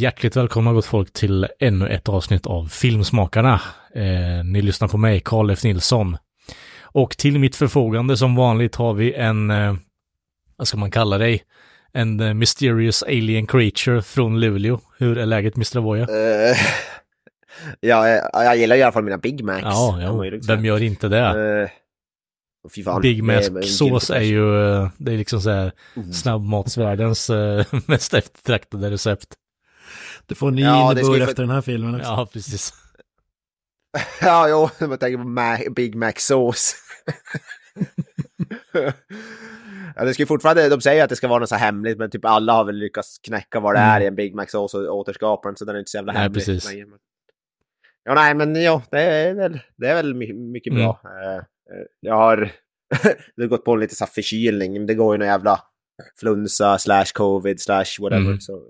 Hjärtligt 0.00 0.36
välkomna 0.36 0.72
gott 0.72 0.86
folk 0.86 1.12
till 1.12 1.46
ännu 1.58 1.88
ett 1.88 2.08
avsnitt 2.08 2.46
av 2.46 2.66
Filmsmakarna. 2.66 3.60
Eh, 3.94 4.44
ni 4.44 4.62
lyssnar 4.62 4.88
på 4.88 4.98
mig, 4.98 5.20
Karl 5.20 5.50
F. 5.50 5.64
Nilsson. 5.64 6.16
Och 6.82 7.16
till 7.16 7.38
mitt 7.38 7.56
förfogande 7.56 8.16
som 8.16 8.36
vanligt 8.36 8.76
har 8.76 8.94
vi 8.94 9.14
en, 9.14 9.50
eh, 9.50 9.74
vad 10.56 10.68
ska 10.68 10.76
man 10.78 10.90
kalla 10.90 11.18
dig? 11.18 11.42
En 11.92 12.20
eh, 12.20 12.34
mysterious 12.34 13.02
alien 13.02 13.46
creature 13.46 14.02
från 14.02 14.40
Luleå. 14.40 14.80
Hur 14.98 15.18
är 15.18 15.26
läget 15.26 15.56
Mr. 15.56 15.80
Voya? 15.80 16.02
Uh, 16.02 16.56
ja, 17.80 18.08
jag, 18.32 18.56
gillar 18.56 18.76
i 18.76 18.82
alla 18.82 18.92
fall 18.92 19.04
mina 19.04 19.18
Big 19.18 19.44
Macs. 19.44 19.62
Ja, 19.62 19.98
ja. 20.02 20.38
vem 20.48 20.64
gör 20.64 20.82
inte 20.82 21.08
det? 21.08 21.34
Uh, 21.62 21.68
fy 22.74 22.82
fan, 22.82 23.00
Big 23.02 23.22
Mac-sås 23.22 24.10
är 24.10 24.20
ju, 24.20 24.72
eh, 24.72 24.88
det 24.96 25.12
är 25.12 25.18
liksom 25.18 25.40
så 25.40 25.50
här 25.50 25.72
Mm. 25.96 26.12
snabbmatsvärldens 26.12 27.30
mest 27.86 28.14
eftertraktade 28.14 28.90
recept. 28.90 29.36
Du 30.30 30.34
får 30.34 30.50
ny 30.50 30.62
Ja, 30.62 30.92
det 30.94 31.00
innebörd 31.00 31.22
efter 31.22 31.42
den 31.42 31.50
här 31.50 31.60
filmen 31.60 31.94
också. 31.94 32.06
Ja, 32.10 32.28
precis. 32.32 32.72
Ja, 34.20 34.48
jo, 34.48 34.68
jag 34.90 35.00
tänker 35.00 35.16
på 35.18 35.24
Ma- 35.28 35.74
Big 35.74 35.94
Mac-sås. 35.94 36.74
ja, 39.96 40.04
det 40.04 40.14
ska 40.14 40.22
ju 40.22 40.26
fortfarande, 40.26 40.68
de 40.68 40.80
säger 40.80 41.04
att 41.04 41.10
det 41.10 41.16
ska 41.16 41.28
vara 41.28 41.38
något 41.38 41.48
så 41.48 41.54
hemligt, 41.54 41.98
men 41.98 42.10
typ 42.10 42.24
alla 42.24 42.52
har 42.52 42.64
väl 42.64 42.76
lyckats 42.76 43.18
knäcka 43.18 43.60
vad 43.60 43.74
det 43.74 43.78
är 43.78 44.00
i 44.00 44.06
en 44.06 44.14
Big 44.14 44.34
Mac-sås 44.34 44.74
och 44.74 44.96
återskapa 44.96 45.48
den, 45.48 45.56
så 45.56 45.64
den 45.64 45.74
är 45.74 45.78
inte 45.78 45.90
så 45.90 45.96
jävla 45.96 46.12
Mm. 46.12 46.18
Nej, 46.20 46.24
hemlig. 46.24 46.46
precis. 46.46 46.72
längre. 46.72 46.86
Men- 46.86 46.98
Ja, 48.04 48.14
nej, 48.14 48.34
men 48.34 48.62
jo, 48.64 48.82
det 48.90 49.00
är 49.02 49.34
väl, 49.34 49.60
det 49.76 49.86
är 49.88 49.94
väl 49.94 50.14
my- 50.14 50.32
mycket 50.32 50.72
Mm. 50.72 50.82
bra. 50.84 51.00
Eh, 51.04 51.36
eh, 51.36 51.42
jag 52.00 52.14
har, 52.14 52.36
det 53.36 53.42
har 53.42 53.46
gått 53.46 53.64
på 53.64 53.76
lite 53.76 53.94
så 53.94 54.04
här 54.04 54.12
förkylning, 54.12 54.72
men 54.72 54.86
det 54.86 54.94
går 54.94 55.14
ju 55.14 55.18
någon 55.18 55.28
jävla 55.28 55.60
flunsa 56.20 56.78
slash 56.78 57.04
covid 57.14 57.60
slash 57.60 57.84
whatever. 58.00 58.26
Mm. 58.26 58.40
Så, 58.40 58.62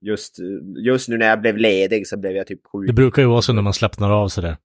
just, 0.00 0.36
just 0.84 1.08
nu 1.08 1.18
när 1.18 1.26
jag 1.26 1.40
blev 1.40 1.56
ledig 1.56 2.06
så 2.06 2.16
blev 2.16 2.32
jag 2.32 2.46
typ 2.46 2.60
sjuk. 2.72 2.86
Det 2.86 2.92
brukar 2.92 3.22
ju 3.22 3.28
vara 3.28 3.42
så 3.42 3.52
när 3.52 3.62
man 3.62 3.74
slappnar 3.74 4.10
av 4.10 4.28
sådär. 4.28 4.56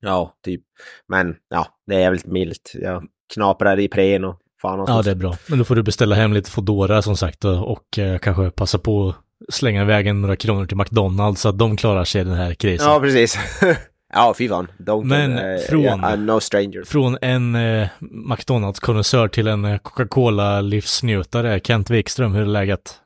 Ja, 0.00 0.34
typ. 0.44 0.62
Men 1.08 1.36
ja, 1.48 1.66
det 1.86 1.94
är 1.94 2.00
jävligt 2.00 2.26
milt. 2.26 2.72
Jag 2.74 3.06
knaprar 3.34 3.80
i 3.80 3.88
prén 3.88 4.24
och 4.24 4.40
fan 4.62 4.80
och 4.80 4.88
Ja, 4.88 5.02
det 5.02 5.10
är 5.10 5.14
bra. 5.14 5.36
Men 5.48 5.58
då 5.58 5.64
får 5.64 5.74
du 5.74 5.82
beställa 5.82 6.14
hem 6.14 6.32
lite 6.32 6.50
Foodora 6.50 7.02
som 7.02 7.16
sagt 7.16 7.44
och, 7.44 7.72
och 7.72 7.98
eh, 7.98 8.18
kanske 8.18 8.50
passa 8.50 8.78
på 8.78 9.08
att 9.08 9.54
slänga 9.54 9.82
iväg 9.82 10.06
en 10.06 10.20
några 10.20 10.36
kronor 10.36 10.66
till 10.66 10.76
McDonalds 10.76 11.40
så 11.40 11.48
att 11.48 11.58
de 11.58 11.76
klarar 11.76 12.04
sig 12.04 12.20
i 12.20 12.24
den 12.24 12.34
här 12.34 12.54
krisen. 12.54 12.88
Ja, 12.90 13.00
precis. 13.00 13.38
ja, 14.12 14.34
fy 14.38 14.48
fan. 14.48 14.66
Don't, 14.78 15.04
Men 15.04 15.38
eh, 15.38 15.60
från- 15.60 16.04
I'm 16.04 16.16
no 16.16 16.40
stranger. 16.40 16.84
Från 16.84 17.18
en 17.22 17.54
eh, 17.54 17.88
McDonalds-konnässör 18.00 19.28
till 19.28 19.46
en 19.46 19.64
eh, 19.64 19.78
Coca-Cola-livsnjutare. 19.78 21.60
Kent 21.60 21.90
Wikström, 21.90 22.34
hur 22.34 22.42
är 22.42 22.46
läget? 22.46 23.00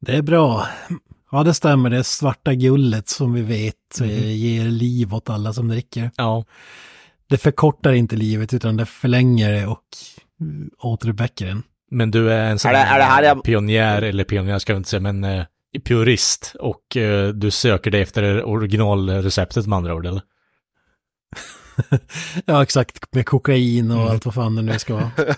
Det 0.00 0.16
är 0.16 0.22
bra. 0.22 0.66
Ja, 1.30 1.42
det 1.44 1.54
stämmer. 1.54 1.90
Det 1.90 2.04
svarta 2.04 2.54
gullet 2.54 3.08
som 3.08 3.32
vi 3.32 3.42
vet 3.42 4.00
eh, 4.00 4.30
ger 4.36 4.64
liv 4.64 5.14
åt 5.14 5.30
alla 5.30 5.52
som 5.52 5.68
dricker. 5.68 6.10
Ja, 6.16 6.44
Det 7.28 7.38
förkortar 7.38 7.92
inte 7.92 8.16
livet 8.16 8.54
utan 8.54 8.76
det 8.76 8.86
förlänger 8.86 9.52
det 9.52 9.66
och 9.66 9.82
mm, 10.40 10.70
återuppväcker 10.78 11.46
den. 11.46 11.62
men 11.90 12.10
du 12.10 12.32
är 12.32 12.50
en 12.50 12.58
sån 12.58 12.68
Är 12.68 12.72
det- 12.74 12.80
är 12.80 12.98
det 12.98 13.04
här 13.04 13.22
jag- 13.22 13.44
pionjär, 13.44 14.02
eller 14.02 14.24
pionjär 14.24 14.58
ska 14.58 14.72
jag 14.72 14.80
inte 14.80 14.88
säga, 14.88 15.00
men 15.00 15.24
eh, 15.24 15.44
purist. 15.84 16.54
Och 16.60 16.96
eh, 16.96 17.28
du 17.28 17.50
söker 17.50 17.90
dig 17.90 18.02
efter 18.02 18.44
originalreceptet 18.44 19.66
med 19.66 19.76
andra 19.76 19.94
ord, 19.94 20.06
eller? 20.06 20.22
ja, 22.44 22.62
exakt. 22.62 23.14
Med 23.14 23.26
kokain 23.26 23.90
och 23.90 23.96
Mm. 23.96 24.08
allt 24.10 24.24
vad 24.24 24.34
fan 24.34 24.56
det 24.56 24.62
nu 24.62 24.78
ska 24.78 24.94
vara. 24.94 25.10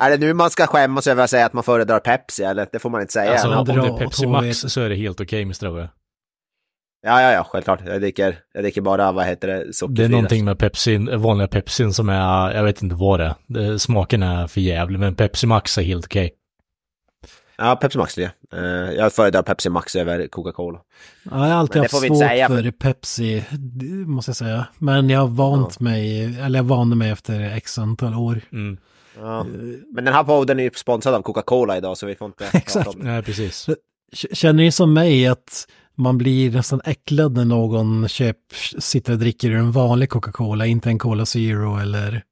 Är 0.00 0.10
det 0.10 0.16
nu 0.26 0.34
man 0.34 0.50
ska 0.50 0.66
skämmas 0.66 1.06
över 1.06 1.24
att 1.24 1.30
säga 1.30 1.46
att 1.46 1.52
man 1.52 1.64
föredrar 1.64 2.00
Pepsi, 2.00 2.42
eller? 2.42 2.66
Det 2.72 2.78
får 2.78 2.90
man 2.90 3.00
inte 3.00 3.12
säga. 3.12 3.30
Alltså, 3.32 3.48
Ja, 3.48 3.58
om 3.58 3.64
det 3.66 3.72
är 3.72 3.98
Pepsi. 3.98 4.26
Max 4.26 4.58
så 4.58 4.80
är 4.80 4.88
det 4.88 4.94
helt 4.94 5.20
okej, 5.20 5.42
Mr. 5.42 5.68
Owe. 5.68 5.88
ja, 7.06 7.22
ja, 7.22 7.32
ja, 7.32 7.44
självklart. 7.50 7.80
Jag 7.86 8.00
dricker, 8.00 8.38
jag 8.54 8.64
dricker 8.64 8.80
bara, 8.80 9.12
vad 9.12 9.26
heter 9.26 9.48
det, 9.48 9.72
sockerfri. 9.74 10.02
Det 10.02 10.04
är 10.04 10.08
någonting 10.08 10.44
med 10.44 10.58
Pepsin, 10.58 11.20
vanliga 11.20 11.48
Pepsin 11.48 11.92
som 11.92 12.08
är, 12.08 12.50
jag 12.54 12.64
vet 12.64 12.82
inte 12.82 12.94
vad 12.94 13.20
det 13.20 13.24
är. 13.26 13.34
Det, 13.46 13.78
smaken 13.78 14.22
är 14.22 14.46
för 14.46 14.60
jävlig, 14.60 14.98
men 14.98 15.14
Pepsi 15.14 15.46
Max 15.46 15.78
är 15.78 15.82
helt 15.82 16.04
okej. 16.06 16.32
Ja, 17.56 17.76
Pepsi 17.76 17.98
Max, 17.98 18.18
ja. 18.18 18.28
Eh, 18.52 18.60
jag 18.96 19.12
föredrar 19.12 19.42
Pepsi 19.42 19.68
Max 19.70 19.96
över 19.96 20.26
Coca-Cola. 20.26 20.78
Ja, 21.22 21.30
jag 21.30 21.38
har 21.38 21.60
alltid 21.60 21.76
det 21.76 21.80
haft 21.84 21.90
får 21.94 22.00
vi 22.00 22.06
inte 22.06 22.18
svårt 22.18 22.28
säga, 22.28 22.48
för 22.48 22.62
för- 22.62 22.70
Pepsi, 22.70 23.44
det 23.50 23.86
måste 23.86 24.28
jag 24.28 24.36
säga. 24.36 24.66
Men 24.78 25.10
jag 25.10 25.20
har 25.20 25.26
vant 25.28 25.80
mig, 25.80 26.24
eller 26.40 26.58
jag 26.58 26.64
vande 26.64 26.96
mig 26.96 27.10
efter 27.10 27.40
x 27.56 27.78
antal 27.78 28.14
år. 28.14 28.40
Mm. 28.52 28.76
Ja. 29.20 29.44
Men 29.90 30.04
den 30.04 30.14
här 30.14 30.24
podden 30.24 30.58
är 30.58 30.64
ju 30.64 30.70
sponsrad 30.74 31.14
av 31.14 31.22
Coca-Cola 31.22 31.76
idag, 31.76 31.98
så 31.98 32.06
vi 32.06 32.14
får 32.14 32.26
inte 32.26 32.44
Exakt. 32.52 32.74
prata 32.74 32.90
om 32.90 32.98
det. 32.98 33.04
Nej, 33.12 33.22
precis. 33.22 33.68
Känner 34.32 34.62
ni 34.62 34.72
som 34.72 34.92
mig 34.92 35.26
att 35.26 35.66
man 35.94 36.18
blir 36.18 36.50
nästan 36.52 36.80
äcklad 36.84 37.32
när 37.36 37.44
någon 37.44 38.08
köp, 38.08 38.36
sitter 38.78 39.12
och 39.12 39.18
dricker 39.18 39.50
ur 39.50 39.56
en 39.56 39.72
vanlig 39.72 40.08
Coca-Cola, 40.10 40.66
inte 40.66 40.88
en 40.88 40.98
Cola 40.98 41.26
Zero 41.26 41.76
eller... 41.78 42.22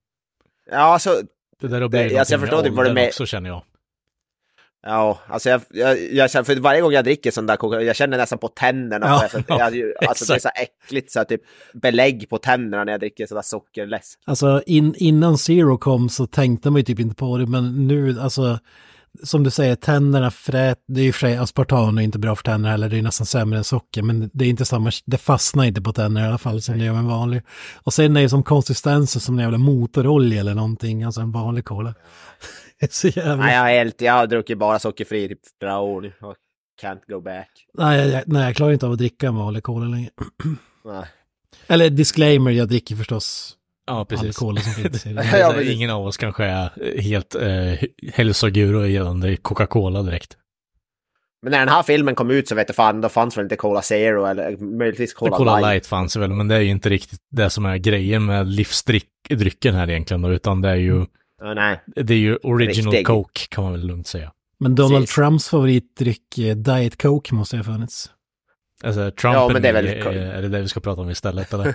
Ja, 0.71 0.77
alltså, 0.79 1.11
Det 1.61 1.69
där 1.69 1.75
har 1.75 1.81
Det- 1.81 1.89
blivit 1.89 2.19
alltså, 2.19 2.35
jag 2.35 2.41
förstår 2.41 2.59
inte 2.59 2.71
vad 2.71 2.87
du 2.87 2.93
med- 2.93 3.09
också 3.09 3.27
känner 3.27 3.51
jag. 3.51 3.63
Ja, 4.83 5.19
alltså 5.27 5.49
jag, 5.49 5.61
jag, 5.71 6.13
jag 6.13 6.31
känner, 6.31 6.45
för 6.45 6.57
varje 6.57 6.81
gång 6.81 6.93
jag 6.93 7.05
dricker 7.05 7.31
sån 7.31 7.47
där 7.47 7.57
Coca-Cola, 7.57 7.83
jag 7.83 7.97
känner 7.97 8.19
nästan 8.19 8.39
på 8.39 8.49
tänderna. 8.49 9.07
Ja, 9.07 9.29
jag, 9.33 9.61
jag, 9.61 9.77
jag, 10.01 10.09
alltså 10.09 10.25
det 10.25 10.35
är 10.35 10.39
så 10.39 10.51
äckligt 10.55 11.13
så 11.13 11.21
att 11.21 11.29
typ 11.29 11.41
belägg 11.75 12.29
på 12.31 12.39
tänderna 12.39 12.85
när 12.85 12.93
jag 12.93 13.01
dricker 13.01 13.27
sådär 13.27 13.43
sockerless. 13.43 14.15
Alltså 14.25 14.63
in, 14.67 14.95
innan 14.99 15.39
Zero 15.39 15.79
kom 15.79 16.09
så 16.09 16.27
tänkte 16.27 16.71
man 16.71 16.79
ju 16.79 16.85
typ 16.85 17.01
inte 17.01 17.15
på 17.15 17.39
det, 17.39 17.47
men 17.47 17.87
nu 17.89 18.21
alltså... 18.21 18.59
Som 19.23 19.45
du 19.45 19.51
säger, 19.51 19.77
tänderna 19.77 20.31
frät, 20.31 20.79
det 20.89 21.01
är 21.01 21.05
ju 21.05 21.13
för 21.13 21.21
sig 21.21 21.37
aspartam 21.37 21.97
och 21.97 22.03
inte 22.03 22.19
bra 22.19 22.37
för 22.37 22.43
tänderna 22.43 22.71
heller, 22.71 22.89
det 22.89 22.99
är 22.99 23.03
nästan 23.03 23.27
sämre 23.27 23.59
än 23.59 23.65
socker, 23.65 24.03
men 24.03 24.31
det 24.33 24.45
är 24.45 24.49
inte 24.49 24.65
samma, 24.65 24.91
det 25.05 25.17
fastnar 25.17 25.65
inte 25.65 25.83
på 25.83 25.93
tänderna 25.93 26.27
i 26.27 26.29
alla 26.29 26.39
fall 26.39 26.63
som 26.63 26.79
det 26.79 26.85
gör 26.85 26.93
med 26.93 27.01
en 27.01 27.09
vanlig. 27.09 27.43
Och 27.75 27.93
sen 27.93 28.17
är 28.17 28.23
det 28.23 28.29
som 28.29 28.43
konsistensen 28.43 29.21
som 29.21 29.39
en 29.39 29.43
jävla 29.43 29.59
motorolja 29.59 30.41
eller 30.41 30.55
någonting, 30.55 31.03
alltså 31.05 31.21
en 31.21 31.33
vanlig 31.33 31.65
cola. 31.65 31.95
Är 32.83 32.89
så 32.91 33.09
jävla... 33.09 33.37
Nej, 33.37 33.55
jag, 33.55 33.73
är 33.75 33.79
helt, 33.79 34.01
jag 34.01 34.13
har 34.13 34.27
druckit 34.27 34.59
bara 34.59 34.79
sockerfri 34.79 35.25
i 35.25 35.29
typ 35.29 35.39
flera 35.61 35.79
år 35.79 36.01
nu. 36.01 36.13
och 36.21 36.37
Can't 36.83 37.01
go 37.09 37.21
back. 37.21 37.49
Nej, 37.75 37.99
jag, 38.01 38.09
jag, 38.09 38.23
nej, 38.27 38.45
jag 38.45 38.57
klarar 38.57 38.73
inte 38.73 38.87
av 38.87 38.93
att 38.93 38.99
dricka 38.99 39.27
en 39.27 39.37
vanlig 39.37 39.63
cola 39.63 39.87
längre. 39.87 40.11
Nej. 40.85 41.05
Eller 41.67 41.91
disclaimer, 41.91 42.51
jag 42.51 42.69
dricker 42.69 42.97
förstås 42.97 43.57
Ja, 43.87 44.05
precis. 44.05 44.37
cola 44.37 44.61
som 44.61 44.73
finns. 44.73 45.07
Ja, 45.35 45.53
precis. 45.55 45.75
Ingen 45.75 45.91
av 45.91 46.07
oss 46.07 46.17
kanske 46.17 46.45
är 46.45 47.01
helt 47.01 47.35
eh, 47.35 47.89
hälsoguru 48.13 48.89
gällande 48.89 49.37
Coca-Cola 49.37 50.03
direkt. 50.03 50.37
Men 51.43 51.51
när 51.51 51.59
den 51.59 51.69
här 51.69 51.83
filmen 51.83 52.15
kom 52.15 52.31
ut 52.31 52.49
så 52.49 52.55
vet 52.55 52.69
jag 52.69 52.77
fan, 52.77 53.01
då 53.01 53.09
fanns 53.09 53.37
väl 53.37 53.43
inte 53.43 53.57
Cola 53.57 53.83
Zero 53.83 54.25
eller 54.25 54.57
möjligtvis 54.57 55.15
Cola, 55.15 55.37
Cola, 55.37 55.57
Light. 55.61 55.67
Light. 55.73 55.87
fanns 55.87 56.17
väl, 56.17 56.31
men 56.31 56.49
det 56.49 56.55
är 56.55 56.61
ju 56.61 56.71
inte 56.71 56.89
riktigt 56.89 57.21
det 57.31 57.51
som 57.51 57.67
är 57.67 57.77
grejen 57.77 58.25
med 58.25 58.49
livsdrycken 58.49 59.75
här 59.75 59.91
egentligen 59.91 60.25
utan 60.25 60.61
det 60.61 60.69
är 60.69 60.77
ju, 60.77 61.07
Ja, 61.43 61.55
nej. 61.55 61.81
det 61.97 62.15
är 62.15 62.19
ju 62.19 62.37
original 62.37 62.93
Riktig. 62.93 63.07
Coke 63.07 63.41
kan 63.49 63.65
man 63.65 63.73
väl 63.73 63.87
lugnt 63.87 64.07
säga. 64.07 64.33
Men 64.61 64.75
Donald 64.75 65.03
Precis. 65.03 65.15
Trumps 65.15 65.49
favoritdryck, 65.49 66.39
eh, 66.39 66.57
Diet 66.57 67.03
Coke, 67.03 67.35
måste 67.35 67.57
ha 67.57 67.65
funnits. 67.65 68.11
Alltså 68.85 69.11
Trump 69.11 69.35
Ja, 69.35 69.49
men 69.53 69.63
det 69.63 69.69
är 69.69 69.73
väl- 69.73 69.87
är, 69.87 70.07
är 70.07 70.43
det 70.43 70.49
det 70.49 70.61
vi 70.61 70.69
ska 70.69 70.81
prata 70.81 71.01
om 71.01 71.11
istället 71.11 71.53
eller? 71.53 71.75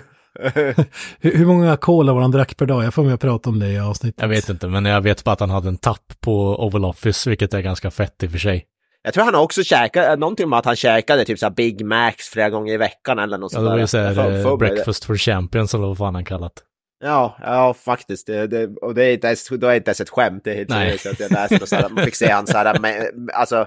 Hur, 1.20 1.36
hur 1.36 1.46
många 1.46 1.76
cola 1.76 2.12
var 2.12 2.20
han 2.20 2.30
drack 2.30 2.56
per 2.56 2.66
dag? 2.66 2.84
Jag 2.84 2.94
får 2.94 3.04
med 3.04 3.20
prata 3.20 3.50
om 3.50 3.58
det 3.58 3.68
i 3.68 3.78
avsnittet. 3.78 4.20
Jag 4.20 4.28
vet 4.28 4.48
inte, 4.48 4.68
men 4.68 4.84
jag 4.84 5.00
vet 5.00 5.24
bara 5.24 5.32
att 5.32 5.40
han 5.40 5.50
hade 5.50 5.68
en 5.68 5.76
tapp 5.76 6.20
på 6.20 6.64
Oval 6.66 6.84
Office, 6.84 7.30
vilket 7.30 7.54
är 7.54 7.60
ganska 7.60 7.90
fett 7.90 8.22
i 8.22 8.26
och 8.26 8.30
för 8.30 8.38
sig. 8.38 8.66
Jag 9.02 9.14
tror 9.14 9.24
han 9.24 9.34
har 9.34 9.42
också 9.42 9.62
käkat, 9.62 10.18
någonting 10.18 10.48
med 10.48 10.58
att 10.58 10.64
han 10.64 10.76
käkade 10.76 11.24
typ 11.24 11.38
såhär 11.38 11.50
Big 11.50 11.84
Macs 11.86 12.28
flera 12.28 12.50
gånger 12.50 12.74
i 12.74 12.76
veckan 12.76 13.18
eller 13.18 13.38
något 13.38 13.52
Ja, 13.52 13.60
det 13.60 13.68
var 13.68 13.78
ju 13.78 13.86
såhär 13.86 14.18
eh, 14.18 14.44
mig 14.44 14.56
breakfast 14.56 15.04
for 15.04 15.16
champions 15.16 15.74
eller 15.74 15.86
vad 15.86 15.98
fan 15.98 16.14
han 16.14 16.24
kallat. 16.24 16.52
Ja, 17.00 17.36
ja 17.40 17.74
faktiskt. 17.74 18.26
Det, 18.26 18.46
det, 18.46 18.66
och 18.66 18.94
det 18.94 19.04
är 19.04 19.12
inte 19.12 19.26
ens, 19.26 19.48
då 19.48 19.66
är 19.66 19.74
inte 19.74 19.88
ens 19.88 20.00
ett 20.00 20.10
skämt. 20.10 20.44
Det 20.44 20.50
är 20.50 20.56
helt 20.56 20.70
seriöst. 20.70 21.06
att 21.06 21.20
Jag 21.20 21.30
läste 21.32 21.58
och 21.62 21.68
så 21.68 21.76
här, 21.76 21.88
man 21.88 22.04
fick 22.04 22.14
se 22.14 22.30
han 22.30 22.46
så 22.46 22.56
här, 22.56 22.78
med, 22.78 23.10
alltså, 23.34 23.66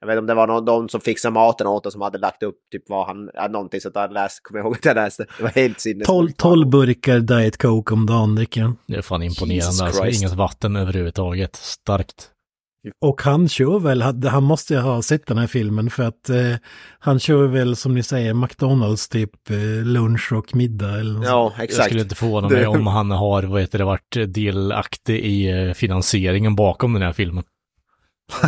jag 0.00 0.06
vet 0.06 0.12
inte 0.12 0.20
om 0.20 0.26
det 0.26 0.34
var 0.34 0.46
någon, 0.46 0.64
de 0.64 0.88
som 0.88 1.00
fixade 1.00 1.32
maten 1.32 1.66
åt 1.66 1.86
oss 1.86 1.92
som 1.92 2.02
hade 2.02 2.18
lagt 2.18 2.42
upp 2.42 2.56
typ 2.72 2.82
vad 2.88 3.06
han, 3.06 3.30
ja, 3.34 3.48
någonting 3.48 3.80
så 3.80 3.88
att 3.88 3.94
jag 3.94 4.12
läste, 4.12 4.40
kommer 4.42 4.60
jag 4.60 4.66
ihåg 4.66 4.76
att 4.76 4.84
jag 4.84 4.94
läste. 4.94 5.26
Det 5.36 5.42
var 5.42 5.50
helt 5.50 5.80
sinnes. 5.80 6.06
12, 6.06 6.30
12 6.32 6.68
burkar 6.68 7.18
Diet 7.20 7.56
Coke 7.56 7.94
om 7.94 8.06
dagen 8.06 8.34
dricker 8.34 8.62
han. 8.62 8.76
Det 8.86 8.96
är 8.96 9.02
fan 9.02 9.22
imponerande 9.22 9.54
Jesus 9.54 9.80
alltså. 9.80 10.02
Christ. 10.02 10.22
Inget 10.22 10.32
vatten 10.32 10.76
överhuvudtaget. 10.76 11.56
Starkt. 11.56 12.30
Och 13.00 13.22
han 13.22 13.48
kör 13.48 13.78
väl, 13.78 14.02
han 14.26 14.42
måste 14.42 14.74
ju 14.74 14.80
ha 14.80 15.02
sett 15.02 15.26
den 15.26 15.38
här 15.38 15.46
filmen 15.46 15.90
för 15.90 16.02
att 16.02 16.28
eh, 16.30 16.36
han 16.98 17.18
kör 17.18 17.46
väl 17.46 17.76
som 17.76 17.94
ni 17.94 18.02
säger 18.02 18.34
McDonalds 18.34 19.08
typ 19.08 19.50
eh, 19.50 19.56
lunch 19.84 20.32
och 20.32 20.56
middag 20.56 21.00
eller 21.00 21.14
något 21.14 21.26
Ja, 21.26 21.52
Jag 21.56 21.64
exakt. 21.64 21.84
skulle 21.86 22.02
inte 22.02 22.14
förvåna 22.14 22.48
mig 22.48 22.60
Det- 22.60 22.66
om 22.66 22.86
han 22.86 23.10
har, 23.10 23.42
vad 23.42 23.60
heter 23.60 23.78
det, 23.78 23.84
varit 23.84 24.16
delaktig 24.34 25.18
i 25.20 25.50
eh, 25.68 25.72
finansieringen 25.72 26.56
bakom 26.56 26.92
den 26.92 27.02
här 27.02 27.12
filmen. 27.12 27.44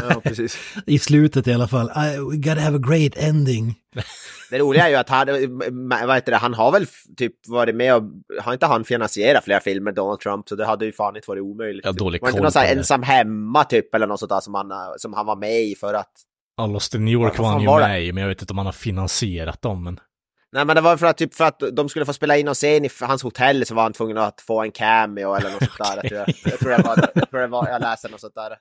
Ja, 0.09 0.21
precis. 0.21 0.59
I 0.87 0.99
slutet 0.99 1.47
i 1.47 1.53
alla 1.53 1.69
fall. 1.69 1.87
I, 1.87 2.19
we 2.31 2.37
gotta 2.37 2.61
have 2.61 2.77
a 2.77 2.81
great 2.89 3.17
ending. 3.17 3.75
Det 4.51 4.59
roliga 4.59 4.85
är 4.85 4.89
ju 4.89 4.97
att 4.97 5.09
han, 5.09 5.27
vad 6.07 6.15
heter 6.15 6.33
det, 6.33 6.39
han 6.39 6.55
har 6.55 6.73
väl 6.73 6.87
typ 7.17 7.33
varit 7.47 7.75
med 7.75 7.95
och, 7.95 8.03
har 8.41 8.53
inte 8.53 8.67
han 8.67 8.85
finansierat 8.85 9.45
flera 9.45 9.61
filmer, 9.61 9.93
Donald 9.93 10.21
Trump, 10.21 10.49
så 10.49 10.57
det 10.57 10.67
hade 10.67 10.85
ju 10.85 10.93
fan 10.93 11.17
inte 11.17 11.31
varit 11.31 11.43
omöjligt. 11.43 11.87
Har 11.87 11.93
dålig 11.93 12.21
var 12.21 12.27
det 12.27 12.31
inte 12.31 12.39
koll 12.39 12.43
någon 12.43 12.53
sån 12.53 12.63
här 12.63 12.77
ensam 12.77 13.03
hemma 13.03 13.65
typ, 13.65 13.95
eller 13.95 14.07
något 14.07 14.21
sånt 14.21 14.31
där 14.31 14.41
som 14.41 14.55
han, 14.55 14.71
eh, 14.71 14.77
som 14.97 15.15
han 15.15 15.27
var 15.27 15.37
med 15.37 15.63
i 15.63 15.75
för 15.75 15.95
att... 15.95 16.13
Ja, 16.57 16.67
Lost 16.67 16.95
in 16.95 17.05
New 17.05 17.13
York 17.13 17.39
var 17.39 17.49
han 17.49 17.61
ju 17.61 17.67
var 17.67 17.81
med 17.81 18.05
i, 18.05 18.13
men 18.13 18.21
jag 18.21 18.29
vet 18.29 18.43
inte 18.43 18.53
om 18.53 18.59
han 18.59 18.67
har 18.67 18.73
finansierat 18.73 19.63
dem. 19.63 19.85
Men... 19.85 20.01
Nej 20.57 20.65
men 20.65 20.77
det 20.77 20.83
var 20.83 20.97
för 20.97 21.07
att, 21.07 21.17
typ, 21.17 21.35
för 21.35 21.45
att 21.45 21.63
de 21.73 21.89
skulle 21.89 22.07
få 22.07 22.13
spela 22.13 22.37
in 22.37 22.47
någon 22.47 22.55
scen 22.55 22.85
i 22.85 22.91
hans 23.01 23.23
hotell 23.23 23.67
så 23.67 23.75
var 23.75 23.83
han 23.83 23.93
tvungen 23.93 24.19
att 24.19 24.41
få 24.41 24.63
en 24.63 24.73
cameo 24.73 25.35
eller 25.35 25.51
något 25.51 25.59
sånt 25.59 25.79
där. 25.79 25.97
Jag 26.03 26.09
tror, 26.09 26.21
jag, 26.21 26.53
jag, 26.53 26.59
tror 26.59 26.71
det 26.71 26.83
var, 26.83 27.11
jag 27.15 27.31
tror 27.31 27.41
det 27.41 27.47
var, 27.47 27.69
jag 27.69 27.81
läste 27.81 28.09
något 28.09 28.21
sånt 28.21 28.35
där. 28.35 28.57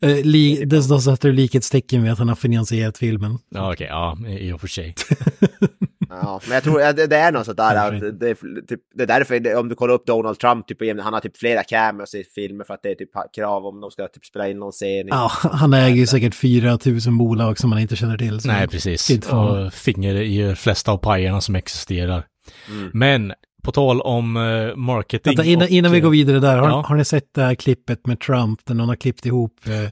Eh, 0.00 0.24
li, 0.24 0.64
det 0.64 0.82
står 0.82 0.98
sätter 0.98 1.32
likhetstecken 1.32 2.02
med 2.02 2.12
att 2.12 2.18
han 2.18 2.28
har 2.28 2.36
finansierat 2.36 2.98
filmen. 2.98 3.38
Ja, 3.48 3.72
okej, 3.72 3.86
ja, 3.86 4.18
i 4.28 4.52
och 4.52 4.60
för 4.60 4.68
sig. 4.68 4.94
Ja, 6.22 6.40
men 6.46 6.54
jag 6.54 6.62
tror 6.62 6.80
ja, 6.80 6.92
det, 6.92 7.06
det 7.06 7.16
är 7.16 7.32
något 7.32 7.44
sånt 7.46 7.56
där. 7.56 7.76
Att 7.88 8.20
det, 8.20 8.30
är- 8.30 8.66
typ, 8.66 8.80
det 8.94 9.02
är 9.02 9.06
därför, 9.06 9.56
om 9.56 9.68
du 9.68 9.74
kollar 9.74 9.94
upp 9.94 10.06
Donald 10.06 10.38
Trump, 10.38 10.66
typ, 10.66 11.00
han 11.02 11.12
har 11.14 11.20
typ 11.20 11.36
flera 11.36 11.62
cameos 11.62 12.14
i 12.14 12.24
filmer 12.34 12.64
för 12.64 12.74
att 12.74 12.82
det 12.82 12.90
är 12.90 12.94
typ 12.94 13.10
krav 13.36 13.66
om 13.66 13.80
de 13.80 13.90
ska 13.90 14.08
typ 14.08 14.24
spela 14.24 14.48
in 14.48 14.58
någon 14.58 14.72
scen. 14.72 15.06
Ja, 15.08 15.30
han 15.42 15.72
äger 15.74 15.96
ju 15.96 16.06
säkert 16.06 16.34
4 16.34 16.78
000 17.06 17.18
bolag 17.18 17.58
som 17.58 17.70
man 17.70 17.78
inte 17.78 17.96
känner 17.96 18.18
till. 18.18 18.40
Nej, 18.44 18.68
precis. 18.68 19.10
Och 19.30 19.72
finger 19.72 20.14
i 20.14 20.42
de 20.42 20.56
flesta 20.56 20.92
av 20.92 20.96
pajerna 20.96 21.40
som 21.40 21.54
existerar. 21.54 22.24
Mm. 22.68 22.90
Men 22.94 23.32
på 23.62 23.72
tal 23.72 24.00
om 24.00 24.36
uh, 24.36 24.76
marketing. 24.76 25.30
Vänta, 25.36 25.44
innan, 25.44 25.62
och, 25.62 25.68
innan 25.70 25.92
vi 25.92 26.00
går 26.00 26.10
vidare 26.10 26.40
där, 26.40 26.58
har, 26.58 26.68
Ja. 26.68 26.84
har 26.88 26.96
ni 26.96 27.04
sett 27.04 27.34
det 27.34 27.42
här 27.42 27.54
klippet 27.54 28.06
med 28.06 28.20
Trump 28.20 28.60
där 28.64 28.74
någon 28.74 28.88
har 28.88 28.96
klippt 28.96 29.26
ihop 29.26 29.52
eh, 29.66 29.90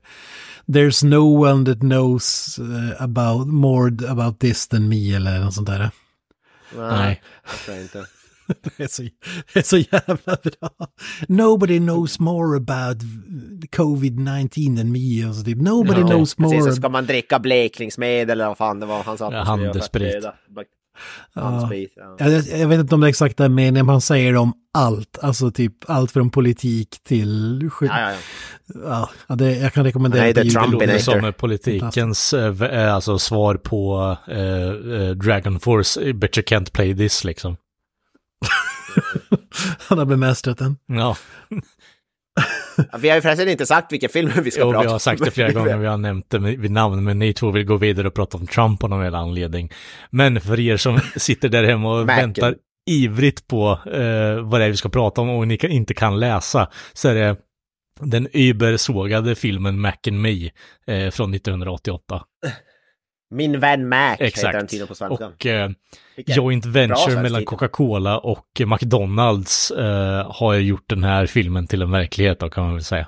There's 0.67 1.07
no 1.07 1.47
one 1.51 1.67
that 1.67 1.81
knows 1.81 2.59
eh, 2.59 3.03
about 3.03 3.47
more 3.49 4.11
about 4.11 4.41
this 4.41 4.69
than 4.69 4.89
me 4.89 5.15
eller 5.15 5.41
något 5.41 5.55
sånt 5.55 5.67
där. 5.69 5.91
Nej. 6.77 7.23
jag 7.47 7.55
tror 7.65 7.79
inte. 7.79 8.07
Det 8.77 8.85
är 8.85 8.89
så, 8.89 9.03
det 9.53 9.59
är 9.59 9.63
så 9.63 9.77
jävla 9.79 10.37
bra. 10.43 10.71
Nobody 11.29 11.79
knows 11.79 12.19
more 12.19 12.57
about 12.57 13.03
covid-19 13.77 14.77
than 14.77 14.93
me. 14.93 15.27
Och 15.29 15.35
så 15.35 15.45
typ, 15.45 15.59
Nobody 15.63 16.01
Ja, 16.01 16.07
knows 16.07 16.35
Precis, 16.35 16.61
more. 16.61 16.71
så 16.71 16.77
ska 16.77 16.89
man 16.89 17.07
dricka 17.07 17.39
blekningsmedel 17.39 18.31
eller 18.31 18.49
vad 18.49 18.59
fan 18.59 18.81
det 18.81 18.87
var 18.87 19.03
han 19.03 19.19
sa. 19.19 19.33
Ja, 19.33 19.43
handsprit. 19.43 20.25
Ja. 21.33 21.71
Jag, 22.19 22.31
jag 22.61 22.69
vet 22.69 22.81
inte 22.81 22.95
om 22.95 23.01
det 23.01 23.07
är 23.07 23.09
exakt 23.09 23.37
den 23.37 23.55
meningen, 23.55 23.87
men 23.87 23.93
han 23.93 24.01
säger 24.01 24.37
om 24.37 24.53
allt. 24.75 25.19
Alltså 25.23 25.51
typ 25.51 25.73
allt 25.87 26.11
från 26.13 26.31
politik 26.31 26.97
till... 27.05 27.71
Ja, 27.81 27.87
ja, 27.87 28.11
ja. 28.11 29.11
Ja, 29.27 29.35
det, 29.35 29.59
jag 29.59 29.73
kan 29.73 29.85
rekommendera 29.85 30.23
Nej, 30.23 30.33
det. 30.33 30.43
Det 30.43 30.67
låter 30.67 30.99
som 30.99 31.33
politikens 31.33 32.33
eh, 32.33 32.63
eh, 32.63 32.95
alltså 32.95 33.19
svar 33.19 33.55
på 33.55 34.17
eh, 34.27 35.11
Dragon 35.11 35.61
Force, 35.61 36.13
But 36.13 36.39
you 36.39 36.45
can't 36.45 36.73
play 36.73 36.97
this 36.97 37.25
liksom. 37.25 37.57
Han 39.89 39.99
har 39.99 40.05
bemästrat 40.05 40.59
den. 40.59 40.77
Ja, 40.87 41.17
Ja, 42.93 42.99
Vi 42.99 43.09
har 43.09 43.17
ju 43.17 43.23
förresten 43.23 43.49
inte 43.49 43.67
sagt 43.67 43.93
vilken 43.93 44.11
film 44.11 44.31
vi 44.43 44.51
ska 44.51 44.61
jo, 44.61 44.73
prata 44.73 44.87
vi 44.87 44.93
har 44.93 44.99
sagt 44.99 45.25
det 45.25 45.31
flera 45.31 45.53
gånger, 45.53 45.77
vi 45.77 45.87
har 45.87 45.97
nämnt 45.97 46.31
det 46.31 46.39
vid 46.39 46.71
namn, 46.71 47.05
men 47.05 47.19
ni 47.19 47.33
två 47.33 47.51
vill 47.51 47.65
gå 47.65 47.77
vidare 47.77 48.09
och 48.09 48.15
prata 48.15 48.39
om 48.39 48.47
Trump 48.47 48.85
av 48.85 48.91
någon 48.91 49.03
jävla 49.03 49.19
anledning. 49.19 49.73
Men 50.11 50.41
för 50.41 50.61
er 50.61 50.77
som 50.77 51.01
sitter 51.17 51.49
där 51.49 51.65
hemma 51.65 52.01
och 52.01 52.09
väntar 52.09 52.55
ivrigt 52.91 53.47
på 53.47 53.79
eh, 53.93 54.41
vad 54.43 54.61
det 54.61 54.65
är 54.65 54.71
vi 54.71 54.77
ska 54.77 54.89
prata 54.89 55.21
om 55.21 55.29
och 55.29 55.49
ni 55.49 55.57
kan, 55.57 55.71
inte 55.71 55.95
kan 55.95 56.21
läsa, 56.21 56.71
så 56.93 57.09
är 57.09 57.15
det 57.15 57.37
den 58.01 58.29
übersågade 58.33 59.35
filmen 59.35 59.81
Mac 59.81 59.97
and 60.07 60.21
Me 60.21 60.51
eh, 60.87 61.11
från 61.11 61.35
1988. 61.35 62.23
Min 63.31 63.61
vän 63.61 63.89
Mac 63.89 64.11
heter 64.11 64.19
den 64.19 64.27
Exakt. 64.27 64.71
tydligen 64.71 64.89
på 64.89 64.95
svenska. 64.95 65.27
Och 65.27 65.47
eh, 65.47 65.71
joint 66.17 66.67
venture 66.67 67.23
mellan. 67.23 67.45
Coca-Cola 67.45 68.19
och 68.19 68.61
McDonalds 68.67 69.71
eh, 69.71 70.33
har 70.33 70.55
gjort 70.55 70.85
den 70.89 71.05
här 71.05 71.27
filmen 71.27 71.67
till 71.67 71.83
en 71.83 71.91
verklighet 71.91 72.41
då 72.41 72.51
kan 72.51 72.65
man 72.65 72.75
väl 72.75 72.85
säga. 72.85 73.07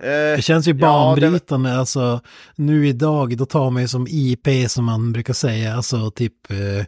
Eh, 0.00 0.36
Det 0.36 0.44
känns 0.44 0.68
ju 0.68 0.70
Ja, 0.70 0.76
banbrytande, 0.76 1.78
alltså 1.78 2.20
nu 2.56 2.88
idag, 2.88 3.36
då 3.36 3.46
tar 3.46 3.70
man 3.70 3.82
ju 3.82 3.88
som 3.88 4.06
IP 4.10 4.48
som 4.68 4.84
man 4.84 5.12
brukar 5.12 5.34
säga, 5.34 5.74
alltså 5.74 6.10
typ 6.10 6.50
eh, 6.50 6.84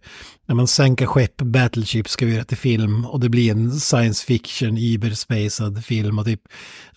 när 0.47 0.55
man 0.55 0.67
sänker 0.67 1.07
skepp, 1.07 1.37
Battleship 1.37 2.09
ska 2.09 2.27
vi 2.27 2.35
göra 2.35 2.45
till 2.45 2.57
film 2.57 3.05
och 3.07 3.21
det 3.21 3.29
blir 3.29 3.51
en 3.51 3.73
science 3.73 4.27
fiction, 4.27 4.79
überspacad 4.79 5.85
film 5.85 6.19
och 6.19 6.25
typ 6.25 6.41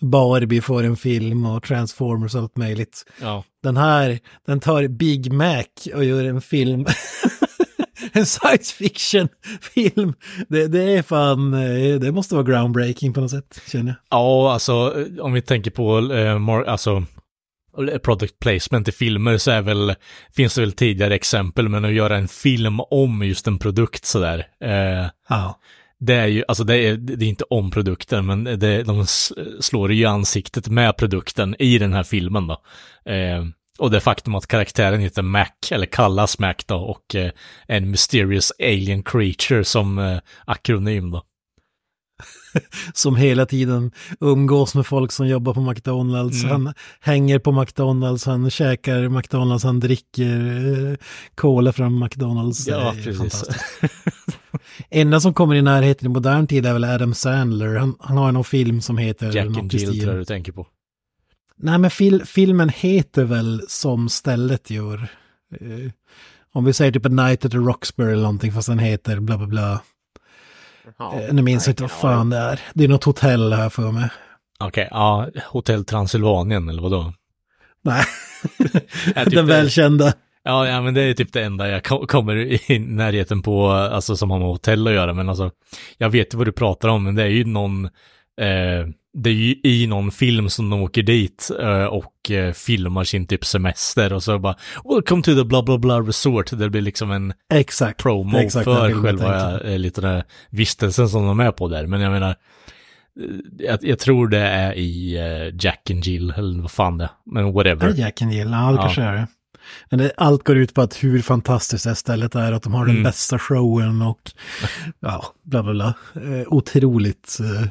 Barbie 0.00 0.60
får 0.60 0.82
en 0.82 0.96
film 0.96 1.46
och 1.46 1.62
Transformers 1.62 2.34
och 2.34 2.40
allt 2.42 2.56
möjligt. 2.56 3.04
Ja. 3.20 3.44
Den 3.62 3.76
här, 3.76 4.18
den 4.46 4.60
tar 4.60 4.88
Big 4.88 5.32
Mac 5.32 5.64
och 5.94 6.04
gör 6.04 6.24
en 6.24 6.40
film. 6.40 6.86
en 8.12 8.26
science 8.26 8.74
fiction 8.74 9.28
film. 9.74 10.14
Det, 10.48 10.66
det 10.68 10.82
är 10.82 11.02
fan, 11.02 11.54
eh, 11.54 12.00
det 12.00 12.12
måste 12.12 12.34
vara 12.34 12.44
groundbreaking 12.44 13.12
på 13.12 13.20
något 13.20 13.30
sätt, 13.30 13.60
känner 13.72 13.86
jag. 13.86 13.96
Ja, 14.18 14.52
alltså 14.52 14.72
eh, 15.16 15.24
om 15.24 15.32
vi 15.32 15.42
tänker 15.42 15.70
på 15.70 15.98
eh, 15.98 16.36
mar- 16.38 16.64
alltså, 16.66 17.04
eh, 17.92 17.98
product 17.98 18.38
placement 18.38 18.88
i 18.88 18.92
filmer 18.92 19.38
så 19.38 19.50
är 19.50 19.62
väl, 19.62 19.94
finns 20.36 20.54
det 20.54 20.60
väl 20.60 20.72
tidigare 20.72 21.14
exempel, 21.14 21.68
men 21.68 21.84
att 21.84 21.92
göra 21.92 22.16
en 22.16 22.28
film 22.28 22.80
om 22.80 23.22
just 23.22 23.46
en 23.46 23.58
produkt 23.58 24.04
sådär. 24.04 24.46
Eh, 24.60 25.06
Ja. 25.28 25.58
det 26.00 26.14
är 26.14 26.26
ju, 26.26 26.44
alltså 26.48 26.64
det 26.64 26.76
är, 26.76 26.96
det 26.96 27.24
är 27.24 27.28
inte 27.28 27.44
om 27.50 27.70
produkten, 27.70 28.26
men 28.26 28.44
det, 28.44 28.82
de 28.82 29.06
slår 29.60 29.92
ju 29.92 30.04
ansiktet 30.04 30.68
med 30.68 30.96
produkten 30.96 31.56
i 31.58 31.78
den 31.78 31.92
här 31.92 32.02
filmen 32.02 32.46
då. 32.46 32.52
Eh, 33.12 33.44
och 33.82 33.90
det 33.90 34.00
faktum 34.00 34.34
att 34.34 34.46
karaktären 34.46 35.00
heter 35.00 35.22
Mac, 35.22 35.46
eller 35.70 35.86
kallas 35.86 36.38
Mac 36.38 36.54
då, 36.66 36.76
och 36.76 37.14
eh, 37.14 37.30
en 37.66 37.90
mysterious 37.90 38.52
alien 38.58 39.02
creature 39.02 39.64
som 39.64 39.98
eh, 39.98 40.18
akronym 40.44 41.10
då. 41.10 41.22
som 42.94 43.16
hela 43.16 43.46
tiden 43.46 43.92
umgås 44.20 44.74
med 44.74 44.86
folk 44.86 45.12
som 45.12 45.28
jobbar 45.28 45.54
på 45.54 45.60
McDonalds. 45.60 46.44
Mm. 46.44 46.50
Han 46.50 46.74
hänger 47.00 47.38
på 47.38 47.52
McDonalds, 47.52 48.26
han 48.26 48.50
käkar 48.50 49.08
McDonalds, 49.08 49.64
han 49.64 49.80
dricker 49.80 50.90
eh, 50.90 50.96
cola 51.34 51.72
från 51.72 52.04
McDonalds. 52.04 52.68
Ja, 52.68 52.94
precis. 53.04 53.44
Enda 54.90 55.20
som 55.20 55.34
kommer 55.34 55.54
i 55.54 55.62
närheten 55.62 56.06
i 56.06 56.08
modern 56.08 56.46
tid 56.46 56.66
är 56.66 56.72
väl 56.72 56.84
Adam 56.84 57.14
Sandler. 57.14 57.76
Han, 57.76 57.96
han 58.00 58.16
har 58.16 58.32
någon 58.32 58.44
film 58.44 58.80
som 58.80 58.98
heter... 58.98 59.36
Jack 59.36 59.58
and 59.58 59.72
Jill 59.72 60.00
tror 60.00 60.12
jag 60.12 60.20
du 60.20 60.24
tänker 60.24 60.52
på. 60.52 60.66
Nej, 61.62 61.78
men 61.78 61.90
fil, 61.90 62.22
filmen 62.26 62.68
heter 62.68 63.24
väl 63.24 63.62
som 63.68 64.08
stället 64.08 64.70
gör. 64.70 64.94
Eh, 65.60 65.90
om 66.52 66.64
vi 66.64 66.72
säger 66.72 66.92
typ 66.92 67.06
A 67.06 67.08
Night 67.08 67.44
at 67.44 67.50
the 67.52 67.58
Roxbury 67.58 68.12
eller 68.12 68.22
någonting, 68.22 68.52
fast 68.52 68.68
den 68.68 68.78
heter 68.78 69.20
bla 69.20 69.38
bla 69.38 69.46
bla. 69.46 69.80
ja, 70.98 71.20
Eh, 71.20 71.34
nu 71.34 71.42
minns 71.42 71.66
jag 71.66 71.72
inte 71.72 71.82
vad 71.82 71.90
fan 71.90 72.30
det 72.30 72.36
är. 72.36 72.60
Det 72.74 72.84
är 72.84 72.88
något 72.88 73.04
hotell 73.04 73.52
här 73.52 73.68
för 73.68 73.90
mig. 73.92 74.08
Okej, 74.60 74.88
ja, 74.90 75.28
Hotell 75.46 75.84
Transylvanien 75.84 76.68
eller 76.68 76.82
vadå? 76.82 77.12
Nej, 77.84 78.04
Ja, 79.14 79.24
typ 79.24 79.34
den 79.34 79.46
välkända. 79.46 80.12
Ja, 80.44 80.68
ja, 80.68 80.80
men 80.82 80.94
det 80.94 81.02
är 81.02 81.14
typ 81.14 81.32
det 81.32 81.42
enda 81.44 81.68
jag 81.68 81.84
ko- 81.84 82.06
kommer 82.06 82.36
i 82.72 82.78
närheten 82.78 83.42
på, 83.42 83.70
alltså 83.70 84.16
som 84.16 84.30
har 84.30 84.38
med 84.38 84.48
hotell 84.48 84.86
att 84.86 84.92
göra, 84.94 85.14
men 85.14 85.28
alltså, 85.28 85.50
jag 85.98 86.10
vet 86.10 86.34
vad 86.34 86.46
du 86.46 86.52
pratar 86.52 86.88
om, 86.88 87.04
men 87.04 87.14
det 87.14 87.22
är 87.22 87.26
ju 87.28 87.44
någon, 87.44 87.84
eh, 88.40 88.86
det 89.14 89.30
är 89.30 89.34
ju 89.34 89.54
i 89.64 89.86
någon 89.86 90.10
film 90.10 90.50
som 90.50 90.70
de 90.70 90.82
åker 90.82 91.02
dit 91.02 91.50
eh, 91.60 91.84
och 91.84 92.30
eh, 92.30 92.52
filmar 92.52 93.04
sin 93.04 93.26
typ 93.26 93.44
semester 93.44 94.12
och 94.12 94.22
så 94.22 94.38
bara, 94.38 94.56
welcome 94.84 95.22
to 95.22 95.34
the 95.34 95.44
bla 95.44 95.62
bla 95.62 95.78
bla 95.78 96.00
resort, 96.00 96.50
det 96.58 96.70
blir 96.70 96.80
liksom 96.80 97.10
en 97.10 97.32
Exakt. 97.54 98.02
promo 98.02 98.38
är 98.38 98.42
exakt 98.44 98.64
för 98.64 99.02
själva 99.02 99.60
eh, 99.60 99.78
lite 99.78 100.00
den 100.00 100.10
här 100.10 100.24
vistelsen 100.50 101.08
som 101.08 101.26
de 101.26 101.40
är 101.40 101.52
på 101.52 101.68
där, 101.68 101.86
men 101.86 102.00
jag 102.00 102.12
menar, 102.12 102.34
jag, 103.58 103.78
jag 103.82 103.98
tror 103.98 104.28
det 104.28 104.38
är 104.38 104.72
i 104.74 105.16
Jack 105.60 105.90
and 105.90 106.04
Jill, 106.04 106.30
eller 106.36 106.62
vad 106.62 106.70
fan 106.70 106.98
det 106.98 107.04
är, 107.04 107.10
men 107.26 107.46
Är 107.46 107.52
whatever. 107.52 107.88
det 107.92 107.98
Jack 108.00 108.22
and 108.22 108.32
Jill? 108.32 108.50
Ja, 108.50 108.68
det 108.70 108.74
Ja. 108.76 108.82
kanske 108.82 109.02
är 109.02 109.12
det. 109.12 109.26
Men 109.90 109.98
det, 109.98 110.12
allt 110.16 110.44
går 110.44 110.56
ut 110.56 110.74
på 110.74 110.82
att 110.82 111.04
hur 111.04 111.22
fantastiskt 111.22 111.84
det 111.84 111.90
här 111.90 111.94
stället 111.94 112.34
är, 112.34 112.52
att 112.52 112.62
de 112.62 112.74
har 112.74 112.84
den 112.86 112.90
Mm. 112.94 113.02
bästa 113.04 113.38
showen 113.38 114.02
och 114.02 114.30
ja, 115.00 115.24
bla 115.42 115.62
bla 115.62 115.72
bla. 115.72 115.94
Eh, 116.14 116.46
otroligt 116.46 117.38
eh, 117.40 117.68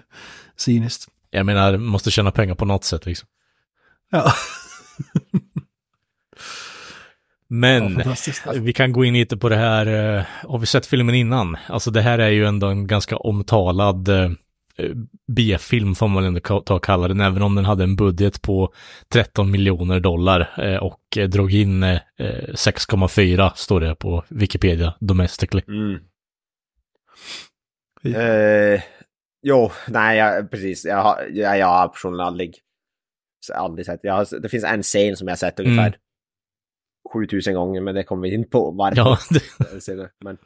cyniskt. 0.58 1.08
Jag 1.32 1.46
menar, 1.46 1.78
måste 1.78 2.12
tjäna 2.12 2.32
pengar 2.32 2.56
på 2.56 2.66
något 2.66 2.84
sätt 2.84 3.06
liksom. 3.06 3.28
Ja, 4.12 4.24
ja 4.26 4.34
Men 7.48 7.96
fantastiskt. 7.96 8.48
vi 8.56 8.74
kan 8.74 8.92
gå 8.92 9.06
in 9.06 9.14
lite 9.14 9.38
på 9.38 9.50
det 9.50 9.56
här, 9.56 10.18
eh, 10.18 10.24
har 10.50 10.60
vi 10.60 10.66
sett 10.66 10.86
filmen 10.86 11.16
innan? 11.16 11.58
Alltså 11.68 11.92
det 11.92 12.02
här 12.02 12.20
är 12.20 12.30
ju 12.30 12.46
ändå 12.46 12.68
en 12.68 12.88
ganska 12.88 13.18
omtalad, 13.18 14.08
eh, 14.10 14.30
B-film 15.28 15.96
får 15.96 16.08
man 16.08 16.24
ändå 16.24 16.62
ta 16.62 16.76
och 16.76 16.84
kalla 16.84 17.08
den, 17.08 17.22
även 17.22 17.42
om 17.42 17.56
den 17.56 17.66
hade 17.66 17.84
en 17.84 17.96
budget 17.96 18.42
på 18.42 18.74
13 19.14 19.52
miljoner 19.52 20.00
dollar 20.00 20.54
eh, 20.58 20.78
och 20.78 21.18
drog 21.28 21.54
in 21.54 21.84
eh, 21.84 22.00
eh, 22.20 22.54
6,4 22.54 23.52
står 23.56 23.80
det 23.82 23.96
på 23.96 24.24
Wikipedia 24.30 24.94
domestically. 25.00 25.62
Mm. 25.68 26.00
Eh, 28.04 28.82
jo, 29.44 29.72
nej, 29.88 30.18
jag, 30.18 30.52
precis. 30.52 30.86
Jag 30.86 30.98
har, 31.04 31.28
jag, 31.32 31.58
jag 31.58 31.68
har 31.68 31.88
personligen 31.88 32.28
aldrig, 32.28 32.56
aldrig 33.54 33.86
sett. 33.86 34.00
Jag 34.04 34.14
har, 34.14 34.40
det 34.42 34.50
finns 34.50 34.64
en 34.64 34.84
scen 34.84 35.18
som 35.18 35.28
jag 35.28 35.32
har 35.32 35.38
sett 35.38 35.60
ungefär 35.60 35.88
Mm. 35.88 36.00
7000 37.14 37.54
gånger, 37.54 37.82
men 37.82 37.96
det 37.96 38.04
kommer 38.04 38.28
vi 38.28 38.34
in 38.34 38.50
på 38.50 38.72
varför. 38.72 38.98
Ja, 38.98 39.18
det, 39.30 39.96
det, 39.96 40.10
Men 40.24 40.38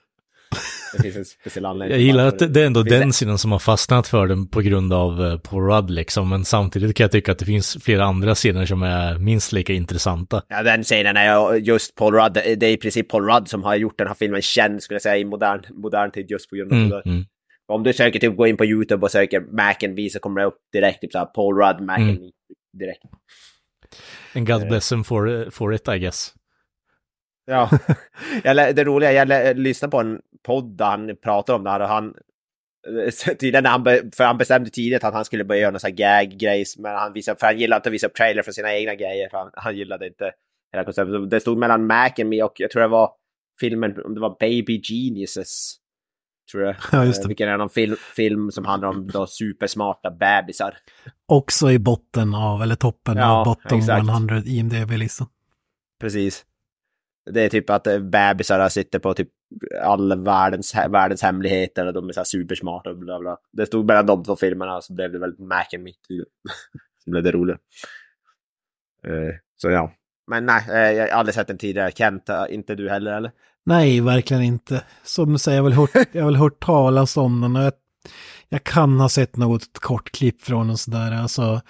det 0.93 1.01
finns 1.03 1.15
en 1.15 1.25
speciell 1.25 1.65
anledning. 1.65 1.97
jag 1.99 2.05
gillar 2.07 2.27
att 2.27 2.39
det 2.53 2.61
är 2.61 2.65
ändå 2.65 2.83
finns 2.83 2.91
den 2.99 3.13
sidan 3.13 3.37
som 3.37 3.51
har 3.51 3.59
fastnat 3.59 4.07
för 4.07 4.27
den 4.27 4.47
på 4.47 4.61
grund 4.61 4.93
av 4.93 5.25
eh, 5.25 5.37
Paul 5.39 5.63
Rudd 5.63 5.89
liksom, 5.89 6.29
men 6.29 6.45
samtidigt 6.45 6.95
kan 6.95 7.03
jag 7.03 7.11
tycka 7.11 7.31
att 7.31 7.39
det 7.39 7.45
finns 7.45 7.77
flera 7.83 8.03
andra 8.05 8.35
scener 8.35 8.65
som 8.65 8.83
är 8.83 9.17
minst 9.19 9.51
lika 9.51 9.73
intressanta. 9.73 10.41
Ja, 10.47 10.63
den 10.63 10.83
scenen 10.83 11.17
är 11.17 11.53
ju 11.53 11.59
just 11.59 11.95
Paul 11.95 12.13
Rudd. 12.13 12.33
Det 12.33 12.63
är 12.65 12.71
i 12.71 12.77
princip 12.77 13.09
Paul 13.09 13.25
Rudd 13.25 13.47
som 13.47 13.63
har 13.63 13.75
gjort 13.75 13.97
den 13.97 14.07
här 14.07 14.15
filmen 14.15 14.41
känd, 14.41 14.83
skulle 14.83 14.95
jag 14.95 15.01
säga, 15.01 15.17
i 15.17 15.25
modern, 15.25 15.61
modern 15.69 16.11
tid 16.11 16.31
just 16.31 16.49
på 16.49 16.55
grund 16.55 16.71
av 16.73 16.77
Mm, 16.77 16.89
det. 16.89 17.01
mm. 17.09 17.25
Om 17.67 17.83
du 17.83 17.93
söker, 17.93 18.19
typ, 18.19 18.37
gå 18.37 18.47
in 18.47 18.57
på 18.57 18.65
YouTube 18.65 19.05
och 19.05 19.11
söker 19.11 19.39
Mac 19.41 19.75
and 19.83 19.95
Me 19.95 20.09
så 20.09 20.19
kommer 20.19 20.41
det 20.41 20.47
upp 20.47 20.57
direkt, 20.73 21.01
typ 21.01 21.11
såhär 21.11 21.25
Paul 21.25 21.55
Rudd, 21.57 21.81
Mac 21.81 21.97
Mm. 21.97 22.17
direkt. 22.79 23.01
And 24.35 24.47
God 24.47 24.61
Eh. 24.61 24.67
bless 24.67 24.91
him 24.91 25.03
for, 25.03 25.49
for 25.51 25.73
it 25.73 25.87
I 25.87 25.97
guess. 25.99 26.33
Ja, 27.45 27.69
jag, 28.43 28.75
det 28.75 28.83
roliga, 28.83 29.11
jag 29.11 29.27
lä- 29.27 29.53
lyssnade 29.53 29.91
på 29.91 29.99
en 29.99 30.21
podd 30.43 30.77
där 30.77 30.85
han 30.85 31.15
pratar 31.23 31.53
om 31.53 31.63
det 31.63 31.69
här 31.69 31.79
och 31.79 31.87
han 31.87 32.13
Tydligen 33.39 33.63
när 33.63 33.69
han, 33.69 33.83
för 34.15 34.23
han 34.23 34.37
bestämde 34.37 34.69
tidigt 34.69 35.03
att 35.03 35.13
han 35.13 35.25
skulle 35.25 35.43
börja 35.43 35.61
göra 35.61 35.71
någon 35.71 35.79
sån 35.79 35.87
här 35.87 35.95
gag-grejs, 35.97 36.77
men 36.77 36.95
han 36.95 37.13
visade, 37.13 37.39
för 37.39 37.47
han 37.47 37.59
gillade 37.59 37.77
inte 37.79 37.89
att 37.89 37.93
visa 37.93 38.07
upp 38.07 38.15
trailer 38.15 38.41
för 38.43 38.51
sina 38.51 38.73
egna 38.75 38.95
grejer, 38.95 39.29
för 39.29 39.37
han, 39.37 39.49
han 39.53 39.77
gillade 39.77 40.07
inte 40.07 40.31
hela 40.73 40.83
konceptet. 40.83 41.29
Det 41.29 41.39
stod 41.39 41.57
mellan 41.57 41.87
Mac 41.87 42.09
och 42.43 42.53
jag 42.59 42.71
tror 42.71 42.81
det 42.81 42.87
var 42.87 43.11
filmen, 43.59 44.05
om 44.05 44.13
det 44.15 44.21
var 44.21 44.37
Baby 44.39 44.81
Geniuses, 44.83 45.75
tror 46.51 46.63
jag. 46.63 46.75
Ja, 46.91 47.05
just 47.05 47.19
Eh, 47.19 47.23
det. 47.23 47.27
Vilken 47.27 47.49
är 47.49 47.57
någon 47.57 47.69
film, 47.69 47.95
film 48.15 48.51
som 48.51 48.65
handlar 48.65 48.89
om 48.89 49.07
då 49.07 49.27
supersmarta 49.27 50.11
bebisar. 50.11 50.77
Också 51.25 51.71
i 51.71 51.79
botten 51.79 52.33
av, 52.33 52.61
eller 52.61 52.75
toppen 52.75 53.17
Ja, 53.17 53.25
av 53.39 53.45
bottom 53.45 53.79
exakt. 53.79 54.09
100 54.09 54.41
IMDB-listan. 54.45 55.27
Precis. 55.99 56.45
Det 57.31 57.41
är 57.41 57.49
typ 57.49 57.69
att 57.69 57.87
eh, 57.87 57.99
bebisar 57.99 58.69
sitter 58.69 58.99
på 58.99 59.13
typ 59.13 59.29
all 59.83 60.23
världens, 60.23 60.75
världens 60.89 61.21
hemligheter 61.21 61.85
och 61.85 61.93
de 61.93 62.09
är 62.09 62.13
så 62.13 62.19
här 62.19 62.25
supersmarta 62.25 62.89
och 62.89 62.97
bla 62.97 63.19
bla. 63.19 63.37
Det 63.51 63.65
stod 63.65 63.85
mellan 63.85 64.05
de 64.05 64.23
två 64.23 64.35
filmerna 64.35 64.81
så 64.81 64.93
blev 64.93 65.11
det 65.11 65.19
väl 65.19 65.39
Mac 65.39 65.65
and 65.75 65.83
Me. 65.83 65.91
tydligen. 66.07 66.31
så 67.03 67.09
blev 67.11 67.23
det 67.23 67.31
roligt. 67.31 67.57
Eh, 69.07 69.35
så 69.55 69.69
ja. 69.69 69.91
Men 70.27 70.45
nej, 70.45 70.63
jag 70.95 71.01
har 71.03 71.19
aldrig 71.19 71.35
sett 71.35 71.47
den 71.47 71.57
tidigare. 71.57 71.91
Kent, 71.91 72.29
inte 72.49 72.75
du 72.75 72.89
heller 72.89 73.11
eller? 73.17 73.31
Nej, 73.65 74.01
verkligen 74.01 74.43
inte. 74.43 74.83
Som 75.03 75.33
du 75.33 75.39
säger, 75.39 75.57
jag 75.57 75.63
har 75.63 75.69
väl 75.69 75.77
hört, 75.77 76.07
jag 76.11 76.21
har 76.21 76.31
väl 76.31 76.39
hört 76.39 76.59
talas 76.59 77.17
om 77.17 77.41
den 77.41 77.55
och 77.55 77.63
jag, 77.63 77.73
jag 78.49 78.63
kan 78.63 78.99
ha 78.99 79.09
sett 79.09 79.37
något 79.37 79.79
kort 79.79 80.11
klipp 80.11 80.41
från 80.41 80.67
den 80.67 80.77
sådär. 80.77 81.11
Alltså, 81.11 81.61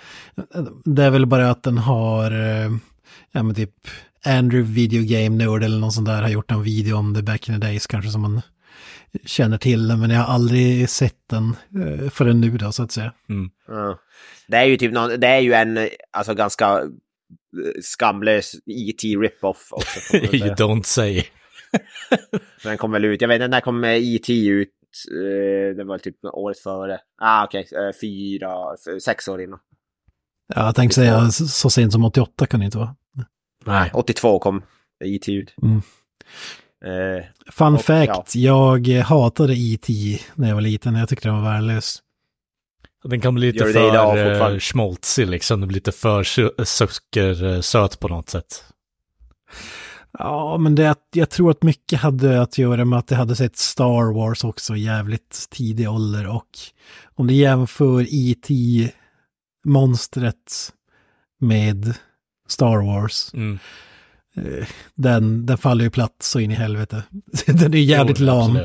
det 0.86 1.04
är 1.04 1.10
väl 1.10 1.26
bara 1.26 1.50
att 1.50 1.64
den 1.64 1.78
har, 1.78 2.32
eh, 2.32 2.72
ja 3.32 3.44
men 3.44 3.56
typ 3.56 3.88
Andrew 4.26 4.74
Video 4.74 5.04
Game 5.04 5.46
Nerd 5.46 5.64
eller 5.64 5.80
någon 5.80 5.92
sån 5.92 6.04
där 6.04 6.22
har 6.22 6.30
gjort 6.30 6.52
en 6.52 6.64
video 6.64 6.96
om 6.96 7.14
det 7.14 7.24
back 7.24 7.50
in 7.50 7.62
the 7.62 7.68
days 7.68 7.88
kanske 7.88 8.12
som 8.12 8.22
man 8.22 8.42
känner 9.26 9.58
till 9.58 9.88
den. 9.88 10.00
Men 10.00 10.10
jag 10.10 10.20
har 10.20 10.34
aldrig 10.34 10.90
sett 10.90 11.30
den 11.30 11.56
eh, 11.84 12.10
förrän 12.10 12.42
nu 12.42 12.58
då 12.58 12.72
så 12.72 12.84
att 12.84 12.92
säga. 12.92 13.14
Ja. 13.68 14.00
Det 14.48 14.58
är 14.58 14.66
ju 14.66 14.78
typ 14.78 14.94
någon, 14.94 15.20
det 15.20 15.28
är 15.28 15.40
ju 15.40 15.54
en 15.54 15.90
alltså 16.12 16.34
ganska 16.34 16.66
eh, 16.66 17.82
skamlös 17.82 18.56
E.T. 18.66 19.08
rip-off 19.08 19.68
också. 19.72 20.18
you 20.18 20.56
don't 20.56 20.84
say. 20.84 21.24
Den 22.64 22.78
kom 22.78 22.92
väl 22.92 23.06
ut, 23.06 23.22
jag 23.22 23.28
vet 23.28 23.36
inte 23.36 23.48
när 23.48 23.62
kom 23.62 23.84
E.T. 23.86 24.48
ut? 24.48 24.70
Eh, 25.12 25.76
Det 25.78 25.84
var 25.84 25.98
typ 25.98 26.16
året 26.26 26.60
före. 26.60 27.00
Ah 27.22 27.46
okej, 27.46 27.68
eh, 27.72 27.96
fyra, 28.02 28.50
sex 29.02 29.28
år 29.28 29.42
innan. 29.42 29.60
Ja, 30.56 30.66
jag 30.66 30.76
tänkte 30.76 30.96
säga 30.96 31.32
så, 31.32 31.70
sent 31.70 31.94
som 31.94 32.06
88 32.06 32.46
kan 32.46 32.60
det 32.60 32.66
inte 32.66 32.78
vara. 32.78 32.96
Nej. 33.66 33.92
82 33.94 34.40
kom 34.40 34.64
E.T. 35.06 35.32
ut. 35.32 35.54
Mm. 35.62 35.82
Eh, 36.86 37.24
Fun 37.52 37.74
Och, 37.74 37.82
fact, 37.82 38.36
jag 38.36 38.88
hatade 38.88 39.54
E.T. 39.54 39.94
när 40.36 40.48
jag 40.48 40.56
var 40.56 40.62
liten. 40.62 40.96
Jag 40.96 41.10
tyckte 41.10 41.28
den 41.28 41.42
var 41.42 41.52
värdelös. 41.52 42.02
Den 43.04 43.22
kan 43.22 43.36
bli 43.36 43.52
lite 43.52 43.66
för 43.66 44.52
uh, 44.54 44.60
schmaltzig 44.60 45.28
liksom, 45.28 45.62
det 45.62 45.68
blir 45.68 45.76
lite 45.76 45.92
för 45.92 46.24
sö- 46.24 46.64
sockersöt 46.66 48.00
på 48.00 48.08
något 48.08 48.30
sätt. 48.30 48.64
Ja, 50.20 50.58
men 50.58 50.76
det, 50.76 50.96
jag 51.14 51.30
tror 51.30 51.52
att 51.52 51.64
mycket 51.64 52.00
hade 52.00 52.42
att 52.42 52.58
göra 52.58 52.86
med 52.86 53.00
att 53.00 53.12
jag 53.12 53.18
hade 53.18 53.36
sett 53.36 53.58
Star 53.58 54.14
Wars 54.14 54.44
också 54.44 54.76
jävligt 54.76 55.48
tidig 55.52 55.90
ålder 55.90 56.28
och 56.28 56.50
om 57.16 57.28
du 57.28 57.34
jämför 57.34 58.06
E.T. 58.10 58.54
monstret 59.66 60.74
med 61.40 61.94
Star 62.48 62.86
Wars, 62.86 63.34
Mm. 63.34 63.60
eh, 64.36 64.68
den, 64.96 65.46
den 65.46 65.58
faller 65.58 65.84
ju 65.84 65.90
platt 65.90 66.16
så 66.20 66.40
in 66.40 66.52
i 66.52 66.56
helvete. 66.56 67.04
den 67.46 67.74
är 67.74 67.78
jävligt 67.78 68.20
Jo, 68.20 68.26
lam. 68.26 68.60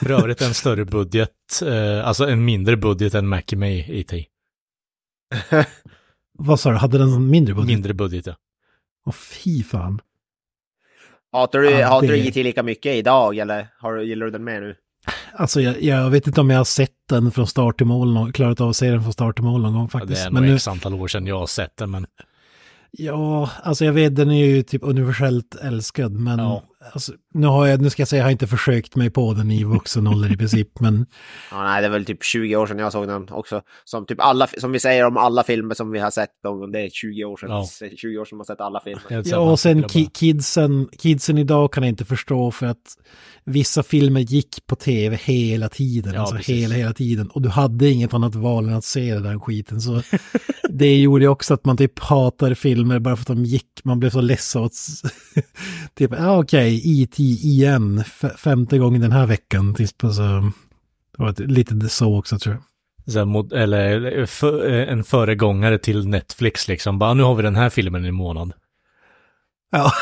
För 0.00 0.10
övrigt 0.10 0.40
en 0.42 0.54
större 0.54 0.84
budget, 0.84 1.62
eh, 1.66 2.06
alltså 2.08 2.28
en 2.28 2.44
mindre 2.44 2.76
budget 2.76 3.14
än 3.14 3.28
Mackie 3.28 3.58
May 3.58 3.84
E.T. 3.88 4.26
Vad 6.38 6.60
sa 6.60 6.70
du, 6.70 6.76
hade 6.76 6.98
den 6.98 7.08
en 7.12 7.30
mindre 7.30 7.54
budget? 7.54 7.66
Mindre 7.68 7.94
budget 7.94 8.26
ja. 8.26 8.34
Åh 9.06 9.12
fy 9.12 9.62
fan. 9.62 10.00
Hatar 11.32 11.58
du, 11.58 11.70
Ja, 11.70 11.88
hatar 11.88 12.06
det- 12.06 12.12
du 12.12 12.28
E.T. 12.28 12.42
lika 12.42 12.62
mycket 12.62 12.94
idag 12.96 13.38
eller 13.38 13.68
har, 13.78 13.94
du- 13.94 14.04
gillar 14.04 14.26
du 14.26 14.32
den 14.32 14.44
mer 14.44 14.60
nu? 14.60 14.74
Alltså 15.34 15.60
jag, 15.60 15.82
jag 15.82 16.10
vet 16.10 16.26
inte 16.26 16.40
om 16.40 16.50
jag 16.50 16.56
har 16.58 16.64
sett 16.64 16.90
den 17.08 17.30
från 17.30 17.46
start 17.46 17.76
till 17.76 17.86
mål, 17.86 18.12
någon- 18.14 18.32
klarat 18.32 18.60
av 18.60 18.68
att 18.68 18.76
se 18.76 18.90
den 18.90 19.02
från 19.02 19.12
start 19.12 19.36
till 19.36 19.44
mål 19.44 19.62
någon 19.62 19.72
gång 19.72 19.88
Ja, 19.92 19.98
Det 19.98 20.06
faktiskt. 20.06 20.26
är 20.26 20.30
men 20.30 20.42
nog 20.42 20.50
nu, 20.50 20.56
x 20.56 20.68
antal 20.68 20.94
år 20.94 21.08
sedan 21.08 21.26
jag 21.26 21.38
har 21.38 21.46
sett 21.46 21.76
den, 21.76 21.90
men 21.90 22.06
Ja, 22.92 23.50
alltså 23.62 23.84
jag 23.84 23.92
vet, 23.92 24.16
den 24.16 24.30
är 24.30 24.44
ju 24.46 24.62
typ 24.62 24.82
universellt 24.84 25.54
älskad, 25.62 26.12
men 26.12 26.38
Ja. 26.38 26.62
Alltså, 26.92 27.12
nu, 27.34 27.46
har 27.46 27.66
jag, 27.66 27.80
nu 27.80 27.90
ska 27.90 28.00
jag 28.00 28.08
säga, 28.08 28.20
jag 28.20 28.26
har 28.26 28.30
inte 28.30 28.46
försökt 28.46 28.96
mig 28.96 29.10
på 29.10 29.34
den 29.34 29.50
i 29.50 29.64
vuxen 29.64 30.06
ålder 30.06 30.32
i 30.32 30.36
princip, 30.36 30.80
men 30.80 31.06
Ja, 31.50 31.64
nej, 31.64 31.80
det 31.80 31.86
är 31.86 31.90
väl 31.90 32.04
typ 32.04 32.24
20 32.24 32.56
år 32.56 32.66
sedan 32.66 32.78
jag 32.78 32.92
såg 32.92 33.08
den 33.08 33.28
också. 33.30 33.62
Som 33.84 34.06
typ 34.06 34.20
alla, 34.20 34.46
som 34.46 34.72
vi 34.72 34.80
säger 34.80 35.06
om 35.06 35.16
alla 35.16 35.42
filmer 35.42 35.74
som 35.74 35.90
vi 35.90 35.98
har 35.98 36.10
sett, 36.10 36.30
de, 36.42 36.72
det 36.72 36.80
är 36.80 36.90
20 36.90 37.24
år 37.24 37.36
sedan. 37.36 37.50
Ja. 37.50 37.66
20 37.96 38.18
år 38.18 38.24
sedan 38.24 38.38
man 38.38 38.44
har 38.48 38.54
sett 38.54 38.60
alla 38.60 38.80
filmer. 38.80 39.22
ja, 39.24 39.38
och 39.38 39.60
sen 39.60 39.82
kidsen, 39.88 40.88
kidsen 40.98 41.38
idag 41.38 41.72
kan 41.72 41.82
jag 41.82 41.88
inte 41.88 42.04
förstå 42.04 42.50
för 42.50 42.66
att 42.66 42.96
vissa 43.44 43.82
filmer 43.82 44.20
gick 44.20 44.66
på 44.66 44.76
tv 44.76 45.18
hela 45.22 45.68
tiden, 45.68 46.14
Ja, 46.14 46.20
alltså 46.20 46.36
precis. 46.36 46.56
hela, 46.56 46.74
hela 46.74 46.92
tiden, 46.92 47.28
och 47.30 47.42
du 47.42 47.48
hade 47.48 47.90
inget 47.90 48.14
annat 48.14 48.34
val 48.34 48.68
än 48.68 48.74
att 48.74 48.84
se 48.84 49.14
den 49.14 49.22
där 49.22 49.38
skiten, 49.38 49.80
så 49.80 50.02
det 50.70 50.96
gjorde 50.96 51.24
ju 51.24 51.28
också 51.28 51.54
att 51.54 51.64
man 51.64 51.76
typ 51.76 51.98
hatar 51.98 52.54
filmer 52.54 52.98
bara 52.98 53.16
för 53.16 53.22
att 53.22 53.26
de 53.26 53.44
gick, 53.44 53.66
man 53.84 54.00
blev 54.00 54.10
så 54.10 54.20
ledsen 54.20 54.64
att 54.64 54.72
typ, 55.94 56.10
ja 56.18 56.38
okej, 56.38 56.69
E.T. 56.74 57.22
igen, 57.22 58.04
femte 58.36 58.78
gången 58.78 59.00
den 59.00 59.12
här 59.12 59.26
veckan, 59.26 59.74
typ, 59.74 60.04
alltså, 60.04 60.22
det 61.16 61.22
var 61.22 61.46
lite 61.46 61.88
så 61.88 62.18
också 62.18 62.38
tror 62.38 62.54
jag. 62.54 62.62
Mod- 63.28 63.52
eller 63.52 64.26
för, 64.26 64.70
eh, 64.72 64.92
en 64.92 65.04
föregångare 65.04 65.78
till 65.78 66.08
Netflix 66.08 66.68
liksom. 66.68 66.98
Bara, 66.98 67.14
nu 67.14 67.22
har 67.22 67.34
vi 67.34 67.42
den 67.42 67.56
här 67.56 67.70
filmen 67.70 68.04
i 68.04 68.10
månad. 68.12 68.52
Ja, 69.70 69.92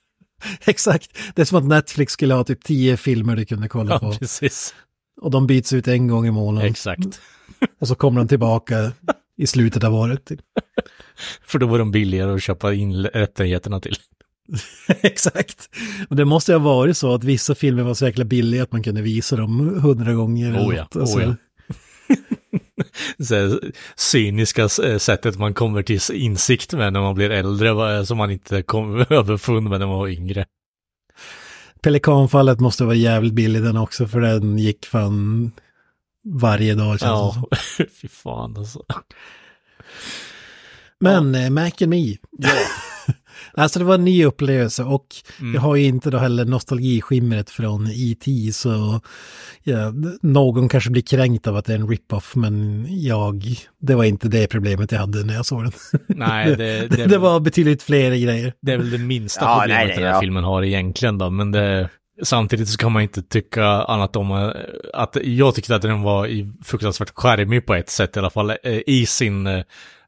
exakt. 0.64 1.18
Det 1.34 1.42
är 1.42 1.46
som 1.46 1.58
att 1.58 1.64
Netflix 1.64 2.12
skulle 2.12 2.34
ha 2.34 2.44
typ 2.44 2.64
tio 2.64 2.96
filmer 2.96 3.36
du 3.36 3.44
kunde 3.44 3.68
kolla 3.68 3.90
Ja, 3.90 3.98
på. 3.98 4.12
precis. 4.12 4.74
Och 5.20 5.30
de 5.30 5.46
byts 5.46 5.72
ut 5.72 5.88
en 5.88 6.08
gång 6.08 6.26
i 6.26 6.30
månaden. 6.30 6.70
Exakt. 6.70 7.20
Och 7.80 7.88
så 7.88 7.94
kommer 7.94 8.20
de 8.20 8.28
tillbaka 8.28 8.92
i 9.36 9.46
slutet 9.46 9.84
av 9.84 9.94
året. 9.94 10.24
Typ. 10.24 10.40
För 11.46 11.58
då 11.58 11.66
var 11.66 11.78
de 11.78 11.90
billigare 11.90 12.34
att 12.34 12.42
köpa 12.42 12.74
in 12.74 12.96
rättigheterna 13.06 13.80
till. 13.80 13.96
exakt. 14.88 15.68
Och 16.08 16.16
det 16.16 16.24
måste 16.24 16.52
ju 16.52 16.58
ha 16.58 16.64
varit 16.64 16.96
så 16.96 17.14
att 17.14 17.24
vissa 17.24 17.54
filmer 17.54 17.82
var 17.82 17.94
så 17.94 18.04
jäkla 18.06 18.24
billiga 18.24 18.62
att 18.62 18.72
man 18.72 18.82
kunde 18.82 19.02
visa 19.02 19.36
dem 19.36 19.80
hundra 19.82 20.12
gånger. 20.14 20.52
Oh 20.56 20.74
ja, 20.76 20.82
något. 20.82 20.96
Alltså, 20.96 21.18
oh 21.18 21.22
ja. 21.22 21.34
Så 23.24 23.60
cyniska 23.96 24.62
eh, 24.62 24.98
sättet 24.98 25.38
man 25.38 25.54
kommer 25.54 25.82
till 25.82 26.00
insikt 26.12 26.72
med 26.72 26.92
när 26.92 27.00
man 27.00 27.14
blir 27.14 27.30
äldre, 27.30 27.72
va, 27.72 28.04
som 28.04 28.18
man 28.18 28.30
inte 28.30 28.62
kom 28.62 28.98
överfund 29.10 29.68
med 29.68 29.80
när 29.80 29.86
man 29.86 29.98
var 29.98 30.08
yngre. 30.08 30.46
Pelikanfallet 31.82 32.60
måste 32.60 32.84
vara 32.84 32.94
jävligt 32.94 33.32
billig 33.32 33.62
den 33.62 33.76
också 33.76 34.08
för 34.08 34.20
den 34.20 34.58
gick 34.58 34.86
fan 34.86 35.52
varje 36.24 36.74
dag 36.74 37.00
känns 37.00 37.00
det 37.00 37.06
Ja, 37.08 37.32
som. 37.76 37.86
fy 38.00 38.08
fan 38.08 38.56
alltså. 38.56 38.82
Men 41.00 41.34
eh, 41.34 41.50
Mac 41.50 41.70
and 41.80 41.88
Me. 41.88 42.16
Alltså 43.52 43.78
det 43.78 43.84
var 43.84 43.94
en 43.94 44.04
ny 44.04 44.24
upplevelse 44.24 44.82
och 44.84 45.06
Mm. 45.40 45.54
jag 45.54 45.60
har 45.60 45.76
ju 45.76 45.84
inte 45.84 46.10
då 46.10 46.18
heller 46.18 46.44
nostalgiskimret 46.44 47.50
från 47.50 47.86
E.T. 47.86 48.52
så 48.52 49.00
ja, 49.62 49.92
någon 50.22 50.68
kanske 50.68 50.90
blir 50.90 51.02
kränkt 51.02 51.46
av 51.46 51.56
att 51.56 51.64
det 51.64 51.72
är 51.72 51.78
en 51.78 51.88
rip-off 51.88 52.34
men 52.36 52.86
jag, 52.90 53.44
det 53.80 53.94
var 53.94 54.04
inte 54.04 54.28
det 54.28 54.46
problemet 54.46 54.92
jag 54.92 54.98
hade 54.98 55.24
när 55.24 55.34
jag 55.34 55.46
såg 55.46 55.62
den. 55.62 55.72
Nej, 56.06 56.46
det, 56.56 56.86
det, 56.88 57.06
Det, 57.06 57.18
var 57.18 57.40
betydligt 57.40 57.82
fler 57.82 58.10
grejer. 58.10 58.52
det 58.62 58.72
är 58.72 58.78
väl 58.78 58.90
det 58.90 58.98
minsta 58.98 59.44
Ja, 59.44 59.58
problemet 59.60 59.78
nej, 59.78 59.86
nej, 59.86 59.96
den 59.96 60.04
här 60.06 60.14
ja. 60.14 60.20
filmen 60.20 60.44
har 60.44 60.62
egentligen 60.62 61.18
då, 61.18 61.30
men 61.30 61.50
det, 61.52 61.88
samtidigt 62.22 62.68
så 62.68 62.76
kan 62.78 62.92
man 62.92 63.02
inte 63.02 63.22
tycka 63.22 63.64
annat 63.64 64.16
om 64.16 64.30
eh, 64.30 64.50
att 64.94 65.16
jag 65.24 65.54
tyckte 65.54 65.76
att 65.76 65.82
den 65.82 66.02
var 66.02 66.26
i 66.26 66.52
fruktansvärt 66.64 67.12
charmig 67.14 67.66
på 67.66 67.74
ett 67.74 67.90
sätt 67.90 68.16
i 68.16 68.18
alla 68.18 68.30
fall, 68.30 68.50
eh, 68.50 68.56
i 68.86 69.06
sin 69.06 69.46
eh, 69.46 69.62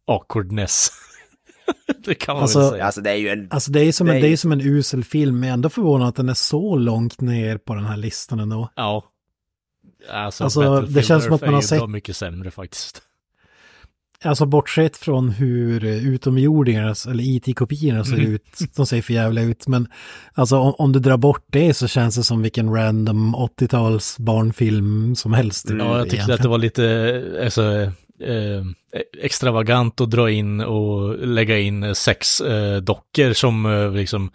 awkwardness. 0.06 0.88
det 2.04 2.14
kan 2.14 2.34
man 2.34 2.42
Alltså, 2.42 2.58
väl 2.58 2.70
säga. 2.70 2.84
Alltså 2.84 3.00
det 3.00 3.10
är 3.10 3.16
ju 3.16 3.28
en... 3.28 3.48
Alltså 3.50 3.70
det 3.72 3.80
är 3.80 3.92
som, 3.92 4.08
en, 4.08 4.14
Nej. 4.14 4.22
det 4.22 4.28
är 4.28 4.36
som 4.36 4.52
en 4.52 4.60
usel 4.60 5.04
film, 5.04 5.34
men 5.40 5.48
jag 5.48 5.52
är 5.52 5.54
ändå 5.54 5.68
förvånad 5.68 6.08
att 6.08 6.16
den 6.16 6.28
är 6.28 6.34
så 6.34 6.76
långt 6.76 7.20
ner 7.20 7.58
på 7.58 7.74
den 7.74 7.84
här 7.84 7.96
listan 7.96 8.40
ändå. 8.40 8.70
Ja. 8.76 9.04
Alltså, 10.12 10.44
Alltså, 10.44 10.80
det 10.80 11.02
känns 11.02 11.24
som 11.24 11.32
att 11.32 11.40
man 11.40 11.54
har 11.54 11.60
sett- 11.60 11.88
mycket 11.90 12.16
sämre 12.16 12.50
faktiskt. 12.50 13.02
Alltså 14.24 14.46
bortsett 14.46 14.96
från 14.96 15.28
hur 15.28 15.84
eh, 15.84 16.08
utomjordingarna, 16.08 16.94
eller 17.08 17.24
IT-kopiorna 17.24 18.04
ser 18.04 18.14
Mm. 18.18 18.32
ut, 18.34 18.42
de 18.76 18.86
ser 18.86 19.02
för 19.02 19.12
jävla 19.14 19.40
ut, 19.42 19.66
men 19.68 19.88
alltså 20.34 20.56
om, 20.58 20.74
om 20.78 20.92
du 20.92 20.98
drar 20.98 21.16
bort 21.16 21.44
det 21.50 21.74
så 21.74 21.88
känns 21.88 22.16
det 22.16 22.22
som 22.22 22.42
vilken 22.42 22.74
random 22.74 23.36
80-tals 23.36 24.18
barnfilm 24.18 25.14
som 25.16 25.32
helst. 25.32 25.70
Mm, 25.70 25.86
Ja, 25.86 25.98
jag 25.98 26.10
tyckte 26.10 26.34
att 26.34 26.42
det 26.42 26.48
var 26.48 26.58
lite 26.58 27.40
alltså, 27.44 27.92
eh, 28.20 28.64
extravagant 29.22 30.00
att 30.00 30.10
dra 30.10 30.30
in 30.30 30.60
och 30.60 31.18
lägga 31.18 31.58
in 31.58 31.94
sex 31.94 32.40
eh, 32.40 32.76
dockor 32.76 33.32
som 33.32 33.66
eh, 33.66 33.92
liksom 33.92 34.30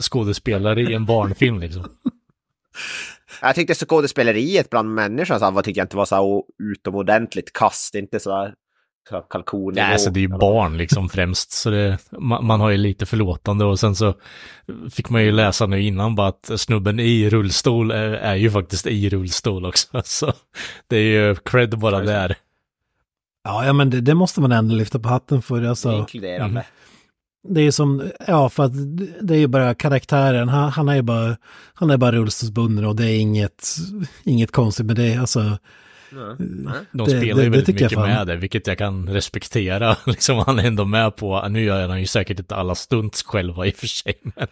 skådespelare 0.00 0.82
i 0.82 0.94
en 0.94 1.06
barnfilm 1.06 1.60
liksom. 1.60 1.84
Jag 3.42 3.54
tyckte 3.54 3.74
skådespeleriet 3.74 4.70
bland 4.70 4.94
människor 4.94 5.38
så 5.38 5.50
var, 5.50 5.62
tyckte 5.62 5.80
jag 5.80 5.84
inte 5.84 5.96
var 5.96 6.04
så 6.04 6.44
utomordentligt 6.58 7.52
kast, 7.52 7.94
inte 7.94 8.20
så 8.20 8.36
här 8.36 8.54
så 9.08 9.20
kalkon. 9.20 9.74
Ja, 9.76 9.84
alltså 9.84 10.10
det 10.10 10.20
är 10.20 10.22
ju 10.22 10.28
barn 10.28 10.76
liksom 10.76 11.08
främst, 11.08 11.52
så 11.52 11.70
det, 11.70 11.98
man, 12.10 12.46
man 12.46 12.60
har 12.60 12.70
ju 12.70 12.76
lite 12.76 13.06
förlåtande 13.06 13.64
och 13.64 13.80
sen 13.80 13.94
så 13.94 14.14
fick 14.90 15.10
man 15.10 15.24
ju 15.24 15.32
läsa 15.32 15.66
nu 15.66 15.82
innan 15.82 16.14
bara 16.14 16.28
att 16.28 16.50
snubben 16.56 17.00
i 17.00 17.30
rullstol 17.30 17.90
är, 17.90 18.12
är 18.12 18.34
ju 18.34 18.50
faktiskt 18.50 18.86
i 18.86 19.08
rullstol 19.08 19.66
också. 19.66 19.86
Så 20.04 20.32
det 20.88 20.96
är 20.96 21.02
ju 21.02 21.34
cred 21.34 21.78
bara 21.78 22.00
där. 22.00 22.36
Ja, 23.48 23.66
ja 23.66 23.72
men 23.72 23.90
det, 23.90 24.00
det 24.00 24.14
måste 24.14 24.40
man 24.40 24.52
ändå 24.52 24.74
lyfta 24.74 24.98
på 24.98 25.08
hatten 25.08 25.42
för. 25.42 25.62
Alltså, 25.62 25.92
Inkluderande. 25.92 26.64
det 27.48 27.60
är 27.60 27.70
som, 27.70 28.10
ja 28.26 28.48
för 28.48 28.64
att 28.64 28.72
det 29.20 29.34
är 29.34 29.38
ju 29.38 29.46
bara 29.46 29.74
karaktären, 29.74 30.48
han, 30.48 30.70
han 30.70 30.88
är 30.88 30.94
ju 30.94 31.02
bara, 31.02 31.36
han 31.74 31.90
är 31.90 31.96
bara 31.96 32.12
rullstolsbunden 32.12 32.84
och 32.84 32.96
det 32.96 33.04
är 33.10 33.18
inget, 33.18 33.66
inget 34.24 34.52
konstigt 34.52 34.86
med 34.86 34.96
det. 34.96 35.16
Alltså, 35.16 35.58
De 36.10 37.04
Det- 37.04 37.04
spelar 37.04 37.22
ju 37.22 37.34
det 37.34 37.34
väldigt 37.50 37.68
mycket 37.68 37.98
med 37.98 38.26
det, 38.26 38.36
vilket 38.36 38.66
jag 38.66 38.78
kan 38.78 39.08
respektera. 39.08 39.96
Liksom 40.06 40.38
han 40.46 40.58
är 40.58 40.64
ändå 40.66 40.84
med 40.84 41.16
på, 41.16 41.48
nu 41.48 41.64
gör 41.64 41.88
han 41.88 42.00
ju 42.00 42.06
säkert 42.06 42.38
inte 42.38 42.56
alla 42.56 42.74
stunts 42.74 43.22
själva 43.22 43.66
i 43.66 43.70
och 43.70 43.74
för 43.74 43.86
sig. 43.86 44.14
Men, 44.22 44.46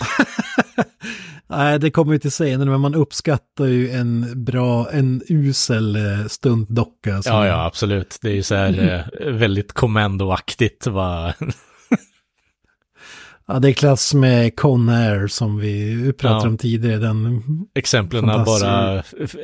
nej 1.46 1.78
det 1.78 1.90
kommer 1.90 2.12
ju 2.12 2.18
till 2.18 2.32
senare, 2.32 2.70
men 2.70 2.80
man 2.80 2.94
uppskattar 2.94 3.64
ju 3.66 3.90
en 3.90 4.44
bra, 4.44 4.90
en 4.90 5.22
usel 5.28 5.96
eh, 5.96 6.26
stuntdocka. 6.28 7.22
som- 7.22 7.32
ja, 7.36 7.46
ja, 7.46 7.64
absolut. 7.66 8.18
Det 8.22 8.28
är 8.28 8.34
ju 8.34 8.42
så 8.42 8.54
här 8.54 9.04
eh, 9.20 9.32
väldigt 9.32 9.72
kommandoaktigt. 9.72 10.86
Va? 10.86 11.34
Ja, 13.46 13.58
det 13.58 13.68
är 13.68 13.72
klass 13.72 14.14
med 14.14 14.56
Conair 14.56 15.26
som 15.26 15.58
vi 15.58 16.12
pratade 16.12 16.40
Ja. 16.44 16.48
om 16.48 16.58
tidigare. 16.58 16.96
Den, 16.98 17.42
Exemplen 17.74 18.26
bara 18.26 19.02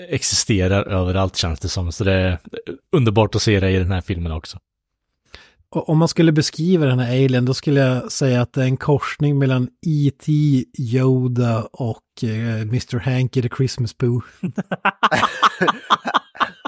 existerar 0.09 0.85
överallt 0.85 1.37
känns 1.37 1.61
det 1.61 1.69
som. 1.69 1.93
Så 1.93 2.05
det 2.05 2.13
är 2.13 2.39
underbart 2.93 3.35
att 3.35 3.43
se 3.43 3.61
det 3.61 3.71
i 3.71 3.79
den 3.79 3.93
här 3.93 4.01
filmen 4.01 4.33
också. 4.33 4.59
Och 5.71 5.89
om 5.89 5.99
man 5.99 6.09
skulle 6.09 6.33
beskriva 6.33 6.87
den 6.87 6.99
här 6.99 7.25
alien, 7.25 7.45
då 7.45 7.55
skulle 7.55 7.81
jag 7.81 8.13
säga 8.13 8.43
att 8.43 8.53
det 8.53 8.61
är 8.61 8.65
en 8.65 8.77
korsning 8.77 9.39
mellan 9.39 9.69
E.T., 9.87 10.33
Yoda 10.79 11.69
och 11.73 12.05
eh, 12.23 12.61
Mr. 12.61 12.99
Hanky 12.99 13.43
the 13.43 13.49
Christmas 13.57 13.95
Pooh. 13.95 14.25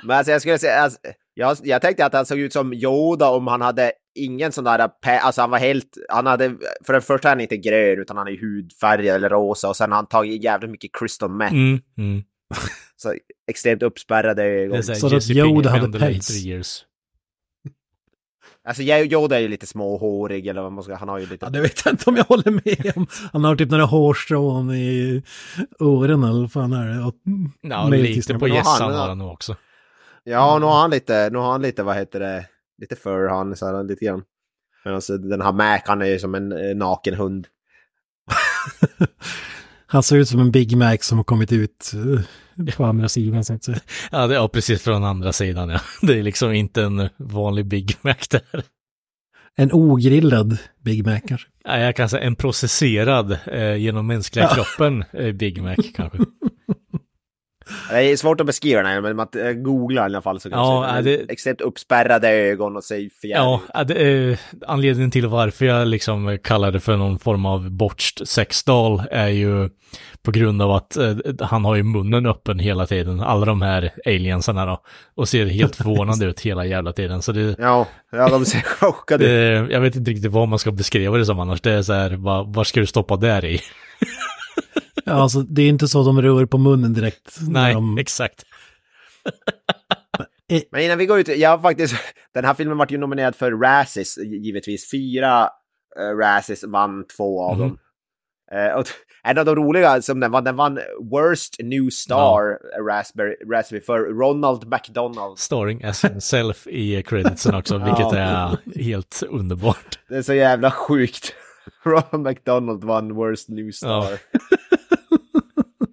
Men 0.02 0.16
alltså 0.16 0.32
jag 0.32 0.40
skulle 0.40 0.58
säga, 0.58 0.80
alltså, 0.80 0.98
jag, 1.34 1.56
jag 1.62 1.82
tänkte 1.82 2.06
att 2.06 2.12
han 2.12 2.26
såg 2.26 2.38
ut 2.38 2.52
som 2.52 2.72
Yoda 2.72 3.28
om 3.28 3.46
han 3.46 3.60
hade 3.60 3.92
ingen 4.14 4.52
sån 4.52 4.64
där, 4.64 4.90
alltså 5.06 5.40
han 5.40 5.50
var 5.50 5.58
helt, 5.58 5.96
han 6.08 6.26
hade, 6.26 6.56
för 6.86 6.92
det 6.92 7.00
första 7.00 7.28
är 7.28 7.32
han 7.32 7.40
inte 7.40 7.56
grön 7.56 8.00
utan 8.00 8.16
han 8.16 8.28
är 8.28 8.40
hudfärgad 8.40 9.16
eller 9.16 9.30
rosa 9.30 9.68
och 9.68 9.76
sen 9.76 9.90
har 9.90 9.96
han 9.96 10.06
tagit 10.06 10.44
jävligt 10.44 10.70
mycket 10.70 10.90
crystal 10.92 11.30
meth. 11.30 11.52
Mm, 11.52 11.80
mm. 11.98 12.22
Så 12.96 13.14
extremt 13.50 13.82
uppspärrade 13.82 14.44
ögon. 14.44 14.78
är 14.78 14.82
så, 14.82 14.94
Så 14.94 15.16
att 15.16 15.30
Yoda 15.30 15.70
hade 15.70 15.98
päls. 15.98 16.84
Alltså 18.70 18.82
jag- 18.82 19.12
Yoda 19.12 19.36
är 19.36 19.40
ju 19.40 19.48
lite 19.48 19.66
småhårig 19.66 20.46
eller 20.46 20.62
vad 20.62 20.72
man 20.72 20.84
ska, 20.84 20.94
han 20.94 21.08
har 21.08 21.18
ju 21.18 21.26
lite... 21.26 21.46
Ja, 21.46 21.50
det 21.50 21.60
vet 21.60 21.84
jag 21.84 21.92
inte 21.92 22.10
om 22.10 22.16
jag 22.16 22.24
håller 22.24 22.50
med 22.50 22.92
om. 22.96 23.06
Han 23.32 23.44
har 23.44 23.56
typ 23.56 23.70
några 23.70 23.84
hårstrån 23.84 24.74
i 24.74 25.22
öronen 25.80 26.30
eller 26.30 26.40
vad 26.40 26.52
fan 26.52 26.72
är 26.72 26.88
det? 26.88 27.12
Ja, 27.60 27.88
möjligtvis 27.88 28.28
lite 28.28 28.38
på 28.38 28.48
gässan 28.48 28.94
har 28.94 29.08
han 29.08 29.18
nog 29.18 29.32
också. 29.32 29.56
Ja, 30.24 30.58
nu 30.58 30.66
har 30.66 30.80
han 30.80 30.90
lite, 30.90 31.30
nu 31.30 31.38
har 31.38 31.52
han 31.52 31.62
lite, 31.62 31.82
vad 31.82 31.96
heter 31.96 32.20
det, 32.20 32.46
lite 32.78 32.96
för 32.96 33.28
han 33.28 33.56
så 33.56 33.66
här, 33.66 33.84
lite 33.84 34.04
grann. 34.04 34.22
Men 34.84 34.94
alltså 34.94 35.18
den 35.18 35.40
här 35.40 35.52
Mac, 35.52 35.80
han 35.84 36.02
är 36.02 36.06
ju 36.06 36.18
som 36.18 36.34
en 36.34 36.52
eh, 36.52 36.76
naken 36.76 37.14
hund. 37.14 37.46
Han 39.86 40.02
ser 40.02 40.16
ut 40.16 40.28
som 40.28 40.40
en 40.40 40.50
Big 40.50 40.76
Mac 40.76 40.96
som 41.00 41.18
har 41.18 41.24
kommit 41.24 41.52
ut 41.52 41.92
eh, 41.94 42.20
på 42.76 42.84
andra 42.84 43.08
sidan 43.08 43.44
så. 43.44 43.74
Ja, 44.10 44.26
det, 44.26 44.34
ja, 44.34 44.48
precis 44.48 44.82
från 44.82 45.04
andra 45.04 45.32
sidan 45.32 45.68
ja. 45.68 45.80
Det 46.02 46.18
är 46.18 46.22
liksom 46.22 46.52
inte 46.52 46.82
en 46.82 47.08
vanlig 47.16 47.66
Big 47.66 47.96
Mac 48.02 48.14
där. 48.30 48.64
En 49.56 49.72
ogrillad 49.72 50.58
Big 50.84 51.06
Mac 51.06 51.20
kanske. 51.28 51.48
Ja, 51.64 51.78
jag 51.78 51.96
kan 51.96 52.08
säga 52.08 52.22
en 52.22 52.36
processerad 52.36 53.38
eh, 53.46 53.76
genom 53.76 54.06
mänskliga 54.06 54.48
kroppen 54.48 55.04
eh, 55.12 55.32
Big 55.32 55.62
Mac 55.62 55.76
kanske. 55.94 56.18
Det 57.90 58.02
är 58.12 58.16
svårt 58.16 58.40
att 58.40 58.46
beskriva 58.46 58.82
den 58.82 58.90
här, 58.92 59.00
men 59.00 59.16
man 59.16 59.28
eh, 59.36 59.52
googlar 59.52 60.02
i 60.02 60.04
alla 60.04 60.22
fall 60.22 60.40
så 60.40 60.50
kan 60.50 60.58
Ja, 60.58 60.80
man 60.80 61.04
se. 61.04 61.16
Det... 61.16 61.32
Extremt 61.32 61.60
uppspärrade 61.60 62.28
ögon 62.30 62.76
och 62.76 62.84
för 62.84 62.94
jävligt 62.94 63.60
Ja, 63.74 63.84
det 63.84 63.94
är, 64.02 64.38
anledningen 64.66 65.10
till 65.10 65.26
varför 65.26 65.64
jag 65.64 65.88
liksom 65.88 66.38
kallar 66.44 66.70
det 66.72 66.80
för 66.80 66.96
någon 66.96 67.18
form 67.18 67.46
av 67.46 67.70
botched 67.70 68.28
sexdoll 68.28 69.02
är 69.10 69.28
ju 69.28 69.68
på 70.22 70.30
grund 70.30 70.62
av 70.62 70.70
att 70.70 70.96
eh, 70.96 71.14
han 71.40 71.64
har 71.64 71.74
ju 71.76 71.82
munnen 71.82 72.26
öppen 72.26 72.58
hela 72.58 72.86
tiden, 72.86 73.20
alla 73.20 73.46
de 73.46 73.62
här 73.62 73.90
aliensarna 74.06 74.66
då, 74.66 74.82
och 75.14 75.28
ser 75.28 75.46
helt 75.46 75.76
förvånade 75.76 76.26
ut 76.26 76.40
hela 76.40 76.66
jävla 76.66 76.92
tiden. 76.92 77.22
Så 77.22 77.32
det, 77.32 77.56
Ja, 77.58 77.86
ja, 78.12 78.28
de 78.28 78.44
ser 78.44 78.60
chockade 78.80 79.24
ut. 79.24 79.30
det, 79.68 79.72
jag 79.74 79.80
vet 79.80 79.96
inte 79.96 80.10
riktigt 80.10 80.32
vad 80.32 80.48
man 80.48 80.58
ska 80.58 80.72
beskriva 80.72 81.16
det 81.18 81.24
som 81.24 81.40
annars. 81.40 81.60
Det 81.60 81.72
är 81.72 81.82
så 81.82 81.92
här, 81.92 82.10
vad, 82.10 82.54
vad 82.54 82.66
ska 82.66 82.80
du 82.80 82.86
stoppa 82.86 83.16
där 83.16 83.44
i? 83.44 83.60
Ja, 85.10 85.22
alltså 85.22 85.40
det 85.42 85.62
är 85.62 85.68
inte 85.68 85.88
så 85.88 86.02
de 86.02 86.22
rör 86.22 86.46
på 86.46 86.58
munnen 86.58 86.92
direkt. 86.92 87.38
när 87.40 87.62
Nej, 87.62 87.74
de, 87.74 87.98
exakt. 87.98 88.44
Men 90.72 90.80
innan 90.82 90.98
vi 90.98 91.06
går 91.06 91.18
ut, 91.20 91.28
jag 91.28 91.50
har 91.50 91.58
faktiskt, 91.58 91.94
den 92.34 92.44
här 92.44 92.54
filmen 92.54 92.78
vart 92.78 92.90
ju 92.90 92.98
nominerad 92.98 93.36
för 93.36 93.52
Razzies, 93.52 94.18
givetvis. 94.18 94.90
Fyra 94.90 95.42
uh, 96.00 96.18
Razzies 96.18 96.64
vann 96.64 97.04
två 97.16 97.42
av 97.42 97.58
Mhm. 97.58 97.68
dem. 97.68 97.78
Eh, 98.52 98.72
och 98.78 98.86
en 99.22 99.38
av 99.38 99.44
de 99.44 99.56
roliga 99.56 100.02
som 100.02 100.20
den 100.20 100.30
vann, 100.30 100.44
den 100.44 100.56
vann 100.56 100.78
Worst 101.12 101.56
New 101.62 101.90
Star 101.90 102.58
Raspberry, 102.88 103.34
Raspberry 103.52 103.80
för 103.80 103.98
Ronald 103.98 104.68
McDonald. 104.68 105.38
Starring 105.38 105.84
as 105.84 106.04
himself 106.04 106.66
i 106.66 107.02
creditsen 107.02 107.54
också, 107.54 107.78
vilket 107.84 108.12
är 108.12 108.56
helt 108.82 109.22
underbart. 109.28 109.98
Det 110.08 110.16
är 110.16 110.22
så 110.22 110.34
jävla 110.34 110.70
sjukt. 110.70 111.34
Ronald 111.84 112.26
McDonald 112.26 112.84
vann 112.84 113.14
Worst 113.14 113.48
New 113.48 113.70
Star. 113.72 114.06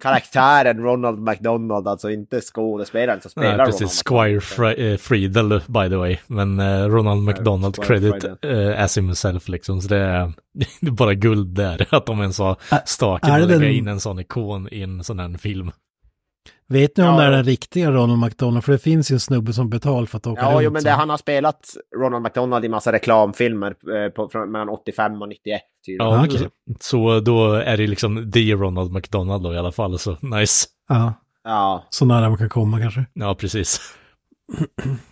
Karaktären 0.00 0.82
Ronald 0.82 1.18
McDonald, 1.18 1.88
alltså 1.88 2.10
inte 2.10 2.40
skådespelaren 2.40 3.20
som 3.20 3.30
spelar 3.30 3.56
Nej, 3.56 3.66
precis. 3.66 4.02
Squire 4.06 4.40
Fri- 4.40 4.92
eh, 4.92 4.96
Friedel, 4.96 5.48
by 5.66 5.88
the 5.88 5.96
way. 5.96 6.16
Men 6.26 6.60
eh, 6.60 6.84
Ronald 6.88 7.22
McDonald 7.22 7.76
Squire 7.76 8.00
credit 8.00 8.44
eh, 8.44 8.84
as 8.84 8.96
himself 8.96 9.48
liksom. 9.48 9.80
Så 9.82 9.88
det 9.88 9.96
är, 9.98 10.32
det 10.80 10.86
är 10.86 10.90
bara 10.90 11.14
guld 11.14 11.48
där. 11.48 11.86
Att 11.94 12.06
de 12.06 12.20
ens 12.20 12.38
har 12.38 12.56
att 12.70 13.22
det 13.22 13.46
lägga 13.46 13.58
den- 13.58 13.70
in 13.72 13.88
en 13.88 14.00
sån 14.00 14.18
ikon 14.18 14.68
i 14.72 14.82
en 14.82 15.04
sån 15.04 15.18
här 15.18 15.38
film. 15.38 15.70
Vet 16.68 16.96
ni 16.96 17.04
om 17.04 17.14
Ja. 17.14 17.20
det 17.20 17.26
är 17.26 17.30
den 17.30 17.44
riktiga 17.44 17.90
Ronald 17.90 18.20
McDonald? 18.20 18.64
För 18.64 18.72
det 18.72 18.78
finns 18.78 19.10
ju 19.10 19.14
en 19.14 19.20
snubbe 19.20 19.52
som 19.52 19.70
betalar 19.70 20.06
för 20.06 20.16
att 20.18 20.26
åka 20.26 20.42
Ja, 20.42 20.50
runt. 20.52 20.62
jo, 20.64 20.70
men 20.70 20.84
det, 20.84 20.90
han 20.90 21.10
har 21.10 21.16
spelat 21.16 21.66
Ronald 21.96 22.22
McDonald 22.22 22.64
i 22.64 22.68
massa 22.68 22.92
reklamfilmer 22.92 23.74
eh, 24.04 24.10
på, 24.12 24.28
från, 24.28 24.50
mellan 24.52 24.68
85 24.68 25.22
och 25.22 25.28
91. 25.28 25.60
Tydligen. 25.86 26.12
Ja, 26.12 26.24
okej. 26.26 26.48
så 26.80 27.20
då 27.20 27.52
är 27.52 27.76
det 27.76 27.86
liksom 27.86 28.32
the 28.32 28.52
Ronald 28.54 28.92
McDonald 28.92 29.42
då 29.42 29.54
i 29.54 29.58
alla 29.58 29.72
fall. 29.72 29.98
Så 29.98 30.16
nice. 30.20 30.66
Ja, 30.88 31.14
Ja. 31.44 31.84
så 31.90 32.04
nära 32.04 32.28
man 32.28 32.38
kan 32.38 32.48
komma 32.48 32.80
kanske. 32.80 33.04
Ja, 33.12 33.34
precis. 33.34 33.80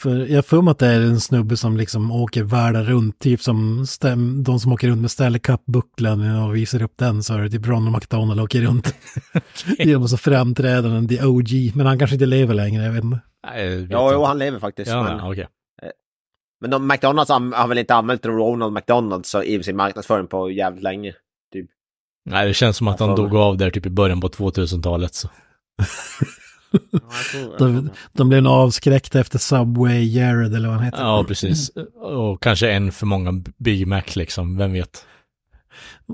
För 0.00 0.26
jag 0.26 0.46
får 0.46 0.62
mig 0.62 0.72
att 0.72 0.78
det 0.78 0.86
är 0.86 1.00
en 1.00 1.20
snubbe 1.20 1.56
som 1.56 1.76
liksom 1.76 2.10
åker 2.10 2.42
världen 2.42 2.84
runt, 2.84 3.18
typ 3.18 3.42
som 3.42 3.86
stäm, 3.86 4.44
de 4.44 4.60
som 4.60 4.72
åker 4.72 4.88
runt 4.88 5.00
med 5.00 5.10
Stanley 5.10 5.40
Cup-bucklan 5.40 6.44
och 6.44 6.56
visar 6.56 6.82
upp 6.82 6.92
den 6.96 7.22
så 7.22 7.34
är 7.34 7.42
det 7.42 7.50
typ 7.50 7.66
Ronald 7.66 7.96
McDonald 7.96 8.40
åker 8.40 8.60
runt. 8.60 8.94
Genom 9.78 10.08
så 10.08 10.16
framträder 10.16 10.88
han, 10.88 11.08
the 11.08 11.24
OG, 11.24 11.76
men 11.76 11.86
han 11.86 11.98
kanske 11.98 12.14
inte 12.14 12.26
lever 12.26 12.54
längre, 12.54 12.84
jag 12.84 12.92
vet 12.92 13.04
inte. 13.04 13.20
Nej, 13.46 13.64
jag 13.64 13.76
vet 13.78 13.90
Ja, 13.90 14.12
jo, 14.12 14.24
han 14.24 14.38
lever 14.38 14.58
faktiskt. 14.58 14.90
Ja, 14.90 15.02
men, 15.02 15.16
nej, 15.16 15.30
okej. 15.30 15.46
men 16.60 16.70
de, 16.70 16.88
McDonalds 16.88 17.30
har 17.30 17.68
väl 17.68 17.78
inte 17.78 17.94
använt 17.94 18.26
Ronald 18.26 18.72
McDonald 18.72 19.26
så, 19.26 19.42
i 19.42 19.62
sin 19.62 19.76
marknadsföring 19.76 20.26
på 20.26 20.50
jävligt 20.50 20.82
länge. 20.82 21.12
Typ. 21.52 21.70
Nej, 22.24 22.46
det 22.46 22.54
känns 22.54 22.76
som 22.76 22.88
att 22.88 23.00
han 23.00 23.16
dog 23.16 23.36
av 23.36 23.56
där 23.56 23.70
typ 23.70 23.86
i 23.86 23.90
början 23.90 24.20
på 24.20 24.28
2000-talet. 24.28 25.14
Så. 25.14 25.28
De, 27.58 27.90
de 28.12 28.28
blev 28.28 28.42
nog 28.42 28.52
avskräckta 28.52 29.20
efter 29.20 29.38
Subway 29.38 30.04
Jared 30.04 30.54
eller 30.54 30.68
vad 30.68 30.76
han 30.76 30.84
heter. 30.84 30.98
Ja, 30.98 31.24
precis. 31.28 31.70
Och 31.94 32.42
kanske 32.42 32.70
en 32.70 32.92
för 32.92 33.06
många 33.06 33.32
Big 33.58 33.86
Mac 33.86 34.02
liksom, 34.14 34.56
vem 34.56 34.72
vet. 34.72 35.06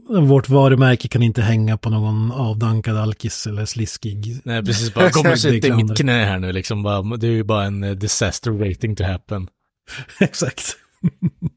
Vårt 0.09 0.49
varumärke 0.49 1.09
kan 1.09 1.23
inte 1.23 1.43
hänga 1.43 1.77
på 1.77 1.91
någon 1.91 2.33
avdankad 2.33 2.97
alkis 2.97 3.47
eller 3.47 3.65
sliskig. 3.65 4.41
Nej, 4.45 4.65
precis. 4.65 4.95
Bara 4.95 5.11
kom 5.11 5.31
och 5.31 5.39
sitt 5.39 5.65
i 5.65 5.73
mitt 5.73 5.97
knä 5.97 6.25
här 6.25 6.39
nu 6.39 6.53
liksom. 6.53 6.83
Bara, 6.83 7.17
det 7.17 7.27
är 7.27 7.31
ju 7.31 7.45
bara 7.45 7.65
en 7.65 7.85
eh, 7.85 7.93
disaster 7.93 8.51
waiting 8.51 8.97
to 8.97 9.05
happen. 9.05 9.49
Exakt. 10.21 10.77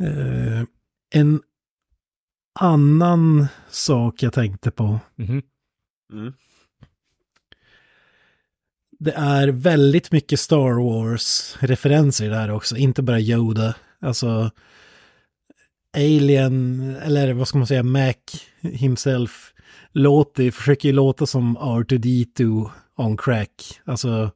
Eh, 0.00 0.62
en 1.14 1.40
annan 2.60 3.46
sak 3.70 4.22
jag 4.22 4.32
tänkte 4.32 4.70
på. 4.70 5.00
Mhm. 5.16 5.42
Mm. 6.12 6.32
Det 9.04 9.12
är 9.16 9.48
väldigt 9.48 10.12
mycket 10.12 10.40
Star 10.40 10.82
Wars-referenser 10.82 12.30
där 12.30 12.50
också, 12.50 12.76
inte 12.76 13.02
bara 13.02 13.20
Yoda. 13.20 13.74
Alltså 14.00 14.50
Alien, 15.96 16.96
eller 17.02 17.32
vad 17.32 17.48
ska 17.48 17.58
man 17.58 17.66
säga, 17.66 17.82
Mac 17.82 18.14
himself, 18.60 19.52
låter, 19.92 20.50
försöker 20.50 20.88
ju 20.88 20.92
låta 20.92 21.26
som 21.26 21.58
R2D2 21.58 22.70
on 22.96 23.16
crack. 23.16 23.80
Alltså, 23.84 24.30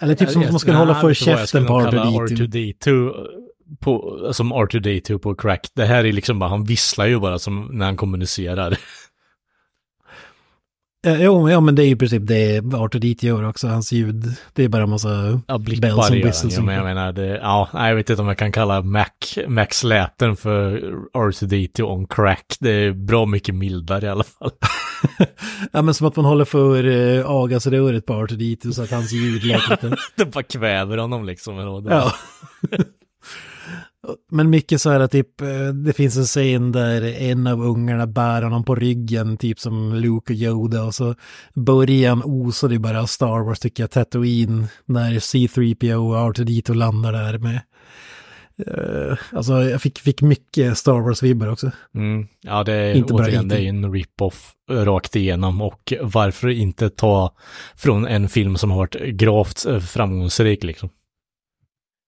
eller 0.00 0.14
typ 0.14 0.30
som 0.30 0.42
att 0.42 0.50
man 0.50 0.60
skulle 0.60 0.76
hålla 0.76 1.00
för 1.00 1.14
käften 1.14 1.66
på 1.66 1.80
nog 1.80 1.90
kalla 1.90 2.04
R2D2. 2.04 2.36
R2D2 2.36 3.12
på, 3.80 4.20
som 4.32 4.52
R2D2 4.52 5.18
på 5.18 5.34
crack. 5.34 5.70
Det 5.74 5.84
här 5.84 6.04
är 6.04 6.12
liksom 6.12 6.38
bara, 6.38 6.50
han 6.50 6.64
visslar 6.64 7.06
ju 7.06 7.20
bara 7.20 7.38
som 7.38 7.68
när 7.72 7.86
han 7.86 7.96
kommunicerar. 7.96 8.78
Eh, 11.06 11.22
Jo, 11.22 11.50
ja, 11.50 11.60
men 11.60 11.74
det 11.74 11.82
är 11.82 11.86
ju 11.86 11.90
i 11.92 11.96
princip 11.96 12.22
det 12.26 12.60
R2D2 12.60 13.26
gör 13.26 13.48
också, 13.48 13.68
hans 13.68 13.92
ljud. 13.92 14.24
Det 14.52 14.64
är 14.64 14.68
bara 14.68 14.82
en 14.82 14.90
massa 14.90 15.40
Ja, 15.46 15.58
bells 15.58 15.98
han 15.98 16.12
whistles. 16.12 16.58
ju, 16.58 16.62
men 16.62 16.74
jag 16.74 16.84
menar, 16.84 17.12
det, 17.12 17.26
ja, 17.26 17.68
jag 17.72 17.94
vet 17.94 18.10
inte 18.10 18.22
om 18.22 18.28
jag 18.28 18.38
kan 18.38 18.52
kalla 18.52 18.82
Mac, 18.82 19.06
Max 19.48 19.84
läten 19.84 20.36
för 20.36 20.78
R2D2 21.14 21.82
on 21.82 22.06
crack. 22.06 22.56
Det 22.60 22.70
är 22.70 22.92
bra 22.92 23.26
mycket 23.26 23.54
mildare 23.54 24.06
i 24.06 24.08
alla 24.08 24.24
fall. 24.24 24.50
ja, 25.72 25.82
men 25.82 25.94
som 25.94 26.06
att 26.06 26.16
man 26.16 26.24
håller 26.24 26.44
för 26.44 26.84
uh, 26.86 27.30
agasröret 27.30 28.06
på 28.06 28.12
R2D2 28.12 28.72
så 28.72 28.82
att 28.82 28.90
hans 28.90 29.12
ljud 29.12 29.44
låter 29.44 29.70
lite... 29.70 29.96
Det 30.16 30.24
bara 30.24 30.44
kväver 30.44 30.98
honom 30.98 31.24
liksom. 31.24 31.58
eller 31.58 31.70
vad 31.70 31.84
det 31.84 31.90
är. 31.90 31.96
Ja. 31.96 32.12
Men 34.30 34.50
mycket 34.50 34.80
så 34.80 34.90
här 34.90 35.00
att 35.00 35.10
typ, 35.10 35.40
eh, 35.40 35.68
det 35.68 35.92
finns 35.92 36.16
en 36.16 36.24
scen 36.24 36.72
där 36.72 37.02
en 37.02 37.46
av 37.46 37.62
ungarna 37.62 38.06
bär 38.06 38.42
honom 38.42 38.64
på 38.64 38.74
ryggen, 38.74 39.36
typ 39.36 39.60
som 39.60 39.94
Luke 39.94 40.32
och 40.32 40.36
Yoda. 40.36 40.84
Och 40.84 40.94
så 40.94 41.14
början 41.54 42.22
osar 42.24 42.68
det 42.68 42.78
bara 42.78 43.06
Star 43.06 43.44
Wars 43.44 43.58
tycker 43.58 43.82
jag, 43.82 43.90
Tatooine, 43.90 44.66
när 44.84 45.12
C3PO 45.12 45.94
och 45.94 46.34
R2D2 46.34 46.74
landar 46.74 47.12
där 47.12 47.38
med. 47.38 47.60
eh, 48.66 49.18
alltså 49.32 49.52
jag 49.52 49.82
fick, 49.82 49.98
fick 49.98 50.22
mycket 50.22 50.78
Star 50.78 51.00
Wars-vibbar 51.00 51.52
också. 51.52 51.70
Mm. 51.94 52.26
Ja, 52.40 52.64
det 52.64 52.72
är 52.72 52.94
Inte 52.94 53.12
bara 53.12 53.24
återigen, 53.24 53.48
det 53.48 53.60
är 53.60 53.68
en 53.68 53.92
rip-off 53.92 54.52
rakt 54.70 55.16
igenom 55.16 55.62
och 55.62 55.92
varför 56.02 56.48
inte 56.48 56.90
ta 56.90 57.34
från 57.76 58.06
en 58.06 58.28
film 58.28 58.56
som 58.56 58.70
har 58.70 58.78
varit 58.78 59.00
gravt 59.00 59.66
eh, 59.66 59.80
framgångsrik 59.80 60.64
liksom. 60.64 60.88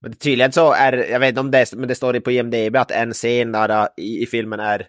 Men 0.02 0.12
tydligen 0.12 0.52
så 0.52 0.72
är, 0.72 0.92
jag 0.92 1.20
vet 1.20 1.28
inte 1.28 1.40
om 1.40 1.50
det 1.50 1.72
men 1.76 1.88
det 1.88 1.94
står 1.94 2.12
det 2.12 2.20
på 2.20 2.30
IMDB 2.30 2.76
att 2.76 2.90
en 2.90 3.12
scen 3.12 3.52
där 3.52 3.68
äh, 3.68 3.87
i, 3.96 4.22
i 4.22 4.26
filmen 4.26 4.61
är 4.61 4.87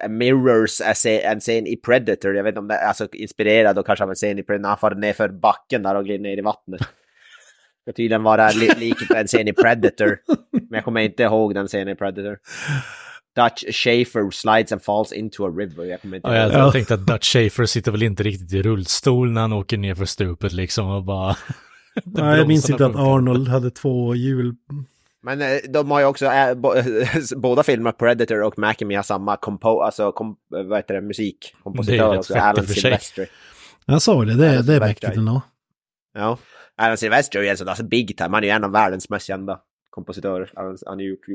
är 0.00 0.08
mirrors 0.08 0.80
är 0.80 1.20
en 1.20 1.40
scen 1.40 1.66
i 1.66 1.76
Predator. 1.76 2.36
Jag 2.36 2.44
vet 2.44 2.50
inte 2.50 2.60
om 2.60 2.68
det 2.68 2.74
är 2.74 2.88
alltså 2.88 3.08
inspirerad 3.12 3.78
och 3.78 3.86
kanske 3.86 4.04
av 4.04 4.10
en 4.10 4.16
scen 4.16 4.38
i 4.38 4.42
Predator 4.42 4.62
när 4.62 4.68
han 4.68 4.78
far 4.78 4.94
ner 4.94 5.12
för 5.12 5.28
backen 5.28 5.82
där 5.82 5.94
och 5.94 6.04
glider 6.04 6.22
ner 6.22 6.38
i 6.38 6.40
vattnet. 6.40 6.80
Det 6.80 6.86
ska 7.92 7.96
tydligen 7.96 8.22
vara 8.22 8.50
li, 8.50 8.70
likt 8.76 9.10
en 9.10 9.26
scen 9.26 9.48
i 9.48 9.52
Predator. 9.52 10.18
Men 10.52 10.68
jag 10.70 10.84
kommer 10.84 11.00
inte 11.00 11.22
ihåg 11.22 11.54
den 11.54 11.66
scenen 11.66 11.88
i 11.88 11.94
Predator. 11.94 12.38
Dutch 13.36 13.64
Schaefer 13.72 14.30
slides 14.30 14.72
and 14.72 14.82
falls 14.82 15.12
into 15.12 15.46
a 15.46 15.54
river. 15.56 15.84
Jag 15.84 16.00
kommer 16.00 16.16
inte 16.16 16.28
Ja, 16.28 16.52
jag 16.52 16.72
tänkte 16.72 16.94
att 16.94 17.06
Dutch 17.06 17.32
Schaefer 17.32 17.66
sitter 17.66 17.92
väl 17.92 18.02
inte 18.02 18.22
riktigt 18.22 18.52
i 18.52 18.62
rullstol 18.62 19.32
när 19.32 19.40
han 19.40 19.52
åker 19.52 19.76
ner 19.76 19.94
för 19.94 20.04
stupet 20.04 20.52
liksom 20.52 20.90
och 20.90 21.04
bara... 21.04 21.36
Nej, 22.04 22.38
jag 22.38 22.48
minns 22.48 22.70
inte 22.70 22.86
att. 22.86 22.96
Arnold 22.96 23.48
hade 23.48 23.70
två 23.70 24.14
hjul. 24.14 24.54
Men 25.22 25.42
eh, 25.42 25.58
de 25.68 25.90
har 25.90 26.00
ju 26.00 26.06
också, 26.06 26.26
äh, 26.26 26.54
bo, 26.54 26.74
båda 27.36 27.62
filmer, 27.62 27.92
Predator 27.92 28.42
och 28.42 28.58
Mackie 28.58 28.96
har 28.96 29.02
samma 29.02 29.36
kompo, 29.36 29.80
alltså, 29.80 30.12
kom, 30.12 30.36
vad 30.48 30.78
heter 30.78 30.94
det, 30.94 31.00
musik. 31.00 31.54
Det 31.86 32.04
också, 32.04 32.34
Alan. 32.34 32.66
Silvestri. 32.66 33.26
Jag 33.86 34.02
sa 34.02 34.24
det, 34.24 34.34
det, 34.34 34.48
Alan 34.48 34.66
det 34.66 34.74
är 34.74 34.80
mäktigt 34.80 35.16
ändå. 35.16 35.42
Ja. 36.14 36.38
Alan 36.76 36.96
Silvestri 36.96 37.38
är 37.38 37.42
ju 37.42 37.48
en 37.48 37.56
sån, 37.56 37.68
alltså 37.68 37.84
big 37.84 38.16
time, 38.16 38.30
han 38.30 38.44
är 38.44 38.48
ju 38.48 38.52
en 38.52 38.64
av 38.64 38.72
världens 38.72 39.10
mest 39.10 39.26
kända 39.26 39.60
kompositörer. 39.90 40.50
Han, 40.54 40.78
han 40.86 40.98
har 40.98 41.02
gjort 41.02 41.28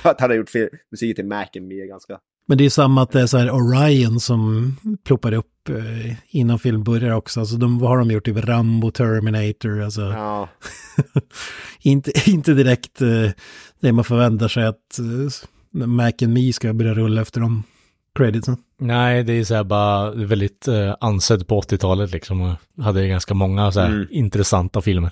att 0.02 0.20
han 0.20 0.30
har 0.30 0.36
gjort 0.36 0.50
musik 0.90 1.16
till 1.16 1.26
Mackie 1.26 1.62
är 1.62 1.86
ganska... 1.86 2.18
Men 2.50 2.58
det 2.58 2.64
är 2.64 2.70
samma 2.70 3.02
att 3.02 3.12
det 3.12 3.20
är 3.20 3.26
så 3.26 3.38
här 3.38 3.50
Orion 3.50 4.20
som 4.20 4.76
ploppar 5.04 5.32
upp 5.32 5.68
eh, 5.68 6.16
innan 6.30 6.58
film 6.58 6.82
börjar 6.84 7.14
också. 7.14 7.40
Alltså 7.40 7.56
de, 7.56 7.78
vad 7.78 7.90
har 7.90 7.98
de 7.98 8.10
gjort? 8.10 8.24
Typ 8.24 8.44
Rambo, 8.44 8.90
Terminator, 8.90 9.82
alltså. 9.82 10.00
Ja. 10.00 10.48
inte, 11.82 12.30
inte 12.30 12.54
direkt 12.54 13.02
eh, 13.02 13.30
det 13.80 13.92
man 13.92 14.04
förväntar 14.04 14.48
sig 14.48 14.66
att 14.66 14.98
eh, 14.98 15.86
Mac 15.86 16.12
and 16.22 16.32
Me 16.32 16.52
ska 16.52 16.72
börja 16.72 16.94
rulla 16.94 17.20
efter 17.20 17.40
de 17.40 17.62
creditsen. 18.14 18.56
Nej, 18.80 19.24
det 19.24 19.32
är 19.32 19.44
så 19.44 19.54
här 19.54 19.64
bara 19.64 20.10
väldigt 20.10 20.68
eh, 20.68 20.94
ansedd 21.00 21.46
på 21.46 21.60
80-talet 21.60 22.10
liksom. 22.10 22.40
Och 22.40 22.84
hade 22.84 23.08
ganska 23.08 23.34
många 23.34 23.72
så 23.72 23.80
här 23.80 23.88
Mm. 23.88 24.06
intressanta 24.10 24.80
filmer. 24.80 25.10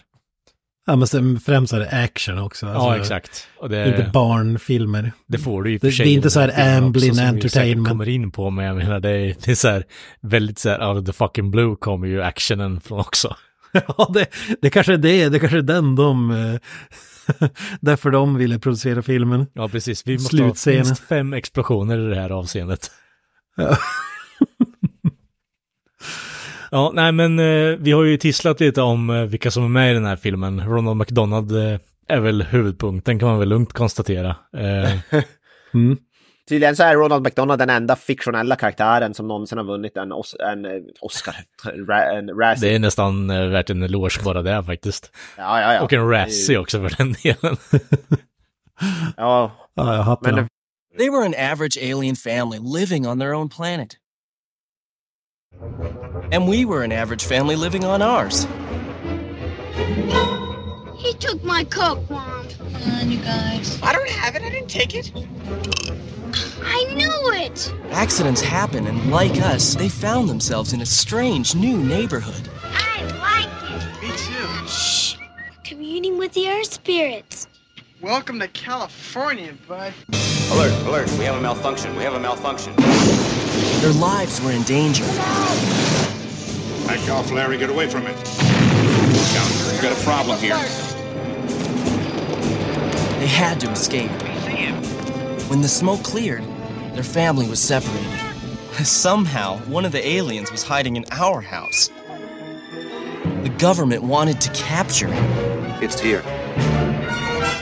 Ja, 0.88 0.96
men 0.96 1.08
sen 1.08 1.40
främst 1.40 1.72
är 1.72 1.78
det 1.78 1.90
action 1.90 2.38
också. 2.38 2.66
ja, 2.66 2.72
alltså, 2.72 3.00
exakt. 3.00 3.48
Och 3.58 3.68
det, 3.68 3.88
Inte 3.88 4.10
barnfilmer. 4.12 5.12
det 5.26 5.38
får 5.38 5.62
du 5.62 5.70
ju 5.70 5.74
i 5.74 5.78
och 5.78 5.80
för 5.80 5.90
sig 5.90 6.06
det 6.06 6.12
är 6.12 6.14
inte 6.14 6.30
så 6.30 6.40
här 6.40 6.76
Amblin 6.78 7.18
Entertainment. 7.18 7.88
kommer 7.88 8.08
in 8.08 8.30
på, 8.30 8.50
men 8.50 8.64
jag 8.64 8.76
menar 8.76 9.00
det 9.00 9.10
är, 9.10 9.36
det 9.44 9.50
är 9.50 9.54
så 9.54 9.68
här 9.68 9.84
väldigt 10.20 10.58
så 10.58 10.68
här 10.68 10.88
out 10.88 10.98
of 11.00 11.06
the 11.06 11.12
fucking 11.12 11.50
blue 11.50 11.76
kommer 11.80 12.06
ju 12.06 12.22
actionen 12.22 12.80
från 12.80 13.00
också. 13.00 13.36
Ja, 13.72 14.10
det, 14.14 14.26
det 14.62 14.70
kanske 14.70 14.92
är 14.92 14.98
det. 14.98 15.28
Det 15.28 15.38
kanske 15.38 15.58
är 15.58 15.62
den 15.62 15.96
de... 15.96 16.30
Eh, 16.30 17.48
därför 17.80 18.10
de 18.10 18.36
ville 18.36 18.58
producera 18.58 19.02
filmen. 19.02 19.46
Ja, 19.52 19.68
precis. 19.68 20.06
Vi 20.06 20.12
måste 20.12 20.36
ha 20.36 20.44
Slutscenen. 20.48 20.86
minst 20.86 21.02
fem 21.08 21.32
explosioner 21.32 21.98
i 21.98 22.14
det 22.14 22.20
här 22.20 22.30
avseendet. 22.30 22.90
Ja. 23.56 23.76
Ja, 26.70 26.90
nej 26.94 27.12
men 27.12 27.38
eh, 27.38 27.76
vi 27.78 27.92
har 27.92 28.04
ju 28.04 28.16
tisslat 28.16 28.60
lite 28.60 28.82
om 28.82 29.10
eh, 29.10 29.22
vilka 29.22 29.50
som 29.50 29.64
är 29.64 29.68
med 29.68 29.90
i 29.90 29.94
den 29.94 30.04
här 30.04 30.16
filmen. 30.16 30.60
Ronald 30.68 30.96
McDonald 30.96 31.52
eh, 31.56 31.78
är 32.08 32.20
väl 32.20 32.42
huvudpunkten 32.42 33.18
kan 33.18 33.28
man 33.28 33.38
väl 33.38 33.48
lugnt 33.48 33.72
konstatera. 33.72 34.36
Eh, 34.56 35.20
Mm. 35.74 35.96
Tydligen 36.48 36.76
så 36.76 36.82
är 36.82 36.94
Ronald 36.94 37.22
McDonald 37.22 37.60
den 37.60 37.70
enda 37.70 37.96
fiktionella 37.96 38.56
karaktären 38.56 39.14
som 39.14 39.28
någonsin 39.28 39.58
har 39.58 39.64
vunnit 39.64 39.96
en, 39.96 40.12
os 40.12 40.36
en 40.40 40.64
eh, 40.64 40.70
Oscar, 41.00 41.34
en 42.18 42.28
Razzie. 42.40 42.68
det 42.68 42.74
är 42.74 42.78
nästan 42.78 43.30
eh, 43.30 43.46
värt 43.46 43.70
en 43.70 43.82
eloge 43.82 44.20
bara 44.24 44.42
det 44.42 44.64
faktiskt. 44.64 45.12
Ja, 45.36 45.60
ja, 45.60 45.74
ja. 45.74 45.80
Och 45.80 45.92
en 45.92 46.10
Razzie 46.10 46.58
också 46.58 46.80
för 46.88 46.96
den 46.98 47.12
delen. 47.22 47.56
Ja, 49.16 49.52
Ja, 49.74 49.94
jag 49.96 50.02
hatar 50.02 50.32
men. 50.32 50.48
They 50.98 51.10
were 51.10 51.24
an 51.26 51.52
average 51.52 51.78
alien 51.82 52.16
family 52.16 52.58
living 52.80 53.08
on 53.08 53.18
their 53.20 53.34
own 53.34 53.48
planet. 53.48 53.88
And 56.30 56.46
we 56.48 56.64
were 56.64 56.82
an 56.82 56.92
average 56.92 57.24
family 57.24 57.56
living 57.56 57.84
on 57.84 58.02
ours. 58.02 58.46
He 60.96 61.14
took 61.14 61.42
my 61.44 61.64
Coke, 61.64 62.08
Mom. 62.10 62.48
Come 62.48 62.92
on, 62.92 63.10
you 63.10 63.18
guys. 63.18 63.80
I 63.82 63.92
don't 63.92 64.08
have 64.08 64.34
it. 64.34 64.42
I 64.42 64.50
didn't 64.50 64.68
take 64.68 64.94
it. 64.94 65.12
I 66.62 66.94
knew 66.94 67.32
it! 67.32 67.72
Accidents 67.90 68.40
happen, 68.40 68.86
and 68.86 69.10
like 69.10 69.40
us, 69.40 69.74
they 69.74 69.88
found 69.88 70.28
themselves 70.28 70.72
in 70.72 70.80
a 70.82 70.86
strange 70.86 71.54
new 71.54 71.78
neighborhood. 71.78 72.50
I 72.62 73.02
like 73.18 73.48
it. 73.82 74.02
Me 74.02 74.08
too. 74.16 74.68
Shh. 74.68 75.16
Communing 75.64 76.18
with 76.18 76.32
the 76.34 76.48
earth 76.50 76.74
spirits. 76.74 77.46
Welcome 78.00 78.38
to 78.38 78.46
California, 78.46 79.54
bud. 79.66 79.92
Alert, 80.52 80.86
alert. 80.86 81.10
We 81.18 81.24
have 81.24 81.34
a 81.34 81.40
malfunction. 81.40 81.96
We 81.96 82.04
have 82.04 82.14
a 82.14 82.20
malfunction. 82.20 82.72
Their 83.80 83.92
lives 83.92 84.40
were 84.40 84.52
in 84.52 84.62
danger. 84.62 85.04
Back 86.86 87.10
off, 87.10 87.32
Larry. 87.32 87.58
Get 87.58 87.70
away 87.70 87.88
from 87.88 88.06
it. 88.06 88.14
Down. 89.34 89.50
We've 89.72 89.82
got 89.82 90.00
a 90.00 90.04
problem 90.04 90.38
here. 90.38 90.54
They 93.18 93.26
had 93.26 93.58
to 93.62 93.70
escape. 93.72 94.12
When 95.50 95.60
the 95.60 95.68
smoke 95.68 96.04
cleared, 96.04 96.44
their 96.94 97.02
family 97.02 97.48
was 97.48 97.60
separated. 97.60 98.06
Somehow, 98.84 99.56
one 99.62 99.84
of 99.84 99.90
the 99.90 100.06
aliens 100.06 100.52
was 100.52 100.62
hiding 100.62 100.94
in 100.94 101.04
our 101.10 101.40
house. 101.40 101.90
The 103.42 103.52
government 103.58 104.04
wanted 104.04 104.40
to 104.42 104.52
capture 104.52 105.08
him. 105.08 105.82
It's 105.82 105.98
here. 105.98 106.22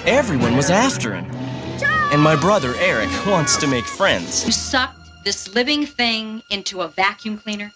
Everyone 0.07 0.57
was 0.57 0.71
after 0.71 1.15
him. 1.15 1.27
And 2.13 2.23
my 2.23 2.37
brother 2.37 2.75
Eric 2.79 3.09
wants 3.27 3.57
to 3.59 3.67
make 3.67 3.85
friends. 3.85 4.45
You 4.47 4.53
sucked 4.53 5.25
this 5.25 5.55
living 5.55 5.85
thing 5.87 6.43
into 6.51 6.83
a 6.83 6.89
vacuum 6.89 7.39
cleaner? 7.39 7.73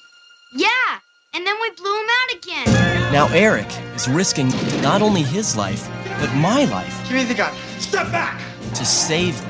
Yeah, 0.54 0.90
and 1.34 1.44
then 1.46 1.54
we 1.60 1.70
blew 1.76 1.94
him 2.00 2.08
out 2.20 2.30
again. 2.38 3.12
Now 3.12 3.26
Eric 3.34 3.66
is 3.96 4.08
risking 4.08 4.48
not 4.82 5.02
only 5.02 5.22
his 5.22 5.56
life, 5.56 5.88
but 6.20 6.32
my 6.36 6.64
life 6.64 7.08
Give 7.08 7.16
me 7.18 7.24
the 7.24 7.34
gun. 7.34 7.52
Step 7.78 8.10
back! 8.12 8.40
to 8.74 8.84
save 8.84 9.32
them. 9.40 9.46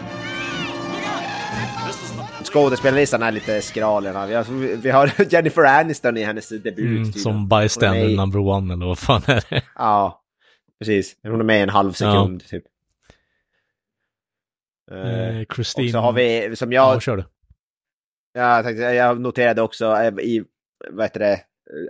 Skådespelarlistan 2.44 3.22
är 3.22 3.32
lite 3.32 3.62
skral. 3.62 4.04
ja. 4.04 4.26
Vi 4.26 4.34
har, 4.34 4.76
vi 4.76 4.90
har 4.90 5.12
Jennifer 5.32 5.64
Aniston 5.64 6.16
i 6.16 6.22
hennes 6.24 6.48
debut. 6.48 6.78
Mm, 6.78 7.04
tydligen. 7.04 7.22
som 7.22 7.32
Hon 7.32 7.52
är 7.52 7.62
bystander 7.62 8.16
number 8.16 8.38
one 8.40 8.74
eller 8.74 8.86
vad 8.86 8.98
fan 8.98 9.22
är 9.26 9.44
det? 9.50 9.62
Ja, 9.74 10.20
precis. 10.78 11.16
Hon 11.22 11.40
är 11.40 11.44
med 11.44 11.58
i 11.58 11.62
en 11.62 11.68
halv 11.68 11.92
sekund 11.92 12.48
typ. 12.48 12.64
Eh, 14.90 15.28
Eh, 15.36 15.40
och 15.40 15.54
Christine... 15.54 15.92
så 15.92 15.98
har 15.98 16.12
vi, 16.12 16.56
som 16.56 16.72
Ja, 16.72 16.92
jag, 16.92 17.02
kör 17.02 17.16
du. 17.16 17.24
jag, 18.34 18.78
jag 18.94 19.20
noterade 19.20 19.62
också 19.62 19.84
eh, 19.96 20.12
i, 20.24 20.44
vad 20.90 21.04
heter 21.04 21.20
det, 21.20 21.40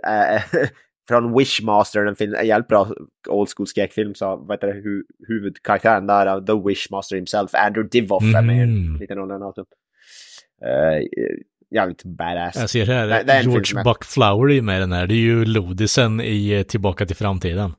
eh, 0.07 0.67
från 1.07 1.37
Wishmaster, 1.37 2.05
en, 2.05 2.15
film, 2.15 2.33
en 2.35 2.47
jävligt 2.47 2.67
bra 2.67 2.87
old 3.29 3.49
school 3.55 3.67
skräckfilm, 3.67 4.15
så 4.15 4.35
vad 4.35 4.57
heter 4.57 4.67
det, 4.67 4.73
hu, 4.73 5.03
huvudkaraktären 5.27 6.07
där, 6.07 6.25
av 6.25 6.45
The 6.45 6.67
Wishmaster 6.69 7.15
himself, 7.15 7.51
Andrew 7.53 7.89
Divoff 7.99 8.23
är 8.23 8.41
med 8.41 8.55
i 8.55 8.65
Mhm. 8.65 8.93
en 8.93 8.99
liten 8.99 9.17
roll 9.17 9.27
där 9.29 9.43
också. 9.47 9.61
Uh, 9.61 9.67
jävligt 11.75 12.03
badass. 12.03 12.55
Jag 12.55 12.69
ser 12.69 12.85
här, 12.85 13.07
Det- 13.07 13.23
det 13.23 13.33
är 13.33 13.41
George 13.43 13.79
är- 13.79 13.83
Buckflower 13.83 14.51
är 14.51 14.61
med 14.61 14.77
i 14.77 14.79
den 14.79 14.91
här. 14.91 15.07
Det 15.07 15.13
är 15.13 15.15
ju 15.15 15.45
Lodisen 15.45 16.21
i 16.21 16.65
Tillbaka 16.67 17.05
till 17.05 17.15
framtiden. 17.15 17.73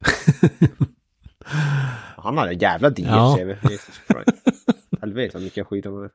Han 2.26 2.38
har 2.38 2.46
en 2.48 2.58
jävla 2.58 2.90
diger 2.90 3.10
Ja. 3.10 3.38
Helvete 5.00 5.30
vad 5.34 5.42
mycket 5.42 5.66
skit 5.66 5.86
om 5.86 6.02
det. 6.02 6.10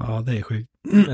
Ja, 0.00 0.20
det 0.20 0.38
är 0.38 0.42
sjukt. 0.42 0.70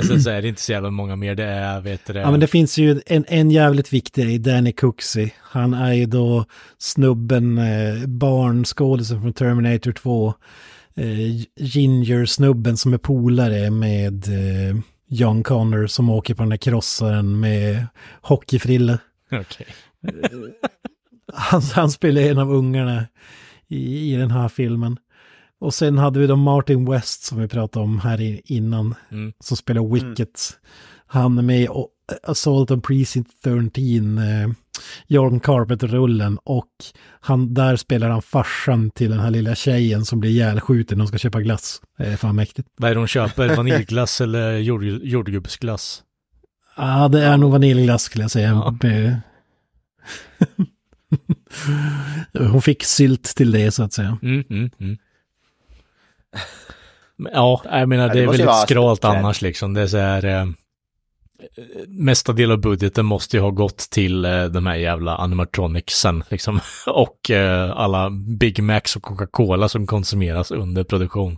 Sen 0.07 0.23
så 0.23 0.31
är 0.31 0.43
det 0.43 0.49
inte 0.49 0.61
så 0.61 0.73
jävla 0.73 0.91
många 0.91 1.17
mer. 1.17 1.35
Det 1.35 1.45
är, 1.45 1.81
vet 1.81 2.07
du 2.07 2.13
det. 2.13 2.21
Ja, 2.21 2.31
men 2.31 2.41
det 2.41 2.47
finns 2.47 2.79
ju 2.79 3.01
en, 3.07 3.25
en 3.29 3.51
jävligt 3.51 3.93
viktig 3.93 4.31
i 4.31 4.39
Danny 4.39 4.73
Cooksey. 4.73 5.31
Han 5.41 5.75
är 5.75 5.93
ju 5.93 6.07
då 6.07 6.45
snubben, 6.79 7.59
eh, 7.59 8.07
barnskådisen 8.07 9.23
från 9.23 9.33
Terminator 9.33 9.93
2. 9.93 10.35
Eh, 10.97 11.47
Ginger-snubben 11.57 12.77
som 12.77 12.95
är 12.95 12.99
polare 12.99 13.71
med 13.71 14.29
eh, 14.29 14.77
John 15.09 15.43
Connor 15.43 15.87
som 15.87 16.11
åker 16.11 16.35
på 16.35 16.43
den 16.43 16.51
där 16.51 16.57
krossaren 16.57 17.41
med 17.41 17.87
hockeyfrilla. 18.23 18.99
Okej. 19.33 19.67
Han, 21.33 21.63
han 21.63 21.91
spelar 21.91 22.23
en 22.23 22.39
av 22.39 22.53
ungarna 22.53 23.07
i, 23.75 24.13
i 24.13 24.17
den 24.17 24.31
här 24.31 24.49
filmen. 24.49 24.97
Och 25.61 25.75
sen 25.75 25.99
hade 25.99 26.21
vi 26.21 26.27
då 26.27 26.37
Martin 26.37 26.91
West 26.91 27.23
som 27.23 27.39
vi 27.39 27.49
pratade 27.49 27.85
om 27.85 27.99
här 27.99 28.41
innan. 28.53 28.95
Mm. 29.11 29.33
Som 29.41 29.57
spelar 29.57 29.95
Wicket. 29.95 30.41
Han 31.07 31.39
är 31.39 31.43
med 31.43 31.61
i 31.61 31.69
Assault 32.23 32.71
on 32.71 32.81
Precinct 32.81 33.31
13, 33.45 34.19
eh, 34.19 34.49
John 35.07 35.41
Carpenter-rullen. 35.41 36.39
Och 36.45 36.71
han, 37.21 37.55
där 37.55 37.77
spelar 37.77 38.11
han 38.11 38.23
farsan 38.23 38.91
till 38.91 39.11
den 39.11 39.21
här 39.21 39.31
lilla 39.31 39.55
tjejen 39.55 40.05
som 40.05 40.21
blir 40.21 40.31
ihjälskjuten 40.31 41.01
och 41.01 41.09
ska 41.09 41.19
köpa 41.19 41.41
glass. 41.41 41.83
Det 41.99 42.05
är 42.05 42.17
fan 42.17 42.37
mäktigt. 42.37 42.69
Vad 42.77 42.91
är 42.91 42.95
det 42.95 43.01
hon 43.01 43.09
köper? 43.09 43.49
Vaniljglass 43.57 44.21
eller 44.21 44.59
jord, 44.59 44.85
jordgubbsglass? 44.85 46.03
Ja, 46.77 47.09
det 47.09 47.23
är 47.25 47.37
nog 47.37 47.53
vaniljglass 47.53 48.03
skulle 48.03 48.25
jag 48.25 48.31
säga. 48.31 48.49
Ja. 48.49 48.75
Hon 52.33 52.63
fick 52.63 52.85
sylt 52.85 53.25
till 53.25 53.53
det 53.53 53.71
så 53.71 53.83
att 53.83 53.93
säga. 53.93 54.19
Mm, 54.23 54.45
mm, 54.51 54.71
mm. 54.81 54.97
Ja, 57.17 57.63
jag 57.65 57.89
menar 57.89 58.09
det 58.09 58.15
det 58.15 58.21
är 58.21 58.27
väldigt 58.27 58.57
skralt 58.57 59.05
annars 59.05 59.43
liksom. 59.43 59.75
Det 59.75 59.81
är 59.81 59.87
så 59.87 59.99
här... 59.99 60.25
Eh, 60.25 60.47
mesta 61.89 62.33
del 62.33 62.51
av 62.51 62.61
budgeten 62.61 63.07
måste 63.07 63.37
ju 63.37 63.43
ha 63.43 63.51
gått 63.51 63.79
till 63.79 64.25
eh, 64.25 64.45
de 64.45 64.67
här 64.67 64.77
jävla 64.77 65.17
animatronicsen 65.17 66.25
liksom. 66.31 66.61
Och 66.87 67.31
eh, 67.31 67.71
alla 67.71 68.11
Big 68.11 68.63
Macs 68.63 68.97
och 68.97 69.03
Coca-Cola 69.03 69.69
som 69.69 69.87
konsumeras 69.87 70.51
under 70.51 70.85
produktion. 70.85 71.37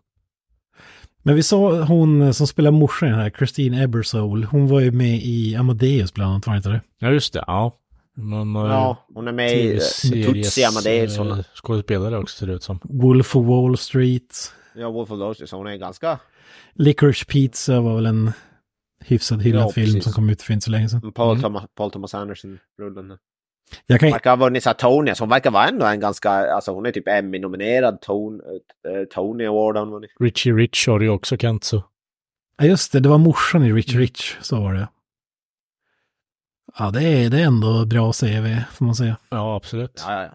Men 1.23 1.35
vi 1.35 1.43
sa 1.43 1.83
hon 1.83 2.35
som 2.35 2.47
spelar 2.47 2.71
morsan 2.71 3.15
här, 3.15 3.31
Christine 3.31 3.83
Ebersole, 3.83 4.47
hon 4.47 4.69
var 4.69 4.81
ju 4.81 4.91
med 4.91 5.21
i 5.23 5.57
Amadeus 5.57 6.15
bland 6.15 6.31
annat, 6.31 6.47
var 6.47 6.57
inte 6.57 6.69
det? 6.69 6.81
Ja, 6.99 7.11
just 7.11 7.33
det. 7.33 7.45
Ja. 7.47 7.77
Man, 8.17 8.47
man, 8.49 8.71
Ja, 8.71 9.07
hon 9.15 9.29
är 9.29 9.33
med 9.33 9.53
i 9.57 9.75
eh, 9.75 9.81
Tutsi 10.33 10.65
Amadeus. 10.65 11.19
Hon, 11.19 11.31
eh, 11.31 11.39
skådespelare 11.55 12.19
också 12.19 12.37
ser 12.39 12.47
det 12.47 12.53
ut 12.53 12.63
som. 12.63 12.81
Wolf 12.83 13.37
of 13.37 13.47
Wall 13.47 13.77
Street, 13.79 14.53
ja, 14.75 14.91
Wolf 14.91 15.11
of 15.11 15.19
Wall 15.19 15.35
Street, 15.35 15.51
så 15.51 15.57
hon 15.57 15.67
är 15.67 15.77
ganska... 15.77 16.19
Licorice 16.75 17.25
Pizza 17.29 17.81
var 17.81 17.95
väl 17.95 18.07
en 18.07 18.33
hyfsat 19.05 19.43
hyllad 19.43 19.63
Ja, 19.63 19.69
film 19.71 19.87
precis. 19.87 20.05
som 20.05 20.13
kom 20.13 20.31
ut 20.31 20.43
för 20.43 20.53
inte 20.53 20.65
så 20.65 20.71
länge 20.71 20.89
sedan. 20.89 21.13
Paul, 21.13 21.31
Mm. 21.31 21.43
Thomas, 21.43 21.65
Paul 21.75 21.91
Thomas 21.91 22.15
Anderson-rullen. 22.15 23.19
Jag 23.87 24.01
kan, 24.01 24.11
Verkar 24.11 24.31
ha 24.31 24.37
vunnit 24.37 24.63
så 24.63 24.69
här 24.69 24.75
Tony, 24.75 25.15
så 25.15 25.23
hon 25.23 25.29
verkar 25.31 25.51
vara 25.51 25.69
ändå 25.69 25.87
en 25.87 26.01
ganska, 26.01 26.31
alltså 26.31 26.73
hon 26.73 26.87
är 26.87 26.93
typ 26.93 27.09
Emmy-nominerad, 27.09 28.01
Tony, 28.01 28.39
eh, 28.89 29.05
Tony 29.15 29.45
Award 29.47 29.77
har 29.77 29.83
hon 29.85 29.93
vunnit. 29.93 30.11
Richie 30.21 30.53
Rich 30.53 30.89
har 30.89 31.01
ju 31.01 31.09
också 31.09 31.37
Kent 31.37 31.65
så. 31.65 31.85
ja 32.59 32.65
just 32.67 32.93
det, 32.93 33.01
det 33.01 33.09
var 33.09 33.19
morsan 33.19 33.65
i 33.65 33.73
Rich 33.73 33.95
Rich, 33.95 34.37
så 34.41 34.61
var 34.61 34.75
det. 34.75 34.89
Ja, 36.79 36.91
det 36.91 37.03
är, 37.03 37.31
det 37.31 37.41
är 37.41 37.45
ändå 37.47 37.85
bra 37.85 38.13
CV, 38.13 38.61
får 38.73 38.85
man 38.85 38.95
säga. 38.95 39.17
Ja, 39.29 39.57
absolut. 39.57 40.03
Ja, 40.07 40.13
ja, 40.13 40.23
ja. 40.23 40.31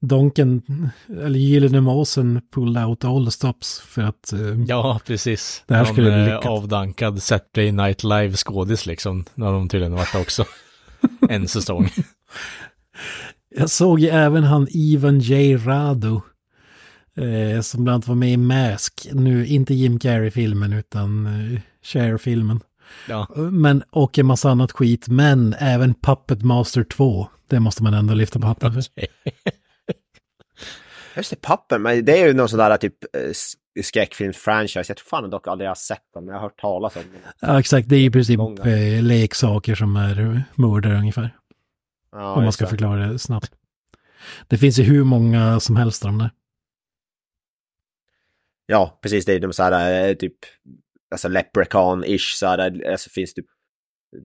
Donken, 0.00 0.62
eller 1.08 1.38
Gyllene 1.38 1.80
Måsen 1.80 2.40
pulled 2.54 2.84
out 2.84 3.04
all 3.04 3.24
the 3.24 3.30
stops 3.30 3.80
för 3.80 4.02
att... 4.02 4.32
eh, 4.32 4.40
Ja, 4.66 5.00
precis. 5.06 5.62
Det 5.66 5.74
här 5.74 5.84
skulle 5.84 6.10
bli 6.10 6.20
eh, 6.20 6.24
lyckat. 6.24 6.46
avdankad 6.46 7.22
Saturday 7.22 7.72
Night 7.72 8.04
Live-skådis 8.04 8.86
liksom. 8.86 9.24
När 9.34 9.52
de 9.52 9.68
tydligen 9.68 9.94
varit 9.94 10.14
också. 10.14 10.44
en 11.28 11.48
säsong. 11.48 11.90
Jag 13.56 13.70
såg 13.70 14.00
ju 14.00 14.08
även 14.08 14.44
han 14.44 14.66
Ivan 14.70 15.20
J. 15.20 15.56
Rado. 15.56 16.22
Eh, 17.16 17.60
som 17.60 17.84
bland 17.84 17.94
annat 17.94 18.08
var 18.08 18.14
med 18.14 18.32
i 18.32 18.36
Mask. 18.36 19.08
Nu 19.12 19.46
inte 19.46 19.74
Jim 19.74 19.98
Carrey-filmen 19.98 20.72
utan 20.72 21.26
eh, 21.26 21.60
Cher-filmen. 21.82 22.60
Ja. 23.08 23.26
Men, 23.36 23.82
och 23.90 24.18
en 24.18 24.26
massa 24.26 24.50
annat 24.50 24.72
skit. 24.72 25.08
Men 25.08 25.54
även 25.58 25.94
Puppet 25.94 26.42
Master 26.42 26.84
2. 26.84 27.28
Det 27.46 27.60
måste 27.60 27.82
man 27.82 27.94
ändå 27.94 28.14
lyfta 28.14 28.38
på 28.40 28.46
hatten 28.46 28.72
för. 28.72 28.82
Just 31.16 31.30
det, 31.30 31.36
Pappen, 31.36 31.82
men 31.82 32.04
det 32.04 32.20
är 32.22 32.26
ju 32.26 32.34
någon 32.34 32.48
sån 32.48 32.58
där 32.58 32.76
typ 32.76 32.94
eh, 33.16 33.20
s- 33.30 33.52
skräckfilms-franchise. 33.82 34.84
Jag 34.88 34.96
tror 34.96 35.08
fan 35.08 35.30
dock 35.30 35.46
aldrig 35.48 35.66
jag 35.66 35.70
har 35.70 35.74
sett 35.74 36.12
dem, 36.14 36.24
men 36.24 36.32
jag 36.34 36.40
har 36.40 36.48
hört 36.48 36.60
talas 36.60 36.96
om 36.96 37.02
dem. 37.02 37.20
Ja, 37.40 37.60
exakt. 37.60 37.88
Det 37.88 37.96
är 37.96 38.00
i 38.00 38.10
princip 38.10 38.38
Långa. 38.38 38.64
eh, 38.64 39.02
leksaker 39.02 39.74
som 39.74 39.96
är 39.96 40.42
mördare 40.54 40.98
ungefär. 40.98 41.34
Ja, 42.12 42.32
om 42.34 42.42
man 42.42 42.52
ska 42.52 42.66
förklara 42.66 43.06
det 43.06 43.18
snabbt. 43.18 43.52
Det 44.48 44.58
finns 44.58 44.78
ju 44.78 44.82
hur 44.82 45.04
många 45.04 45.60
som 45.60 45.76
helst 45.76 46.04
av 46.04 46.08
dem 46.08 46.18
där. 46.18 46.30
Ja, 48.66 48.98
precis. 49.02 49.24
Det 49.24 49.32
är 49.32 49.40
de 49.40 49.52
så 49.52 49.62
här 49.62 50.08
eh, 50.08 50.14
typ, 50.14 50.34
alltså 51.10 51.28
Leprechaun-ish 51.28 52.36
så 52.36 52.46
här, 52.46 52.90
alltså 52.90 53.10
finns 53.10 53.34
typ 53.34 53.46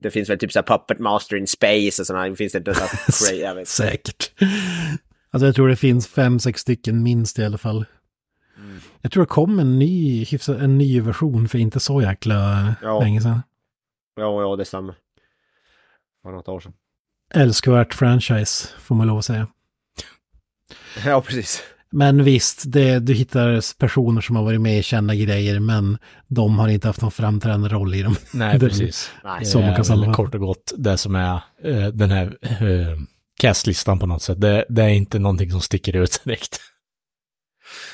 det 0.02 0.10
finns 0.10 0.30
väl 0.30 0.38
typ 0.38 0.52
så 0.52 0.58
här 0.58 0.66
Puppet 0.66 0.98
Master 0.98 1.36
in 1.36 1.46
Space 1.46 2.02
och 2.02 2.06
sådana, 2.06 2.36
finns 2.36 2.52
det 2.52 2.58
inte 2.58 2.74
så 2.74 3.26
här 3.26 3.34
jag 3.40 3.54
vet. 3.54 3.68
Säkert. 3.68 4.32
Alltså 5.30 5.46
jag 5.46 5.54
tror 5.54 5.68
det 5.68 5.76
finns 5.76 6.08
fem, 6.08 6.38
sex 6.38 6.60
stycken 6.60 7.02
minst 7.02 7.38
i 7.38 7.44
alla 7.44 7.58
fall. 7.58 7.84
Mm. 8.56 8.80
Jag 9.00 9.12
tror 9.12 9.22
det 9.22 9.28
kom 9.28 9.58
en 9.58 9.78
ny, 9.78 10.26
en 10.48 10.78
ny 10.78 11.00
version 11.00 11.48
för 11.48 11.58
inte 11.58 11.80
så 11.80 12.02
jäkla 12.02 12.74
Ja. 12.82 13.00
länge 13.00 13.20
sedan. 13.20 13.42
Ja, 14.16 14.42
ja, 14.42 14.56
det 14.56 14.64
stämmer. 14.64 14.94
För 16.22 16.32
något 16.32 16.48
år 16.48 16.60
sedan. 16.60 16.72
Älskvärt 17.34 17.94
franchise, 17.94 18.68
får 18.78 18.94
man 18.94 19.06
lov 19.06 19.18
att 19.18 19.24
säga. 19.24 19.48
Ja, 21.04 21.20
precis. 21.20 21.62
Men 21.96 22.24
visst, 22.24 22.62
det, 22.66 22.98
du 22.98 23.14
hittar 23.14 23.78
personer 23.78 24.20
som 24.20 24.36
har 24.36 24.44
varit 24.44 24.60
med 24.60 24.78
i 24.78 24.82
kända 24.82 25.14
grejer, 25.14 25.60
men 25.60 25.98
de 26.28 26.58
har 26.58 26.68
inte 26.68 26.86
haft 26.86 27.02
någon 27.02 27.10
framträdande 27.10 27.68
roll 27.68 27.94
i 27.94 28.02
dem. 28.02 28.16
Nej, 28.32 28.60
precis. 28.60 29.12
Nej. 29.24 29.44
Så 29.44 29.60
man 29.60 29.74
kan 29.74 29.84
sammanfatta. 29.84 30.16
kort 30.16 30.34
och 30.34 30.40
gott 30.40 30.72
det 30.76 30.96
som 30.96 31.14
är 31.14 31.34
eh, 31.64 31.86
den 31.86 32.10
här 32.10 32.36
eh, 32.42 32.98
castlistan 33.40 33.98
på 33.98 34.06
något 34.06 34.22
sätt. 34.22 34.40
Det, 34.40 34.64
det 34.68 34.82
är 34.82 34.88
inte 34.88 35.18
någonting 35.18 35.50
som 35.50 35.60
sticker 35.60 35.96
ut 35.96 36.20
direkt. 36.24 36.60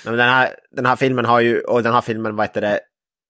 Nej, 0.05 0.13
men 0.13 0.19
den, 0.19 0.29
här, 0.29 0.51
den 0.77 0.87
här 0.87 0.97
filmen 0.97 1.25
har 1.25 1.41
ju, 1.41 1.61
och 1.61 1.83
den 1.83 1.93
här 1.93 2.01
filmen, 2.01 2.37
vad 2.37 2.47
heter 2.47 2.61
det, 2.61 2.81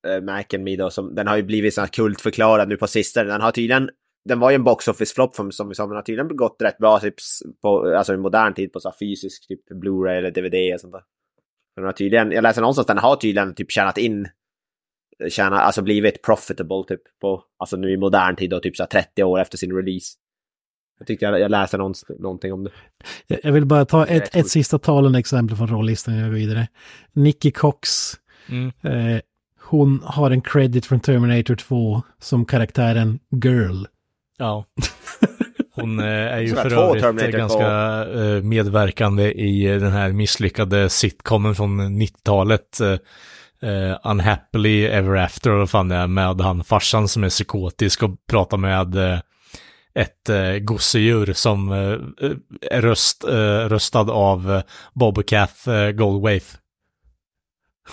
uh, 0.09 0.25
Mac 0.25 0.45
and 0.55 0.65
Me 0.65 0.77
då, 0.77 0.91
som, 0.91 1.15
den 1.15 1.27
har 1.27 1.37
ju 1.37 1.43
blivit 1.43 1.75
sån 1.75 1.83
här 1.83 1.89
kultförklarad 1.89 2.69
nu 2.69 2.77
på 2.77 2.87
sistone. 2.87 3.31
Den 3.31 3.41
har 3.41 3.53
tydligen 3.53 3.91
den 4.25 4.41
var 4.41 4.51
ju 4.51 4.55
en 4.55 4.65
box 4.65 4.89
office 4.89 5.15
flopp 5.15 5.35
som, 5.35 5.53
som 5.53 5.69
vi 5.69 5.75
sa, 5.75 5.87
men 5.87 5.97
har 5.97 6.03
tydligen 6.03 6.37
gått 6.37 6.63
rätt 6.63 6.79
bra 6.79 7.01
typ, 7.01 7.15
på, 7.63 7.97
alltså 7.97 8.15
i 8.15 8.17
modern 8.17 8.55
tid 8.55 8.73
på 8.73 8.81
så 8.81 8.89
här 8.89 8.97
fysisk 9.01 9.49
typ 9.49 9.71
Blu-ray 9.71 10.19
eller 10.19 10.31
DVD 10.31 10.75
och 10.75 10.81
sånt 10.81 10.93
där. 10.93 11.03
Den 11.77 11.85
har 11.85 11.93
tydligen, 11.93 12.33
jag 12.33 12.43
läser 12.43 12.61
någonstans 12.61 12.87
den 12.87 12.99
har 12.99 13.17
tydligen 13.17 13.55
typ 13.55 13.71
tjänat 13.71 13.99
in, 13.99 14.29
tjänat, 15.29 15.61
alltså 15.61 15.83
blivit 15.83 16.23
profitable 16.23 16.85
typ 16.89 17.03
på, 17.21 17.45
alltså 17.59 17.77
nu 17.77 17.93
i 17.93 17.97
modern 17.97 18.37
tid 18.37 18.53
och 18.53 18.63
typ 18.63 18.77
så 18.77 18.83
här 18.83 18.89
30 18.89 19.23
år 19.25 19.41
efter 19.41 19.59
sin 19.59 19.77
release. 19.77 20.17
Jag 20.99 21.07
tyckte 21.07 21.25
jag, 21.25 21.41
jag 21.41 21.51
läste 21.51 21.77
någon, 21.77 21.95
någonting 22.19 22.53
om 22.53 22.65
det. 22.65 22.71
Jag 23.27 23.41
jag 23.43 23.53
vill 23.53 23.67
bara 23.67 23.85
ta 23.85 24.07
ett, 24.07 24.37
ett 24.37 24.49
sista 24.49 24.79
talande 24.79 25.19
exempel 25.19 25.57
från 25.57 25.69
rollistan 25.69 26.15
innan 26.15 26.25
jag 26.25 26.33
går 26.33 26.39
vidare. 26.39 26.69
Nicky 27.13 27.51
Cox. 27.51 27.89
Mm. 28.49 28.73
Eh, 28.83 29.21
hon 29.61 30.01
har 30.05 30.31
en 30.31 30.41
credit 30.41 30.87
från 30.87 31.01
Terminator 31.01 31.55
2 31.55 32.03
som 32.19 32.45
karaktären 32.45 33.19
Girl. 33.45 33.85
Ja. 34.41 34.65
Hon 35.75 35.99
eh, 35.99 36.07
är 36.07 36.41
ju 36.41 36.55
för 36.55 36.73
övrigt 36.73 37.35
ganska 37.37 37.67
eh, 38.05 38.43
medverkande 38.43 39.31
i 39.33 39.67
eh, 39.67 39.81
den 39.81 39.93
här 39.93 40.13
misslyckade 40.13 40.89
sitcomen 40.89 41.55
från 41.55 41.81
90-talet. 42.03 42.81
eh, 42.81 42.93
eh, 43.71 43.99
Unhappily 44.05 44.85
Ever 44.85 45.17
After, 45.17 45.51
vad 45.51 45.71
fan 45.71 45.89
det 45.89 45.97
är, 45.97 46.07
med 46.07 46.41
han 46.41 46.65
farsan 46.65 47.09
som 47.09 47.25
är 47.25 47.29
psykotisk 47.29 48.03
och 48.03 48.11
pratar 48.31 48.57
med 48.57 48.97
eh, 48.97 49.19
ett 49.95 50.29
eh, 50.29 50.59
gosedjur 50.59 51.33
som 51.33 51.73
eh, 51.73 52.31
är 52.71 52.83
röst, 52.83 53.25
eh, 53.25 53.69
röstad 53.69 54.11
av 54.11 54.53
eh, 54.53 54.63
Bobcat 54.95 55.67
eh, 55.67 55.91
Goldwaith. 55.91 56.47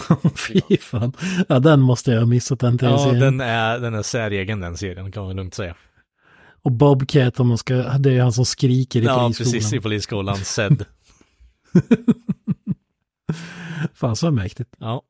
Fy 0.47 0.77
fan. 0.77 1.13
Ja, 1.47 1.59
den 1.59 1.79
måste 1.79 2.11
jag 2.11 2.19
ha 2.19 2.25
missat 2.25 2.59
den 2.59 2.77
Ja, 2.81 2.87
tv-serien. 2.97 3.19
den 3.19 3.41
är, 3.41 3.79
den 3.79 3.93
är 3.95 4.01
säregen 4.01 4.59
den 4.59 4.77
serien, 4.77 5.11
kan 5.11 5.23
man 5.25 5.35
lugnt 5.35 5.53
säga. 5.53 5.75
Och 6.67 6.71
Bobcat, 6.73 7.39
om 7.39 7.47
man 7.47 7.57
ska, 7.57 7.73
det 7.75 8.11
är 8.13 8.21
han 8.21 8.33
som 8.33 8.45
skriker 8.45 9.01
i 9.01 9.03
Ja, 9.03 9.19
polisskolan. 9.19 9.51
precis, 9.53 9.73
i 9.73 9.79
polisskolan, 9.79 10.37
sedd. 10.37 10.85
Fan 13.93 14.15
så 14.15 14.31
mäktigt. 14.31 14.75
Ja. 14.79 15.01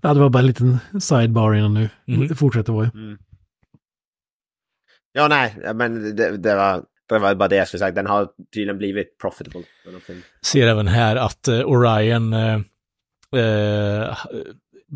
Ja, 0.00 0.14
det 0.14 0.20
var 0.20 0.28
bara 0.28 0.38
en 0.38 0.46
liten 0.46 0.78
sidebar 1.00 1.54
innan 1.54 1.74
nu. 1.74 1.88
Mhm. 2.06 2.28
Det 2.28 2.34
fortsätter 2.34 2.72
vara. 2.72 2.90
Mm. 2.94 3.18
Ja, 5.12 5.28
nej, 5.28 5.56
men 5.74 6.16
det, 6.16 6.36
det, 6.36 6.54
var, 6.56 6.84
det 7.08 7.18
var 7.18 7.34
bara 7.34 7.48
det 7.48 7.56
jag 7.56 7.68
skulle 7.68 7.78
säga. 7.78 7.92
Den 7.92 8.06
har 8.06 8.28
tydligen 8.54 8.78
blivit 8.78 9.18
profitable. 9.18 9.62
ser 10.42 10.66
även 10.66 10.88
här 10.88 11.16
att 11.16 11.48
eh, 11.48 11.60
Orion 11.60 12.32
eh, 12.32 12.54
eh, 13.36 14.16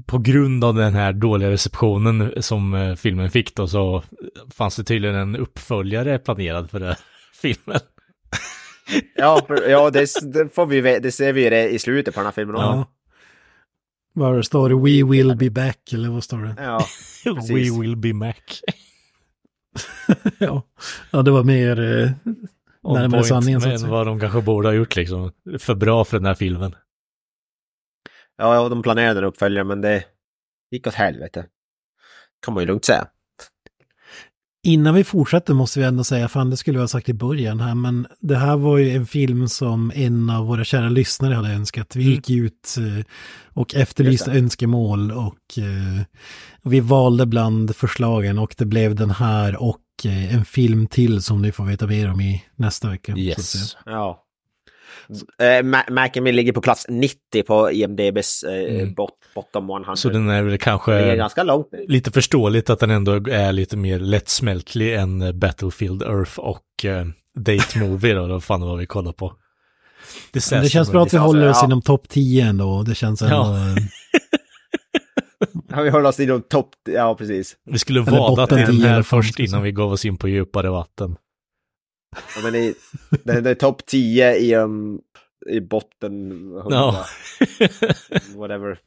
på 0.06 0.18
grund 0.18 0.64
av 0.64 0.74
den 0.74 0.94
här 0.94 1.12
dåliga 1.12 1.50
receptionen 1.50 2.42
som 2.42 2.74
eh, 2.74 2.94
filmen 2.94 3.30
fick 3.30 3.54
då 3.54 3.68
så 3.68 4.02
fanns 4.50 4.76
det 4.76 4.84
tydligen 4.84 5.16
en 5.16 5.36
uppföljare 5.36 6.18
planerad 6.18 6.70
för 6.70 6.78
den 6.78 6.88
här 6.88 6.98
filmen. 7.42 7.80
Ja, 9.16 9.46
ja 9.68 9.90
det, 9.90 10.06
det, 10.22 10.54
får 10.54 10.66
vi, 10.66 10.80
det 10.80 11.12
ser 11.12 11.32
vi 11.32 11.50
det 11.50 11.68
i 11.68 11.78
slutet 11.78 12.14
på 12.14 12.20
den 12.20 12.24
här 12.26 12.32
filmen. 12.32 12.56
Ja. 12.56 12.88
Vad 14.12 14.44
står 14.44 14.68
det? 14.68 14.74
We 14.74 15.10
will 15.10 15.36
be 15.36 15.50
back, 15.50 15.92
eller 15.92 16.08
vad 16.08 16.24
står 16.24 16.38
det? 16.38 16.54
Ja. 16.58 16.86
We 17.48 17.80
will 17.80 17.96
be 17.96 18.12
Mac. 18.12 18.34
ja. 20.38 20.62
ja, 21.10 21.22
det 21.22 21.30
var 21.30 21.44
mer 21.44 21.70
eh, 21.80 22.10
närmare 22.92 23.24
sanningen 23.24 23.60
så 23.60 23.66
att 23.66 23.72
med 23.72 23.80
säga. 23.80 23.92
vad 23.92 24.06
de 24.06 24.20
kanske 24.20 24.40
borde 24.40 24.68
ha 24.68 24.74
gjort 24.74 24.96
liksom. 24.96 25.32
För 25.58 25.74
bra 25.74 26.04
för 26.04 26.16
den 26.16 26.26
här 26.26 26.34
filmen. 26.34 26.74
Ja, 28.38 28.68
de 28.68 28.82
planerade 28.82 29.18
en 29.20 29.24
uppföljare, 29.24 29.64
men 29.64 29.80
det 29.80 30.04
gick 30.70 30.86
åt 30.86 30.94
helvete. 30.94 31.46
Kan 32.44 32.54
man 32.54 32.62
ju 32.62 32.66
lugnt 32.66 32.84
säga. 32.84 33.06
Innan 34.66 34.94
vi 34.94 35.04
fortsätter 35.04 35.54
måste 35.54 35.78
vi 35.80 35.84
ändå 35.86 36.04
säga, 36.04 36.28
fan 36.28 36.50
det 36.50 36.56
skulle 36.56 36.78
vi 36.78 36.82
ha 36.82 36.88
sagt 36.88 37.08
i 37.08 37.14
början 37.14 37.60
här, 37.60 37.74
men 37.74 38.06
det 38.20 38.36
här 38.36 38.56
var 38.56 38.78
ju 38.78 38.90
en 38.90 39.06
film 39.06 39.48
som 39.48 39.92
en 39.94 40.30
av 40.30 40.46
våra 40.46 40.64
kära 40.64 40.88
lyssnare 40.88 41.34
hade 41.34 41.48
önskat. 41.48 41.96
Vi 41.96 42.02
Mm. 42.04 42.14
gick 42.14 42.30
ut 42.30 42.74
eh, 42.78 43.04
och 43.54 43.74
efterlyste 43.74 44.30
önskemål 44.32 45.12
och 45.12 45.58
eh, 45.58 46.02
vi 46.62 46.80
valde 46.80 47.26
bland 47.26 47.76
förslagen 47.76 48.38
och 48.38 48.54
det 48.58 48.64
blev 48.64 48.94
den 48.94 49.10
här 49.10 49.62
och 49.62 49.80
eh, 50.04 50.34
en 50.34 50.44
film 50.44 50.86
till 50.86 51.22
som 51.22 51.42
ni 51.42 51.52
får 51.52 51.64
veta 51.64 51.86
mer 51.86 52.10
om 52.10 52.20
i 52.20 52.44
nästa 52.56 52.90
vecka. 52.90 53.12
så 53.12 53.18
att 53.18 53.44
säga. 53.44 53.60
Yes. 53.62 53.76
Ja. 53.84 54.25
Eh, 55.38 55.44
Ma- 55.44 55.90
Mac 55.90 56.08
and 56.16 56.22
Me 56.22 56.32
ligger 56.32 56.52
på 56.52 56.60
plats 56.60 56.86
90 56.88 57.42
på 57.46 57.70
IMDBs 57.72 58.42
eh, 58.42 58.74
Mm. 58.74 58.94
bot, 58.94 59.10
bottom 59.34 59.70
100. 59.70 59.96
Så 59.96 60.08
den 60.08 60.28
är 60.28 60.42
väl 60.42 60.50
det 60.50 60.54
är 60.56 60.58
kanske 60.58 61.16
ganska 61.16 61.42
långt 61.42 61.66
lite 61.88 62.10
förståeligt 62.10 62.70
att 62.70 62.78
den 62.80 62.90
ändå 62.90 63.12
är 63.30 63.52
lite 63.52 63.76
mer 63.76 63.98
lättsmältlig 63.98 64.94
än 64.94 65.22
eh, 65.22 65.32
Battlefield 65.32 66.02
Earth 66.02 66.38
och 66.38 66.84
eh, 66.84 67.06
Date 67.38 67.78
Movie 67.78 68.14
då, 68.14 68.26
då 68.26 68.40
fan 68.40 68.60
vad 68.60 68.78
vi 68.78 68.86
kollar 68.86 69.12
på. 69.12 69.32
Det, 70.32 70.50
det 70.50 70.68
känns 70.68 70.90
bra 70.92 71.02
att 71.02 71.14
vi 71.14 71.18
håller 71.18 71.48
oss 71.48 71.58
ja. 71.60 71.66
inom 71.66 71.82
topp 71.82 72.08
10 72.08 72.44
ändå. 72.46 72.82
Det 72.82 72.94
känns 72.94 73.22
ändå... 73.22 73.36
Ja. 73.36 73.56
eh, 73.56 73.76
Ja, 75.68 75.82
vi 75.82 75.90
håller 75.90 76.08
oss 76.08 76.20
i 76.20 76.26
de 76.26 76.42
topp... 76.42 76.70
Ja, 76.88 77.14
precis. 77.18 77.56
Vi 77.70 77.78
skulle 77.78 78.00
Eller 78.00 78.10
vada 78.10 78.42
botten 78.42 78.66
till 78.66 78.80
den 78.80 78.90
här 78.90 79.02
först 79.02 79.38
innan 79.38 79.50
säga. 79.50 79.60
vi 79.62 79.72
gav 79.72 79.92
oss 79.92 80.04
in 80.04 80.16
på 80.16 80.28
djupare 80.28 80.70
vatten. 80.70 81.16
Ja, 82.10 82.42
men 82.42 82.54
i, 82.54 82.74
det 83.24 83.50
är 83.50 83.54
topp 83.54 83.86
10 83.86 84.36
i, 84.36 84.54
um, 84.54 85.00
i 85.50 85.60
botten 85.60 86.30
100. 86.32 86.62
Ja. 86.70 87.06
Whatever. 88.36 88.78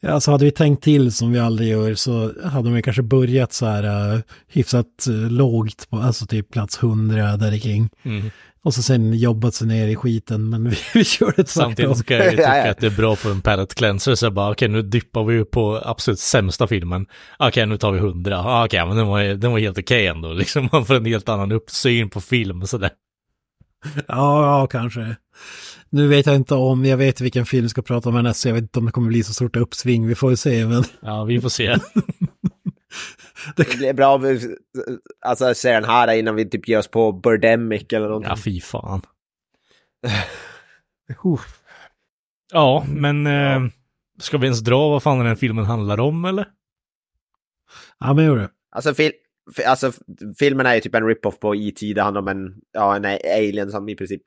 Ja, 0.00 0.10
alltså 0.10 0.30
hade 0.30 0.44
vi 0.44 0.50
tänkt 0.50 0.84
till 0.84 1.12
som 1.12 1.32
vi 1.32 1.38
aldrig 1.38 1.68
gör 1.68 1.94
så 1.94 2.32
hade 2.44 2.70
vi 2.70 2.82
kanske 2.82 3.02
börjat 3.02 3.52
så 3.52 3.66
här 3.66 4.14
uh, 4.14 4.20
hyfsat 4.48 5.06
uh, 5.08 5.30
lågt 5.30 5.90
på, 5.90 5.96
alltså 5.96 6.26
typ 6.26 6.50
plats 6.50 6.82
100 6.82 7.36
där 7.36 7.58
kring. 7.58 7.88
Mm. 8.02 8.30
Och 8.64 8.74
så 8.74 8.82
sen 8.82 9.14
jobbat 9.14 9.54
sig 9.54 9.66
ner 9.66 9.88
i 9.88 9.96
skiten, 9.96 10.50
men 10.50 10.70
vi, 10.70 10.76
vi 10.94 11.04
kör 11.04 11.32
det 11.36 11.48
Samtidigt 11.48 11.98
ska 11.98 12.14
jag 12.14 12.24
ju 12.24 12.30
tycka 12.36 12.70
att 12.70 12.78
det 12.78 12.86
är 12.86 12.96
bra 12.96 13.16
för 13.16 13.30
en 13.30 13.40
palette 13.40 13.74
cleanser, 13.74 14.14
så 14.14 14.26
jag 14.26 14.32
bara 14.32 14.50
okej 14.50 14.68
nu 14.68 14.82
dippar 14.82 15.24
vi 15.24 15.44
på 15.44 15.82
absolut 15.84 16.18
sämsta 16.18 16.66
filmen. 16.66 17.06
Okej 17.38 17.66
nu 17.66 17.76
tar 17.78 17.92
vi 17.92 17.98
100, 17.98 18.38
Ah, 18.38 18.64
okej 18.64 18.86
men 18.86 18.96
den 18.96 19.06
var, 19.06 19.22
den 19.22 19.52
var 19.52 19.58
helt 19.58 19.78
okej 19.78 20.06
ändå, 20.06 20.32
liksom 20.32 20.68
man 20.72 20.86
får 20.86 20.94
en 20.94 21.04
helt 21.04 21.28
annan 21.28 21.52
uppsyn 21.52 22.10
på 22.10 22.20
film 22.20 22.62
och 22.62 22.68
sådär. 22.68 22.90
Ja, 23.96 24.46
ja, 24.46 24.66
kanske. 24.66 25.16
Nu 25.90 26.08
vet 26.08 26.26
jag 26.26 26.36
inte 26.36 26.54
om, 26.54 26.84
jag 26.84 26.96
vet 26.96 27.20
vilken 27.20 27.46
film 27.46 27.62
vi 27.62 27.68
ska 27.68 27.82
prata 27.82 28.08
om 28.08 28.14
härnäst, 28.14 28.40
så 28.40 28.48
jag 28.48 28.54
vet 28.54 28.62
inte 28.62 28.78
om 28.78 28.86
det 28.86 28.92
kommer 28.92 29.08
bli 29.08 29.22
så 29.22 29.32
stort 29.34 29.56
uppsving, 29.56 30.06
vi 30.06 30.14
får 30.14 30.30
ju 30.30 30.36
se, 30.36 30.66
men 30.66 30.84
Ja 31.00 31.24
vi 31.24 31.40
får 31.40 31.48
se. 31.48 31.76
Det 33.56 33.76
blir 33.76 33.92
bra 33.92 34.14
om 34.14 34.22
vi 34.22 34.56
alltså, 35.20 35.54
ser 35.54 35.74
den 35.74 35.84
här 35.84 36.12
innan 36.12 36.34
vi 36.34 36.50
typ 36.50 36.68
ger 36.68 36.78
oss 36.78 36.88
på 36.88 37.12
Birdemic 37.12 37.86
eller 37.92 38.08
någonting. 38.08 38.30
Ja 38.30 38.36
fy 38.36 38.60
fan. 38.60 39.02
Ja 42.52 42.84
men 42.88 43.26
eh, 43.26 43.60
ska 44.20 44.38
vi 44.38 44.46
ens 44.46 44.60
dra 44.60 44.88
vad 44.88 45.02
fan 45.02 45.18
den 45.18 45.26
här 45.26 45.34
filmen 45.34 45.64
handlar 45.64 46.00
om 46.00 46.24
eller? 46.24 46.46
ja, 48.00 48.14
men 48.14 48.24
gör 48.24 48.36
det. 48.36 48.50
Alltså, 48.70 48.94
fil, 48.94 49.12
fi- 49.56 49.64
alltså, 49.64 49.92
filmen 50.38 50.66
är 50.66 50.74
ju 50.74 50.80
typ 50.80 50.94
en 50.94 51.06
rip-off 51.06 51.38
på 51.38 51.56
E.T. 51.56 51.92
Det 51.94 52.02
handlar 52.02 52.20
om 52.22 52.28
en, 52.28 52.54
ja, 52.72 52.96
en 52.96 53.04
alien 53.38 53.70
som 53.70 53.88
i 53.88 53.96
princip... 53.96 54.22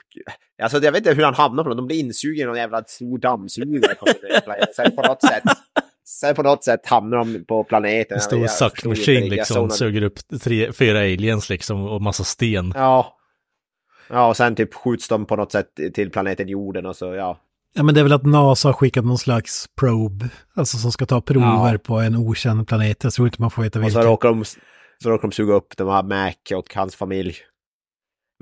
Alltså 0.61 0.77
jag 0.77 0.91
vet 0.91 0.99
inte 0.99 1.13
hur 1.13 1.23
han 1.23 1.33
hamnar 1.33 1.63
på 1.63 1.69
det. 1.69 1.75
De 1.75 1.87
blir 1.87 1.99
insugna 1.99 2.41
i 2.41 2.45
någon 2.45 2.57
jävla 2.57 2.83
stor 2.83 3.17
dammsugare. 3.17 3.95
den 4.77 4.95
på 4.95 5.01
något 5.01 5.21
sätt... 5.21 5.43
Sen 6.07 6.35
på 6.35 6.43
något 6.43 6.63
sätt 6.63 6.85
hamnar 6.85 7.17
de 7.17 7.45
på 7.45 7.63
planeten. 7.63 8.15
En 8.15 8.21
stor 8.21 8.47
suck 8.47 8.85
machine 8.85 9.29
liksom, 9.29 9.57
någon- 9.57 9.71
suger 9.71 10.01
upp 10.03 10.19
tre, 10.43 10.73
fyra 10.73 10.99
aliens 10.99 11.49
liksom 11.49 11.87
och 11.87 12.01
massa 12.01 12.23
sten. 12.23 12.71
Ja. 12.75 13.17
Ja, 14.09 14.27
och 14.27 14.37
sen 14.37 14.55
typ 14.55 14.73
skjuts 14.73 15.07
de 15.07 15.25
på 15.25 15.35
något 15.35 15.51
sätt 15.51 15.67
till 15.93 16.11
planeten 16.11 16.47
jorden 16.47 16.85
och 16.85 16.95
så, 16.95 17.13
ja. 17.13 17.39
Ja, 17.73 17.83
men 17.83 17.95
det 17.95 18.01
är 18.01 18.03
väl 18.03 18.13
att 18.13 18.25
NASA 18.25 18.67
har 18.67 18.73
skickat 18.73 19.05
någon 19.05 19.17
slags 19.17 19.65
probe, 19.79 20.29
alltså 20.55 20.77
som 20.77 20.91
ska 20.91 21.05
ta 21.05 21.21
prover 21.21 21.71
Ja. 21.73 21.77
på 21.83 21.95
en 21.99 22.15
okänd 22.15 22.67
planet. 22.67 23.03
Jag 23.03 23.13
tror 23.13 23.27
inte 23.27 23.41
man 23.41 23.51
får 23.51 23.63
veta 23.63 23.79
Och 23.79 23.83
så 23.83 23.87
vilken. 23.97 24.03
råkar, 24.11 24.29
de, 24.29 24.45
så 25.03 25.09
råkar 25.09 25.21
de 25.27 25.31
suga 25.31 25.53
upp 25.53 25.77
de 25.77 25.89
här 25.89 26.03
Mac 26.03 26.55
och 26.57 26.75
hans 26.75 26.95
familj. 26.95 27.35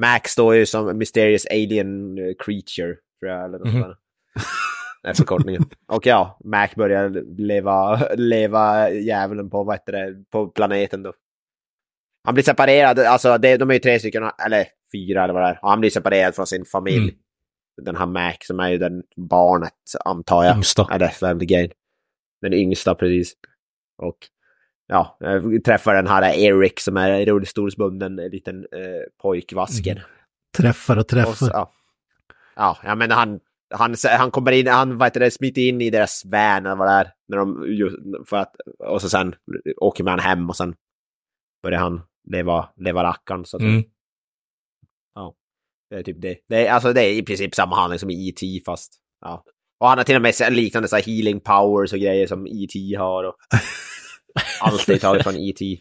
Mac 0.01 0.19
står 0.25 0.55
ju 0.55 0.65
som 0.65 0.97
mysterious 0.97 1.45
alien 1.45 2.17
eh, 2.17 2.23
creature, 2.45 2.95
tror 3.19 3.31
jag. 3.31 3.45
Eller 3.45 3.59
något 3.59 3.73
Mhm. 3.73 3.81
sånt. 3.81 3.97
Det 5.03 5.09
är 5.09 5.13
förkortningen. 5.13 5.63
Och 5.87 6.05
ja, 6.05 6.39
Mac 6.43 6.67
börjar 6.75 7.09
leva, 7.37 8.07
leva 8.15 8.89
djävulen 8.89 9.49
på, 9.49 9.63
vad 9.63 9.75
heter 9.75 9.91
det, 9.93 10.23
på 10.31 10.47
planeten 10.47 11.03
då. 11.03 11.13
Han 12.23 12.33
blir 12.33 12.43
separerad, 12.43 12.99
alltså 12.99 13.37
det, 13.37 13.57
de 13.57 13.69
är 13.69 13.73
ju 13.73 13.79
tre 13.79 13.99
stycken, 13.99 14.23
eller 14.45 14.65
fyra 14.91 15.23
eller 15.23 15.33
vad 15.33 15.43
det 15.43 15.47
är. 15.47 15.59
Och 15.61 15.69
han 15.69 15.79
blir 15.79 15.89
separerad 15.89 16.35
från 16.35 16.47
sin 16.47 16.65
familj. 16.65 16.97
Mm. 17.09 17.15
Den 17.81 17.95
här 17.95 18.05
Mac 18.05 18.33
som 18.39 18.59
är 18.59 18.69
ju 18.69 18.77
den 18.77 19.03
barnet, 19.15 19.73
antar 20.05 20.43
jag. 20.43 20.55
Yngsta. 20.55 21.09
Family 21.09 21.45
Gain. 21.45 21.71
Den 22.41 22.53
yngsta 22.53 22.95
precis. 22.95 23.33
Och 23.97 24.17
ja, 24.87 25.17
träffar 25.65 25.95
den 25.95 26.07
här 26.07 26.33
Eric 26.33 26.79
som 26.79 26.97
är 26.97 27.25
rullstolsbunden 27.25 28.15
liten 28.15 28.59
eh, 28.59 29.21
pojkvasker. 29.21 29.91
Mm. 29.91 30.03
Träffar 30.57 30.95
och 30.95 30.99
Och 30.99 31.09
så, 31.09 31.15
träffar. 31.15 31.69
ja. 32.55 32.77
ja, 32.83 32.95
menar 32.95 33.15
han, 33.15 33.39
han, 33.73 33.95
han 34.03 34.31
kommer 34.31 34.51
in, 34.51 34.67
han 34.67 34.97
vad 34.97 35.07
heter 35.07 35.19
det, 35.19 35.31
smiter 35.31 35.61
in 35.61 35.81
i 35.81 35.89
deras 35.89 36.25
van 36.25 36.65
eller 36.65 36.75
vad 36.75 36.87
det 36.87 36.91
är. 36.91 37.13
När 37.27 37.37
de, 37.37 38.25
för 38.25 38.37
att, 38.37 38.55
och 38.79 39.01
så 39.01 39.09
sen 39.09 39.35
åker 39.77 40.03
man 40.03 40.19
hem 40.19 40.49
och 40.49 40.55
sen 40.57 40.75
börjar 41.63 41.79
han 41.79 42.01
leva, 42.29 42.69
leva 42.75 43.03
rackaren. 43.03 43.45
Så 43.45 43.57
att 43.57 43.63
Mm. 43.63 43.83
Ja, 45.15 45.35
det 45.89 45.95
är 45.95 46.03
typ 46.03 46.21
det. 46.21 46.37
Det 46.49 46.67
är, 46.67 46.71
alltså 46.71 46.93
det 46.93 47.01
är 47.01 47.13
i 47.13 47.23
princip 47.23 47.55
samma 47.55 47.75
handling 47.75 47.99
som 47.99 48.09
i 48.09 48.29
E.T. 48.29 48.61
fast 48.65 48.93
ja. 49.21 49.43
Och 49.79 49.87
han 49.89 49.97
har 49.97 50.05
till 50.05 50.15
och 50.15 50.21
med 50.21 50.35
liknande 50.49 50.87
så 50.89 50.95
här 50.95 51.03
healing 51.03 51.39
powers 51.39 51.93
och 51.93 51.99
grejer 51.99 52.27
som 52.27 52.47
E.T. 52.47 52.95
har. 52.97 53.23
Och 53.23 53.35
allt 54.61 54.89
är 54.89 54.97
taget 54.97 55.23
från 55.23 55.35
E 55.35 55.49
E.T. 55.49 55.79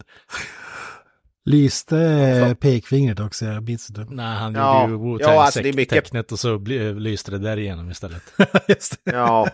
Lyste 1.44 2.56
pekfingret 2.60 3.20
också, 3.20 3.44
jag 3.44 3.62
minns 3.68 3.90
inte. 3.90 4.06
Nej, 4.14 4.36
han 4.36 4.54
Ja, 4.54 4.88
gjorde 4.88 5.24
ju 5.24 5.30
ja, 5.30 5.42
alltså 5.42 5.62
det 5.62 5.68
är 5.68 5.72
mycket- 5.72 5.92
Wu-Tang-tecknet 5.96 6.32
och 6.32 6.38
så 6.38 6.58
lyste 6.98 7.30
det 7.30 7.38
där 7.38 7.56
igenom 7.56 7.90
istället. 7.90 8.22
Just 8.68 9.04
det. 9.04 9.12
Ja, 9.12 9.48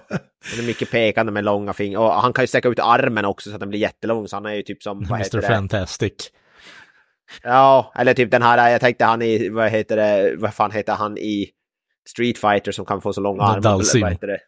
det 0.54 0.62
är 0.62 0.66
mycket 0.66 0.90
pekande 0.90 1.32
med 1.32 1.44
långa 1.44 1.72
fingrar. 1.72 2.00
Och 2.00 2.12
han 2.12 2.32
kan 2.32 2.42
ju 2.42 2.46
sträcka 2.46 2.68
ut 2.68 2.78
armen 2.78 3.24
också 3.24 3.50
så 3.50 3.56
att 3.56 3.60
den 3.60 3.68
blir 3.68 3.80
jättelång. 3.80 4.28
Så 4.28 4.36
han 4.36 4.46
är 4.46 4.54
ju 4.54 4.62
typ 4.62 4.82
som, 4.82 5.04
vad 5.08 5.18
heter 5.18 5.38
Mr 5.38 5.48
det? 5.48 5.54
Fantastic. 5.54 6.12
Ja, 7.42 7.92
eller 7.96 8.14
typ 8.14 8.30
den 8.30 8.42
här, 8.42 8.70
jag 8.70 8.80
tänkte 8.80 9.04
han 9.04 9.22
i, 9.22 9.48
vad 9.48 9.70
heter 9.70 9.96
det, 9.96 10.34
vad 10.38 10.54
fan 10.54 10.70
heter 10.70 10.92
han 10.94 11.18
i 11.18 11.50
Street 12.08 12.38
Fighter 12.38 12.72
som 12.72 12.86
kan 12.86 13.00
få 13.00 13.12
så 13.12 13.20
långa 13.20 13.42
armar? 13.42 13.60
Dalsim. 13.60 14.00
Vad 14.00 14.10
heter 14.10 14.38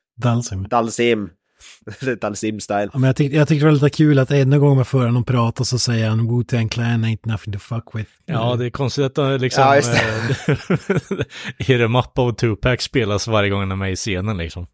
det? 2.01 2.01
Dalsim. 2.01 2.21
Dalsim. 2.21 2.59
Dalsim-style. 2.59 2.91
Ja, 2.93 2.99
men 2.99 3.03
jag, 3.09 3.17
tyckte, 3.17 3.37
jag 3.37 3.49
tyckte 3.49 3.65
det 3.67 3.71
var 3.71 3.73
lite 3.73 3.91
kul 3.91 4.19
att 4.19 4.31
enda 4.31 4.59
gång 4.59 4.77
man 4.77 4.85
för 4.85 5.07
honom 5.07 5.25
pratar 5.25 5.65
så 5.65 5.79
säger 5.79 6.09
han 6.09 6.21
Wu-Tang 6.31 6.69
Clan 6.69 7.05
ain't 7.05 7.19
nothing 7.23 7.53
to 7.53 7.59
fuck 7.59 7.85
with. 7.95 8.11
Ja, 8.27 8.57
det 8.57 8.67
är 8.67 8.71
konstigt 8.71 9.05
att 9.05 9.15
det 9.15 9.39
liksom... 9.39 9.63
Ja, 9.65 9.77
just 9.77 9.95
eh, 9.95 11.27
Hit 11.59 11.81
'em 11.81 11.97
up 11.99 12.19
och 12.19 12.39
Tupac 12.39 12.81
spelas 12.83 13.29
varje 13.29 13.51
gång 13.51 13.61
han 13.61 13.73
är 13.73 13.77
med 13.77 13.93
i 13.93 13.97
scenen 13.97 14.37
liksom. 14.37 14.67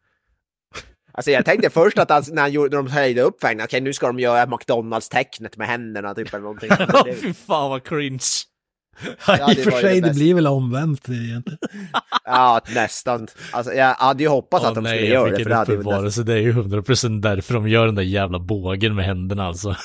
Alltså 1.13 1.31
jag 1.31 1.45
tänkte 1.45 1.71
först 1.71 1.99
att 1.99 2.11
han, 2.11 2.23
när, 2.33 2.43
han 2.43 2.53
gjorde, 2.53 2.69
när 2.77 2.77
de 2.83 2.91
höjde 2.93 3.23
upp 3.23 3.41
fängen, 3.41 3.65
okej 3.65 3.81
nu 3.81 3.93
ska 3.93 4.07
de 4.07 4.19
göra 4.21 4.47
McDonalds-tecknet 4.47 5.57
med 5.57 5.67
händerna 5.67 6.15
typ 6.15 6.29
eller 6.35 6.43
någonting. 6.43 6.71
Ja, 6.79 7.03
Det- 7.05 7.15
fy 7.15 7.33
fan 7.35 7.71
vad 7.71 7.85
cringe. 7.85 8.19
Ja, 9.27 9.53
I 9.57 9.61
och 9.61 9.65
för 9.65 9.71
sig, 9.71 10.01
det 10.01 10.09
det 10.09 10.15
blir 10.15 10.35
väl 10.35 10.47
omvänt 10.47 11.09
egentligen. 11.09 11.59
Ja, 12.25 12.61
nästan. 12.75 13.29
Alltså 13.53 13.73
jag 13.73 13.95
hade 13.95 14.23
ju 14.23 14.29
hoppats 14.29 14.63
Åh 14.65 14.69
att 14.69 14.75
de 14.75 14.85
nej, 14.85 14.99
skulle 14.99 15.13
göra 15.15 15.31
det. 15.31 15.43
För 15.43 15.51
det 15.51 15.57
hade 15.57 15.73
ju 15.73 15.83
nästan... 15.83 16.25
Det 16.25 16.33
är 16.33 16.39
ju 16.39 16.53
100% 16.53 17.21
därför 17.21 17.55
de 17.55 17.69
gör 17.69 17.87
den 17.87 17.95
där 17.95 18.03
jävla 18.03 18.39
bågen 18.39 18.95
med 18.95 19.05
händerna 19.05 19.47
alltså. 19.47 19.77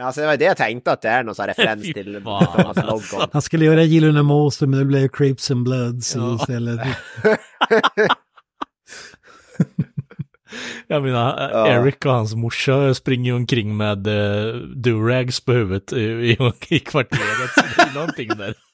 Alltså 0.00 0.20
det 0.20 0.26
var 0.26 0.36
det 0.36 0.44
jag 0.44 0.56
tänkte 0.56 0.92
att 0.92 1.02
det 1.02 1.08
är 1.08 1.22
någon 1.22 1.34
sån 1.34 1.46
referens 1.56 1.82
till 1.82 2.08
McDonalds 2.14 2.78
alltså. 2.78 3.16
logon. 3.16 3.28
Han 3.32 3.42
skulle 3.42 3.64
göra 3.64 3.82
Gyllene 3.82 4.22
Monster 4.22 4.66
men 4.66 4.78
det 4.78 4.84
blev 4.84 5.08
Crepes 5.08 5.50
and 5.50 5.64
Bloods 5.64 6.16
Ja. 6.16 6.34
istället. 6.40 6.80
Jag 10.86 11.02
menar, 11.02 11.50
Ja. 11.52 11.66
Eric 11.68 12.04
och 12.04 12.12
hans 12.12 12.34
morsa 12.34 12.94
springer 12.94 13.30
ju 13.30 13.36
omkring 13.36 13.76
med 13.76 14.06
uh, 14.06 14.54
durags 14.56 15.40
på 15.40 15.52
huvudet 15.52 15.92
i, 15.92 16.00
i, 16.02 16.36
i 16.68 16.78
kvarteret. 16.78 17.50
Så 17.54 17.60
det 17.76 17.82
är 17.82 17.94
någonting 17.94 18.28
där. 18.28 18.54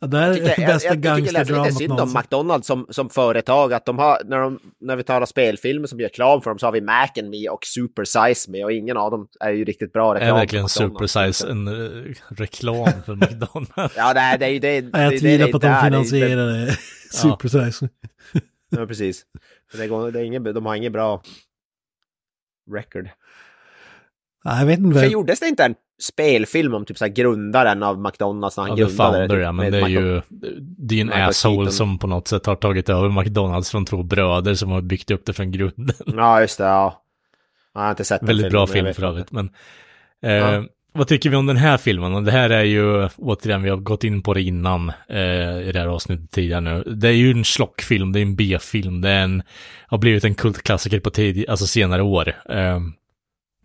Ja, 0.00 0.06
det 0.06 0.18
här 0.18 0.26
Jag 0.28 0.36
tycker, 0.36 0.50
är 0.52 0.60
jag, 0.62 0.66
bästa 0.74 0.88
jag, 0.88 1.04
jag 1.06 1.16
tycker 1.16 1.32
det 1.32 1.38
är 1.38 1.62
lite 1.64 1.72
synd 1.74 1.90
om 1.92 1.96
någonsin. 1.96 2.18
McDonalds 2.20 2.66
som, 2.66 2.86
som 2.90 3.10
företag. 3.10 3.72
Att 3.72 3.86
de 3.86 3.98
har, 3.98 4.18
när, 4.24 4.38
de, 4.38 4.58
när 4.80 4.96
vi 4.96 5.02
talar 5.02 5.26
spelfilmer 5.26 5.86
som 5.86 6.00
gör 6.00 6.08
reklam 6.08 6.40
för 6.42 6.50
dem 6.50 6.58
så 6.58 6.66
har 6.66 6.72
vi 6.72 6.80
Mac 6.80 7.08
and 7.18 7.30
Me 7.30 7.48
och 7.48 7.64
Super 7.64 8.04
Size 8.04 8.50
Me 8.50 8.64
och 8.64 8.72
ingen 8.72 8.96
av 8.96 9.10
dem 9.10 9.26
är 9.40 9.50
ju 9.50 9.64
riktigt 9.64 9.92
bra 9.92 10.14
Det 10.14 10.20
reklam. 10.20 10.36
är 10.36 10.40
verkligen 10.40 10.64
McDonald's. 10.66 10.68
supersize 10.78 11.48
en 11.50 11.68
eh, 11.68 12.14
reklam 12.36 12.88
för 13.06 13.14
McDonalds. 13.14 13.94
Ja, 13.96 14.14
det 14.14 14.20
är, 14.20 14.38
det 14.38 14.46
är 14.46 14.50
ju 14.50 14.58
det. 14.58 14.74
Ja, 14.92 15.02
jag 15.02 15.12
det, 15.12 15.18
tvivlar 15.18 15.46
det, 15.46 15.52
på 15.52 15.56
att 15.56 15.62
det 15.62 15.68
de 15.68 15.74
är- 15.74 15.80
det 15.80 15.86
är- 15.86 15.90
finansierar 15.90 16.46
det. 16.66 16.76
Ja, 18.76 18.86
precis. 18.86 19.22
Men 19.72 19.80
Det 19.80 19.86
går, 19.88 20.10
det 20.10 20.20
är 20.20 20.24
ingen, 20.24 20.44
de 20.44 20.66
har 20.66 20.74
ingen 20.76 20.92
bra 20.92 21.22
record. 22.72 23.08
Nej, 24.44 24.58
jag 24.58 24.66
vet 24.66 24.78
inte. 24.78 25.00
För 25.00 25.06
gjordes 25.06 25.40
det 25.40 25.46
inte 25.48 25.64
en 25.64 25.74
spelfilm 26.02 26.74
om 26.74 26.84
typ 26.84 26.98
så 26.98 27.04
här 27.04 27.12
grundaren 27.12 27.82
av 27.82 28.00
McDonalds 28.00 28.56
när 28.56 28.64
han 28.64 28.76
Ja, 28.78 28.86
grundade 28.86 29.12
Founder, 29.12 29.28
typ, 29.28 29.42
ja, 29.44 29.52
men 29.52 29.70
med 29.70 29.72
det 29.72 29.80
är 29.80 29.88
ju, 29.88 30.22
det 30.78 30.94
är 30.94 31.00
en 31.00 31.06
Michael 31.06 31.28
asshole 31.28 31.54
Keaton. 31.56 31.72
som 31.72 31.98
på 31.98 32.06
något 32.06 32.28
sätt 32.28 32.46
har 32.46 32.56
tagit 32.56 32.88
över 32.88 33.08
McDonalds 33.22 33.70
från 33.70 33.84
två 33.84 34.02
bröder 34.02 34.54
som 34.54 34.70
har 34.70 34.80
byggt 34.80 35.10
upp 35.10 35.24
det 35.26 35.32
från 35.32 35.50
grunden. 35.50 35.96
Ja, 36.06 36.40
just 36.40 36.58
det. 36.58 36.64
Ja. 36.64 37.02
Jag 37.74 37.80
har 37.80 37.90
inte 37.90 38.04
sett 38.04 38.22
Väldigt 38.22 38.50
bra 38.50 38.66
film 38.66 38.76
jag 38.78 38.84
vet 38.84 38.96
för 38.96 39.06
övrigt, 39.06 39.32
men 39.32 39.50
eh, 40.22 40.32
Ja. 40.32 40.64
Vad 40.94 41.08
tycker 41.08 41.30
vi 41.30 41.36
om 41.36 41.46
den 41.46 41.56
här 41.56 41.76
filmen? 41.76 42.14
Och 42.14 42.22
det 42.22 42.30
här 42.30 42.50
är 42.50 42.64
ju, 42.64 43.08
återigen, 43.16 43.62
vi 43.62 43.70
har 43.70 43.76
gått 43.76 44.04
in 44.04 44.22
på 44.22 44.34
det 44.34 44.42
innan 44.42 44.92
eh, 45.08 45.58
i 45.68 45.70
det 45.72 45.78
här 45.78 45.86
avsnittet 45.86 46.30
tidigare 46.30 46.60
nu. 46.60 46.82
Det 46.82 47.08
är 47.08 47.12
ju 47.12 47.30
en 47.30 47.44
slockfilm, 47.44 48.12
det 48.12 48.18
är 48.18 48.22
en 48.22 48.36
B-film, 48.36 49.00
det 49.00 49.08
är 49.10 49.22
en, 49.22 49.42
har 49.86 49.98
blivit 49.98 50.24
en 50.24 50.34
kultklassiker 50.34 51.00
på 51.00 51.10
tid, 51.10 51.48
alltså 51.48 51.66
senare 51.66 52.02
år. 52.02 52.28
Eh, 52.48 52.80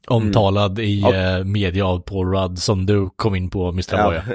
omtalad 0.08 0.80
i 0.80 1.04
Och- 1.06 1.16
eh, 1.16 1.44
media 1.44 1.86
av 1.86 2.00
Paul 2.00 2.32
Rudd 2.34 2.60
som 2.60 2.86
du 2.86 3.10
kom 3.16 3.36
in 3.36 3.50
på, 3.50 3.70
Mr. 3.70 3.84
Ja. 3.98 4.08
Boya. 4.10 4.24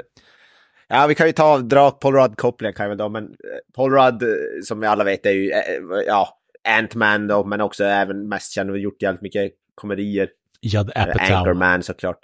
Ja, 0.87 1.07
vi 1.07 1.15
kan 1.15 1.27
ju 1.27 1.33
ta 1.33 1.57
dra 1.57 1.91
Paul 1.91 2.13
Rudd-kopplingen 2.13 2.73
kan 2.73 2.89
vi 2.89 2.95
då, 2.95 3.09
men 3.09 3.23
eh, 3.23 3.29
Paul 3.75 3.91
Rudd, 3.91 4.23
eh, 4.23 4.29
som 4.63 4.79
vi 4.79 4.87
alla 4.87 5.03
vet, 5.03 5.25
är 5.25 5.31
ju, 5.31 5.51
eh, 5.51 5.59
ja, 6.07 6.37
Ant-Man 6.69 7.27
då, 7.27 7.45
men 7.45 7.61
också 7.61 7.83
även 7.83 8.29
mest 8.29 8.51
känd 8.53 8.69
och 8.69 8.79
gjort 8.79 9.01
jävligt 9.01 9.21
mycket 9.21 9.51
komedier. 9.75 10.29
Judd 10.61 10.91
Apatow. 10.95 11.37
Anchorman 11.37 11.83
såklart. 11.83 12.17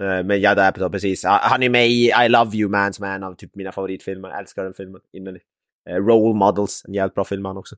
Eh, 0.00 0.24
men 0.24 0.40
jag 0.40 0.58
är 0.58 0.68
Apatow, 0.68 0.88
precis. 0.88 1.24
Ah, 1.24 1.38
han- 1.42 1.62
är 1.62 1.68
med 1.70 1.88
i 1.88 2.12
I 2.24 2.28
Love 2.28 2.56
You 2.56 2.70
Man's 2.70 3.00
Man 3.00 3.22
av 3.22 3.34
typ 3.34 3.54
mina 3.54 3.72
favoritfilmer. 3.72 4.28
Jag 4.28 4.38
älskar 4.38 4.64
den 4.64 4.74
filmen 4.74 5.00
innerligt. 5.12 5.44
Eh, 5.90 5.94
Role 5.96 6.34
Models, 6.38 6.84
en 6.88 6.94
jävligt 6.94 7.14
bra 7.14 7.24
film 7.24 7.44
han 7.44 7.56
också. 7.56 7.76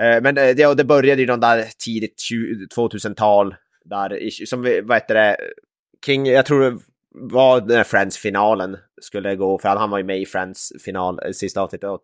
Eh, 0.00 0.22
men 0.22 0.34
det, 0.34 0.74
det 0.74 0.84
började 0.84 1.20
ju 1.20 1.26
någon 1.26 1.40
där 1.40 1.64
tidigt 1.84 2.22
2000-tal. 2.76 3.54
Där, 3.84 4.30
som 4.46 4.62
vi, 4.62 4.80
vad 4.80 4.96
heter 4.96 5.14
det, 5.14 5.36
King, 6.06 6.26
jag 6.26 6.46
tror 6.46 6.60
det 6.70 6.78
var 7.14 7.60
den 7.60 7.84
Friends-finalen 7.84 8.76
skulle 9.00 9.36
gå, 9.36 9.58
för 9.58 9.68
han, 9.68 9.90
var 9.90 9.98
ju 9.98 10.04
med 10.04 10.20
i 10.20 10.26
Friends-final, 10.26 11.20
sista 11.34 11.60
avsnittet. 11.60 11.90
Och 11.90 12.00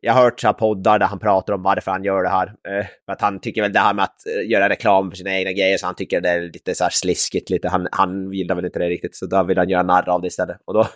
jag 0.00 0.12
har 0.12 0.22
hört 0.22 0.40
så 0.40 0.46
här 0.46 0.54
poddar 0.54 0.98
där 0.98 1.06
han 1.06 1.18
pratar 1.18 1.52
om 1.52 1.62
varför 1.62 1.90
han 1.90 2.04
gör 2.04 2.22
det 2.22 2.28
här. 2.28 2.46
Eh, 2.46 2.86
för 3.06 3.12
att 3.12 3.20
han 3.20 3.40
tycker 3.40 3.62
väl 3.62 3.72
det 3.72 3.78
här 3.78 3.94
med 3.94 4.02
att 4.02 4.26
eh, 4.26 4.50
göra 4.50 4.68
reklam 4.68 5.10
för 5.10 5.16
sina 5.16 5.38
egna 5.38 5.52
grejer, 5.52 5.78
så 5.78 5.86
han 5.86 5.94
tycker 5.94 6.20
det 6.20 6.28
är 6.28 6.42
lite 6.42 6.74
så 6.74 6.84
här 6.84 6.90
sliskigt, 6.90 7.50
lite. 7.50 7.68
Han, 7.68 7.88
han 7.92 8.32
gillar 8.32 8.54
väl 8.54 8.64
inte 8.64 8.78
det 8.78 8.88
riktigt, 8.88 9.16
så 9.16 9.26
då 9.26 9.42
vill 9.42 9.58
han 9.58 9.68
göra 9.68 9.82
narr 9.82 10.08
av 10.08 10.20
det 10.20 10.26
istället. 10.26 10.56
Och 10.64 10.74
då 10.74 10.86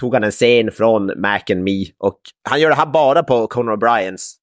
tog 0.00 0.14
han 0.14 0.24
en 0.24 0.30
scen 0.30 0.70
från 0.70 1.20
Mac 1.20 1.40
and 1.50 1.62
Me 1.62 1.84
och 1.98 2.20
han 2.48 2.60
gör 2.60 2.68
det 2.68 2.74
här 2.74 2.86
bara 2.86 3.22
på 3.22 3.46
Conan 3.46 3.78
O'Briens 3.78 4.34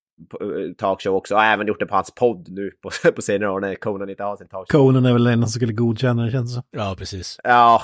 eh, 0.41 0.73
talkshow 0.77 1.15
också 1.15 1.35
och 1.35 1.41
har 1.41 1.53
även 1.53 1.67
gjort 1.67 1.79
det 1.79 1.85
på 1.85 1.95
hans 1.95 2.11
podd 2.15 2.47
nu 2.49 2.71
på, 2.81 3.11
på 3.15 3.21
senare 3.21 3.51
år 3.51 3.59
när 3.59 3.75
Conan 3.75 4.09
inte 4.09 4.23
har 4.23 4.37
sin 4.37 4.47
talkshow. 4.47 4.79
Conan 4.79 5.05
är 5.05 5.13
väl 5.13 5.23
den 5.23 5.41
som 5.41 5.49
skulle 5.49 5.73
godkänna 5.73 6.25
det 6.25 6.31
känns 6.31 6.55
det. 6.55 6.63
Ja, 6.71 6.95
precis. 6.97 7.39
Ja, 7.43 7.81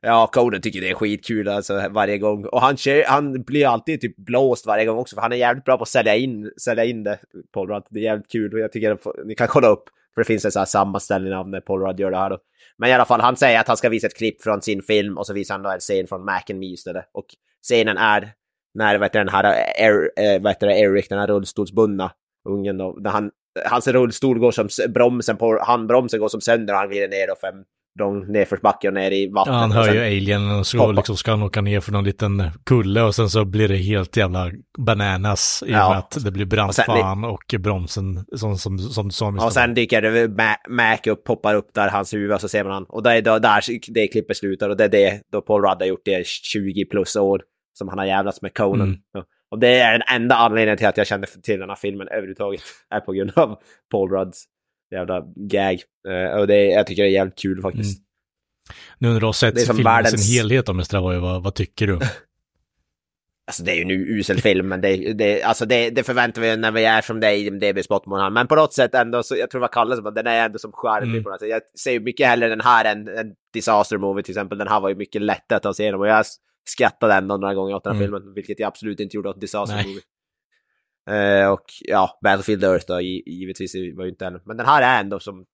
ja 0.00 0.26
Conan 0.32 0.60
tycker 0.60 0.80
det 0.80 0.90
är 0.90 0.94
skitkul 0.94 1.48
alltså 1.48 1.88
varje 1.90 2.18
gång. 2.18 2.44
Och 2.44 2.60
han, 2.60 2.76
kör, 2.76 3.04
han 3.06 3.42
blir 3.42 3.66
alltid 3.66 4.00
typ 4.00 4.16
blåst 4.16 4.66
varje 4.66 4.84
gång 4.84 4.98
också 4.98 5.14
för 5.14 5.22
han 5.22 5.32
är 5.32 5.36
jävligt 5.36 5.64
bra 5.64 5.76
på 5.76 5.82
att 5.82 5.88
sälja 5.88 6.16
in, 6.16 6.52
sälja 6.60 6.84
in 6.84 7.04
det, 7.04 7.18
Paul 7.52 7.68
Rudd. 7.68 7.82
Det 7.90 8.00
är 8.00 8.04
jävligt 8.04 8.30
kul 8.30 8.54
och 8.54 8.60
jag 8.60 8.72
tycker 8.72 8.90
att 8.90 9.06
ni 9.24 9.34
kan 9.34 9.48
kolla 9.48 9.68
upp 9.68 9.84
för 10.14 10.20
det 10.20 10.24
finns 10.24 10.44
en 10.44 10.52
sån 10.52 10.60
här 10.60 10.66
sammanställning 10.66 11.34
av 11.34 11.48
när 11.48 11.60
Paul 11.60 11.80
Rudd 11.80 12.00
gör 12.00 12.10
det 12.10 12.16
här 12.16 12.30
då. 12.30 12.38
Men 12.78 12.90
i 12.90 12.92
alla 12.92 13.04
fall, 13.04 13.20
han 13.20 13.36
säger 13.36 13.60
att 13.60 13.68
han 13.68 13.76
ska 13.76 13.88
visa 13.88 14.06
ett 14.06 14.16
klipp 14.16 14.42
från 14.42 14.62
sin 14.62 14.82
film 14.82 15.18
och 15.18 15.26
så 15.26 15.32
visar 15.32 15.54
han 15.54 15.62
då 15.62 15.70
en 15.70 15.80
scen 15.80 16.06
från 16.06 16.24
Mac 16.24 16.42
and 16.50 16.58
Me 16.58 16.66
istället. 16.66 17.04
Och 17.12 17.26
scenen 17.62 17.96
är 17.96 18.32
när 18.74 18.98
vet 18.98 19.12
du, 19.12 19.18
den 19.18 19.28
här 19.28 19.44
er, 19.78 20.38
vet 20.40 20.60
du, 20.60 20.66
Eric, 20.66 21.08
den 21.08 21.18
här 21.18 21.26
rullstolsbundna 21.26 22.12
ungen 22.48 22.78
då, 22.78 22.96
när 23.00 23.10
han, 23.10 23.30
hans 23.66 23.88
rullstol 23.88 24.38
går 24.38 24.50
som 24.50 24.68
bromsen 24.88 25.36
på, 25.36 25.62
handbromsen 25.62 26.20
går 26.20 26.28
som 26.28 26.40
sönder 26.40 26.74
och 26.74 26.80
han 26.80 26.88
glider 26.88 27.08
ner 27.08 27.26
då 27.26 27.34
fem 27.40 27.64
lång 27.98 28.32
nedförsbacke 28.32 28.88
och 28.88 28.94
ner 28.94 29.10
i 29.10 29.24
Ja, 29.26 29.32
vattnet. 29.34 29.54
han 29.56 29.70
och 29.70 29.76
hör 29.76 29.94
ju 29.94 30.00
alien 30.00 30.50
och 30.58 30.66
så 30.66 30.92
liksom 30.92 31.16
ska 31.16 31.30
han 31.30 31.42
åka 31.42 31.60
ner 31.60 31.80
för 31.80 31.92
någon 31.92 32.04
liten 32.04 32.50
kulle 32.66 33.02
och 33.02 33.14
sen 33.14 33.28
så 33.30 33.44
blir 33.44 33.68
det 33.68 33.76
helt 33.76 34.16
jävla 34.16 34.50
bananas 34.78 35.62
i 35.66 35.70
och 35.70 35.76
Ja. 35.76 35.88
med 35.88 35.98
att 35.98 36.24
det 36.24 36.30
blir 36.30 36.46
brant 36.46 36.78
Och 36.78 36.84
fan 36.84 37.24
och 37.24 37.54
bromsen 37.58 38.24
som, 38.36 38.58
som, 38.58 39.10
som. 39.10 39.28
Mr. 39.34 39.44
Och 39.44 39.52
sen 39.52 39.74
dyker 39.74 40.02
det 40.02 40.26
Ma- 40.26 40.68
Mac 40.68 40.98
upp, 41.10 41.24
poppar 41.24 41.54
upp 41.54 41.70
där, 41.74 41.88
hans 41.88 42.14
huvud, 42.14 42.32
och 42.32 42.40
så 42.40 42.48
ser 42.48 42.64
man 42.64 42.72
han. 42.72 42.84
Och 42.88 43.02
det 43.02 43.10
är 43.12 43.22
då, 43.22 43.38
där 43.38 43.62
det 43.94 44.08
klippet 44.08 44.36
slutar. 44.36 44.68
Och 44.68 44.76
det 44.76 44.84
är 44.84 44.88
det 44.88 45.20
då 45.32 45.40
Paul 45.42 45.62
Rudd 45.62 45.78
har 45.80 45.86
gjort 45.86 46.04
det 46.04 46.18
i 46.20 46.24
20 46.24 46.84
plus 46.84 47.16
år. 47.16 47.42
Som 47.72 47.88
han 47.88 47.98
har 47.98 48.06
jävlats 48.06 48.42
med 48.42 48.54
Conan. 48.54 48.80
Mm. 48.88 48.98
Ja. 49.12 49.24
Och 49.50 49.58
det 49.58 49.68
är 49.80 49.92
den 49.92 50.02
enda 50.22 50.34
anledningen 50.36 50.76
till 50.78 50.86
att 50.86 50.96
jag 50.96 51.06
kände 51.06 51.26
till 51.42 51.60
den 51.60 51.68
här 51.68 51.76
filmen 51.76 52.08
överhuvudtaget. 52.08 52.60
Är 52.90 53.00
på 53.00 53.12
grund 53.12 53.32
av 53.36 53.56
Paul 53.90 54.10
Rudds 54.10 54.44
jävla 54.90 55.22
gag. 55.36 55.80
Eh, 56.08 56.38
och 56.38 56.46
det, 56.46 56.64
jag 56.66 56.86
tycker 56.86 57.02
det 57.02 57.08
är 57.08 57.12
jävligt 57.12 57.38
kul 57.38 57.62
faktiskt. 57.62 58.02
Nu 58.98 59.08
när 59.12 59.20
du 59.20 59.26
har 59.26 59.32
sett 59.32 59.66
filmen 59.66 59.80
i 59.80 59.84
världens- 59.84 60.16
sin 60.16 60.36
helhet 60.38 60.68
om. 60.68 60.82
Boy, 60.92 61.16
vad, 61.18 61.42
vad 61.42 61.54
tycker 61.54 61.86
du? 61.86 61.98
Alltså 63.46 63.62
det 63.62 63.72
är 63.72 63.76
ju 63.76 63.82
en 63.82 63.90
usel 63.90 64.40
film, 64.40 64.68
men 64.68 64.80
det, 64.80 65.12
det, 65.12 65.42
alltså 65.42 65.66
det, 65.66 65.90
det 65.90 66.02
förväntar 66.02 66.42
vi 66.42 66.56
när 66.56 66.70
vi 66.70 66.84
är 66.84 67.00
som 67.00 67.20
det 67.20 67.26
är 67.26 67.32
i 67.34 67.50
DB 67.72 67.82
Spotman. 67.84 68.32
Men 68.32 68.46
på 68.46 68.54
något 68.54 68.72
sätt 68.74 68.94
ändå, 68.94 69.22
så, 69.22 69.36
jag 69.36 69.50
tror 69.50 69.60
vad 69.60 69.70
kallas 69.70 70.00
det, 70.02 70.10
den 70.10 70.26
är 70.26 70.44
ändå 70.44 70.58
som 70.58 70.72
charmig 70.72 71.10
Mm. 71.10 71.24
på 71.24 71.30
något 71.30 71.40
sätt. 71.40 71.48
Jag 71.48 71.60
ser 71.80 71.90
ju 71.92 72.00
mycket 72.00 72.26
hellre 72.26 72.48
den 72.48 72.60
här 72.60 72.84
än 72.84 73.08
en 73.08 73.32
Disaster 73.52 73.98
Movie 73.98 74.22
till 74.22 74.32
exempel. 74.32 74.58
Den 74.58 74.68
här 74.68 74.80
var 74.80 74.88
ju 74.88 74.94
mycket 74.94 75.22
lättare 75.22 75.56
att 75.56 75.62
ta 75.62 75.74
sig 75.74 75.82
igenom 75.84 76.00
och 76.00 76.06
jag 76.08 76.24
skrattade 76.68 77.14
ändå 77.14 77.36
några 77.36 77.54
gånger 77.54 77.74
åt 77.74 77.84
den 77.84 77.96
här 77.96 78.02
Mm. 78.02 78.06
filmen, 78.20 78.34
vilket 78.34 78.58
jag 78.60 78.66
absolut 78.68 79.00
inte 79.00 79.16
gjorde 79.16 79.28
åt 79.28 79.40
Disaster 79.40 79.76
Nej. 79.76 79.86
Movie. 79.86 80.00
Eh, 81.10 81.50
och 81.52 81.64
ja, 81.80 82.18
Battlefield 82.24 82.64
Earth 82.64 82.84
då, 82.88 83.00
gi- 83.00 83.22
givetvis 83.26 83.74
var 83.96 84.04
ju 84.04 84.10
inte 84.10 84.24
den. 84.24 84.40
Men 84.44 84.56
den 84.56 84.66
här 84.66 84.82
är 84.82 85.00
ändå 85.00 85.20
som, 85.20 85.44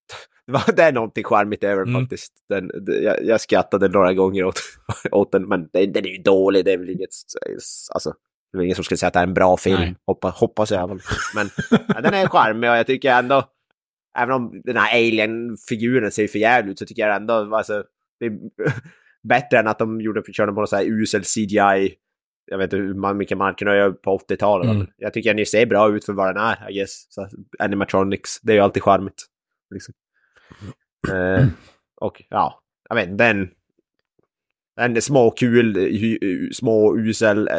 det, 0.76 0.82
är 0.82 0.92
någonting 0.92 1.24
charmigt 1.24 1.64
över 1.64 1.82
Mm. 1.82 2.00
faktiskt. 2.00 2.32
Den, 2.48 2.70
jag, 3.02 3.24
jag 3.24 3.40
skrattade 3.40 3.88
några 3.88 4.12
gånger 4.14 4.44
åt, 4.44 4.61
åt 5.12 5.32
den, 5.32 5.48
men 5.48 5.68
den, 5.72 5.92
den 5.92 6.04
är 6.07 6.11
ju 6.11 6.22
dålig. 6.22 6.64
Det 6.64 6.72
är 6.72 6.78
väl 6.78 6.90
inget, 6.90 7.11
alltså, 7.94 8.14
det 8.52 8.59
är 8.59 8.62
ingen 8.62 8.74
som 8.74 8.84
skulle 8.84 8.98
säga 8.98 9.09
att 9.09 9.14
det 9.14 9.20
är 9.20 9.26
en 9.26 9.34
bra 9.34 9.57
film. 9.57 9.80
Nej. 9.80 9.94
Hoppa, 10.07 10.28
hoppas 10.28 10.70
jag. 10.70 11.00
Men 11.34 11.48
ja, 11.88 12.00
den 12.00 12.14
är 12.14 12.26
charmig 12.28 12.70
och 12.70 12.76
jag 12.76 12.86
tycker 12.86 13.12
ändå, 13.18 13.44
även 14.18 14.34
om 14.34 14.61
den 14.64 14.76
här 14.76 14.96
alien-figuren 14.98 16.11
ser 16.11 16.26
för 16.28 16.38
jävligt 16.38 16.72
ut 16.72 16.78
så 16.78 16.86
tycker 16.86 17.07
jag 17.09 17.16
ändå, 17.16 17.57
alltså, 17.57 17.84
det 18.20 18.26
är 18.26 18.32
bättre 19.28 19.59
än 19.59 19.66
att 19.68 19.78
de 19.78 20.00
gjorde, 20.00 20.22
körde 20.32 20.52
på 20.52 20.61
någon 20.61 20.66
så 20.68 20.76
här 20.76 20.84
usel 20.84 21.22
CGI. 21.22 21.94
Jag 22.47 22.59
vet 22.59 22.64
inte 22.64 22.76
hur 22.76 23.14
mycket 23.14 23.38
man 23.38 23.55
kunde 23.55 23.76
göra 23.76 23.92
på 23.92 24.18
80-talet. 24.18 24.70
Mm. 24.70 24.86
Jag 24.97 25.12
tycker 25.12 25.34
den 25.34 25.47
ser 25.47 25.66
bra 25.66 25.97
ut 25.97 26.05
för 26.05 26.12
vad 26.12 26.34
den 26.34 26.42
är, 26.44 26.70
I 26.70 26.74
guess. 26.74 27.07
Så, 27.09 27.28
animatronics, 27.59 28.40
det 28.42 28.53
är 28.53 28.57
ju 28.57 28.61
alltid 28.62 28.82
charmigt. 28.82 29.24
Liksom. 29.74 29.94
Eh, 31.12 31.47
och 32.01 32.22
ja, 32.28 32.61
jag 32.88 32.97
vet 32.97 33.18
den... 33.18 33.49
Den 34.76 34.97
är 34.97 35.01
små 35.01 35.30
kul, 35.30 35.76
hu- 35.76 36.53
små 36.53 36.97
usel, 36.99 37.49
eh, 37.49 37.55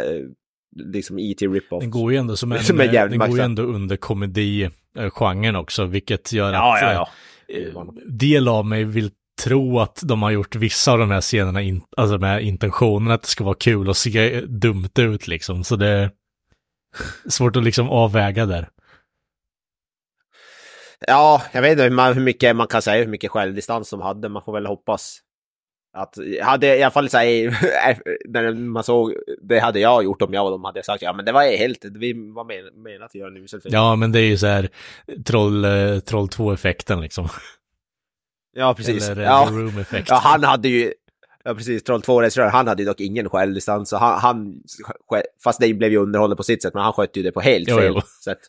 liksom 0.75 1.19
E.T. 1.19 1.47
rip-off. 1.47 1.81
Den 1.81 1.91
går 1.91 2.11
ju 2.11 2.17
ändå 2.17 2.35
som 2.35 2.51
en, 2.51 2.59
Som 2.63 2.79
är 2.79 2.93
jävligt 2.93 3.19
den 3.19 3.29
går 3.29 3.39
ju 3.39 3.43
ändå 3.45 3.63
under 3.63 3.97
komedi-genren 3.97 5.55
också, 5.55 5.85
vilket 5.85 6.33
gör 6.33 6.53
Ja, 6.53 6.75
att 6.75 6.81
ja, 6.81 7.07
eh, 7.47 7.61
ja. 7.63 7.81
eh, 7.81 7.85
del 8.05 8.47
av 8.47 8.65
mig 8.65 8.83
vill 8.83 9.11
tro 9.43 9.79
att 9.79 9.99
de 10.03 10.21
har 10.21 10.31
gjort 10.31 10.55
vissa 10.55 10.91
av 10.91 10.99
de 10.99 11.11
här 11.11 11.21
scenerna, 11.21 11.61
in, 11.61 11.81
alltså 11.97 12.17
med 12.17 12.41
intentionen 12.43 13.11
att 13.11 13.21
det 13.21 13.27
ska 13.27 13.43
vara 13.43 13.55
kul 13.55 13.89
och 13.89 13.97
se 13.97 14.41
dumt 14.41 14.89
ut 14.99 15.27
liksom, 15.27 15.63
så 15.63 15.75
det 15.75 15.87
är 15.87 16.11
svårt 17.29 17.55
att 17.55 17.63
liksom 17.63 17.89
avväga 17.89 18.45
där. 18.45 18.69
Ja, 21.07 21.41
jag 21.51 21.61
vet 21.61 21.71
inte 21.71 21.83
hur 21.83 21.89
man- 21.89 22.13
hur 22.13 22.21
mycket 22.21 22.55
man 22.55 22.67
kan 22.67 22.81
säga, 22.81 23.03
hur 23.03 23.11
mycket 23.11 23.31
självdistans 23.31 23.89
de 23.89 24.01
hade. 24.01 24.29
Man 24.29 24.41
får 24.43 24.53
väl 24.53 24.65
hoppas. 24.65 25.19
Att, 25.97 26.15
hade 26.43 26.77
i 26.77 26.83
alla 26.83 26.91
fall 26.91 27.09
så 27.09 27.17
här, 27.17 27.57
när 28.29 28.53
man 28.53 28.83
såg, 28.83 29.13
det 29.41 29.59
hade 29.59 29.79
jag 29.79 30.03
gjort 30.03 30.21
om 30.21 30.33
jag 30.33 30.45
och 30.45 30.51
de 30.51 30.63
hade 30.63 30.83
sagt 30.83 31.01
ja 31.01 31.13
men 31.13 31.25
det 31.25 31.31
var 31.31 31.57
helt, 31.57 31.85
vi 31.85 32.13
var 32.13 32.43
men- 32.43 32.83
menat 32.83 33.05
att 33.05 33.15
göra 33.15 33.29
en 33.29 33.37
usel 33.37 33.61
film. 33.61 33.73
Ja, 33.75 33.95
men 33.95 34.11
det 34.11 34.19
är 34.19 34.23
ju 34.25 34.37
så 34.37 34.47
här 34.47 34.69
troll, 35.25 35.65
eh, 35.65 35.99
troll 35.99 36.27
2-effekten 36.27 37.01
liksom. 37.01 37.27
ja 38.57 38.73
precis. 38.73 39.09
Eller 39.09 39.23
ja. 39.23 39.47
The 39.47 39.55
Room-effekt. 39.55 40.09
ja, 40.09 40.15
han 40.23 40.43
hade 40.43 40.69
ju, 40.69 40.93
ja 41.43 41.55
precis, 41.55 41.83
Troll 41.83 42.01
2-regissör, 42.01 42.49
han 42.49 42.67
hade 42.67 42.83
ju 42.83 42.87
dock 42.87 43.01
ingen 43.01 43.29
självdistans. 43.29 43.89
Så 43.89 43.97
han, 43.97 44.19
han, 44.19 44.61
fast 45.43 45.59
det 45.59 45.73
blev 45.73 45.91
ju 45.91 45.97
underhållande 45.97 46.35
på 46.35 46.43
sitt 46.43 46.61
sätt, 46.61 46.73
men 46.73 46.83
han 46.83 46.93
skötte 46.93 47.19
ju 47.19 47.23
det 47.23 47.31
på 47.31 47.41
helt 47.41 47.69
Jo, 47.69 47.77
fel 47.77 47.93
jo. 47.95 48.01
sätt. 48.23 48.39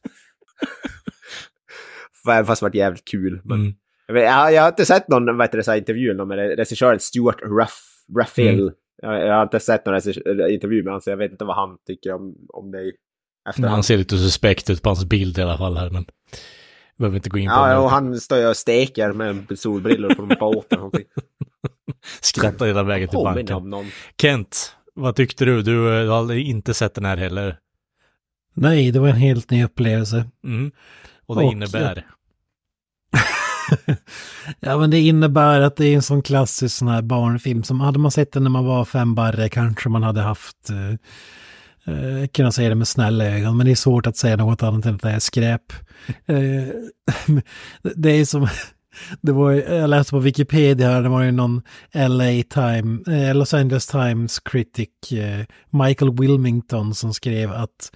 Fast 2.47 2.61
det 2.61 2.69
var 2.69 2.77
jävligt 2.77 3.05
kul. 3.05 3.41
Men... 3.45 3.61
Mm. 3.61 3.75
Jag, 4.07 4.53
jag, 4.53 4.63
har 4.63 4.69
inte 4.69 4.87
sett 4.87 5.09
någon 5.09 5.37
vad 5.37 5.47
heter 5.47 5.59
det, 5.59 5.65
så 5.65 5.71
här, 5.71 5.79
intervju 5.79 6.25
med 6.25 6.39
regissören 6.39 7.01
Stuart 7.01 7.43
Ruff, 7.43 8.05
Ruffield. 8.19 8.61
Mm. 8.61 8.75
Jag, 9.03 9.27
jag 9.27 9.35
har 9.35 9.43
inte 9.43 9.61
sett 9.61 9.87
någon 9.87 9.95
intervju 10.51 10.83
med 10.83 10.91
honom, 10.91 11.01
så 11.01 11.11
jag 11.11 11.17
vet 11.17 11.33
inte 11.33 11.45
vad 11.45 11.57
han 11.57 11.79
tycker 11.87 12.13
om, 12.13 12.35
om 12.49 12.71
det 12.71 12.93
Han 13.69 13.83
ser 13.83 13.97
lite 13.97 14.19
suspekt 14.19 14.71
ut 14.71 14.83
på 14.83 14.89
hans 14.89 15.05
bild 15.05 15.39
i 15.39 15.43
alla 15.43 15.59
fall 15.59 15.77
här, 15.77 15.91
men 15.91 16.05
behöver 16.99 17.17
inte 17.17 17.29
gå 17.31 17.39
in 17.39 17.49
på 17.49 17.55
Ja, 17.55 17.67
det. 17.69 17.77
och 17.79 17.91
han 17.91 18.21
står 18.21 18.49
och 18.49 18.57
steker 18.57 19.13
med 19.13 19.47
solbrillor 19.59 20.15
på 20.15 20.23
någon 20.23 20.37
båt 20.41 20.67
eller 20.73 20.77
någonting. 20.81 21.05
Skrattar 22.21 22.67
hela 22.67 22.83
vägen 22.83 23.09
till 23.09 23.19
banken. 23.25 23.91
Kent, 24.21 24.77
vad 24.95 25.17
tyckte 25.17 25.45
du? 25.45 25.63
Du, 25.63 25.97
eh, 25.99 26.03
du 26.03 26.09
har 26.09 26.19
aldrig 26.19 26.49
inte 26.49 26.75
sett 26.75 26.95
den 26.95 27.05
här 27.05 27.17
heller. 27.17 27.59
Nej, 28.55 28.91
det 28.91 28.99
var 29.01 29.09
en 29.09 29.17
helt 29.17 29.51
ny 29.51 29.65
upplevelse. 29.65 30.25
Mm. 30.45 30.71
Och 31.27 31.37
det 31.37 31.45
Och- 31.45 31.53
innebär? 31.53 32.07
Ja, 34.61 34.79
men 34.79 34.91
det 34.91 34.99
innebär 35.01 35.61
att 35.61 35.77
det 35.77 35.87
är 35.87 35.95
en 35.95 36.03
sån 36.03 36.23
klassisk 36.23 36.77
sån 36.77 36.89
här 36.89 37.03
barnfilm 37.03 37.63
som 37.63 37.81
hade 37.81 37.99
man 37.99 38.11
sett 38.11 38.33
den 38.33 38.43
när 38.43 38.51
man 38.51 38.65
var 38.65 38.85
fem 38.85 39.15
barre 39.15 39.49
kanske 39.49 39.89
man 39.89 40.03
hade 40.03 40.21
haft 40.21 40.71
eh, 40.71 40.77
eh, 41.89 42.27
kunnat 42.27 42.55
säga 42.55 42.69
det 42.69 42.75
med 42.75 42.89
snälla 42.89 43.25
ögon, 43.25 43.57
men 43.57 43.67
det 43.67 43.73
är 43.73 43.77
svårt 43.77 44.07
att 44.07 44.17
säga 44.17 44.37
något 44.37 44.63
annat 44.63 44.87
än 44.87 44.95
att 44.95 45.03
det 45.03 45.11
är 45.11 45.19
skräp. 45.19 45.73
Eh, 46.27 46.69
det 47.97 48.11
är 48.11 48.25
som, 48.25 48.49
det 49.21 49.33
var, 49.33 49.53
jag 49.53 49.91
läste 49.91 50.11
på 50.11 50.19
Wikipedia 50.19 50.91
här, 50.91 51.03
det 51.03 51.09
var 51.09 51.23
ju 51.23 51.33
någon 51.33 51.63
LA 51.95 52.43
Time, 52.51 53.01
eh, 53.09 53.35
Los 53.35 53.55
Angeles 53.55 53.87
Times 53.87 54.41
critic, 54.41 55.13
eh, 55.13 55.45
Michael 55.71 56.17
Wilmington, 56.19 56.95
som 56.95 57.15
skrev 57.15 57.53
att 57.53 57.93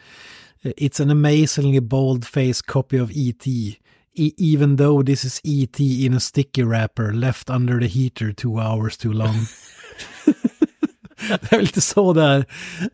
eh, 0.62 0.72
It's 0.76 1.03
an 1.03 1.11
amazingly 1.11 1.80
bold-faced 1.80 2.66
copy 2.66 3.01
of 3.01 3.11
E.T. 3.12 3.76
E- 4.14 4.34
even 4.38 4.76
though 4.76 5.07
this 5.07 5.24
is 5.24 5.40
E.T. 5.45 6.07
in 6.07 6.14
a 6.14 6.20
sticky 6.20 6.62
wrapper 6.62 7.12
left 7.12 7.51
under 7.51 7.80
the 7.80 7.86
heater 7.86 8.32
two 8.32 8.61
hours 8.61 8.97
too 8.97 9.12
long 9.12 9.47
det 11.28 11.52
är 11.52 11.60
lite 11.60 11.80
så 11.80 12.12
där. 12.12 12.44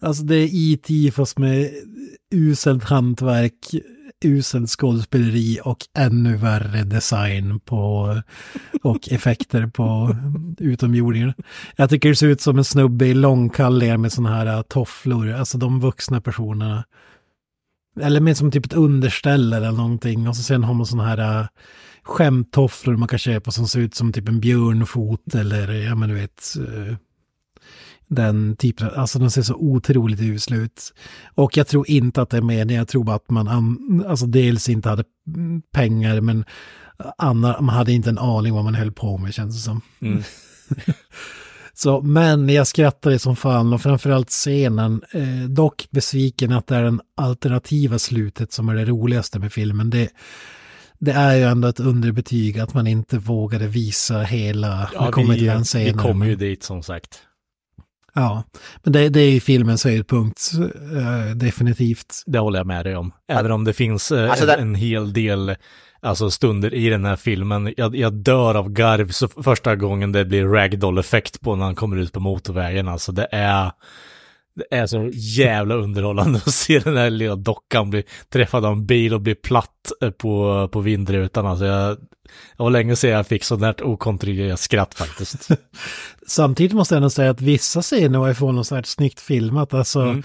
Alltså 0.01 0.23
det 0.23 0.37
är 0.37 0.49
IT 0.53 1.15
fast 1.15 1.39
med 1.39 1.71
uselt 2.35 2.85
hantverk, 2.85 3.55
uselt 4.25 4.71
skådespeleri 4.71 5.59
och 5.65 5.79
ännu 5.99 6.37
värre 6.37 6.85
design 6.85 7.61
på 7.61 8.15
och 8.83 9.09
effekter 9.13 9.67
på 9.67 10.17
utomjordingar. 10.59 11.35
Jag 11.77 11.91
tycker 11.91 12.09
det 12.09 12.17
ser 12.17 12.29
ut 12.29 12.41
som 12.41 12.59
en 12.59 12.65
snubbe 12.65 13.07
i 13.07 13.15
långkallingar 13.15 13.97
med 13.97 14.13
sådana 14.13 14.37
här 14.37 14.47
äh, 14.47 14.63
tofflor, 14.63 15.33
alltså 15.33 15.59
de 15.59 15.81
vuxna 15.81 16.21
personerna. 16.21 16.85
Eller 18.01 18.21
med 18.21 18.37
som 18.37 18.51
typ 18.51 18.67
ett 18.67 18.73
underställ 18.73 19.53
eller 19.53 19.73
någonting. 19.73 20.29
Och 20.29 20.37
så 20.37 20.43
sen 20.43 20.65
har 20.65 20.75
man 20.75 20.87
sådana 20.87 21.09
här 21.09 21.41
äh, 21.41 21.47
skämttofflor 22.03 22.97
man 22.97 23.09
kan 23.09 23.19
köpa 23.19 23.51
som 23.51 23.69
ser 23.69 23.81
ut 23.81 23.95
som 23.95 24.13
typ 24.13 24.29
en 24.29 24.41
björnfot 24.41 25.35
eller 25.35 25.73
ja 25.73 25.95
men 25.95 26.09
du 26.09 26.15
vet. 26.15 26.55
Äh, 26.57 26.97
den 28.09 28.57
typen, 28.57 28.91
alltså 28.97 29.19
de 29.19 29.31
ser 29.31 29.43
så 29.43 29.55
otroligt 29.55 30.21
usla 30.21 30.57
ut. 30.57 30.95
Och 31.35 31.57
jag 31.57 31.67
tror 31.69 31.91
inte 31.91 32.23
att 32.23 32.31
det 32.31 32.37
är 32.37 32.43
meningen, 32.43 32.79
jag 32.79 32.89
tror 32.89 33.05
bara 33.05 33.17
att 33.17 33.31
man, 33.31 33.49
an- 33.49 34.05
alltså 34.09 34.27
dels 34.27 34.69
inte 34.69 34.89
hade 34.89 35.05
pengar 35.73 36.21
men 36.21 36.45
Anna, 37.19 37.61
man 37.61 37.75
hade 37.75 37.93
inte 37.93 38.11
en 38.11 38.19
aning 38.19 38.55
vad 38.55 38.65
man 38.65 38.75
höll 38.75 38.93
på 38.93 39.19
med 39.19 39.35
känns 39.35 39.55
det 39.57 39.61
som. 39.63 39.81
Mm. 40.01 40.23
Så, 41.75 42.01
men 42.01 42.49
jag 42.49 42.67
skrattade 42.67 43.19
som 43.19 43.37
fan 43.37 43.73
och 43.73 43.83
framförallt 43.83 44.31
scenen, 44.31 45.03
eh, 45.13 45.49
dock 45.51 45.87
besviken 45.91 46.53
att 46.53 46.67
det 46.67 46.77
är 46.77 46.83
den 46.83 47.01
alternativa 47.17 47.99
slutet 47.99 48.53
som 48.53 48.69
är 48.69 48.75
det 48.75 48.85
roligaste 48.85 49.39
med 49.39 49.53
filmen. 49.53 49.91
Det, 49.91 50.09
det 50.99 51.13
är 51.13 51.37
ju 51.37 51.43
ändå 51.43 51.69
ett 51.69 51.81
underbetyg 51.81 52.59
att 52.59 52.75
man 52.75 52.87
inte 52.87 53.19
vågade 53.19 53.67
visa 53.67 54.23
hela, 54.23 54.91
Ja, 54.95 55.07
vi 55.07 55.13
kommer 55.13 55.33
vi, 55.35 55.39
till 55.39 55.49
den 55.49 55.59
vi 55.59 55.65
scenen. 55.65 55.99
kommer 55.99 56.27
ju 56.27 56.37
dit 56.37 56.63
som 56.63 56.83
sagt. 56.83 57.19
Ja, 58.15 58.43
men 58.83 58.93
det, 58.93 59.09
det 59.09 59.21
är 59.21 59.31
ju 59.31 59.41
filmens 59.41 59.85
höjdpunkt, 59.85 60.51
eh, 60.97 61.35
definitivt. 61.37 62.23
Det 62.27 62.39
håller 62.39 62.59
jag 62.59 62.67
med 62.67 62.87
dig 62.87 62.97
om. 62.97 63.13
Även 63.29 63.53
om 63.53 63.65
det 63.65 63.73
finns 63.73 64.13
eh, 64.13 64.31
Alltså 64.31 64.47
det- 64.47 64.55
en 64.55 64.75
hel 64.75 65.13
del 65.13 65.57
alltså, 66.03 66.31
stunder 66.31 66.75
i 66.75 66.89
den 66.89 67.05
här 67.05 67.17
filmen. 67.17 67.75
Jag, 67.77 67.97
jag 67.97 68.13
dör 68.13 68.55
av 68.55 68.69
garv 68.71 69.09
så 69.09 69.29
första 69.29 69.77
gången 69.77 70.13
det 70.13 70.25
blir 70.25 70.45
ragdoll-effekt 70.47 71.41
på 71.41 71.57
när 71.57 71.65
han 71.65 71.75
kommer 71.75 71.97
ut 71.97 72.13
på 72.13 72.21
motorvägen. 72.21 72.89
Alltså 72.89 73.13
det 73.13 73.29
är, 73.33 73.71
det 74.59 74.77
är 74.77 74.87
så 74.87 75.11
jävla 75.13 75.75
underhållande 75.75 76.39
att 76.47 76.55
se 76.55 76.79
den 76.79 76.97
här 76.97 77.11
lilla 77.11 77.37
dockan 77.37 77.91
bli 77.91 78.03
träffad 78.33 78.65
av 78.65 78.73
en 78.73 78.87
bil 78.87 79.15
och 79.15 79.21
bli 79.21 79.35
platt 79.35 79.93
eh, 80.03 80.11
på, 80.11 80.69
på 80.73 80.81
vindrutan. 80.81 81.47
Alltså 81.47 81.65
jag, 81.65 81.97
det 82.57 82.63
var 82.63 82.71
länge 82.71 82.97
sedan 82.97 83.11
jag 83.11 83.27
fick 83.27 83.45
sånt 83.45 83.61
där 83.61 83.87
okontrollerat 83.87 84.61
skratt 84.61 84.95
faktiskt. 84.95 85.49
Samtidigt 86.27 86.73
måste 86.73 86.95
jag 86.95 86.97
ändå 86.97 87.11
säga 87.11 87.31
att 87.31 87.41
vissa 87.41 87.83
scener 87.83 88.19
var 88.19 88.31
ifrån 88.31 88.57
något 88.57 88.67
så 88.67 88.75
här 88.75 88.83
snyggt 88.83 89.21
filmat. 89.21 89.75
Alltså, 89.75 90.01
Mm. 90.01 90.23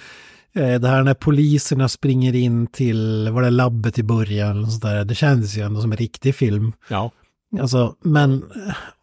eh, 0.73 0.79
det 0.79 0.87
här 0.87 1.03
när 1.03 1.13
poliserna 1.13 1.89
springer 1.89 2.35
in 2.35 2.67
till, 2.67 3.29
var 3.31 3.41
det 3.41 3.49
labbet 3.49 3.99
i 3.99 4.03
början, 4.03 4.57
eller 4.57 4.67
sånt 4.67 4.81
där, 4.83 5.05
det 5.05 5.15
kändes 5.15 5.57
ju 5.57 5.61
ändå 5.61 5.81
som 5.81 5.91
en 5.91 5.97
riktig 5.97 6.35
film. 6.35 6.73
Ja. 6.89 7.11
Alltså, 7.61 7.95
men, 8.03 8.43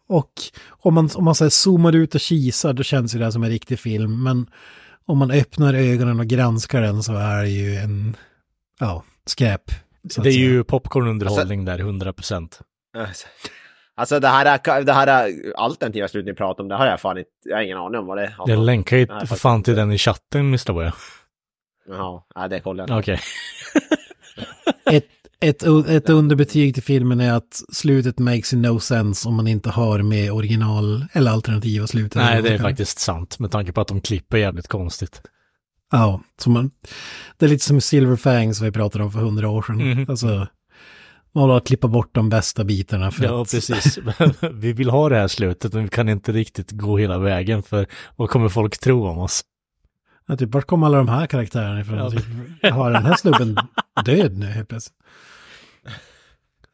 och 0.07 0.31
om 0.69 0.93
man, 0.93 1.09
om 1.15 1.23
man 1.23 1.35
så 1.35 1.43
här 1.45 1.49
zoomar 1.49 1.95
ut 1.95 2.15
och 2.15 2.21
kisar, 2.21 2.73
då 2.73 2.83
känns 2.83 3.11
det 3.11 3.23
här 3.23 3.31
som 3.31 3.43
en 3.43 3.49
riktig 3.49 3.79
film. 3.79 4.23
Men 4.23 4.47
om 5.11 5.17
man 5.17 5.31
öppnar 5.31 5.73
ögonen 5.73 6.19
och 6.19 6.27
granskar 6.27 6.81
den 6.81 7.03
så 7.03 7.13
är 7.13 7.41
det 7.41 7.49
ju 7.49 7.75
en, 7.75 8.17
ja, 8.79 9.03
skräp. 9.25 9.61
Det 10.01 10.17
är 10.17 10.23
säga. 10.23 10.33
ju 10.33 10.63
popcornunderhållning 10.63 11.65
där, 11.65 11.79
100 11.79 12.13
procent. 12.13 12.59
Alltså 13.95 14.19
det 14.19 14.27
här, 14.27 14.83
det 14.83 14.93
här 14.93 15.31
alternativa 15.55 16.07
slutet 16.07 16.25
ni 16.25 16.33
pratar 16.33 16.63
om, 16.63 16.69
det 16.69 16.75
har 16.75 16.85
jag 16.85 16.99
fan 16.99 17.17
inte, 17.17 17.29
jag 17.43 17.57
har 17.57 17.63
ingen 17.63 17.77
aning 17.77 17.99
om 17.99 18.05
vad 18.05 18.17
det 18.17 18.27
handlar 18.27 18.55
Jag 18.55 18.65
länkar 18.65 18.97
ju 18.97 19.07
för 19.07 19.35
fan 19.35 19.63
till 19.63 19.75
den 19.75 19.91
i 19.91 19.97
chatten, 19.97 20.41
Mr. 20.41 20.73
Boy. 20.73 20.91
Jaha, 21.87 22.21
nej 22.35 22.49
det 22.49 22.59
kollar 22.59 22.87
jag 22.87 22.99
inte. 22.99 23.11
Okej. 23.11 23.19
ett, 24.97 25.05
ett, 25.41 25.63
ett 25.87 26.09
underbetyg 26.09 26.73
till 26.73 26.83
filmen 26.83 27.19
är 27.19 27.33
att 27.33 27.61
slutet 27.71 28.19
makes 28.19 28.53
no 28.53 28.79
sense 28.79 29.27
om 29.29 29.35
man 29.35 29.47
inte 29.47 29.69
har 29.69 30.01
med 30.01 30.31
original 30.31 31.05
eller 31.13 31.31
alternativa 31.31 31.87
slutet. 31.87 32.15
Nej, 32.15 32.41
det 32.41 32.49
är 32.53 32.57
faktiskt 32.57 32.99
sant 32.99 33.39
med 33.39 33.51
tanke 33.51 33.71
på 33.71 33.81
att 33.81 33.87
de 33.87 34.01
klipper 34.01 34.37
jävligt 34.37 34.67
konstigt. 34.67 35.21
Ja, 35.91 36.21
så 36.37 36.49
man, 36.49 36.71
det 37.37 37.45
är 37.45 37.49
lite 37.49 37.65
som 37.65 37.81
Silver 37.81 38.15
Fangs 38.15 38.61
vi 38.61 38.71
pratade 38.71 39.03
om 39.03 39.11
för 39.11 39.19
hundra 39.19 39.49
år 39.49 39.61
sedan. 39.61 39.75
Mhm. 39.91 40.05
Alltså, 40.09 40.47
Man 41.33 41.53
vill 41.53 41.61
klippa 41.61 41.87
bort 41.87 42.15
de 42.15 42.29
bästa 42.29 42.63
bitarna. 42.63 43.11
För 43.11 43.23
Ja, 43.23 43.41
att, 43.41 43.51
precis. 43.51 43.99
vi 44.53 44.73
vill 44.73 44.89
ha 44.89 45.09
det 45.09 45.15
här 45.15 45.27
slutet, 45.27 45.73
men 45.73 45.83
vi 45.83 45.89
kan 45.89 46.09
inte 46.09 46.31
riktigt 46.31 46.71
gå 46.71 46.97
hela 46.97 47.17
vägen, 47.17 47.63
för 47.63 47.85
vad 48.15 48.29
kommer 48.29 48.49
folk 48.49 48.79
tro 48.79 49.07
om 49.07 49.17
oss? 49.17 49.41
Ja, 50.27 50.37
typ, 50.37 50.53
vart 50.53 50.65
kom 50.65 50.83
alla 50.83 50.97
de 50.97 51.07
här 51.07 51.27
karaktärerna 51.27 51.81
ifrån? 51.81 51.97
Ja. 51.97 52.09
Typ, 52.11 52.23
har 52.73 52.91
den 52.91 53.05
här 53.05 53.15
snubben 53.15 53.57
död 54.05 54.37
nu 54.37 54.45
helt 54.45 54.69
plötsligt? 54.69 54.97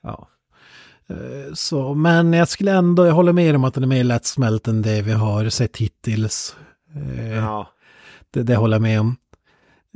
Ja. 0.08 0.28
Eh, 1.10 1.54
Så, 1.54 1.94
men 1.94 2.34
jag 2.34 2.48
skulle 2.48 2.72
ändå, 2.72 3.06
jag 3.06 3.14
håller 3.14 3.34
med 3.34 3.56
om 3.56 3.64
att 3.64 3.74
den 3.74 3.84
är 3.84 3.88
mer 3.88 4.04
lättsmält 4.04 4.68
än 4.68 4.82
det 4.82 5.02
vi 5.02 5.12
har 5.12 5.50
sett 5.50 5.78
hittills. 5.78 6.56
Eh, 6.96 7.36
Ja. 7.36 7.68
Det, 8.32 8.44
det 8.44 8.56
håller 8.56 8.76
jag 8.76 8.82
med 8.82 9.00
om. 9.00 9.16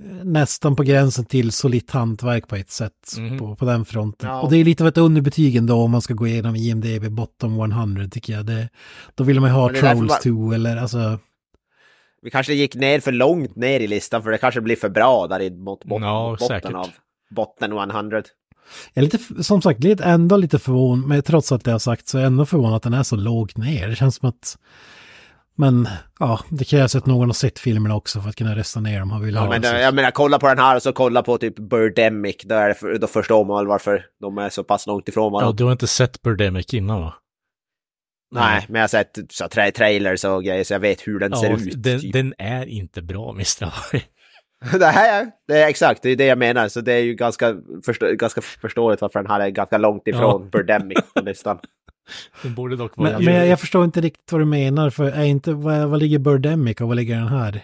Eh, 0.03 0.25
Nästan 0.25 0.75
på 0.75 0.83
gränsen 0.83 1.25
till 1.25 1.51
solitt 1.51 1.91
hantverk 1.91 2.47
på 2.47 2.55
ett 2.55 2.71
sätt 2.71 3.13
Mhm. 3.17 3.37
på, 3.39 3.55
på 3.55 3.65
den 3.65 3.85
fronten. 3.85 4.29
Ja. 4.29 4.41
Och 4.41 4.51
det 4.51 4.57
är 4.57 4.65
lite 4.65 4.83
av 4.83 4.87
ett 4.87 4.97
underbetyg 4.97 5.55
ändå 5.55 5.75
om 5.75 5.91
man 5.91 6.01
ska 6.01 6.13
gå 6.13 6.27
igenom 6.27 6.55
IMDB 6.55 7.09
bottom 7.09 7.59
100 7.71 8.07
tycker 8.11 8.33
jag. 8.33 8.45
Det, 8.45 8.69
då 9.15 9.23
vill 9.23 9.39
man 9.39 9.49
ju 9.49 9.55
ha 9.55 9.69
Trolls 9.69 10.09
man- 10.09 10.19
2 10.23 10.53
eller 10.53 10.77
alltså... 10.77 11.19
Vi 12.23 12.29
kanske 12.29 12.53
gick 12.53 12.75
ner 12.75 12.99
för 12.99 13.11
långt 13.11 13.55
ner 13.55 13.79
i 13.79 13.87
listan 13.87 14.23
för 14.23 14.31
det 14.31 14.37
kanske 14.37 14.61
blir 14.61 14.75
för 14.75 14.89
bra 14.89 15.27
där 15.27 15.39
i 15.41 15.49
mot, 15.49 15.83
bot, 15.85 16.01
Ja, 16.01 16.29
mot 16.29 16.39
botten 16.39 16.47
säkert. 16.61 16.73
av 16.75 16.87
botten 17.35 17.71
100. 17.71 18.23
Jag 18.93 19.01
är 19.01 19.11
lite, 19.11 19.43
som 19.43 19.61
sagt, 19.61 19.83
lite, 19.83 20.03
ändå 20.03 20.37
lite 20.37 20.59
förvånad, 20.59 21.07
men 21.07 21.23
trots 21.23 21.51
att 21.51 21.63
det 21.63 21.71
har 21.71 21.79
sagt 21.79 22.07
så 22.07 22.17
är 22.17 22.21
jag 22.21 22.27
ändå 22.27 22.45
förvånad 22.45 22.75
att 22.75 22.83
den 22.83 22.93
är 22.93 23.03
så 23.03 23.15
lågt 23.15 23.57
ner. 23.57 23.87
Det 23.87 23.95
känns 23.95 24.15
som 24.15 24.29
att, 24.29 24.57
men 25.55 25.87
ja, 26.19 26.39
det 26.49 26.65
krävs 26.65 26.95
att 26.95 27.05
någon 27.05 27.27
har 27.27 27.33
sett 27.33 27.59
filmerna 27.59 27.95
också 27.95 28.21
för 28.21 28.29
att 28.29 28.35
kunna 28.35 28.55
rösta 28.55 28.79
ner 28.79 28.99
dem. 28.99 29.11
Har 29.11 29.19
vi 29.19 29.31
Ja, 29.31 29.49
men 29.49 29.63
jag 29.63 29.93
menar, 29.95 30.11
kolla 30.11 30.39
på 30.39 30.47
den 30.47 30.59
här 30.59 30.75
och 30.75 30.81
så 30.83 30.93
kolla 30.93 31.23
på 31.23 31.37
typ 31.37 31.55
Birdemic. 31.55 32.35
Då, 32.43 32.55
är 32.55 32.67
det 32.67 32.73
för, 32.73 32.97
då 32.97 33.07
förstår 33.07 33.45
man 33.45 33.57
väl 33.57 33.67
varför 33.67 34.05
de 34.21 34.37
är 34.37 34.49
så 34.49 34.63
pass 34.63 34.87
långt 34.87 35.07
ifrån 35.09 35.23
Ja, 35.23 35.29
varandra. 35.29 35.53
du 35.57 35.63
har 35.63 35.71
inte 35.71 35.87
sett 35.87 36.21
Birdemic 36.21 36.73
innan 36.73 37.01
va? 37.01 37.13
Nej, 38.33 38.65
men 38.69 38.75
jag 38.75 38.83
har 38.83 38.87
sett 38.87 39.17
så, 39.29 39.47
tra 39.47 39.71
trailers 39.71 40.23
och 40.23 40.43
grejer 40.43 40.63
så 40.63 40.73
jag 40.73 40.79
vet 40.79 41.07
hur 41.07 41.19
den 41.19 41.35
ser 41.35 41.49
Ja, 41.49 41.57
ut. 41.57 41.83
den, 41.83 41.99
typ. 42.01 42.13
den 42.13 42.33
är 42.37 42.65
inte 42.65 43.01
bra, 43.01 43.29
Mr. 43.31 43.73
Hawaii. 44.61 44.79
det 44.79 44.85
här 44.85 45.21
är, 45.21 45.31
det 45.47 45.63
är 45.63 45.67
exakt, 45.67 46.01
det 46.01 46.09
är 46.09 46.15
det 46.15 46.25
jag 46.25 46.37
menar. 46.37 46.67
Så 46.67 46.81
det 46.81 46.93
är 46.93 46.99
ju 46.99 47.13
ganska, 47.13 47.55
förstå, 47.85 48.11
ganska 48.13 48.41
förståeligt 48.41 49.01
varför 49.01 49.19
den 49.19 49.31
här 49.31 49.39
är 49.39 49.49
ganska 49.49 49.77
långt 49.77 50.07
ifrån 50.07 50.49
Birdemic 50.49 50.97
på 51.15 51.21
listan. 51.21 51.59
Den 52.43 52.55
borde 52.55 52.75
dock 52.75 52.97
vara 52.97 53.11
Men, 53.11 53.25
men 53.25 53.33
jag, 53.33 53.47
jag 53.47 53.59
förstår 53.59 53.83
inte 53.85 54.01
riktigt 54.01 54.31
vad 54.31 54.41
du 54.41 54.45
menar, 54.45 54.89
för 54.89 55.05
är 55.05 55.23
inte, 55.23 55.53
vad, 55.53 55.89
vad 55.89 55.99
ligger 55.99 56.19
Birdemic 56.19 56.81
och 56.81 56.87
vad 56.87 56.97
ligger 56.97 57.15
den 57.15 57.27
här? 57.27 57.61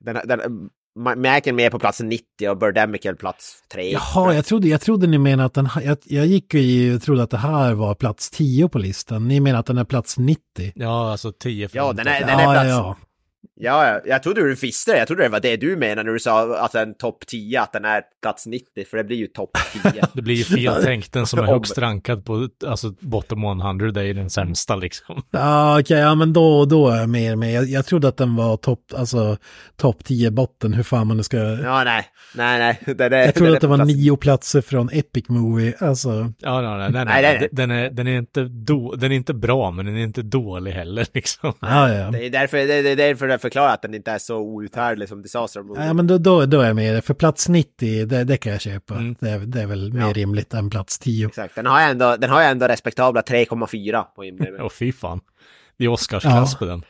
Den, 0.00 0.18
den, 0.24 0.70
Ma- 0.98 1.16
Mac 1.16 1.40
är 1.44 1.52
med 1.52 1.72
på 1.72 1.78
plats 1.78 2.00
90 2.00 2.48
och 2.50 2.58
Birdemic 2.58 3.06
är 3.06 3.14
plats 3.14 3.62
3. 3.72 3.92
Jaha, 3.92 4.34
jag 4.34 4.44
trodde, 4.44 4.68
jag 4.68 4.80
trodde 4.80 5.06
ni 5.06 5.18
menade 5.18 5.46
att 5.46 5.54
den 5.54 5.68
jag, 5.84 5.98
jag 6.04 6.26
gick 6.26 6.54
ju 6.54 6.94
och 6.94 7.02
trodde 7.02 7.22
att 7.22 7.30
det 7.30 7.36
här 7.36 7.74
var 7.74 7.94
plats 7.94 8.30
10 8.30 8.68
på 8.68 8.78
listan. 8.78 9.28
Ni 9.28 9.40
menar 9.40 9.60
att 9.60 9.66
den 9.66 9.78
är 9.78 9.84
plats 9.84 10.18
90? 10.18 10.72
Ja, 10.74 11.10
alltså 11.10 11.32
10 11.32 11.68
Ja, 11.72 11.92
den 11.92 12.06
är, 12.06 12.20
den 12.20 12.28
ja, 12.28 12.40
är 12.40 12.54
plats... 12.54 12.68
ja. 12.68 12.96
Ja, 13.00 13.05
ja, 13.54 14.00
jag 14.04 14.22
trodde 14.22 14.40
du 14.40 14.54
visste 14.54 14.92
det. 14.92 14.98
Jag 14.98 15.06
trodde 15.06 15.22
det 15.22 15.28
var 15.28 15.40
det 15.40 15.56
du 15.56 15.76
menade 15.76 16.02
när 16.02 16.12
du 16.12 16.18
sa 16.18 16.56
att 16.56 16.74
en 16.74 16.94
topp 16.94 17.26
10, 17.26 17.60
att 17.60 17.72
den 17.72 17.84
är 17.84 18.02
plats 18.22 18.46
90, 18.46 18.84
för 18.90 18.96
det 18.96 19.04
blir 19.04 19.16
ju 19.16 19.26
topp 19.26 19.58
10. 19.92 20.02
Det 20.12 20.22
blir 20.22 20.34
ju 20.34 20.44
fel 20.44 20.82
tänkt. 20.82 21.12
Den 21.12 21.26
som 21.26 21.38
är 21.38 21.42
högst 21.52 21.78
rankad 21.78 22.24
på 22.24 22.48
alltså, 22.66 22.90
bottom 23.00 23.44
100 23.44 23.90
det 23.90 24.00
är 24.00 24.04
ju 24.04 24.12
den 24.12 24.30
sämsta 24.30 24.76
liksom. 24.76 25.22
Ja, 25.30 25.80
okej, 25.80 25.98
ja 25.98 26.14
men 26.14 26.32
då, 26.32 26.64
då 26.64 26.88
är 26.88 26.96
jag 27.00 27.08
mer 27.08 27.36
med. 27.36 27.52
Jag, 27.52 27.64
jag 27.64 27.86
trodde 27.86 28.08
att 28.08 28.16
den 28.16 28.36
var 28.36 28.56
topp, 28.56 28.80
alltså 28.96 29.36
topp 29.76 30.04
10 30.04 30.30
botten, 30.30 30.72
hur 30.72 30.82
fan 30.82 31.06
man 31.06 31.16
nu 31.16 31.22
ska... 31.22 31.36
ja, 31.36 31.84
nej. 31.84 32.04
Nej, 32.34 32.58
nej. 32.58 32.94
Den 32.96 33.12
är, 33.12 33.18
jag 33.18 33.34
trodde 33.34 33.50
den 33.50 33.54
att 33.54 33.60
det 33.60 33.66
var 33.66 33.76
plats- 33.76 33.94
nio 33.96 34.16
platser 34.16 34.60
från 34.60 34.88
Epic 34.92 35.28
Movie, 35.28 35.74
alltså. 35.78 36.32
Ja, 36.38 36.60
nej, 36.60 36.78
nej, 36.78 36.90
nej, 36.92 37.04
Nej, 37.04 37.22
nej. 37.22 37.38
nej. 37.40 37.48
Den, 37.52 37.70
är, 37.70 37.90
den, 37.90 38.06
är 38.06 38.18
inte 38.18 38.44
do, 38.44 38.94
den 38.96 39.12
är 39.12 39.16
inte 39.16 39.34
bra, 39.34 39.70
men 39.70 39.86
den 39.86 39.96
är 39.96 40.02
inte 40.02 40.22
dålig 40.22 40.72
heller 40.72 41.06
liksom. 41.14 41.52
Ja, 41.60 41.92
ja. 41.94 42.10
Det 42.10 42.26
är 42.26 42.30
därför, 42.30 42.56
det, 42.56 42.82
det 42.82 42.90
är 42.90 42.96
därför 42.96 43.28
jag 43.36 43.40
förklarar 43.40 43.74
att 43.74 43.82
den 43.82 43.94
inte 43.94 44.10
är 44.10 44.18
så 44.18 44.36
outhärdlig 44.38 45.08
som 45.08 45.22
Disaster 45.22 45.62
Movie. 45.62 45.86
Ja, 45.86 45.92
men 45.92 46.06
då, 46.06 46.18
då, 46.18 46.46
då 46.46 46.60
är 46.60 46.66
jag 46.66 46.76
med. 46.76 47.04
För 47.04 47.14
plats 47.14 47.48
90, 47.48 48.06
det, 48.06 48.24
det 48.24 48.36
kan 48.36 48.52
jag 48.52 48.60
köpa. 48.60 48.94
Mm. 48.94 49.16
Det, 49.20 49.30
är, 49.30 49.38
det 49.38 49.62
är 49.62 49.66
väl 49.66 49.92
mer 49.92 50.00
Ja. 50.00 50.12
rimligt 50.12 50.54
än 50.54 50.70
plats 50.70 50.98
10. 50.98 51.26
Exakt. 51.26 51.54
Den 51.54 51.66
har 51.66 51.80
ju 51.80 51.86
ändå, 51.86 52.16
den 52.16 52.30
har 52.30 52.40
ju 52.40 52.46
ändå 52.46 52.66
respektabla 52.68 53.20
3,4 53.20 54.02
på 54.02 54.24
IMDb. 54.24 54.60
Åh, 54.60 54.68
fy 54.68 54.92
fan. 54.92 55.20
Det 55.78 55.84
är 55.84 55.88
Oscarsklass 55.88 56.52
Ja. 56.52 56.58
på 56.58 56.64
den. 56.64 56.82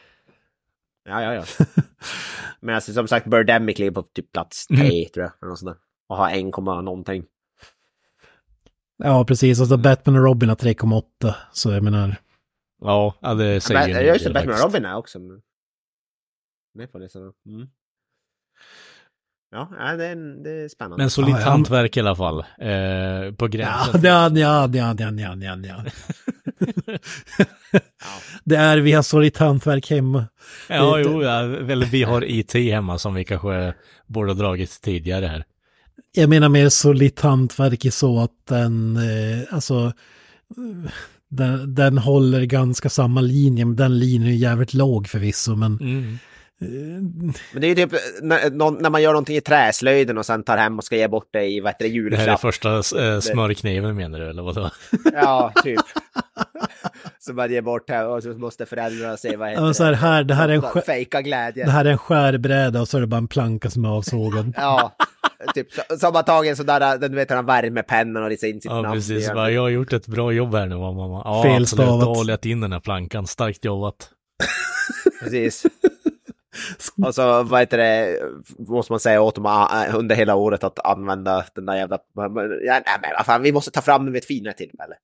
Ja, 1.09 1.23
ja, 1.23 1.35
ja. 1.35 1.65
Men 2.61 2.75
alltså, 2.75 2.93
som 2.93 3.09
sagt, 3.09 3.27
Birdemic 3.27 3.79
ligger 3.79 3.91
på 3.93 4.03
typ 4.03 4.33
plats 4.33 4.67
3, 4.67 4.77
Mm. 4.77 4.91
tror 5.15 5.25
jag. 5.25 5.33
Eller 5.43 5.49
något 5.51 5.59
sånt 5.59 5.71
där. 5.71 5.79
Och 6.09 6.17
har 6.17 6.31
1, 6.31 6.85
någonting. 6.85 7.25
Ja, 9.05 9.25
precis. 9.25 9.61
Alltså 9.61 9.77
Batman 9.77 10.17
och 10.17 10.23
Robin 10.25 10.49
har 10.49 10.57
3,8. 10.57 11.35
Så 11.53 11.71
jag 11.73 11.83
menar, 11.83 12.17
Ja, 12.81 13.15
ja 13.21 13.35
det 13.35 13.61
säger 13.61 14.01
ju 14.03 14.07
just 14.09 14.25
det, 14.25 14.33
Batman 14.33 14.55
och. 14.55 14.61
Robin 14.61 14.85
är 14.85 14.97
också. 14.97 15.19
Med 16.77 16.93
på 16.93 16.99
listan. 16.99 17.23
Mm. 17.23 17.69
Ja, 19.51 19.69
det 19.97 20.07
är, 20.07 20.43
det 20.45 20.51
är 20.51 20.69
spännande. 20.69 20.97
Men 21.03 21.11
solitt 21.11 21.31
Ja, 21.31 21.41
ja. 21.41 21.49
hantverk 21.51 21.97
i 21.97 22.01
alla 22.01 22.17
fall. 22.17 22.39
Eh, 22.39 23.35
på 23.37 23.47
gränsen. 23.49 24.01
ja, 24.03 24.31
ja, 24.35 24.69
ja, 24.73 24.95
ja, 24.99 25.13
ja, 25.19 25.37
ja, 25.41 25.57
ja. 25.57 25.85
Det 28.45 28.57
är, 28.57 28.79
vi 28.79 28.93
har 28.93 29.03
solitt 29.03 29.37
hantverk 29.39 29.91
hemma. 29.91 30.25
Ja, 30.69 30.97
det- 30.97 31.03
jo, 31.03 31.23
ja, 31.23 31.43
väl 31.43 31.85
vi 31.85 32.03
har 32.03 32.25
IT 32.31 32.55
hemma 32.55 32.99
som 32.99 33.15
vi 33.15 33.25
kanske 33.25 33.75
borde 34.07 34.31
ha 34.33 34.35
dragit 34.39 34.81
tidigare 34.83 35.27
här. 35.27 35.45
Jag 36.13 36.29
menar 36.31 36.49
mer 36.49 36.69
solitt 36.69 37.21
hantverk 37.21 37.85
i 37.85 37.91
så 37.91 38.19
att 38.21 38.47
den, 38.49 38.97
eh, 38.97 39.55
alltså, 39.55 39.93
den, 41.29 41.75
den 41.75 41.99
håller 41.99 42.45
ganska 42.45 42.89
samma 42.89 43.21
linje, 43.21 43.65
men 43.65 43.77
den 43.77 43.99
linjen 43.99 44.33
är 44.33 44.37
jävligt 44.37 44.75
låg 44.75 45.09
förvisso, 45.09 45.55
men 45.57 45.79
Mm. 45.81 46.19
Men 46.61 47.61
det 47.61 47.67
är 47.67 47.69
ju 47.69 47.75
typ 47.75 47.93
när, 48.23 48.91
man 48.91 49.03
gör 49.03 49.13
någonting 49.13 49.37
i 49.37 49.41
träslöjden 49.41 50.19
och 50.19 50.27
sen 50.27 50.43
tar 50.43 50.57
hem 50.57 50.79
och 50.79 50.85
ska 50.85 50.97
ge 50.97 51.09
bort 51.09 51.29
det 51.33 51.45
i 51.47 51.61
vad 51.61 51.73
heter 51.73 51.85
det, 51.85 51.91
Det 52.11 52.17
här 52.17 52.23
är 52.23 52.27
julklapp. 52.27 52.41
första 52.41 52.75
eh, 52.77 53.21
smörkniven 53.21 53.97
menar 53.97 54.19
du, 54.21 54.29
eller 54.31 54.43
vadå? 54.43 54.71
Ja, 55.13 55.53
typ. 55.65 55.81
så 57.19 57.33
man 57.33 57.53
ger 57.53 57.63
bort 57.63 57.87
det 57.87 58.05
och 58.05 58.23
så 58.23 58.29
måste 58.29 58.67
föräldrarna 58.67 59.17
se 59.17 59.37
vad 59.37 59.49
heter 59.49 59.63
Ja, 59.63 59.75
så 59.75 59.85
här, 59.85 59.93
här, 59.93 60.25
det 60.25 60.35
här 60.35 60.49
är 60.49 60.53
en 60.53 60.63
skär- 60.63 60.81
Fejka 60.87 61.23
glädje. 61.23 61.65
det 61.65 61.71
här 61.71 61.85
är 61.85 61.91
en 61.91 61.99
skärbräda 61.99 62.81
och 62.81 62.89
så 62.89 62.97
är 62.97 63.01
det 63.01 63.07
bara 63.07 63.17
en 63.19 63.29
planka 63.29 63.71
som 63.71 63.85
är 63.85 63.89
avsågad. 63.89 64.53
Ja, 64.57 64.97
typ 65.55 65.73
så, 65.73 65.99
så 65.99 66.07
har 66.07 66.13
man 66.13 66.25
tagit 66.25 66.51
en 66.51 66.57
sån 66.57 66.67
där, 66.67 66.99
den 66.99 67.11
du 67.11 67.17
vet, 67.17 67.29
den 67.29 67.47
värmepennan 67.47 68.23
och 68.23 68.29
ristat 68.29 68.49
in 68.49 68.61
sitt 68.61 68.65
Ja, 68.71 68.83
namn. 68.83 68.95
precis. 68.95 69.31
i 69.31 69.35
Bara, 69.35 69.51
jag 69.51 69.63
har 69.63 69.69
gjort 69.69 69.93
ett 69.93 70.07
bra 70.07 70.33
jobb 70.33 70.55
här 70.55 70.67
nu, 70.67 70.77
mamma. 70.77 71.23
Ja, 71.25 71.43
Felstavat. 71.43 71.89
absolut. 71.89 72.01
Du 72.01 72.07
har 72.07 72.15
hållit 72.15 72.45
in 72.45 72.61
den 72.61 72.73
här 72.73 72.81
plankan. 72.81 73.27
Starkt 73.27 73.65
jobbat. 73.65 74.11
Precis. 75.23 75.67
Och 77.07 77.15
så, 77.15 77.43
vad 77.43 77.61
heter 77.61 77.79
det, 77.79 78.19
måste 78.59 78.93
man 78.93 79.01
säga 79.01 79.23
åt 79.23 79.35
dem 79.35 79.69
under 79.95 80.17
hela 80.17 80.35
året 80.35 80.65
att 80.65 80.87
använda 80.87 81.45
den 81.55 81.67
där 81.67 81.77
jävla... 81.77 81.99
Ja, 82.15 82.29
nej, 82.87 82.99
men 83.03 83.11
vad 83.17 83.27
fan, 83.27 83.43
vi 83.43 83.53
måste 83.53 83.71
ta 83.71 83.81
fram 83.81 84.05
den 84.05 84.13
vid 84.13 84.23
ett 84.23 84.27
finare 84.27 84.55
tillfälle. 84.55 84.95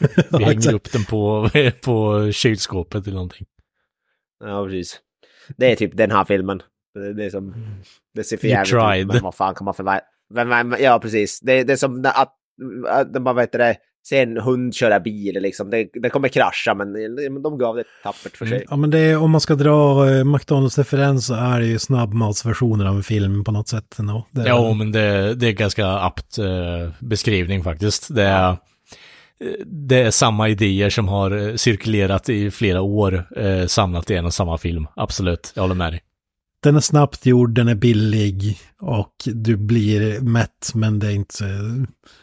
Vi 0.38 0.44
hänger 0.44 0.74
upp 0.74 0.92
den 0.92 1.04
på, 1.04 1.50
på 1.84 2.28
kylskåpet 2.32 3.06
eller 3.06 3.14
någonting. 3.14 3.46
Ja, 4.44 4.64
precis. 4.64 5.00
Det 5.56 5.72
är 5.72 5.76
typ 5.76 5.96
den 5.96 6.10
här 6.10 6.24
filmen. 6.24 6.62
Det, 7.16 7.24
är 7.24 7.30
som... 7.30 7.54
Det 8.14 8.24
ser 8.24 8.36
för 8.36 8.48
jävligt 8.48 9.00
ut, 9.00 9.06
men 9.06 9.22
vad 9.22 9.34
fan 9.34 9.54
kan 9.54 9.64
man 9.64 9.74
förvänta... 9.74 10.80
Ja, 10.80 10.98
precis. 11.02 11.40
Det, 11.40 11.64
det 11.64 11.72
är 11.72 11.76
som 11.76 12.04
att... 12.04 12.34
att 12.88 13.12
de 13.14 13.24
bara, 13.24 13.40
heter 13.40 13.58
det, 13.58 13.76
ser 14.08 14.22
en 14.22 14.36
hund 14.40 14.74
köra 14.74 15.00
bil 15.00 15.38
liksom. 15.42 15.70
Det, 15.70 15.88
det 16.02 16.10
kommer 16.10 16.28
krascha, 16.28 16.74
men 16.74 16.92
men 17.32 17.42
de 17.42 17.58
gav 17.58 17.76
det 17.76 17.84
tappert 18.02 18.36
försök. 18.36 18.64
Ja 18.70 18.76
men 18.76 18.90
det 18.90 18.98
är, 18.98 19.16
om 19.16 19.30
man 19.30 19.40
ska 19.40 19.54
dra 19.54 20.10
eh, 20.10 20.24
McDonalds-referens 20.24 21.26
så 21.26 21.34
är 21.34 21.60
det 21.60 21.66
ju 21.66 21.78
snabbmatsversionen 21.78 22.86
av 22.86 22.96
en 22.96 23.02
film 23.02 23.44
på 23.44 23.52
något 23.52 23.68
sätt. 23.68 23.98
ändå. 23.98 24.26
Det 24.30 24.40
är- 24.40 24.46
Ja, 24.46 24.74
men 24.74 24.92
det, 24.92 25.34
det 25.34 25.46
är 25.48 25.52
ganska 25.52 25.86
apt 25.88 26.38
eh, 26.38 26.90
beskrivning 27.00 27.64
faktiskt. 27.64 28.14
Det 28.14 28.22
är, 28.22 28.56
det 29.66 30.02
är 30.02 30.10
samma 30.10 30.48
idéer 30.48 30.90
som 30.90 31.08
har 31.08 31.48
eh, 31.48 31.54
cirkulerat 31.54 32.28
i 32.28 32.50
flera 32.50 32.80
år, 32.82 33.24
eh, 33.36 33.66
samlat 33.66 34.10
i 34.10 34.14
en 34.14 34.24
och 34.26 34.34
samma 34.34 34.58
film. 34.58 34.86
Absolut, 34.96 35.52
jag 35.54 35.62
håller 35.62 35.74
med 35.74 35.92
dig. 35.92 36.02
Den 36.62 36.76
är 36.76 36.80
snabbt 36.80 37.26
gjord, 37.26 37.50
den 37.54 37.68
är 37.68 37.74
billig 37.74 38.58
och 38.80 39.14
du 39.26 39.56
blir 39.56 40.20
mätt 40.20 40.70
men 40.74 40.98
det 40.98 41.06
är 41.06 41.14
inte... 41.14 41.44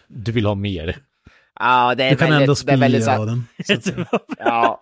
Du 0.08 0.32
vill 0.32 0.46
ha 0.46 0.56
mer. 0.56 0.98
Ja, 1.60 1.96
det 1.96 2.04
är 2.04 2.10
Du 2.10 2.16
kan 2.16 2.30
väldigt, 2.30 2.50
ändå 2.50 2.56
det 2.66 2.72
är 2.72 2.78
väldigt 2.78 3.04
så 3.04 3.12
spy 3.12 3.20
av 3.20 3.26
den. 3.28 3.46
Ja. 4.40 4.80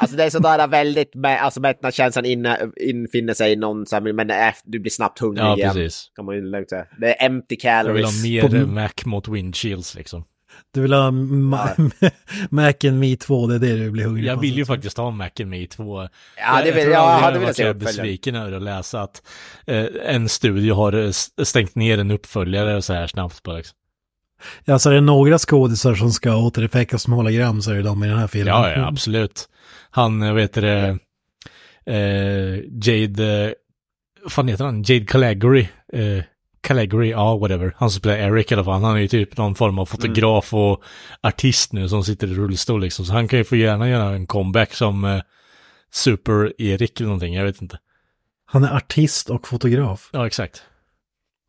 Alltså 0.00 0.16
det 0.16 0.24
är 0.24 0.30
sådär 0.30 0.66
väldigt, 0.68 1.14
mä- 1.14 1.38
alltså 1.38 1.60
mättnadskänslan 1.60 2.24
inne, 2.24 2.58
infinner 2.80 3.34
sig 3.34 3.52
i 3.52 3.56
någon, 3.56 3.86
så 3.86 3.96
här, 3.96 4.12
men 4.12 4.30
äh, 4.30 4.54
du 4.64 4.78
blir 4.78 4.90
snabbt 4.90 5.18
hungrig 5.18 5.42
Ja, 5.44 5.56
igen. 5.56 5.74
precis. 5.74 6.10
Kan 6.16 6.24
man 6.24 6.34
ju 6.34 6.42
lugnt 6.50 6.68
säga. 6.70 6.86
Det 7.00 7.20
är 7.22 7.26
empty 7.26 7.56
Jag 7.62 7.84
vill 7.84 8.04
calories. 8.04 8.22
ha 8.22 8.28
mer 8.52 8.64
På- 8.64 8.70
Mac 8.70 8.88
mot 9.04 9.28
windshields 9.28 9.94
liksom. 9.94 10.24
Du 10.74 10.80
vill 10.82 10.92
ha 10.92 11.10
ma- 11.10 11.90
Mac 12.50 12.74
and 12.88 13.00
Me 13.00 13.16
2, 13.16 13.46
det 13.46 13.54
är 13.54 13.58
det 13.58 13.76
du 13.76 13.90
blir 13.90 14.04
hungrig 14.04 14.24
Jag 14.26 14.34
på. 14.34 14.40
vill 14.40 14.56
ju 14.56 14.64
faktiskt 14.66 14.96
ha 14.96 15.10
Mac 15.10 15.28
and 15.40 15.48
Me 15.50 15.66
2. 15.66 16.02
Ja, 16.02 16.08
det 16.62 16.68
jag 16.68 16.74
vill, 16.74 16.82
tror 16.82 16.94
jag 16.94 17.02
aldrig 17.02 17.22
hade 17.24 17.36
jag 17.36 17.40
velat 17.40 17.56
se 17.56 17.68
uppföljaren. 17.68 17.96
besviken 17.96 18.34
över 18.34 18.52
att 18.52 18.62
läsa 18.62 19.02
att 19.02 19.22
eh, 19.66 19.84
en 20.04 20.28
studio 20.28 20.74
har 20.74 20.92
eh, 20.92 21.10
stängt 21.44 21.74
ner 21.74 21.98
en 21.98 22.10
uppföljare 22.10 22.82
så 22.82 22.92
här 22.92 23.06
snabbt 23.06 23.42
på 23.42 23.52
liksom. 23.52 23.76
Ja, 24.64 24.78
så 24.78 24.90
är 24.90 24.94
det 24.94 25.00
några 25.00 25.38
skådisar 25.38 25.94
som 25.94 26.12
ska 26.12 26.36
återuppväckas 26.36 27.02
som 27.02 27.12
hologram 27.12 27.62
så 27.62 27.70
är 27.70 27.74
det 27.74 27.82
de 27.82 28.04
i 28.04 28.08
den 28.08 28.18
här 28.18 28.26
filmen. 28.26 28.54
Ja, 28.54 28.70
ja, 28.70 28.88
absolut. 28.88 29.48
Han, 29.90 30.22
eh, 30.22 30.32
vad 30.32 30.42
heter 30.42 30.62
det, 30.62 30.98
eh, 31.86 32.60
Jade, 32.82 33.44
eh, 33.44 33.52
vad 34.22 34.32
fan 34.32 34.48
heter 34.48 34.64
han? 34.64 34.82
Jade 34.82 35.06
Calagry. 35.06 35.68
Eh, 35.92 36.24
Calagry, 36.60 37.10
ja, 37.10 37.36
whatever. 37.36 37.74
Han 37.76 37.90
som 37.90 37.98
spelar 37.98 38.16
Eric 38.16 38.50
i 38.50 38.54
alla 38.54 38.64
fall. 38.64 38.82
Han 38.82 38.96
är 38.96 39.00
ju 39.00 39.08
typ 39.08 39.36
någon 39.36 39.54
form 39.54 39.78
av 39.78 39.86
fotograf 39.86 40.54
och 40.54 40.82
artist 41.22 41.72
nu 41.72 41.88
som 41.88 42.04
sitter 42.04 42.26
i 42.26 42.34
rullstol 42.34 42.80
liksom. 42.80 43.04
Så 43.04 43.12
han 43.12 43.28
kan 43.28 43.38
ju 43.38 43.44
få 43.44 43.56
gärna 43.56 43.88
göra 43.88 44.14
en 44.14 44.26
comeback 44.26 44.74
som 44.74 45.04
eh, 45.04 45.20
Super-Erik 45.92 47.00
eller 47.00 47.08
någonting, 47.08 47.34
jag 47.34 47.44
vet 47.44 47.62
inte. 47.62 47.78
Han 48.46 48.64
är 48.64 48.76
artist 48.76 49.30
och 49.30 49.48
fotograf. 49.48 50.10
Ja, 50.12 50.26
exakt. 50.26 50.62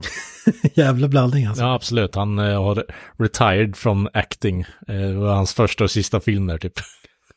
Jävla 0.73 1.07
blandning 1.07 1.45
alltså. 1.45 1.63
Ja, 1.63 1.73
absolut. 1.73 2.15
Han 2.15 2.39
eh, 2.39 2.63
har 2.63 2.85
retired 3.17 3.75
from 3.75 4.09
acting. 4.13 4.61
Eh, 4.61 4.95
det 4.95 5.13
var 5.13 5.33
hans 5.33 5.53
första 5.53 5.83
och 5.83 5.91
sista 5.91 6.19
film 6.19 6.47
där 6.47 6.57
typ. 6.57 6.73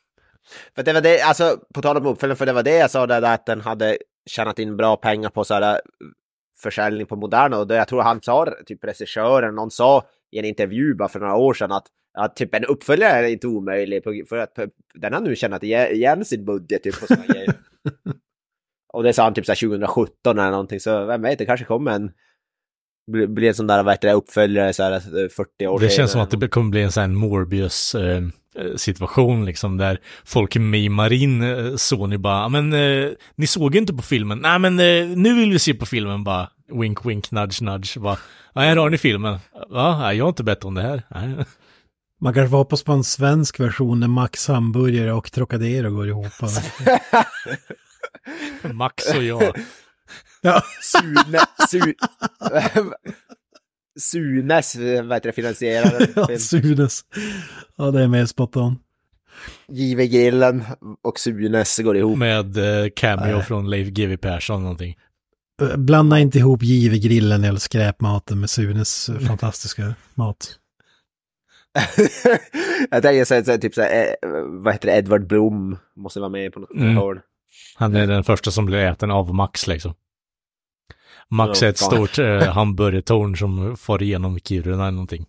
För 0.75 0.83
det 0.83 0.93
var 0.93 1.01
det, 1.01 1.21
alltså 1.21 1.59
på 1.73 1.81
tal 1.81 1.97
om 1.97 2.05
uppföljaren, 2.05 2.37
för 2.37 2.45
det 2.45 2.53
var 2.53 2.63
det 2.63 2.77
jag 2.77 2.91
sa 2.91 3.07
där, 3.07 3.21
att 3.21 3.45
den 3.45 3.61
hade 3.61 3.97
tjänat 4.29 4.59
in 4.59 4.77
bra 4.77 4.95
pengar 4.95 5.29
på 5.29 5.43
så 5.43 5.53
här 5.53 5.61
äh, 5.73 5.77
försäljning 6.63 7.07
på 7.07 7.15
Moderna 7.15 7.57
och 7.59 7.67
det, 7.67 7.75
jag 7.75 7.87
tror 7.87 8.01
han 8.01 8.21
sa, 8.21 8.47
typ 8.65 8.83
regissören, 8.83 9.55
någon 9.55 9.71
sa 9.71 10.07
i 10.31 10.39
en 10.39 10.45
intervju 10.45 10.95
bara 10.95 11.09
för 11.09 11.19
några 11.19 11.35
år 11.35 11.53
sedan 11.53 11.71
att, 11.71 11.87
att 12.17 12.35
typ 12.35 12.55
en 12.55 12.65
uppföljare 12.65 13.27
är 13.27 13.31
inte 13.31 13.47
omöjlig 13.47 14.03
på- 14.03 14.23
för 14.29 14.37
att 14.37 14.59
den 14.93 15.13
har 15.13 15.21
nu 15.21 15.35
tjänat 15.35 15.63
igen 15.63 15.91
igen 15.91 16.25
sin 16.25 16.45
budget 16.45 16.83
typ 16.83 16.95
grejer. 17.27 17.53
Och 18.93 19.03
det 19.03 19.13
sa 19.13 19.23
han 19.23 19.33
typ 19.33 19.45
så 19.45 19.51
här 19.51 19.69
2017 19.69 20.39
eller 20.39 20.51
någonting, 20.51 20.79
så 20.79 21.05
vem 21.05 21.21
vet, 21.21 21.37
det 21.37 21.45
kanske 21.45 21.65
kommer 21.65 21.91
en 21.91 22.11
bli, 23.11 23.27
bli 23.27 23.47
en 23.47 23.53
sån 23.55 23.67
där, 23.67 23.83
vad 23.83 23.93
heter 23.93 24.07
det, 24.07 24.13
uppföljare 24.13 24.73
så 24.73 24.83
här 24.83 24.91
äh, 24.91 25.29
40 25.29 25.67
år 25.67 25.79
Det 25.79 25.89
känns 25.89 26.11
som 26.11 26.21
att 26.21 26.39
det 26.39 26.47
kommer 26.47 26.69
bli 26.69 26.81
en 26.81 26.91
sån 26.91 27.01
här 27.01 27.07
Morbius 27.07 27.95
eh, 27.95 28.17
eh, 28.57 28.75
situation 28.75 29.45
liksom 29.45 29.77
där 29.77 29.99
folk 30.25 30.55
mimar 30.55 31.13
in 31.13 31.41
eh, 31.41 31.75
Sony 31.75 32.17
bara, 32.17 32.41
"Ja, 32.41 32.49
men 32.49 32.73
eh, 32.73 33.09
ni 33.35 33.47
såg 33.47 33.73
ju 33.75 33.79
inte 33.79 33.93
på 33.93 34.01
filmen, 34.01 34.39
nej 34.39 34.59
men 34.59 34.79
eh, 34.79 35.17
nu 35.17 35.33
vill 35.39 35.51
vi 35.51 35.59
se 35.59 35.73
på 35.73 35.85
filmen. 35.85 36.23
Bara, 36.23 36.49
wink 36.71 37.05
wink 37.05 37.31
nudge 37.31 37.61
nudge, 37.61 37.97
bara, 37.97 38.17
ja 38.53 38.61
här 38.61 38.77
har 38.77 38.89
ni 38.89 38.97
filmen, 38.97 39.37
va, 39.69 39.97
Nej, 39.99 40.17
jag 40.17 40.25
har 40.25 40.29
inte 40.29 40.43
bett 40.43 40.63
om 40.65 40.73
det 40.73 40.81
här, 40.81 41.03
nej. 41.09 41.45
Man 42.21 42.33
kanske 42.33 42.49
får 42.49 42.57
hoppas 42.57 42.83
på 42.83 42.91
en 42.91 43.03
svensk 43.03 43.59
version 43.59 43.99
där 43.99 44.07
Max 44.07 44.47
hamburgare 44.47 45.11
och 45.13 45.31
Trocadero 45.31 45.89
går 45.91 46.07
ihop. 46.07 46.25
Max 48.73 49.15
och 49.15 49.23
jag, 49.23 49.55
ja. 50.41 50.61
Sune, 50.81 51.39
su, 51.69 51.93
Sunes, 53.99 54.75
vad 54.75 55.13
heter 55.13 55.21
det, 55.29 55.31
finansierade 55.33 56.07
ja. 56.15 56.37
Sunes. 56.39 57.01
Ja, 57.77 57.91
det 57.91 58.03
är 58.03 58.07
mer 58.07 58.25
spot 58.25 58.55
on. 58.55 58.79
J.V. 59.67 60.03
Gillen 60.03 60.63
och 61.03 61.19
Sunes 61.19 61.77
går 61.79 61.97
ihop. 61.97 62.17
med 62.17 62.57
eh, 62.57 62.89
cameo 62.95 63.41
från 63.41 63.69
Leif 63.69 63.87
GW 63.87 64.17
Persson 64.17 64.61
någonting. 64.61 64.95
Eh, 65.61 65.77
Blanda 65.77 66.19
inte 66.19 66.37
ihop 66.37 66.63
Give-grillen 66.63 67.43
eller 67.43 67.59
skräpmaten 67.59 68.39
med 68.39 68.49
Sunes 68.49 69.09
eh, 69.09 69.19
fantastiska 69.19 69.93
mat. 70.15 70.55
jag 72.91 73.01
tänker 73.01 73.25
så 73.25 73.43
så 73.51 73.57
typ 73.57 73.73
så 73.73 73.81
här, 73.81 74.05
eh, 74.07 74.29
vad 74.63 74.73
heter 74.73 74.87
det, 74.87 74.97
Edward 74.97 75.27
Blom 75.27 75.77
måste 75.95 76.19
vara 76.19 76.29
med 76.29 76.53
på 76.53 76.59
något 76.59 76.71
Mm. 76.75 76.95
hörn. 76.95 77.19
Han 77.75 77.95
är 77.95 78.07
den 78.07 78.23
första 78.23 78.51
som 78.51 78.65
blir 78.65 78.77
äten 78.77 79.11
av 79.11 79.33
Max 79.35 79.67
liksom. 79.67 79.93
Max 81.29 81.63
är 81.63 81.69
ett 81.69 81.77
stort 81.77 82.19
eh, 82.19 82.39
hamburgertorn 82.53 83.37
som 83.37 83.77
far 83.77 84.03
igenom 84.03 84.39
Kiruna 84.39 84.83
eller 84.83 84.91
någonting. 84.91 85.25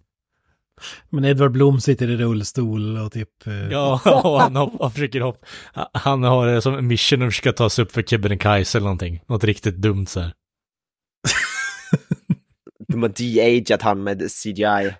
Men 1.08 1.24
Edvard 1.24 1.52
Blom 1.52 1.80
sitter 1.80 2.10
i 2.10 2.16
rullstol 2.16 2.96
och 2.96 3.12
typ... 3.12 3.46
eh, 3.46 3.68
Ja, 3.70 4.00
och 4.24 4.40
han, 4.40 4.56
hopp, 4.56 4.72
han 4.80 4.90
försöker 4.90 5.20
hoppa. 5.20 5.46
Han 5.92 6.22
har 6.22 6.46
det 6.46 6.62
som 6.62 6.86
mission 6.86 7.22
att 7.22 7.28
försöka 7.28 7.52
ta 7.52 7.70
sig 7.70 7.84
upp 7.84 7.92
för 7.92 8.02
Kebnekaise 8.02 8.78
eller 8.78 8.84
någonting. 8.84 9.20
Något 9.26 9.44
riktigt 9.44 9.76
dumt 9.76 10.06
så 10.06 10.20
här. 10.20 10.32
De 12.88 13.02
har 13.02 13.08
de-ageat 13.08 13.82
han 13.82 14.02
med 14.02 14.18
CGI. 14.30 14.62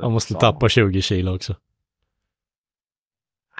Han 0.00 0.12
måste 0.12 0.34
tappa 0.34 0.68
20 0.68 1.02
kilo 1.02 1.34
också. 1.34 1.56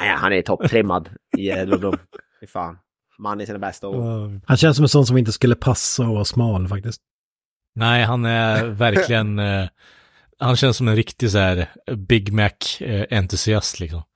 Nej, 0.00 0.08
han 0.16 0.32
är 0.32 0.42
topptrimmad 0.42 1.08
i 1.36 1.48
Edward 1.48 1.80
Blom. 1.80 1.96
Fy 2.40 2.46
fan. 2.46 2.78
Man 3.18 3.40
i 3.40 3.46
sina 3.46 3.58
bästa 3.58 3.88
år. 3.88 4.40
Han 4.46 4.56
känns 4.56 4.76
som 4.76 4.84
en 4.84 4.88
sån 4.88 5.06
som 5.06 5.18
inte 5.18 5.32
skulle 5.32 5.54
passa 5.54 6.02
och 6.02 6.14
vara 6.14 6.24
smal 6.24 6.68
faktiskt. 6.68 7.00
Nej, 7.74 8.04
han 8.04 8.24
är 8.24 8.64
verkligen... 8.66 9.38
Eh, 9.38 9.68
han 10.38 10.56
känns 10.56 10.76
som 10.76 10.88
en 10.88 10.96
riktig 10.96 11.30
så 11.30 11.38
här 11.38 11.68
Big 11.96 12.32
Mac-entusiast 12.32 13.80
liksom. 13.80 14.02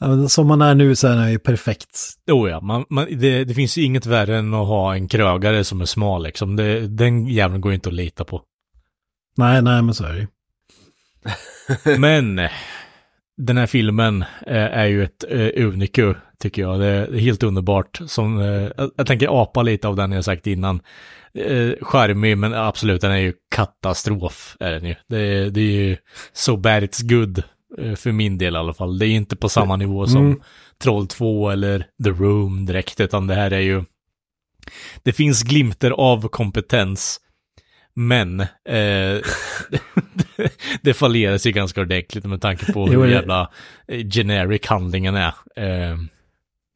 Ja, 0.00 0.08
men 0.08 0.28
som 0.28 0.46
man 0.46 0.62
är 0.62 0.74
nu 0.74 0.96
så 0.96 1.08
är 1.08 1.16
han 1.16 1.30
ju 1.30 1.38
perfekt. 1.38 1.98
Oh 2.30 2.50
ja, 2.50 2.60
man, 2.60 2.84
man, 2.90 3.06
det, 3.18 3.44
det 3.44 3.54
finns 3.54 3.78
ju 3.78 3.82
inget 3.82 4.06
värre 4.06 4.38
än 4.38 4.54
att 4.54 4.66
ha 4.66 4.94
en 4.94 5.08
krögare 5.08 5.64
som 5.64 5.80
är 5.80 5.84
smal 5.84 6.22
liksom. 6.22 6.56
Det, 6.56 6.88
den 6.88 7.26
jäveln 7.26 7.60
går 7.60 7.72
ju 7.72 7.74
inte 7.74 7.88
att 7.88 7.94
lita 7.94 8.24
på. 8.24 8.42
Nej, 9.36 9.62
nej, 9.62 9.82
men 9.82 9.94
så 9.94 10.04
är 10.04 10.12
det 10.12 10.18
ju. 10.18 10.26
Men 11.98 12.38
eh, 12.38 12.50
den 13.38 13.56
här 13.56 13.66
filmen 13.66 14.22
eh, 14.46 14.56
är 14.56 14.86
ju 14.86 15.04
ett 15.04 15.24
eh, 15.28 15.66
uniku, 15.66 16.14
tycker 16.38 16.62
jag. 16.62 16.80
Det 16.80 16.86
är 16.86 17.18
helt 17.18 17.42
underbart. 17.42 18.00
Som, 18.06 18.40
eh, 18.40 18.86
jag, 18.96 19.06
tänker 19.06 19.42
apa 19.42 19.62
lite 19.62 19.88
av 19.88 19.96
den 19.96 20.12
jag 20.12 20.24
sagt 20.24 20.46
innan. 20.46 20.80
Charmig, 21.80 22.38
men 22.38 22.54
absolut, 22.54 23.00
den 23.00 23.12
är 23.12 23.16
ju 23.16 23.32
katastrof, 23.54 24.56
är 24.60 24.70
den 24.70 24.84
ju. 24.84 24.94
Det, 25.08 25.50
det 25.50 25.60
är 25.60 25.88
ju 25.88 25.96
so 26.32 26.56
bad 26.56 26.82
it's 26.82 27.08
good, 27.08 27.42
för 27.96 28.12
min 28.12 28.38
del 28.38 28.54
i 28.54 28.58
alla 28.58 28.74
fall. 28.74 28.98
Det 28.98 29.06
är 29.06 29.10
inte 29.10 29.36
på 29.36 29.48
samma 29.48 29.76
nivå 29.76 30.06
som 30.06 30.26
Mm. 30.26 30.40
Troll 30.82 31.06
2 31.06 31.50
eller 31.50 31.86
The 32.04 32.10
Room 32.10 32.66
direkt, 32.66 33.00
utan 33.00 33.26
det 33.26 33.34
här 33.34 33.50
är 33.50 33.60
ju... 33.60 33.84
Det 35.02 35.12
finns 35.12 35.42
glimter 35.42 35.90
av 35.90 36.28
kompetens, 36.28 37.20
men 37.94 38.40
eh, 38.40 38.46
det 40.82 40.94
fallerar 40.94 41.38
sig 41.38 41.52
ganska 41.52 41.80
ordentligt 41.80 42.24
med 42.24 42.40
tanke 42.40 42.72
på 42.72 42.86
hur 42.86 43.06
jävla 43.06 43.50
eh, 43.88 44.06
generic 44.08 44.66
handlingen 44.66 45.14
är. 45.16 45.34
Eh, 45.56 45.96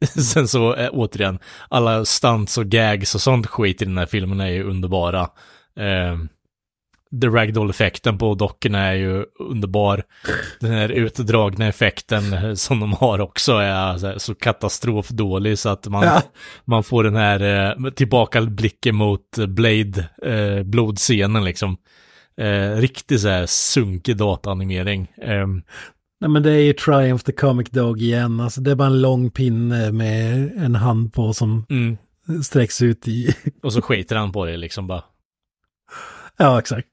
sen 0.22 0.48
så 0.48 0.74
eh, 0.74 0.90
återigen, 0.92 1.38
alla 1.68 2.04
stunts 2.04 2.58
och 2.58 2.66
gags 2.66 3.14
och 3.14 3.20
sånt 3.20 3.46
skit 3.46 3.82
i 3.82 3.84
den 3.84 3.98
här 3.98 4.06
filmen 4.06 4.40
är 4.40 4.48
ju 4.50 4.62
underbara. 4.62 5.20
Eh, 5.76 6.18
the 7.20 7.26
ragdoll-effekten 7.26 8.18
på 8.18 8.34
dockorna 8.34 8.78
är 8.78 8.94
ju 8.94 9.24
underbar. 9.38 10.02
Den 10.60 10.70
här 10.70 10.88
utdragna 10.88 11.66
effekten 11.66 12.32
eh, 12.32 12.54
som 12.54 12.80
de 12.80 12.92
har 12.92 13.20
också 13.20 13.52
är 13.52 13.98
så, 13.98 14.06
här, 14.06 14.18
så 14.18 14.34
katastrofdålig 14.34 15.58
så 15.58 15.68
att 15.68 15.86
man, 15.88 16.04
Ja. 16.04 16.22
man 16.64 16.84
får 16.84 17.04
den 17.04 17.16
här 17.16 17.40
eh, 17.80 17.90
tillbakablicken 17.90 18.94
mot 18.96 19.36
Blade, 19.48 20.08
eh, 20.22 20.62
blodscenen 20.62 21.44
liksom. 21.44 21.76
Eh, 22.42 22.76
riktigt 22.76 23.20
så 23.20 23.28
här 23.28 23.46
sunkig 23.46 24.16
dataanimering. 24.16 25.12
Eh, 25.22 25.46
Nej, 26.20 26.30
men 26.30 26.42
det 26.42 26.50
är 26.50 26.62
ju 26.62 26.72
Triumph 26.72 27.24
the 27.24 27.32
Comic 27.32 27.70
Dog 27.70 28.02
igen. 28.02 28.40
Alltså 28.40 28.60
det 28.60 28.70
är 28.70 28.74
bara 28.74 28.86
en 28.86 29.00
lång 29.00 29.30
pinne 29.30 29.92
med 29.92 30.52
en 30.56 30.74
hand 30.74 31.12
på 31.12 31.32
som 31.32 31.66
mm. 31.70 31.96
sträcks 32.42 32.82
ut 32.82 33.08
i... 33.08 33.34
Och 33.62 33.72
så 33.72 33.82
skiter 33.82 34.16
han 34.16 34.32
på 34.32 34.46
det 34.46 34.56
liksom 34.56 34.86
bara. 34.86 35.02
ja, 36.36 36.58
exakt. 36.58 36.88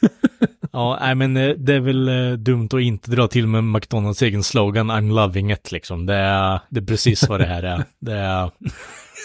Ja, 0.72 0.98
nej 1.00 1.14
men 1.14 1.36
eh, 1.36 1.50
det 1.50 1.74
är 1.74 1.80
väl 1.80 2.08
eh, 2.08 2.32
dumt 2.32 2.68
att 2.72 2.80
inte 2.80 3.10
dra 3.10 3.28
till 3.28 3.46
med 3.46 3.64
McDonalds 3.64 4.22
egen 4.22 4.42
slogan 4.42 4.90
I'm 4.90 5.14
loving 5.14 5.52
it 5.52 5.72
liksom. 5.72 6.06
Det 6.06 6.14
är, 6.14 6.60
det 6.70 6.80
är 6.80 6.84
precis 6.84 7.28
vad 7.28 7.40
det 7.40 7.46
här 7.46 7.62
är. 7.62 7.84
Det 8.00 8.12
är, 8.12 8.50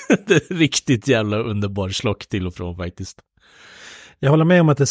det 0.28 0.34
är 0.34 0.56
riktigt 0.56 1.08
jävla 1.08 1.38
underbar 1.38 1.90
slock 1.90 2.28
till 2.28 2.48
och 2.48 2.54
från 2.54 2.78
faktiskt. 2.78 3.20
Jag 4.20 4.30
håller 4.30 4.46
med 4.46 4.62
om 4.62 4.70
att 4.70 4.78
det 4.78 4.84
är 4.84 4.86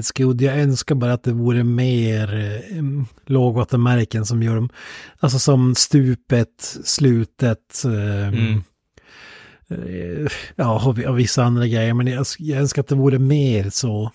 it's 0.00 0.22
good. 0.22 0.40
Jag 0.42 0.58
önskar 0.58 0.94
bara 0.94 1.12
att 1.12 1.22
det 1.22 1.32
vore 1.32 1.64
mer 1.64 2.34
eh, 2.34 2.82
lågvattenmärken 3.26 4.24
som 4.26 4.42
gör 4.42 4.54
dem. 4.54 4.68
Alltså 5.20 5.38
som 5.38 5.74
stupet, 5.74 6.76
slutet. 6.84 7.84
Eh, 7.84 8.28
Mm. 8.28 8.62
eh, 9.70 10.30
ja, 10.56 10.86
och 10.86 10.98
vi- 10.98 11.06
och 11.06 11.18
vissa 11.18 11.44
andra 11.44 11.66
grejer. 11.66 11.94
Men 11.94 12.06
jag, 12.06 12.26
jag 12.38 12.60
önskar 12.60 12.82
att 12.82 12.88
det 12.88 12.94
vore 12.94 13.18
mer 13.18 13.70
så. 13.70 14.12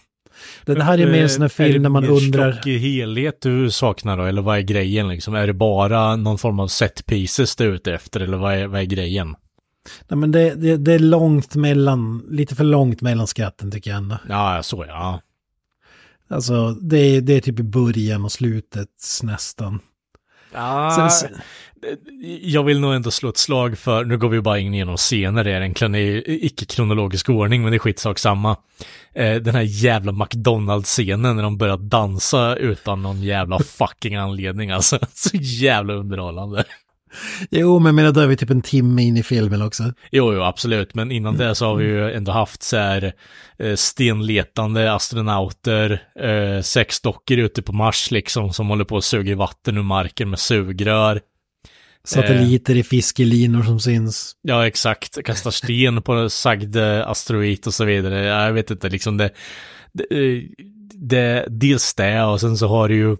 Det, 0.66 0.74
det 0.74 0.84
här 0.84 0.98
är 0.98 1.12
mer 1.12 1.22
en 1.24 1.30
sån 1.30 1.42
här 1.42 1.50
Eh, 1.60 1.64
Är 1.66 1.68
det 1.68 1.72
film 1.74 1.84
när 1.84 1.90
man 1.90 2.04
mer 2.04 2.10
undrar. 2.12 2.52
slock 2.52 2.68
i 2.68 2.78
helhet 2.78 3.42
du 3.42 3.72
saknar 3.72 4.18
då? 4.18 4.24
Eller 4.24 4.42
vad 4.42 4.58
är 4.58 4.62
grejen 4.62 5.08
liksom? 5.08 5.36
Är 5.36 5.48
det 5.48 5.54
bara 5.54 6.16
någon 6.16 6.38
form 6.38 6.60
av 6.60 6.68
set 6.68 7.06
pieces 7.06 7.56
du 7.56 7.64
är 7.64 7.70
ute 7.72 7.94
efter? 7.94 8.20
Eller 8.20 8.38
vad 8.38 8.54
är, 8.54 8.68
vad 8.68 8.82
är 8.82 8.86
grejen? 8.86 9.36
Nej, 10.08 10.18
men 10.18 10.32
det, 10.32 10.56
det, 10.56 10.78
det 10.78 10.94
är 10.94 11.00
långt 11.00 11.56
mellan, 11.56 12.26
lite 12.30 12.56
för 12.56 12.64
långt 12.64 13.02
mellan 13.02 13.28
skratten 13.28 13.72
tycker 13.72 13.90
jag 13.92 13.98
ändå. 13.98 14.18
Ja, 14.30 14.64
så 14.64 14.86
ja. 14.88 15.22
Alltså 16.28 16.72
det 16.72 16.98
är, 16.98 17.22
det 17.22 17.34
är 17.34 17.42
typ 17.42 17.60
i 17.60 17.64
början 17.64 18.24
och 18.26 18.32
slutet 18.32 18.90
nästan. 19.24 19.80
Ah, 20.54 21.10
Sen- 21.10 21.42
jag 22.42 22.64
vill 22.64 22.80
nog 22.80 22.94
ändå 22.94 23.12
slå 23.12 23.30
ett 23.30 23.38
slag 23.38 23.78
för, 23.78 24.06
nu 24.06 24.18
går 24.18 24.30
vi 24.30 24.42
bara 24.42 24.60
in 24.60 24.74
genom 24.74 24.98
scener 24.98 25.48
egentligen 25.48 25.96
i 25.96 26.24
icke-kronologisk 26.28 27.30
ordning, 27.30 27.62
men 27.62 27.72
det 27.72 27.78
är 27.78 27.80
skitsak 27.80 28.20
samma. 28.20 28.58
Eh, 29.14 29.36
den 29.36 29.56
här 29.56 29.62
jävla 29.62 30.12
McDonalds-scenen 30.12 31.36
när 31.36 31.44
de 31.44 31.58
börjar 31.58 31.78
dansa 31.78 32.56
utan 32.56 33.02
någon 33.02 33.22
jävla 33.22 33.60
fucking 33.60 34.16
anledning 34.16 34.72
alltså. 34.72 35.00
Så 35.14 35.38
jävla 35.38 35.94
underhållande. 35.94 36.64
Jo, 37.52 37.80
men 37.80 37.96
menar, 37.96 38.12
då 38.12 38.20
är 38.20 38.28
vi 38.28 38.38
typ 38.38 38.50
en 38.50 38.62
timme 38.62 39.04
in 39.04 39.18
i 39.18 39.24
filmen 39.24 39.62
också. 39.62 39.84
Jo, 40.12 40.34
jo, 40.34 40.42
absolut, 40.42 40.96
men 40.96 41.12
innan 41.12 41.38
det 41.38 41.56
så 41.56 41.66
har 41.66 41.76
vi 41.76 41.86
ju 41.86 42.12
ändå 42.12 42.32
haft 42.32 42.64
så 42.64 42.78
här 42.78 43.14
eh, 43.60 43.76
stenletande 43.76 44.94
astronauter, 44.94 46.02
eh, 46.20 46.62
sex 46.62 47.02
dockor 47.02 47.38
ute 47.38 47.62
på 47.62 47.74
Mars 47.74 48.12
liksom, 48.12 48.54
som 48.54 48.68
håller 48.68 48.86
på 48.86 48.98
att 48.98 49.04
suga 49.04 49.36
vatten 49.36 49.78
ur 49.78 49.84
marken 49.84 50.30
med 50.30 50.40
sugrör. 50.40 51.22
Satelliter 52.06 52.76
i 52.76 52.84
fiskelinor 52.84 53.64
som 53.64 53.80
syns. 53.80 54.36
Ja, 54.42 54.68
exakt. 54.68 55.24
Kastar 55.26 55.52
sten 55.52 56.02
på 56.02 56.30
sagd 56.30 56.76
eh, 56.76 57.08
asteroid 57.08 57.68
och 57.68 57.74
så 57.74 57.86
vidare. 57.86 58.26
Ja, 58.26 58.46
Jag 58.46 58.54
vet 58.54 58.72
inte, 58.72 58.90
liksom 58.90 59.18
det, 59.18 59.30
det, 59.94 60.04
eh, 60.12 60.44
det, 60.94 61.46
dels 61.50 61.94
det 61.94 62.24
och 62.24 62.42
sen 62.42 62.58
så 62.58 62.68
har 62.68 62.90
du 62.90 62.96
ju 62.96 63.18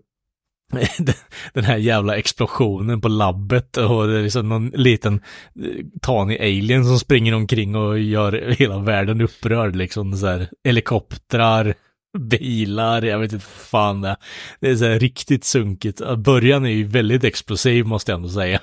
den 1.54 1.64
här 1.64 1.78
jävla 1.78 2.18
explosionen 2.18 3.02
på 3.02 3.08
labbet 3.08 3.78
och 3.78 4.08
det 4.08 4.20
är 4.20 4.24
liksom 4.24 4.50
någon 4.50 4.70
liten 4.70 5.22
eh, 5.64 5.86
tanig 6.02 6.42
alien 6.42 6.86
som 6.86 7.00
springer 7.00 7.34
omkring 7.34 7.76
och 7.76 8.00
gör 8.00 8.56
hela 8.58 8.80
världen 8.80 9.22
upprörd 9.22 9.76
liksom 9.76 10.18
så 10.18 10.28
här 10.28 10.50
helikoptrar, 10.64 11.74
bilar, 12.18 13.02
jag 13.02 13.20
vet 13.20 13.34
inte 13.34 13.46
fan 13.46 14.02
det 14.02 14.10
är. 14.10 14.16
Det 14.60 14.70
är 14.70 14.76
så 14.76 14.86
här 14.86 15.00
riktigt 15.00 15.44
sunkigt. 15.44 16.02
Början 16.18 16.66
är 16.66 16.70
ju 16.70 16.84
väldigt 16.84 17.24
explosiv 17.24 17.86
måste 17.86 18.12
jag 18.12 18.18
ändå 18.18 18.30
säga. 18.30 18.62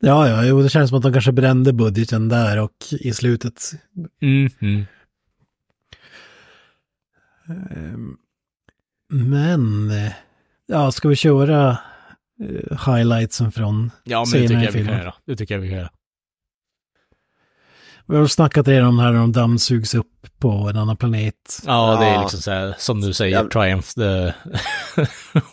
Ja, 0.00 0.28
ja, 0.28 0.44
jo, 0.44 0.62
det 0.62 0.68
känns 0.68 0.90
som 0.90 0.98
att 0.98 1.02
de 1.02 1.12
kanske 1.12 1.32
brände 1.32 1.72
budgeten 1.72 2.28
där 2.28 2.60
och 2.60 2.76
i 3.00 3.12
slutet. 3.12 3.72
Mm, 4.22 4.50
mm. 4.60 4.86
Ehm, 7.48 8.16
Men, 9.08 9.90
eh, 9.90 10.12
ja, 10.66 10.92
ska 10.92 11.08
vi 11.08 11.16
köra 11.16 11.78
eh, 12.42 12.94
highlightsen 12.94 13.52
från 13.52 13.90
Ja, 14.04 14.24
men 14.32 14.42
det 14.42 14.48
tycker 14.48 14.54
jag 14.54 14.60
vi 14.60 14.66
kan 14.66 14.72
filmen? 14.72 14.98
göra. 14.98 15.14
Det 15.26 15.36
tycker 15.36 15.54
jag 15.54 15.60
vi 15.60 15.68
kan 15.68 15.78
göra. 15.78 15.90
Vi 18.08 18.16
har 18.16 18.26
snackat 18.26 18.68
redan 18.68 18.88
om 18.88 18.96
det 18.96 19.02
här 19.02 19.12
när 19.12 19.18
de 19.20 19.32
dammsugs 19.32 19.94
upp 19.94 20.06
på 20.38 20.48
en 20.48 20.76
annan 20.76 20.96
planet. 20.96 21.62
Ja, 21.66 21.96
det 22.00 22.06
är 22.06 22.20
liksom 22.20 22.40
så 22.40 22.50
här, 22.50 22.74
som 22.78 23.00
du 23.00 23.12
säger, 23.12 23.36
Jag- 23.36 23.50
Triumph, 23.50 23.88
the... 23.88 24.32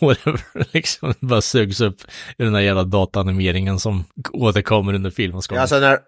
whatever, 0.06 0.40
liksom, 0.72 1.14
bara 1.20 1.40
sugs 1.40 1.80
upp 1.80 2.00
i 2.38 2.44
den 2.44 2.54
här 2.54 2.60
jävla 2.62 2.84
dataanimeringen 2.84 3.78
som 3.78 4.04
återkommer 4.32 4.94
under 4.94 5.10
filmens 5.10 5.46
gång. 5.46 5.56
Ja, 5.56 5.62
alltså 5.62 5.78
när... 5.80 5.98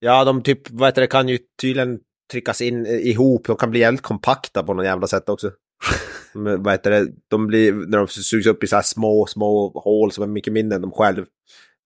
Ja, 0.00 0.24
de 0.24 0.42
typ, 0.42 0.70
vad 0.70 0.88
heter 0.88 1.00
det, 1.00 1.06
kan 1.06 1.28
ju 1.28 1.38
tydligen 1.60 1.98
tryckas 2.32 2.60
in 2.60 2.86
eh, 2.86 2.92
ihop. 2.92 3.46
De 3.46 3.56
kan 3.56 3.70
bli 3.70 3.80
jävligt 3.80 4.02
kompakta 4.02 4.62
på 4.62 4.74
något 4.74 4.84
jävla 4.84 5.06
sätt 5.06 5.28
också. 5.28 5.50
Vad 6.34 6.72
heter 6.72 6.90
det, 6.90 7.08
de 7.28 7.46
blir, 7.46 7.72
när 7.72 7.98
de 7.98 8.08
sugs 8.08 8.46
upp 8.46 8.64
i 8.64 8.66
så 8.66 8.76
här 8.76 8.82
små, 8.82 9.26
små 9.26 9.80
hål 9.84 10.12
som 10.12 10.24
är 10.24 10.28
mycket 10.28 10.52
mindre 10.52 10.76
än 10.76 10.82
de 10.82 10.90
själv. 10.90 11.24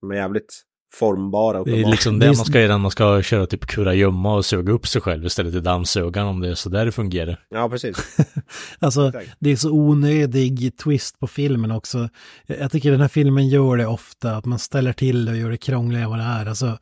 De 0.01 0.11
är 0.11 0.15
jävligt 0.15 0.63
formbara. 0.93 1.63
det 1.63 1.81
är 1.81 1.91
liksom 1.91 2.19
Det 2.19 2.25
man 2.25 2.35
ska 2.35 2.59
göra 2.59 2.71
när 2.71 2.77
man 2.77 2.91
ska 2.91 3.21
köra 3.21 3.45
typ 3.45 3.65
kurragömma 3.65 4.35
och 4.35 4.45
suga 4.45 4.73
upp 4.73 4.87
sig 4.87 5.01
själv 5.01 5.25
istället 5.25 5.53
för 5.53 5.59
dammsugaren 5.59 6.27
om 6.27 6.39
det 6.39 6.49
är 6.49 6.55
så 6.55 6.69
där 6.69 6.85
det 6.85 6.91
fungerar. 6.91 7.39
Ja, 7.49 7.69
precis. 7.69 7.97
Alltså, 8.79 9.07
Exakt. 9.07 9.29
det 9.39 9.51
är 9.51 9.55
så 9.55 9.71
onödig 9.71 10.77
twist 10.77 11.19
på 11.19 11.27
filmen 11.27 11.71
också. 11.71 12.09
Jag 12.45 12.59
jag 12.59 12.71
tycker 12.71 12.91
den 12.91 13.01
här 13.01 13.07
filmen 13.07 13.47
gör 13.47 13.77
det 13.77 13.87
ofta, 13.87 14.35
att 14.35 14.45
man 14.45 14.59
ställer 14.59 14.93
till 14.93 15.25
det 15.25 15.31
och 15.31 15.37
gör 15.37 15.49
det 15.51 15.57
krångligare 15.57 16.03
än 16.03 16.09
vad 16.09 16.19
det 16.19 16.25
är. 16.25 16.45
Alltså, 16.45 16.77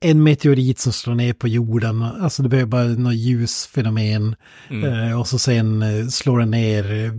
en 0.00 0.22
meteorit 0.22 0.78
som 0.78 0.92
slår 0.92 1.14
ner 1.14 1.32
på 1.32 1.48
jorden, 1.48 2.02
alltså 2.02 2.42
det 2.42 2.48
behöver 2.48 2.68
bara 2.68 2.84
något 2.84 3.14
ljusfenomen. 3.14 4.36
Eh, 4.70 5.20
och 5.20 5.28
så 5.28 5.38
sen 5.38 5.82
eh, 5.82 6.06
slår 6.06 6.38
den 6.38 6.50
ner 6.50 6.92
eh, 6.92 7.12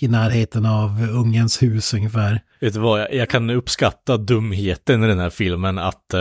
i 0.00 0.08
närheten 0.08 0.66
av 0.66 1.08
ungens 1.12 1.62
hus 1.62 1.94
ungefär. 1.94 2.40
Vet 2.60 2.74
du 2.74 2.80
vad, 2.80 3.06
jag, 3.12 3.30
kan 3.30 3.50
uppskatta 3.50 4.16
dumheten 4.16 5.04
i 5.04 5.06
den 5.06 5.18
här 5.18 5.30
filmen 5.30 5.78
att 5.78 6.14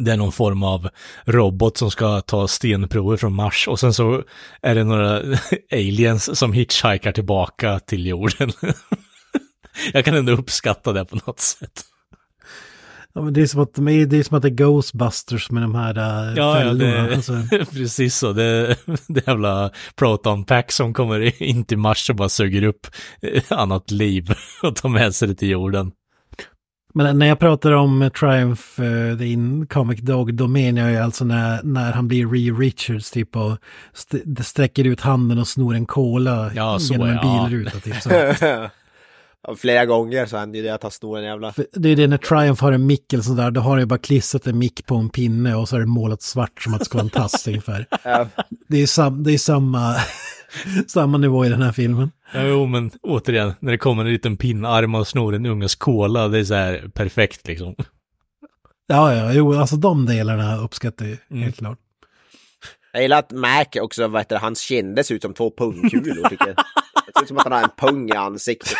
det 0.00 0.12
är 0.12 0.16
någon 0.16 0.32
form 0.32 0.62
av 0.62 0.88
robot 1.24 1.76
som 1.76 1.90
ska 1.90 2.20
ta 2.20 2.48
stenprover 2.48 3.16
från 3.16 3.34
Mars 3.34 3.68
och 3.68 3.80
sen 3.80 3.94
så 3.94 4.22
är 4.62 4.74
det 4.74 4.84
några 4.84 5.22
aliens 5.72 6.38
som 6.38 6.52
hitchhikar 6.52 7.12
tillbaka 7.12 7.78
till 7.78 8.06
jorden. 8.06 8.52
jag 9.92 10.04
kan 10.04 10.14
ändå 10.14 10.32
uppskatta 10.32 10.92
det 10.92 11.04
på 11.04 11.16
något 11.26 11.40
sätt. 11.40 11.84
Ja, 13.16 13.22
men 13.22 13.32
det, 13.32 13.42
är 13.42 13.46
som 13.46 13.62
att 13.62 13.74
de 13.74 13.88
är, 13.88 14.06
det 14.06 14.18
är 14.18 14.22
som 14.22 14.36
att 14.36 14.42
det 14.42 14.48
är 14.48 14.50
Ghostbusters 14.50 15.50
med 15.50 15.62
de 15.62 15.74
här 15.74 15.98
äh, 15.98 16.04
Ja, 16.04 16.32
ja 16.36 16.54
fällorna. 16.54 17.02
det, 17.02 17.14
Alltså, 17.14 17.32
precis 17.72 18.16
så. 18.16 18.32
Det, 18.32 18.76
det 19.06 19.26
jävla 19.26 19.70
proton 19.94 20.44
pack 20.44 20.72
som 20.72 20.94
kommer 20.94 21.42
in 21.42 21.64
till 21.64 21.78
Mars 21.78 22.10
och 22.10 22.16
bara 22.16 22.28
suger 22.28 22.62
upp 22.62 22.86
eh, 23.22 23.42
annat 23.48 23.90
liv 23.90 24.34
och 24.62 24.76
tar 24.76 24.88
med 24.88 25.14
sig 25.14 25.28
det 25.28 25.34
till 25.34 25.48
jorden. 25.48 25.92
Men 26.94 27.18
när 27.18 27.26
jag 27.26 27.38
pratar 27.38 27.72
om 27.72 28.10
Triumph, 28.20 28.80
uh, 28.80 29.18
The 29.18 29.26
In 29.26 29.66
Comic 29.66 30.00
Dog, 30.00 30.34
då 30.34 30.48
menar 30.48 30.82
jag 30.82 30.90
ju 30.90 30.96
alltså 30.96 31.24
när, 31.24 31.62
när 31.62 31.92
han 31.92 32.08
blir 32.08 32.26
Ree 32.26 32.50
Richards 32.50 33.10
typ 33.10 33.36
och 33.36 33.58
st 33.94 34.18
sträcker 34.44 34.84
ut 34.84 35.00
handen 35.00 35.38
och 35.38 35.48
snor 35.48 35.74
en 35.74 35.86
cola 35.86 36.50
Ja, 36.54 36.78
så 36.78 36.92
genom 36.92 37.08
en 37.08 37.14
ja. 37.22 37.48
bilruta. 37.48 37.80
Typ, 37.80 38.02
så. 38.02 38.10
Flera 39.58 39.86
gånger 39.86 40.26
så 40.26 40.36
händer 40.36 40.58
ju 40.58 40.64
det 40.64 40.74
att 40.74 40.82
han 40.82 40.92
snor 40.92 41.18
en 41.18 41.24
jävla... 41.24 41.52
Det 41.72 41.88
är 41.88 41.96
det 41.96 42.06
när 42.06 42.18
Triumph 42.18 42.62
har 42.62 42.72
en 42.72 42.86
mick 42.86 43.12
eller 43.12 43.22
sådär, 43.22 43.50
då 43.50 43.60
har 43.60 43.78
ju 43.78 43.86
bara 43.86 43.98
klistrat 43.98 44.46
en 44.46 44.58
mick 44.58 44.86
på 44.86 44.94
en 44.96 45.08
pinne 45.10 45.54
och 45.54 45.68
så 45.68 45.76
är 45.76 45.80
det 45.80 45.86
målat 45.86 46.22
svart 46.22 46.62
som 46.62 46.74
att 46.74 46.78
det 46.78 46.84
ska 46.84 46.98
vara 46.98 47.04
en 47.04 47.10
tass 47.10 47.46
ungefär. 47.48 47.86
Ja. 48.04 48.28
Det 48.68 48.76
är, 48.82 48.86
sam, 48.86 49.22
det 49.22 49.32
är 49.32 49.38
samma, 49.38 49.94
samma 50.86 51.18
nivå 51.18 51.44
i 51.46 51.48
den 51.48 51.62
här 51.62 51.72
filmen. 51.72 52.10
Ja, 52.34 52.42
jo, 52.42 52.66
men 52.66 52.90
återigen, 53.02 53.54
när 53.60 53.72
det 53.72 53.78
kommer 53.78 54.04
en 54.04 54.12
liten 54.12 54.36
pinnarm 54.36 54.94
och 54.94 55.08
snor 55.08 55.34
en 55.34 55.46
unges 55.46 55.74
cola, 55.74 56.28
det 56.28 56.38
är 56.38 56.44
så 56.44 56.54
här 56.54 56.90
perfekt 56.94 57.46
liksom. 57.46 57.74
Ja, 58.86 59.14
ja, 59.14 59.32
jo, 59.32 59.54
alltså 59.54 59.76
de 59.76 60.06
delarna 60.06 60.56
uppskattar 60.56 61.06
jag 61.06 61.18
Mm. 61.30 61.42
helt 61.42 61.56
klart. 61.58 61.78
Jag 62.92 63.02
gillar 63.02 63.18
att 63.18 63.32
Mac 63.32 63.64
också, 63.80 64.08
vad 64.08 64.20
heter 64.20 64.34
det, 64.36 64.40
hans 64.40 64.60
kinder 64.60 65.02
ser 65.02 65.14
ut 65.14 65.22
som 65.22 65.34
två 65.34 65.50
pungkulor 65.58 66.28
tycker 66.28 66.46
jag. 66.46 66.56
Det 66.56 67.12
ser 67.16 67.22
ut 67.22 67.28
som 67.28 67.38
att 67.38 67.44
han 67.44 67.52
har 67.52 67.62
en 67.62 67.68
pung 67.78 68.08
i 68.10 68.12
ansiktet. 68.12 68.72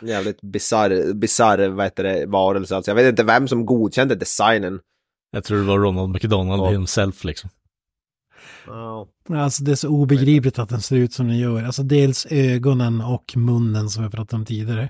Jävligt 0.00 0.40
bisarr, 0.40 1.12
bisarr, 1.14 1.68
vad 1.68 1.86
heter 1.86 2.04
det, 2.04 2.26
varelse 2.26 2.76
alltså. 2.76 2.90
Jag 2.90 2.96
vet 2.96 3.06
inte 3.06 3.22
vem 3.22 3.48
som 3.48 3.66
godkände 3.66 4.14
designen. 4.14 4.80
Jag 5.30 5.44
tror 5.44 5.58
det 5.58 5.64
var 5.64 5.78
Ronald 5.78 6.12
McDonald 6.12 6.62
Ja. 6.62 6.70
himself 6.70 7.24
liksom. 7.24 7.50
Ja. 8.66 9.08
Alltså 9.28 9.64
det 9.64 9.70
är 9.70 9.76
så 9.76 9.88
obegripligt 9.88 10.58
att 10.58 10.68
den 10.68 10.80
ser 10.80 10.96
ut 10.96 11.12
som 11.12 11.28
den 11.28 11.38
gör. 11.38 11.64
Alltså 11.64 11.82
dels 11.82 12.26
ögonen 12.30 13.00
och 13.00 13.36
munnen 13.36 13.88
som 13.90 14.04
vi 14.04 14.10
pratade 14.10 14.36
om 14.40 14.44
tidigare. 14.46 14.88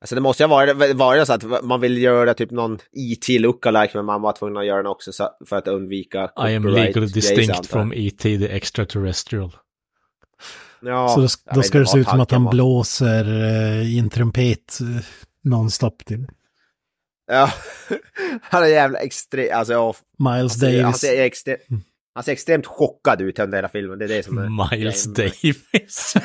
Alltså 0.00 0.14
det 0.14 0.20
måste 0.20 0.42
ju 0.42 0.48
ha 0.48 0.56
varit, 0.56 0.96
varit 0.96 1.26
så 1.26 1.32
att 1.32 1.64
man 1.64 1.80
vill 1.80 1.98
göra 1.98 2.34
typ 2.34 2.50
någon 2.50 2.78
IT 2.92 3.28
lookalike 3.28 3.96
men 3.98 4.04
man 4.04 4.22
var 4.22 4.32
tvungen 4.32 4.56
att 4.56 4.66
göra 4.66 4.76
den 4.76 4.86
också 4.86 5.12
så, 5.12 5.28
för 5.46 5.56
att 5.56 5.68
undvika 5.68 6.24
I 6.24 6.54
am 6.56 6.66
legally 6.66 7.06
distinct 7.06 7.66
from 7.66 7.92
E.T. 7.92 8.38
the 8.38 8.48
extraterrestrial. 8.48 9.56
Ja, 10.84 11.08
så 11.08 11.20
då, 11.20 11.28
då 11.54 11.62
ska 11.62 11.78
det 11.78 11.86
se 11.86 11.98
ut 11.98 12.08
som 12.08 12.20
att 12.20 12.30
han 12.30 12.44
var. 12.44 12.50
blåser 12.52 13.24
eh, 13.42 13.82
i 13.82 13.98
en 13.98 14.10
trumpet 14.10 14.80
eh, 14.80 15.04
nonstop 15.44 16.04
till 16.04 16.26
Ja, 17.26 17.50
han 18.42 18.62
är 18.62 18.66
jävla 18.66 18.98
extrem, 18.98 19.58
alltså 19.58 19.72
ja, 19.72 19.94
Miles 20.18 20.60
ser, 20.60 20.66
han 20.82 20.82
Davis. 20.82 21.00
ser, 21.00 21.22
extre, 21.22 21.56
han 22.14 22.24
ser 22.24 22.32
extremt 22.32 22.66
chockad 22.66 23.20
ut 23.20 23.38
under 23.38 23.58
hela 23.58 23.68
filmen, 23.68 23.98
det 23.98 24.04
är 24.04 24.08
det 24.08 24.22
som 24.22 24.38
är... 24.38 24.70
Miles. 24.70 25.04
Davis. 25.04 26.14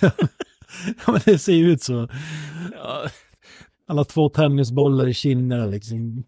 Ja, 1.06 1.12
men 1.12 1.20
det 1.24 1.38
ser 1.38 1.52
ju 1.52 1.70
ut 1.70 1.82
så. 1.82 2.08
Alla 3.88 4.04
två 4.04 4.28
tennisbollar 4.28 5.08
i 5.08 5.14
kinderna 5.14 5.66
liksom. 5.66 6.24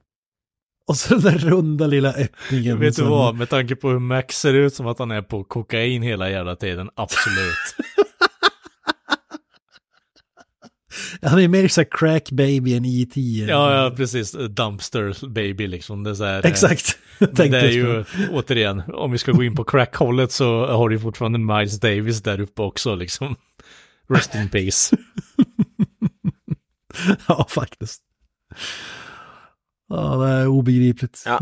Och 0.90 0.96
så 0.96 1.14
den 1.14 1.22
där 1.22 1.38
runda 1.38 1.86
lilla 1.86 2.12
öppningen. 2.12 2.80
vet 2.80 2.96
du 2.96 3.02
vad, 3.02 3.34
med 3.34 3.48
tanke 3.48 3.76
på 3.76 3.90
hur 3.90 3.98
Max 3.98 4.40
ser 4.40 4.54
ut 4.54 4.74
som 4.74 4.86
att 4.86 4.98
han 4.98 5.10
är 5.10 5.22
på 5.22 5.44
kokain 5.44 6.02
hela 6.02 6.30
jävla 6.30 6.56
tiden, 6.56 6.90
absolut. 6.94 7.76
Han 11.22 11.40
är 11.40 11.48
mer 11.48 11.68
så 11.68 11.80
här 11.80 11.88
crack 11.90 12.30
baby 12.30 12.74
än 12.74 12.84
E.T. 12.84 13.20
ja, 13.20 13.84
ja, 13.84 13.90
precis. 13.96 14.32
Dumpster 14.32 15.26
baby 15.28 15.66
liksom. 15.66 16.02
Det 16.02 16.10
är 16.10 16.14
så 16.14 16.24
här, 16.24 16.44
eh, 16.44 16.50
Exakt. 16.50 16.98
Det 17.18 17.44
är 17.44 17.70
ju, 17.70 18.04
återigen, 18.30 18.82
om 18.94 19.12
vi 19.12 19.18
ska 19.18 19.32
gå 19.32 19.44
in 19.44 19.54
på 19.54 19.64
crackhållet 19.64 20.32
så 20.32 20.66
har 20.66 20.88
du 20.88 20.98
fortfarande 20.98 21.38
Miles 21.38 21.80
Davis 21.80 22.22
där 22.22 22.40
uppe 22.40 22.62
också 22.62 22.94
liksom. 22.94 23.36
Rest 24.08 24.34
in 24.34 24.48
peace. 24.48 24.96
Ja, 27.28 27.46
faktiskt. 27.50 28.02
Ja, 29.90 30.16
det 30.16 30.28
är 30.28 30.46
obegripligt. 30.46 31.22
Ja. 31.26 31.40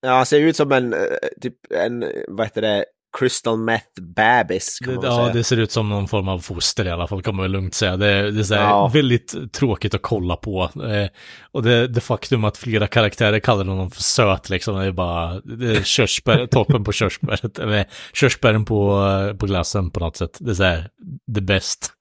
Ja, 0.00 0.10
han 0.16 0.26
ser 0.26 0.40
ut 0.40 0.56
som 0.56 0.72
en, 0.72 0.92
eh, 0.94 1.00
typ 1.40 1.54
en, 1.70 2.04
vad 2.28 2.46
heter 2.46 2.62
det, 2.62 2.84
crystal 3.18 3.58
meth 3.58 4.00
bebis 4.00 4.78
kan 4.78 4.94
Det, 4.94 4.94
man 4.94 5.02
väl 5.18 5.26
ja, 5.26 5.32
det 5.32 5.44
ser 5.44 5.56
ut 5.56 5.70
som 5.72 5.88
någon 5.88 6.08
form 6.08 6.28
av 6.28 6.38
foster 6.38 6.84
i 6.84 6.90
alla 6.90 7.06
fall, 7.06 7.22
kan 7.22 7.34
man 7.36 7.42
väl 7.42 7.50
lugnt 7.52 7.74
säga. 7.74 7.96
Det, 7.96 8.30
det 8.30 8.40
är 8.40 8.44
så 8.44 8.54
här 8.54 8.62
Ja. 8.62 8.88
väldigt 8.94 9.52
tråkigt 9.52 9.94
att 9.94 10.02
kolla 10.02 10.36
på. 10.36 10.62
Eh, 10.62 11.08
och 11.52 11.62
det, 11.62 11.86
det 11.88 12.00
faktum 12.00 12.44
att 12.44 12.56
flera 12.56 12.86
karaktärer 12.86 13.38
kallar 13.38 13.64
honom 13.64 13.90
för 13.90 14.02
söt, 14.02 14.48
liksom, 14.50 14.76
det 14.78 14.84
är 14.84 14.92
bara 14.92 15.40
det 15.40 15.76
är 15.76 15.82
körsbär, 15.82 16.46
toppen 16.50 16.84
på 16.84 16.92
körsbäret, 16.92 17.58
eller 17.58 17.86
körsbären 18.12 18.64
på, 18.64 19.00
på 19.38 19.46
glassen 19.46 19.90
på 19.90 20.00
något 20.00 20.16
sätt. 20.16 20.36
Det 20.40 20.50
är 20.50 20.54
så 20.54 20.62
här, 20.62 20.88
the 21.34 21.40
best. 21.40 21.92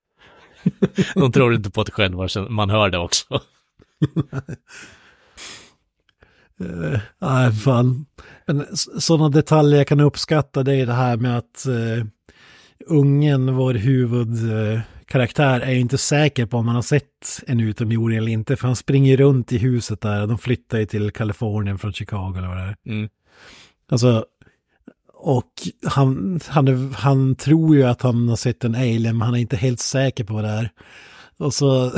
De 1.16 1.32
tror 1.32 1.54
inte 1.56 1.70
på 1.72 1.84
det 1.84 1.92
själva, 1.92 2.28
man 2.50 2.70
hör 2.70 2.90
det 2.90 2.98
också. 2.98 3.26
Eh, 6.62 7.00
Nej, 7.22 7.52
fan. 7.52 8.06
Men 8.48 8.66
sådana 9.00 9.30
detaljer 9.30 9.78
jag 9.78 9.88
kan 9.88 10.00
uppskatta 10.00 10.64
det 10.64 10.76
är 10.76 10.86
det 10.86 10.94
här 10.94 11.18
med 11.18 11.38
att 11.38 11.66
eh, 11.68 12.06
ungen, 12.88 13.56
vår 13.56 13.74
huvudkaraktär, 13.74 15.60
är 15.60 15.72
ju 15.72 15.80
inte 15.80 15.98
säker 15.98 16.46
på 16.46 16.58
om 16.58 16.68
han 16.68 16.76
har 16.76 16.82
sett 16.82 17.44
en 17.48 17.60
utomjording 17.60 18.18
eller 18.18 18.32
inte. 18.32 18.56
För 18.56 18.68
han 18.68 18.76
springer 18.76 19.18
runt 19.18 19.52
i 19.52 19.58
huset 19.58 20.02
där. 20.02 20.28
De 20.28 20.38
flyttar 20.38 20.78
ju 20.80 20.86
till 20.86 21.12
Kalifornien 21.12 21.78
från 21.78 21.94
Chicago 21.94 22.34
eller 22.38 22.48
vad 22.48 22.58
det 22.58 22.64
är. 22.64 22.76
Mm. 22.86 23.10
Alltså, 23.92 24.26
och 25.14 25.52
han, 25.88 26.40
han, 26.48 26.68
är- 26.68 26.94
han 26.96 27.36
tror 27.36 27.76
ju 27.76 27.84
att 27.84 28.02
han 28.02 28.30
har 28.30 28.36
sett 28.36 28.64
en 28.64 28.76
alien, 28.76 29.18
men 29.18 29.22
han 29.22 29.34
är 29.36 29.40
inte 29.40 29.58
helt 29.58 29.80
säker 29.80 30.24
på 30.24 30.34
vad 30.34 30.44
det 30.44 30.50
är. 30.50 30.70
Och 31.40 31.54
så 31.54 31.86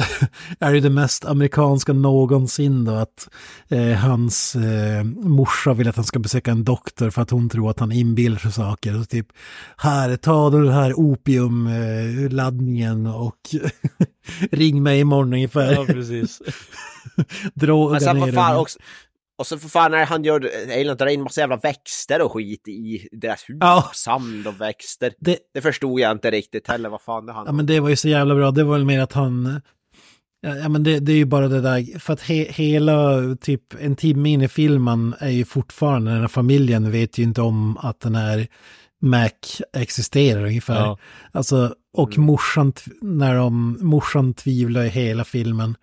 är 0.59 0.73
det 0.73 0.79
det 0.79 0.89
mest 0.89 1.25
amerikanska 1.25 1.93
någonsin 1.93 2.85
då 2.85 2.91
att 2.91 3.29
eh, 3.67 3.91
hans 3.91 4.55
eh, 4.55 5.03
morsa 5.03 5.73
vill 5.73 5.87
att 5.87 5.95
han 5.95 6.05
ska 6.05 6.19
besöka 6.19 6.51
en 6.51 6.63
doktor 6.63 7.09
för 7.09 7.21
att 7.21 7.29
hon 7.29 7.49
tror 7.49 7.69
att 7.69 7.79
han 7.79 7.91
inbillar 7.91 8.37
sig 8.37 8.51
saker. 8.51 8.99
Och 8.99 9.09
typ, 9.09 9.27
här, 9.77 10.15
ta 10.15 10.49
den 10.49 10.67
här 10.67 10.93
opiumladdningen 10.99 13.07
och 13.07 13.37
ring 14.51 14.83
mig 14.83 14.99
imorgon 14.99 15.33
ungefär. 15.33 15.73
Ja, 15.73 15.85
precis. 15.85 16.41
Droga 17.53 17.91
Men 17.91 18.01
sen 18.01 18.19
vad 18.19 18.33
fan 18.33 18.57
också, 18.57 18.79
och 19.39 19.47
så 19.47 19.57
för 19.59 19.69
fan 19.69 19.91
när 19.91 20.05
han 20.05 20.23
gör, 20.23 20.49
Alien 20.71 20.97
drar 20.97 21.07
in 21.07 21.21
massa 21.23 21.41
jävla 21.41 21.57
växter 21.57 22.21
och 22.21 22.31
skit 22.33 22.67
i 22.67 23.07
deras 23.11 23.49
hus, 23.49 23.57
Ja. 23.61 23.91
sand 23.93 24.47
och 24.47 24.61
växter. 24.61 25.13
Det, 25.19 25.37
Det 25.53 25.61
förstod 25.61 25.99
jag 25.99 26.11
inte 26.11 26.31
riktigt 26.31 26.67
heller 26.67 26.89
vad 26.89 27.01
fan 27.01 27.25
det 27.25 27.31
Ja 27.31 27.35
handlar 27.35 27.53
men 27.53 27.65
det 27.65 27.79
var 27.79 27.89
ju 27.89 27.95
så 27.95 28.07
jävla 28.09 28.35
bra, 28.35 28.51
det 28.51 28.63
var 28.63 28.73
väl 28.73 28.85
mer 28.85 28.99
att 29.01 29.13
han... 29.13 29.61
Ja 30.41 30.55
ja, 30.55 30.69
men 30.69 30.83
det, 30.83 30.99
det 30.99 31.11
är 31.11 31.15
ju 31.15 31.25
bara 31.25 31.47
det 31.47 31.61
där, 31.61 31.99
för 31.99 32.13
att 32.13 32.21
he, 32.21 32.43
hela 32.49 33.19
typ 33.41 33.61
en 33.81 33.95
timme 33.95 34.29
in 34.29 34.41
i 34.41 34.47
filmen 34.47 35.15
är 35.19 35.29
ju 35.29 35.45
fortfarande, 35.45 36.11
den 36.11 36.21
här 36.21 36.27
familjen 36.27 36.91
vet 36.91 37.17
ju 37.17 37.23
inte 37.23 37.41
om 37.41 37.77
att 37.77 37.99
den 37.99 38.15
här 38.15 38.47
Mac 39.01 39.29
existerar 39.77 40.45
ungefär. 40.45 40.75
Ja. 40.79 40.97
Alltså, 41.31 41.75
och 41.93 42.17
morsan, 42.17 42.71
tv- 42.71 42.95
när 43.01 43.35
de, 43.35 43.77
morsan 43.81 44.33
tvivlar 44.33 44.83
i 44.83 44.89
hela 44.89 45.23
filmen. 45.23 45.75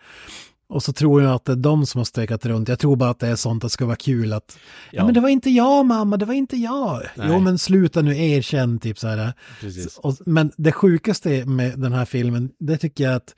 Och 0.68 0.82
så 0.82 0.92
tror 0.92 1.22
jag 1.22 1.32
att 1.32 1.44
det 1.44 1.52
är 1.52 1.56
de 1.56 1.86
som 1.86 1.98
har 1.98 2.04
stökat 2.04 2.46
runt. 2.46 2.68
Jag 2.68 2.78
tror 2.78 2.96
bara 2.96 3.10
att 3.10 3.18
det 3.18 3.28
är 3.28 3.36
sånt 3.36 3.64
att 3.64 3.68
det 3.68 3.72
ska 3.72 3.86
vara 3.86 3.96
kul 3.96 4.32
att... 4.32 4.58
Ja, 4.90 5.04
men 5.04 5.14
det 5.14 5.20
var 5.20 5.28
inte 5.28 5.50
jag 5.50 5.86
mamma, 5.86 6.16
det 6.16 6.24
var 6.24 6.34
inte 6.34 6.56
jag. 6.56 7.02
Nej. 7.14 7.26
Jo 7.30 7.38
men 7.38 7.58
sluta 7.58 8.02
nu, 8.02 8.18
erkänn 8.18 8.78
typ 8.78 8.98
så 8.98 9.08
här. 9.08 9.32
Precis. 9.60 9.98
Och, 9.98 10.16
men 10.26 10.52
det 10.56 10.72
sjukaste 10.72 11.46
med 11.46 11.78
den 11.78 11.92
här 11.92 12.04
filmen, 12.04 12.50
det 12.58 12.78
tycker 12.78 13.04
jag 13.04 13.14
att 13.14 13.34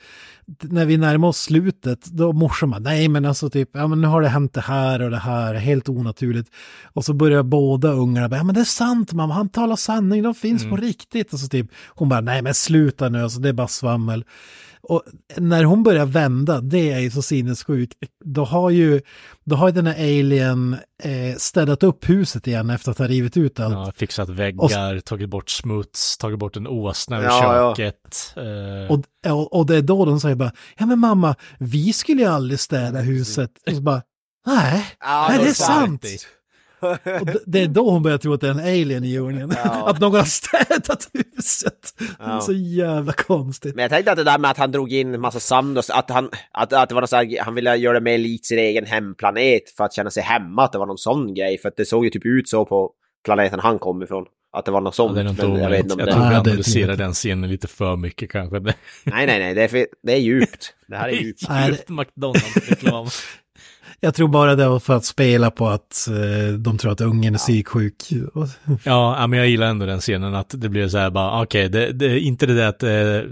när 0.60 0.86
vi 0.86 0.96
närmar 0.96 1.28
oss 1.28 1.38
slutet, 1.38 2.04
då 2.04 2.32
morsan 2.32 2.70
bara, 2.70 2.78
nej 2.78 3.08
men 3.08 3.24
alltså 3.24 3.50
typ, 3.50 3.70
ja 3.72 3.86
men 3.86 4.00
nu 4.00 4.06
har 4.06 4.22
det 4.22 4.28
hänt 4.28 4.52
det 4.52 4.60
här 4.60 5.02
och 5.02 5.10
det 5.10 5.18
här, 5.18 5.54
helt 5.54 5.88
onaturligt. 5.88 6.50
Och 6.82 7.04
så 7.04 7.12
börjar 7.12 7.42
båda 7.42 7.92
ungarna 7.92 8.28
bara, 8.28 8.36
ja 8.36 8.44
men 8.44 8.54
det 8.54 8.60
är 8.60 8.64
sant 8.64 9.12
mamma, 9.12 9.34
han 9.34 9.48
talar 9.48 9.76
sanning, 9.76 10.22
de 10.22 10.34
finns 10.34 10.64
på 10.64 10.76
riktigt. 10.76 11.32
Och 11.32 11.40
så 11.40 11.48
typ, 11.48 11.70
hon 11.88 12.08
bara, 12.08 12.20
nej 12.20 12.42
men 12.42 12.54
sluta 12.54 13.08
nu, 13.08 13.22
alltså 13.22 13.40
det 13.40 13.48
är 13.48 13.52
bara 13.52 13.68
svammel. 13.68 14.24
Och 14.88 15.02
när 15.36 15.64
hon 15.64 15.82
börjar 15.82 16.06
vända, 16.06 16.60
det 16.60 16.90
är 16.90 16.98
ju 16.98 17.10
så 17.10 17.22
sinnessjukt. 17.22 17.94
Då 18.24 18.44
har 18.44 18.70
ju, 18.70 19.00
då 19.44 19.56
har 19.56 19.68
ju 19.68 19.74
den 19.74 19.86
här 19.86 19.94
alien 19.94 20.76
eh, 21.02 21.36
städat 21.36 21.82
upp 21.82 22.08
huset 22.08 22.46
igen 22.46 22.70
efter 22.70 22.90
att 22.90 22.98
ha 22.98 23.06
rivit 23.06 23.36
ut 23.36 23.60
allt. 23.60 23.74
Ja, 23.74 23.92
fixat 23.96 24.28
väggar, 24.28 25.00
tagit 25.00 25.28
bort 25.28 25.50
smuts, 25.50 26.18
tagit 26.18 26.38
bort 26.38 26.56
en 26.56 26.66
åsna 26.66 27.18
ur 27.20 27.24
Ja, 27.24 27.56
ja. 27.56 27.74
köket. 27.76 28.34
Eh, 28.36 28.92
Och, 28.92 29.04
och, 29.32 29.52
och 29.58 29.66
det 29.66 29.76
är 29.76 29.82
då 29.82 30.04
de 30.04 30.20
säger 30.20 30.36
bara, 30.36 30.52
ja 30.78 30.86
men 30.86 30.98
mamma, 30.98 31.34
vi 31.58 31.92
skulle 31.92 32.22
ju 32.22 32.28
aldrig 32.28 32.60
städa 32.60 33.00
huset. 33.00 33.50
Och 33.66 33.74
så 33.76 33.80
bara, 33.82 34.02
nej, 34.46 34.86
Ja, 35.00 35.26
nej 35.28 35.38
det 35.38 35.42
är 35.42 35.44
är 35.44 35.48
det 35.48 35.54
sant. 35.54 36.04
Och 36.80 37.28
det- 37.46 37.60
är 37.62 37.66
då 37.68 37.90
hon 37.90 38.02
börjar 38.02 38.18
tro 38.18 38.32
att 38.32 38.40
det 38.40 38.46
är 38.46 38.50
en 38.50 38.58
alien 38.60 39.04
i 39.04 39.08
djungeln. 39.08 39.52
Ja. 39.64 39.86
Att 39.90 40.00
någon 40.00 40.14
har 40.14 40.24
städat 40.24 41.08
huset. 41.12 41.94
Det 41.98 42.04
är 42.24 42.28
Ja. 42.30 42.40
så 42.40 42.52
jävla 42.52 43.12
konstigt. 43.12 43.74
Men 43.74 43.82
jag 43.82 43.90
tänkte 43.90 44.10
att 44.12 44.18
det 44.18 44.24
där 44.24 44.38
med 44.38 44.50
att 44.50 44.56
han 44.56 44.72
drog 44.72 44.92
in 44.92 45.20
massa 45.20 45.40
sand 45.40 45.78
och 45.78 45.84
så- 45.84 45.92
att 45.92 46.10
han, 46.10 46.30
att, 46.52 46.72
att 46.72 46.88
det 46.88 46.94
var 46.94 47.00
något 47.02 47.10
så 47.10 47.16
här, 47.16 47.44
han 47.44 47.54
ville 47.54 47.76
göra 47.76 47.94
det 47.94 48.04
mer 48.04 48.18
likt 48.18 48.46
sin 48.46 48.58
egen 48.58 48.86
hemplanet 48.86 49.70
för 49.76 49.84
att 49.84 49.92
känna 49.94 50.10
sig 50.10 50.22
hemma, 50.22 50.64
att 50.64 50.72
det 50.72 50.78
var 50.78 50.86
någon 50.86 50.98
sån 50.98 51.34
grej. 51.34 51.58
För 51.58 51.68
att 51.68 51.76
det 51.76 51.84
såg 51.84 52.04
ju 52.04 52.10
typ 52.10 52.26
ut 52.26 52.48
så 52.48 52.64
på 52.64 52.90
planeten 53.24 53.60
han 53.60 53.78
kom 53.78 54.02
ifrån. 54.02 54.24
Att 54.52 54.64
det 54.64 54.70
var 54.70 54.80
något 54.80 54.94
ja, 54.98 55.04
sånt. 55.04 55.14
det 55.14 55.20
är 55.20 55.48
men 55.48 55.60
jag 55.62 55.70
vet 55.70 55.80
inte 55.80 55.94
om 55.94 56.00
Jag 56.00 56.08
det... 56.08 56.12
tror 56.12 56.28
vi 56.28 56.34
analyserar 56.34 56.90
inte 56.92 57.02
den 57.04 57.12
scenen 57.12 57.50
lite 57.50 57.68
för 57.68 57.96
mycket 57.96 58.30
kanske. 58.30 58.60
Nej, 58.60 58.74
nej, 59.04 59.26
nej, 59.26 59.54
det 59.54 59.62
är, 59.64 59.68
för, 59.68 59.86
det 60.02 60.12
är 60.12 60.16
djupt. 60.18 60.74
Det 60.88 60.96
här 60.96 61.08
är 61.08 61.12
djupt. 61.22 61.42
Är 61.48 61.92
McDonalds-reklam. 61.92 63.06
Jag 64.00 64.14
tror 64.14 64.28
bara 64.28 64.54
det 64.54 64.68
var 64.68 64.78
för 64.78 64.96
att 64.96 65.04
spela 65.04 65.50
på 65.50 65.68
att 65.68 66.08
eh, 66.08 66.54
de 66.58 66.78
tror 66.78 66.92
att 66.92 67.00
ungen 67.00 67.34
är 67.34 67.38
psyksjuk. 67.38 67.94
Ja, 68.84 69.26
men 69.26 69.38
jag 69.38 69.48
gillar 69.48 69.66
ändå 69.66 69.86
den 69.86 70.00
scenen 70.00 70.34
att 70.34 70.54
det 70.56 70.68
blir 70.68 70.88
så 70.88 70.98
här 70.98 71.10
bara, 71.10 71.42
okej, 71.42 71.68
det, 71.68 71.92
det 71.92 72.06
är 72.06 72.18
inte 72.18 72.46
det 72.46 72.54
där 72.54 72.68
att 72.68 72.82
eh, 72.82 73.30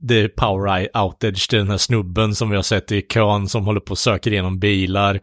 det 0.00 0.20
är 0.20 0.28
power 0.28 0.88
outage 1.02 1.48
till 1.48 1.58
den 1.58 1.70
här 1.70 1.76
snubben 1.76 2.34
som 2.34 2.50
vi 2.50 2.56
har 2.56 2.62
sett 2.62 2.92
i 2.92 3.02
kön 3.02 3.48
som 3.48 3.64
håller 3.64 3.80
på 3.80 3.90
och 3.90 3.98
söker 3.98 4.32
igenom 4.32 4.58
bilar. 4.58 5.20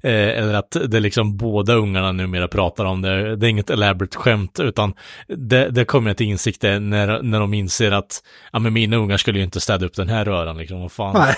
Eh, 0.00 0.28
eller 0.28 0.54
att 0.54 0.76
det 0.88 1.00
liksom 1.00 1.36
båda 1.36 1.74
ungarna 1.74 2.12
numera 2.12 2.48
pratar 2.48 2.84
om 2.84 3.02
det. 3.02 3.36
Det 3.36 3.46
är 3.46 3.50
inget 3.50 3.70
elaborate 3.70 4.18
skämt, 4.18 4.60
utan 4.60 4.94
det, 5.28 5.68
det 5.68 5.84
kommer 5.84 6.10
jag 6.10 6.16
till 6.16 6.26
insikt 6.26 6.62
när, 6.62 7.22
när 7.22 7.40
de 7.40 7.54
inser 7.54 7.92
att, 7.92 8.22
ja 8.52 8.58
men 8.58 8.72
mina 8.72 8.96
ungar 8.96 9.16
skulle 9.16 9.38
ju 9.38 9.44
inte 9.44 9.60
städa 9.60 9.86
upp 9.86 9.94
den 9.94 10.08
här 10.08 10.24
röran 10.24 10.56
liksom, 10.56 10.80
vad 10.80 10.92
fan. 10.92 11.34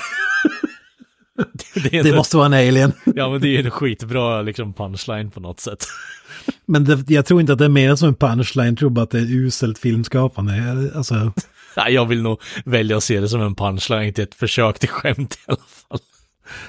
Det, 1.74 1.80
det 1.90 1.96
inte, 1.96 2.14
måste 2.14 2.36
vara 2.36 2.46
en 2.46 2.68
alien. 2.68 2.92
Ja 3.14 3.30
men 3.30 3.40
det 3.40 3.48
är 3.48 3.50
ju 3.50 3.64
en 3.64 3.70
skitbra 3.70 4.42
liksom 4.42 4.72
punchline 4.72 5.30
på 5.30 5.40
något 5.40 5.60
sätt. 5.60 5.86
Men 6.66 6.84
det, 6.84 7.10
jag 7.10 7.26
tror 7.26 7.40
inte 7.40 7.52
att 7.52 7.58
det 7.58 7.64
är 7.64 7.68
mer 7.68 7.96
som 7.96 8.08
en 8.08 8.14
punchline, 8.14 8.66
jag 8.66 8.78
tror 8.78 8.90
bara 8.90 9.02
att 9.02 9.10
det 9.10 9.18
är 9.18 9.32
uselt 9.34 9.78
filmskapande. 9.78 10.90
Alltså, 10.94 11.14
Nej, 11.76 11.94
jag 11.94 12.06
vill 12.06 12.22
nog 12.22 12.40
välja 12.64 12.96
att 12.96 13.04
se 13.04 13.20
det 13.20 13.28
som 13.28 13.40
en 13.40 13.54
punchline 13.54 14.12
till 14.12 14.24
ett 14.24 14.34
försök 14.34 14.78
till 14.78 14.88
skämt 14.88 15.34
i 15.34 15.38
alla 15.46 15.56
fall. 15.56 15.98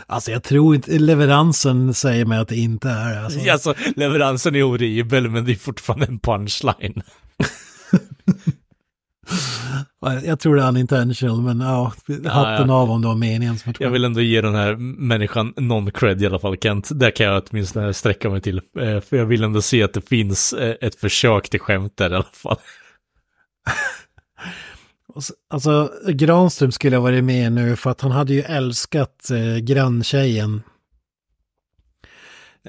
alltså 0.07 0.31
jag 0.31 0.43
tror 0.43 0.75
inte, 0.75 0.99
leveransen 0.99 1.93
säger 1.93 2.25
mig 2.25 2.37
att 2.37 2.47
det 2.47 2.55
inte 2.57 2.89
är 2.89 3.13
det, 3.13 3.21
alltså. 3.21 3.51
Alltså, 3.51 3.73
leveransen 3.95 4.55
är 4.55 4.63
horribel, 4.63 5.29
men 5.29 5.45
det 5.45 5.51
är 5.51 5.55
fortfarande 5.55 6.05
en 6.05 6.19
punchline. 6.19 7.01
Jag 10.23 10.39
tror 10.39 10.55
det 10.55 10.61
är 10.61 10.67
unintentional, 10.67 11.41
men 11.41 11.59
ja, 11.59 11.93
hatten 12.25 12.69
av 12.69 12.91
om 12.91 13.01
det 13.01 13.07
var 13.07 13.15
meningen 13.15 13.57
som 13.57 13.73
jag 13.79 13.89
vill 13.89 14.05
ändå 14.05 14.21
ge 14.21 14.41
den 14.41 14.55
här 14.55 14.75
människan 14.75 15.53
non-cred 15.53 16.23
i 16.23 16.25
alla 16.25 16.39
fall, 16.39 16.57
Kent. 16.57 16.89
Där 16.91 17.11
kan 17.11 17.25
jag 17.25 17.43
åtminstone 17.49 17.93
sträcka 17.93 18.29
mig 18.29 18.41
till. 18.41 18.61
Eh, 18.79 18.99
För 18.99 19.17
jag 19.17 19.25
vill 19.25 19.43
ändå 19.43 19.61
se 19.61 19.83
att 19.83 19.93
det 19.93 20.01
finns 20.09 20.53
eh, 20.53 20.75
ett 20.81 20.95
försök 20.95 21.49
till 21.49 21.59
skämt 21.59 21.97
där 21.97 22.11
i 22.11 22.15
alla 22.15 22.23
fall. 22.23 22.57
Alltså, 25.49 25.91
Granström 26.07 26.71
skulle 26.71 26.95
ha 26.95 27.03
varit 27.03 27.23
med 27.23 27.51
nu 27.51 27.75
för 27.75 27.89
att 27.89 28.01
han 28.01 28.11
hade 28.11 28.33
ju 28.33 28.41
älskat 28.41 29.29
eh, 29.31 29.57
granntjejen. 29.57 30.61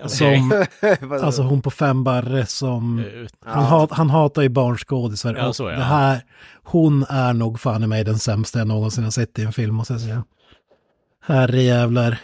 Som, 0.07 0.65
alltså 1.23 1.43
hon 1.43 1.63
på 1.63 1.71
fem 1.71 2.05
barre 2.05 2.47
som... 2.47 2.99
Eh, 2.99 3.05
Han, 3.53 3.65
hat, 3.65 3.91
han 3.93 4.11
hatar 4.11 4.43
ju 4.43 4.49
barnskådisar. 4.49 5.35
Ja, 5.35 5.53
så, 5.53 5.65
ja. 5.71 5.77
det 5.77 5.83
här, 5.85 6.21
hon 6.65 7.05
är 7.09 7.33
nog 7.33 7.61
fan 7.61 7.83
i 7.83 7.87
mig 7.87 8.05
den 8.05 8.19
sämsta 8.19 8.59
jag 8.59 8.69
någonsin 8.69 9.05
har 9.05 9.11
sett 9.11 9.39
i 9.39 9.43
en 9.43 9.53
film, 9.53 9.75
måste 9.75 9.93
jag 9.95 10.01
säga. 10.01 10.25
Herre 11.27 11.63
jävlar. 11.63 12.19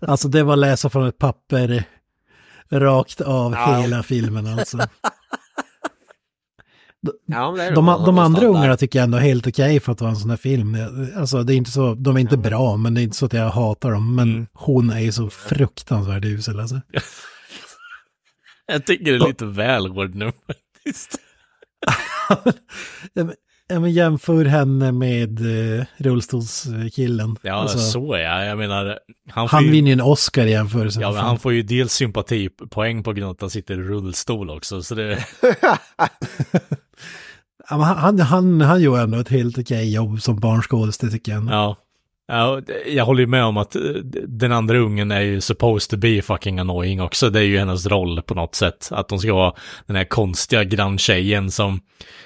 Alltså 0.00 0.28
det 0.28 0.42
var 0.42 0.56
läsa 0.56 0.90
från 0.90 1.08
ett 1.08 1.18
papper 1.18 1.84
rakt 2.72 3.20
av 3.20 3.52
Ja. 3.52 3.76
hela 3.80 4.02
filmen 4.02 4.46
alltså. 4.58 4.78
Ja, 7.26 7.56
De, 7.74 7.86
nog 7.86 8.04
de 8.06 8.18
andra 8.18 8.46
ungarna 8.46 8.76
tycker 8.76 8.98
jag 8.98 9.04
ändå 9.04 9.18
är 9.18 9.22
helt 9.22 9.46
okej 9.46 9.80
för 9.80 9.92
att 9.92 10.00
vara 10.00 10.10
en 10.10 10.16
sån 10.16 10.30
här 10.30 10.36
film. 10.36 10.76
Alltså 11.16 11.42
det 11.42 11.54
är 11.54 11.56
inte 11.56 11.70
så, 11.70 11.94
de 11.94 12.16
är 12.16 12.20
inte 12.20 12.36
bra, 12.36 12.76
men 12.76 12.94
det 12.94 13.00
är 13.00 13.02
inte 13.02 13.16
så 13.16 13.26
att 13.26 13.32
jag 13.32 13.50
hatar 13.50 13.90
dem. 13.92 14.14
Men 14.14 14.30
Mm. 14.30 14.46
hon 14.52 14.90
är 14.90 15.00
ju 15.00 15.12
så 15.12 15.30
fruktansvärt 15.30 16.24
usel 16.24 16.60
alltså. 16.60 16.80
Jag 18.66 18.86
tycker 18.86 19.04
det 19.04 19.24
är 19.24 19.28
lite 19.28 19.44
väl 19.46 19.86
hård 19.90 20.14
nu 20.14 20.32
faktiskt. 20.46 21.18
Ja, 23.70 23.80
men 23.80 23.92
Ja, 23.92 24.02
jämför 24.02 24.44
henne 24.44 24.92
med 24.92 25.40
eh, 25.78 25.84
rullstolskillen. 25.96 27.36
Ja, 27.42 27.54
Alltså, 27.54 27.78
så 27.78 28.12
är 28.12 28.20
jag. 28.20 28.46
Jag 28.46 28.58
menar, 28.58 28.98
han 29.30 29.48
han 29.48 29.64
ju... 29.64 29.70
vinner 29.70 29.88
ju 29.88 29.92
en 29.92 30.00
Oscar 30.00 30.46
i 30.46 30.50
jämförelse. 30.50 31.00
Ja, 31.00 31.12
men 31.12 31.20
han 31.20 31.38
får 31.38 31.52
ju 31.52 31.62
dels 31.62 31.92
sympatipoäng 31.92 33.02
på 33.02 33.12
grund 33.12 33.28
av 33.28 33.34
att 33.34 33.40
han 33.40 33.50
sitter 33.50 33.74
i 33.74 33.82
rullstol 33.82 34.50
också, 34.50 34.82
så 34.82 34.94
det... 34.94 35.18
Ja, 37.70 37.76
han, 37.76 37.96
han, 37.96 38.20
han, 38.20 38.60
han 38.60 38.80
gör 38.80 39.02
ändå 39.02 39.18
ett 39.18 39.28
helt 39.28 39.58
okej 39.58 39.94
jobb 39.94 40.22
som 40.22 40.40
barnskådespelare 40.40 41.12
tycker 41.12 41.32
jag. 41.32 41.46
Ja. 41.50 41.76
Ja. 42.30 42.60
Jag 42.86 43.04
håller 43.04 43.20
ju 43.20 43.26
med 43.26 43.44
om 43.44 43.56
att 43.56 43.76
eh, 43.76 43.82
den 44.26 44.52
andra 44.52 44.78
ungen 44.78 45.10
är 45.10 45.20
ju 45.20 45.40
supposed 45.40 45.90
to 45.90 45.96
be 45.96 46.22
fucking 46.22 46.58
annoying 46.58 47.02
också. 47.02 47.30
Det 47.30 47.38
är 47.38 47.44
ju 47.44 47.58
hennes 47.58 47.86
roll 47.86 48.22
på 48.22 48.34
något 48.34 48.54
sätt. 48.54 48.88
Att 48.90 49.10
hon 49.10 49.20
ska 49.20 49.34
vara 49.34 49.54
den 49.86 49.96
här 49.96 50.04
konstiga 50.04 50.64
granntjejen 50.64 51.50
som 51.50 51.80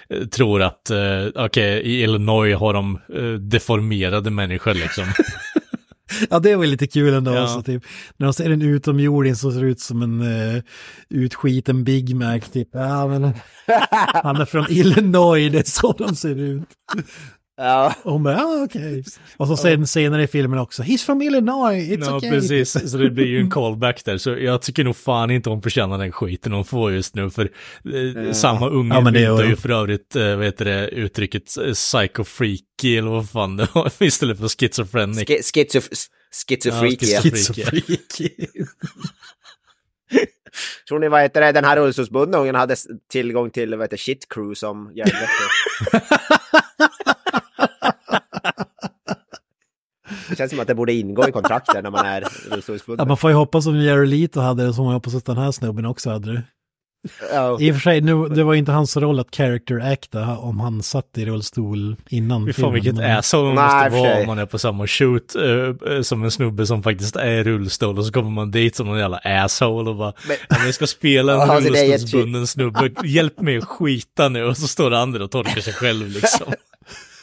eh, 0.08 0.26
tror 0.26 0.62
att, 0.62 0.90
eh, 0.90 1.26
okej, 1.34 1.82
i 1.82 2.02
Illinois 2.02 2.56
har 2.56 2.74
de 2.74 3.00
eh, 3.14 3.32
deformerade 3.32 4.30
människor 4.30 4.74
liksom. 4.74 5.04
Ja, 6.30 6.38
det 6.38 6.56
var 6.56 6.66
lite 6.66 6.86
kul 6.86 7.14
ändå. 7.14 7.34
Ja. 7.34 7.40
Alltså, 7.40 7.62
typ, 7.62 7.84
när 8.16 8.26
de 8.26 8.32
ser 8.32 8.50
en 8.50 8.62
utomjording 8.62 9.36
som 9.36 9.52
ser 9.52 9.64
ut 9.64 9.80
som 9.80 10.02
en 10.02 10.20
uh, 10.20 10.62
utskiten 11.10 11.84
Big 11.84 12.16
Mac. 12.16 12.40
Typ. 12.40 12.68
Ja, 12.72 13.06
men, 13.06 13.22
han 14.22 14.36
är 14.36 14.44
från 14.44 14.66
Illinois, 14.68 15.52
det 15.52 15.58
är 15.58 15.70
så 15.70 15.92
de 15.92 16.16
ser 16.16 16.36
ut. 16.36 16.68
Ja. 17.56 17.94
Och 18.02 18.12
hon 18.12 18.22
bara, 18.22 18.34
ja 18.34 18.62
okej. 18.64 19.04
Och 19.36 19.48
så 19.48 19.56
sen 19.56 19.86
senare 19.86 20.22
i 20.22 20.26
filmen 20.26 20.58
också, 20.58 20.82
he's 20.82 21.06
from 21.06 21.22
Illinois, 21.22 21.74
it's 21.90 22.04
Ja, 22.04 22.16
okay. 22.16 22.30
precis. 22.30 22.90
Så 22.90 22.96
det 22.98 23.10
blir 23.10 23.26
ju 23.26 23.40
en 23.40 23.50
callback 23.50 24.04
där. 24.04 24.18
Så 24.18 24.30
jag 24.30 24.62
tycker 24.62 24.84
nog 24.84 24.96
fan 24.96 25.30
inte 25.30 25.50
hon 25.50 25.62
förtjänar 25.62 25.98
den 25.98 26.12
skiten 26.12 26.52
hon 26.52 26.64
får 26.64 26.92
just 26.92 27.14
nu. 27.14 27.30
För 27.30 27.50
eh, 28.24 28.32
samma 28.32 28.68
unge 28.68 28.94
Ja, 28.94 29.00
men 29.00 29.12
myntar 29.12 29.44
ju 29.44 29.56
för 29.56 29.70
övrigt, 29.70 30.16
eh, 30.16 30.36
vad 30.36 30.44
heter 30.44 30.64
det, 30.64 30.88
uttrycket 30.88 31.56
eh, 31.58 31.64
psycho-freaky 31.64 32.98
eller 32.98 33.10
vad 33.10 33.30
fan 33.30 33.56
det 33.56 33.68
var, 33.74 33.92
istället 34.02 34.38
för 34.38 34.48
schizophrenic. 34.48 35.18
Sk- 35.28 35.42
schizof- 35.54 36.06
schizofreaky. 36.48 37.06
Ja, 37.06 37.20
schizofreaky. 37.20 38.28
Tror 40.88 40.98
ni 40.98 41.08
vad 41.08 41.22
heter 41.22 41.40
det, 41.40 41.52
den 41.52 41.64
här 41.64 41.76
rullstolsbundna 41.76 42.38
ungen 42.38 42.54
hade 42.54 42.76
tillgång 43.10 43.50
till 43.50 43.70
vad 43.74 43.80
heter 43.84 43.96
shit 43.96 44.26
crew 44.28 44.54
som 44.54 44.92
hjälpte? 44.94 45.18
Det 50.28 50.36
känns 50.36 50.50
som 50.50 50.60
att 50.60 50.66
det 50.66 50.74
borde 50.74 50.92
ingå 50.92 51.28
i 51.28 51.32
kontrakten 51.32 51.82
när 51.82 51.90
man 51.90 52.06
är 52.06 52.20
Ja, 52.20 52.28
rullstolsbunden. 52.56 53.08
man 53.08 53.16
får 53.16 53.30
ju 53.30 53.36
hoppas 53.36 53.64
som 53.64 53.76
Jerry 53.76 54.06
Leto 54.06 54.40
hade 54.40 54.66
det, 54.66 54.74
som 54.74 54.84
jag 54.84 54.92
hoppas 54.92 55.14
att 55.14 55.24
den 55.24 55.38
här 55.38 55.52
snubben 55.52 55.86
också 55.86 56.10
hade 56.10 56.32
det. 56.32 56.42
Ja. 57.32 57.56
I 57.60 57.70
och 57.70 57.74
för 57.74 57.80
sig, 57.80 58.00
nu, 58.00 58.28
det 58.28 58.44
var 58.44 58.54
inte 58.54 58.72
hans 58.72 58.96
roll 58.96 59.20
att 59.20 59.34
character 59.36 59.80
acta 59.92 60.38
om 60.38 60.60
han 60.60 60.82
satt 60.82 61.18
i 61.18 61.26
rullstol 61.26 61.96
innan 62.08 62.46
Fy 62.46 62.52
fan 62.52 62.72
vilket 62.72 62.94
men- 62.94 63.16
asshole 63.18 63.54
man 63.54 63.64
måste 63.64 64.00
vara 64.00 64.20
om 64.20 64.26
man 64.26 64.38
är 64.38 64.46
på 64.46 64.58
samma 64.58 64.86
shoot 64.86 65.34
eh, 65.36 66.00
som 66.02 66.24
en 66.24 66.30
snubbe 66.30 66.66
som 66.66 66.82
faktiskt 66.82 67.16
är 67.16 67.26
i 67.30 67.42
rullstol 67.44 67.98
och 67.98 68.06
så 68.06 68.12
kommer 68.12 68.30
man 68.30 68.50
dit 68.50 68.76
som 68.76 68.86
någon 68.86 68.98
jävla 68.98 69.16
asshole 69.24 69.90
och 69.90 69.96
bara 69.96 70.12
Men- 70.28 70.36
"Ja, 70.48 70.56
men 70.58 70.64
jag 70.66 70.74
ska 70.74 70.86
spela 70.86 71.32
en 71.32 71.38
Ja, 71.48 71.56
är 71.56 71.60
rullstolsbunden 71.60 72.46
snubbe, 72.46 72.90
hjälp 73.04 73.40
mig 73.40 73.56
att 73.58 73.64
skita 73.64 74.28
nu 74.28 74.44
och 74.44 74.56
så 74.56 74.68
står 74.68 74.90
det 74.90 74.98
andra 74.98 75.24
och 75.24 75.30
torkar 75.30 75.60
sig 75.60 75.72
själv 75.72 76.08
liksom. 76.08 76.52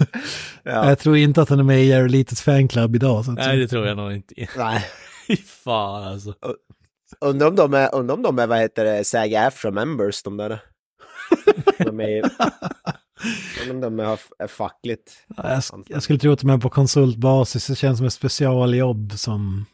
Ja. 0.63 0.89
Jag 0.89 0.99
tror 0.99 1.17
inte 1.17 1.41
att 1.41 1.49
han 1.49 1.59
är 1.59 1.63
med 1.63 1.81
i 1.83 1.85
Jerry 1.87 2.09
Letos 2.09 2.41
fanclub 2.41 2.95
idag. 2.95 3.25
Så 3.25 3.31
Nej 3.31 3.57
det 3.57 3.67
tror 3.67 3.87
jag 3.87 3.97
nog 3.97 4.11
inte. 4.13 4.33
Nej. 4.57 4.85
Fan 5.63 6.03
alltså. 6.03 6.33
Undrar 7.21 7.47
om 7.47 7.55
de 7.55 7.73
är, 7.73 7.95
undrar 7.95 8.15
om 8.15 8.21
de 8.21 8.39
är, 8.39 8.47
vad 8.47 8.59
heter 8.59 8.85
det, 8.85 9.03
SAG 9.03 9.35
afro 9.35 9.71
members, 9.71 10.23
de 10.23 10.37
där. 10.37 10.59
De 11.77 11.99
är, 11.99 12.21
undrar 13.69 13.87
om 13.87 13.97
de 13.97 13.99
är, 14.05 14.19
är 14.39 14.47
fackligt. 14.47 15.11
Ja, 15.37 15.49
jag, 15.51 15.59
sk- 15.59 15.85
jag 15.87 16.03
skulle 16.03 16.19
tro 16.19 16.31
att 16.33 16.39
de 16.39 16.49
är 16.49 16.57
på 16.57 16.69
konsultbasis, 16.69 17.67
det 17.67 17.75
känns 17.75 17.97
som 17.97 18.07
ett 18.07 18.13
specialjobb 18.13 19.13
som... 19.15 19.65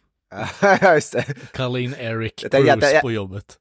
Ja, 0.61 0.93
just 0.93 1.13
det. 1.13 1.25
Colleen 1.53 1.95
Eric 1.99 2.33
Jag 2.43 2.51
tänkte 2.51 2.73
att 2.73 2.79
Bruce 2.79 2.93
jag- 2.93 3.01
på 3.01 3.11
jobbet. 3.11 3.57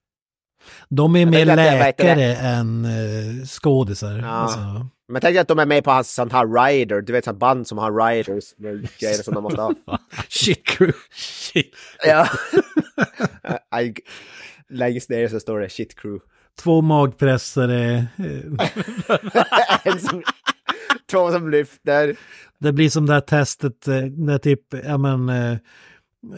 De 0.88 1.16
är 1.16 1.26
mer 1.26 1.46
läkare 1.46 2.34
än 2.36 2.84
uh, 2.84 3.44
skådisar. 3.46 4.18
Ja. 4.18 4.26
Alltså. 4.28 4.86
Men 5.08 5.20
tänk 5.22 5.36
att 5.36 5.48
de 5.48 5.58
är 5.58 5.66
med 5.66 5.84
på 5.84 5.90
hans 5.90 6.14
sånt 6.14 6.32
här 6.32 6.46
rider, 6.66 7.00
du 7.00 7.12
vet 7.12 7.26
sånt 7.26 7.38
band 7.38 7.66
som 7.66 7.78
har 7.78 7.92
riders 8.08 8.44
med 8.56 8.88
grejer 9.00 9.22
som 9.22 9.34
de 9.34 9.42
måste 9.42 9.60
ha. 9.60 9.74
Shit 10.28 10.66
crew. 10.66 10.98
Shit. 11.14 11.74
Ja. 12.06 12.28
I, 13.80 13.94
längst 14.68 15.10
ner 15.10 15.28
så 15.28 15.40
står 15.40 15.60
det 15.60 15.68
shit 15.70 15.94
crew. 16.00 16.24
Två 16.62 16.80
magpressare. 16.82 18.06
en 19.84 20.00
som, 20.00 20.22
två 21.10 21.32
som 21.32 21.50
lyfter. 21.50 22.16
Det 22.58 22.72
blir 22.72 22.90
som 22.90 23.06
det 23.06 23.12
här 23.12 23.20
testet 23.20 23.88
eh, 23.88 23.94
när 24.02 24.38
typ, 24.38 24.60
ja 24.84 24.98
men, 24.98 25.28
eh, 25.28 25.58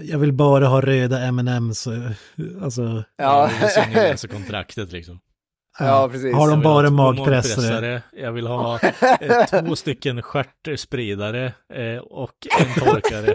jag 0.03 0.19
vill 0.19 0.33
bara 0.33 0.67
ha 0.67 0.81
röda 0.81 1.19
M&M's. 1.21 1.93
eh, 2.07 2.65
Alltså, 2.65 3.05
Ja, 3.17 3.51
Det 3.61 3.67
är 4.25 4.29
kontraktet 4.29 4.93
liksom. 4.93 5.21
Ja 5.79 6.09
precis. 6.13 6.35
har 6.35 6.49
Jag 6.49 6.59
de 6.59 6.63
bara 6.63 6.89
två 6.89 6.95
magpressare? 6.95 8.03
Jag 8.13 8.33
vill 8.33 8.47
ha 8.47 8.81
eh, 9.21 9.47
två 9.65 9.77
stycken 9.77 10.23
stjärtspridare 10.23 11.53
eh, 11.75 11.99
och 11.99 12.35
en 12.61 12.85
torkare. 12.85 13.35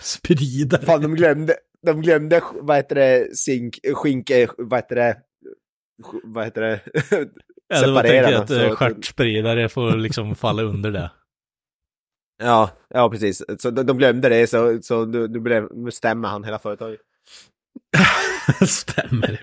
Spridare. 0.00 0.82
Fan, 0.82 1.02
de 1.02 1.14
glömde, 1.14 1.54
de 1.86 2.00
glömde, 2.02 2.42
vad 2.54 2.76
heter 2.76 2.94
det, 2.94 3.36
zink, 3.36 3.78
skinke, 3.94 4.48
vad 4.58 4.78
heter 4.78 4.96
det, 4.96 5.16
vad 6.24 6.44
heter 6.44 6.60
det, 6.60 6.80
Separera 7.74 8.02
tänker 8.02 8.32
dem, 8.32 8.42
att 8.42 8.50
eh, 8.50 8.68
så- 8.68 8.76
stjärtspridare 8.76 9.68
får 9.68 9.90
liksom 9.96 10.34
falla 10.34 10.62
under 10.62 10.90
det. 10.90 11.10
Ja, 12.42 12.70
ja 12.88 13.10
precis. 13.10 13.42
Så 13.58 13.70
de, 13.70 13.82
de 13.86 13.98
glömde 13.98 14.28
det, 14.28 14.46
så, 14.46 14.78
så 14.82 15.04
nu, 15.04 15.28
nu, 15.28 15.40
blev, 15.40 15.68
nu 15.74 15.90
stämmer 15.90 16.28
han 16.28 16.44
hela 16.44 16.58
företaget. 16.58 17.00
Stämmer. 18.68 19.40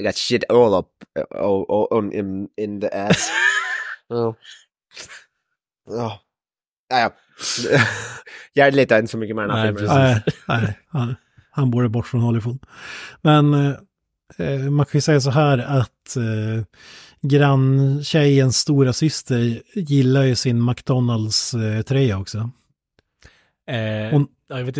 I 0.00 0.04
got 0.04 0.16
shit 0.16 0.44
all 0.50 0.74
up 0.74 0.88
uh, 1.18 1.40
all, 1.44 1.64
all, 1.68 1.86
on, 1.98 2.12
in, 2.12 2.48
in 2.56 2.80
the 2.80 2.88
ass. 2.88 3.30
Ja. 4.08 4.34
Ja. 5.86 6.20
Ja, 6.88 6.98
ja. 7.00 7.12
Jag 8.52 8.66
är 8.68 8.72
lite 8.72 8.94
inte 8.98 9.10
så 9.10 9.18
mycket 9.18 9.36
med 9.36 9.48
den 9.48 9.56
här 9.56 9.64
Nej, 9.72 9.74
filmen. 9.76 10.14
precis. 10.24 10.38
Nej, 10.48 10.58
nej 10.64 10.78
han, 10.88 11.16
han 11.50 11.70
borde 11.70 11.88
bort 11.88 12.06
från 12.06 12.20
Hollywood. 12.20 12.58
Men 13.22 13.54
eh, 13.54 13.74
eh, 14.38 14.60
man 14.70 14.86
kan 14.86 14.98
ju 14.98 15.00
säga 15.00 15.20
så 15.20 15.30
här 15.30 15.58
att 15.58 16.16
eh, 16.16 16.64
granntjejens 17.20 18.56
stora 18.58 18.92
syster 18.92 19.62
gillar 19.74 20.22
ju 20.22 20.34
sin 20.34 20.64
McDonalds-tröja 20.64 22.18
också. 22.18 22.50
Eh, 23.66 24.10
Hon- 24.10 24.28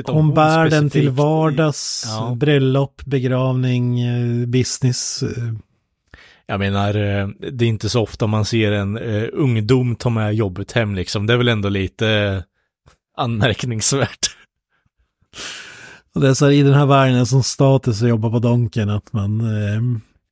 om 0.08 0.14
Hon 0.16 0.34
bär 0.34 0.70
den 0.70 0.90
till 0.90 1.10
vardags, 1.10 2.04
Ja. 2.06 2.34
bröllop, 2.36 3.02
begravning, 3.04 4.00
eh, 4.00 4.46
business. 4.46 5.22
eh. 5.22 5.52
Jag 6.46 6.58
menar, 6.60 6.94
eh, 6.94 7.28
det 7.52 7.64
är 7.64 7.68
inte 7.68 7.88
så 7.88 8.02
ofta 8.02 8.26
man 8.26 8.44
ser 8.44 8.72
en 8.72 8.98
uh, 8.98 9.28
ungdom 9.32 9.96
ta 9.96 10.10
med 10.10 10.34
jobbet 10.34 10.72
hem 10.72 10.94
liksom. 10.94 11.26
Det 11.26 11.32
är 11.32 11.36
väl 11.36 11.48
ändå 11.48 11.68
lite 11.68 12.44
anmärkningsvärt. 13.16 14.36
Och 16.14 16.20
det 16.20 16.28
är 16.28 16.34
så 16.34 16.44
här, 16.44 16.52
i 16.52 16.62
den 16.62 16.74
här 16.74 16.86
världen 16.86 17.26
som 17.26 17.42
status 17.42 18.02
att 18.02 18.08
jobba 18.08 18.30
på 18.30 18.38
Donken 18.38 18.90
att 18.90 19.12
man... 19.12 19.40
Eh, 19.40 19.80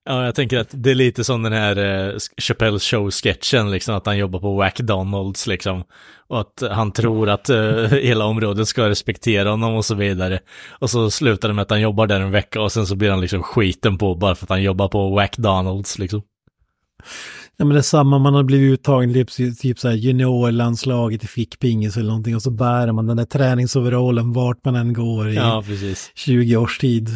Ja, 0.04 0.24
jag 0.24 0.34
tänker 0.34 0.58
att 0.58 0.68
det 0.72 0.90
är 0.90 0.94
lite 0.94 1.24
som 1.24 1.42
den 1.42 1.52
här 1.52 1.78
uh, 1.78 2.18
Chappelle 2.42 2.78
Show-sketchen, 2.78 3.70
liksom 3.70 3.94
att 3.94 4.06
han 4.06 4.18
jobbar 4.18 4.40
på 4.40 4.64
McDonalds 4.64 5.46
liksom. 5.46 5.84
Och 6.28 6.40
att 6.40 6.62
han 6.70 6.92
tror 6.92 7.28
att 7.28 7.48
eh, 7.48 7.74
hela 7.90 8.24
området 8.24 8.68
ska 8.68 8.88
respektera 8.88 9.50
honom 9.50 9.74
och 9.74 9.84
så 9.84 9.94
vidare. 9.94 10.40
Och 10.68 10.90
så 10.90 11.10
slutar 11.10 11.48
det 11.48 11.54
med 11.54 11.62
att 11.62 11.70
han 11.70 11.80
jobbar 11.80 12.06
där 12.06 12.20
en 12.20 12.30
vecka 12.30 12.60
och 12.60 12.72
sen 12.72 12.86
så 12.86 12.96
blir 12.96 13.10
han 13.10 13.20
liksom 13.20 13.42
skiten 13.42 13.98
på 13.98 14.14
bara 14.14 14.34
för 14.34 14.46
att 14.46 14.50
han 14.50 14.62
jobbar 14.62 14.88
på 14.88 15.20
McDonalds 15.20 15.98
liksom. 15.98 16.22
ja 17.56 17.64
men 17.64 17.74
det 17.74 17.80
är 17.80 17.82
samma, 17.82 18.18
man 18.18 18.34
har 18.34 18.42
blivit 18.42 18.72
uttagen 18.72 19.14
typ, 19.14 19.58
typ 19.60 19.78
så 19.78 19.88
här 19.88 19.94
juniorlandslaget 19.94 21.24
i 21.24 21.26
fickpingis 21.26 21.96
eller 21.96 22.08
någonting 22.08 22.34
och 22.36 22.42
så 22.42 22.50
bär 22.50 22.92
man 22.92 23.06
den 23.06 23.16
där 23.16 23.24
träningsoverallen 23.24 24.32
vart 24.32 24.64
man 24.64 24.76
än 24.76 24.92
går 24.92 25.30
i 25.30 25.34
Ja, 25.34 25.62
precis. 25.66 26.12
20 26.14 26.56
års 26.56 26.78
tid. 26.78 27.08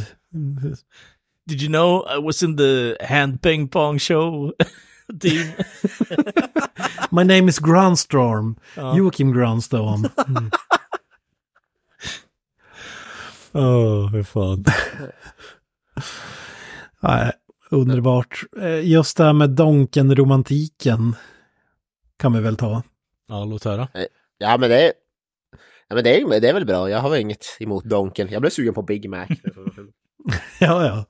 Did 1.46 1.62
you 1.62 1.68
know 1.68 2.06
I 2.16 2.18
was 2.18 2.42
in 2.42 2.56
the 2.56 2.96
hand 3.00 3.42
ping 3.42 3.68
pong 3.68 3.98
show 3.98 4.52
team? 5.20 5.52
My 7.10 7.24
name 7.24 7.48
is 7.48 7.58
Grundstorm. 7.60 8.56
Ja. 8.76 8.96
Joakim 8.96 9.32
Grundstorm. 9.32 10.08
Mm. 10.26 10.50
Åh, 13.52 13.62
oh, 13.64 14.08
hur 14.08 14.22
fan. 14.22 14.64
Nej, 17.00 17.32
underbart. 17.70 18.40
Eh, 18.60 18.80
Just 18.90 19.16
det 19.16 19.24
här 19.24 19.32
med 19.32 19.50
Donken-romantiken 19.50 21.14
kan 22.16 22.32
vi 22.32 22.40
väl 22.40 22.56
ta. 22.56 22.82
Ja, 23.28 23.44
låt 23.44 23.64
höra. 23.64 23.88
Ja, 24.38 24.56
men 24.58 24.70
det 24.70 24.82
är, 24.86 24.92
ja, 25.88 25.94
men 25.94 26.04
det 26.04 26.20
är, 26.20 26.40
det 26.40 26.48
är 26.48 26.54
väl 26.54 26.66
bra. 26.66 26.90
Jag 26.90 26.98
har 26.98 27.10
väl 27.10 27.20
inget 27.20 27.46
emot 27.60 27.84
Donken. 27.84 28.28
Jag 28.30 28.40
blev 28.42 28.50
sugen 28.50 28.74
på 28.74 28.82
Big 28.82 29.10
Mac. 29.10 29.26
Ja, 30.60 30.86
ja. 30.86 31.04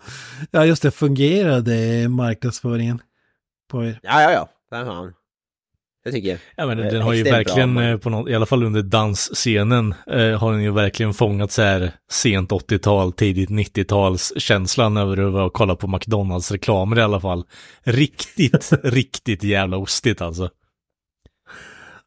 Ja, 0.50 0.66
just 0.66 0.82
det. 0.82 0.90
Fungerade 0.90 2.08
marknadsföringen 2.08 3.02
på 3.70 3.84
er? 3.84 4.00
Ja, 4.02 4.22
ja, 4.22 4.32
ja. 4.32 4.48
där 4.70 4.84
har 4.84 4.94
han. 4.94 5.12
Det 6.04 6.12
tycker 6.12 6.28
jag. 6.28 6.38
Ja 6.56 6.66
men 6.66 6.76
den 6.78 7.02
har 7.02 7.12
ju 7.12 7.22
verkligen, 7.22 7.74
bra. 7.74 7.84
eh, 7.84 7.96
på 7.96 8.10
något, 8.10 8.28
i 8.28 8.34
alla 8.34 8.46
fall 8.46 8.62
under 8.64 8.82
dansscenen, 8.82 9.94
eh, 10.06 10.38
har 10.38 10.52
den 10.52 10.62
ju 10.62 10.70
verkligen 10.72 11.14
fångat 11.14 11.52
så 11.52 11.62
här 11.62 11.92
sent 12.10 12.50
80-tal, 12.52 13.12
tidigt 13.12 13.50
90-tals 13.50 14.32
känslan 14.36 14.96
över 14.96 15.46
att 15.46 15.52
kolla 15.52 15.76
på 15.76 15.86
McDonalds-reklamer 15.86 16.98
i 16.98 17.02
alla 17.02 17.20
fall. 17.20 17.44
Riktigt, 17.82 18.70
riktigt 18.84 19.42
jävla 19.44 19.76
ostigt 19.76 20.20
alltså. 20.20 20.50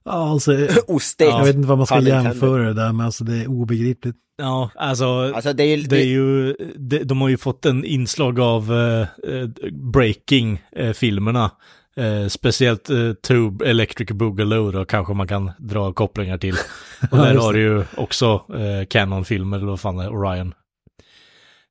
Ja, 0.08 0.30
alltså, 0.32 0.68
Ostigt. 0.88 1.30
jag 1.30 1.46
vet 1.46 1.56
inte 1.56 1.68
vad 1.68 1.78
man 1.78 1.88
ska 1.88 2.02
jämföra 2.02 2.64
det 2.64 2.74
där 2.74 2.92
med, 2.92 3.06
alltså 3.06 3.24
det 3.24 3.36
är 3.36 3.48
obegripligt. 3.48 4.16
Ja, 4.38 4.70
alltså, 4.76 5.06
Alltså 5.36 5.54
det 5.54 5.64
är, 5.64 5.78
det 5.78 6.02
är 6.02 6.06
ju, 6.06 6.54
de, 6.76 7.04
de 7.04 7.22
har 7.22 7.30
ju 7.30 7.38
fått 7.38 7.66
en 7.66 7.86
inslag 7.86 8.40
av 8.40 8.74
eh, 8.74 9.02
eh, 9.34 9.48
breaking-filmerna. 9.72 11.52
Eh, 11.96 12.28
speciellt 12.28 12.90
eh, 12.90 13.14
Tube 13.14 13.70
Electric 13.70 14.10
Boogaloo 14.12 14.72
då 14.72 14.86
kanske 14.86 15.14
man 15.14 15.28
kan 15.28 15.52
dra 15.58 15.94
kopplingar 15.94 16.38
till. 16.38 16.56
Och 17.12 17.18
där 17.18 17.36
har 17.36 17.54
det. 17.54 17.60
du 17.60 17.66
ju 17.66 17.84
också 17.98 18.46
eh, 18.54 18.86
Canon-filmer, 18.88 19.58
eller 19.58 19.68
vad 19.68 19.80
fan 19.80 19.98
det 19.98 20.04
är, 20.04 20.16
Orion. 20.16 20.54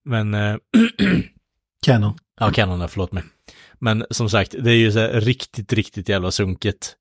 Men, 0.04 0.34
eh, 0.34 0.56
Canon. 1.86 2.14
ja 2.40 2.50
Canon 2.50 2.80
är, 2.82 2.86
förlåt 2.86 3.12
mig. 3.12 3.22
Men 3.78 4.04
som 4.10 4.30
sagt, 4.30 4.54
det 4.58 4.70
är 4.70 4.76
ju 4.76 4.92
så 4.92 4.98
här 4.98 5.20
riktigt, 5.20 5.72
riktigt 5.72 6.08
jävla 6.08 6.30
sunket. 6.30 6.96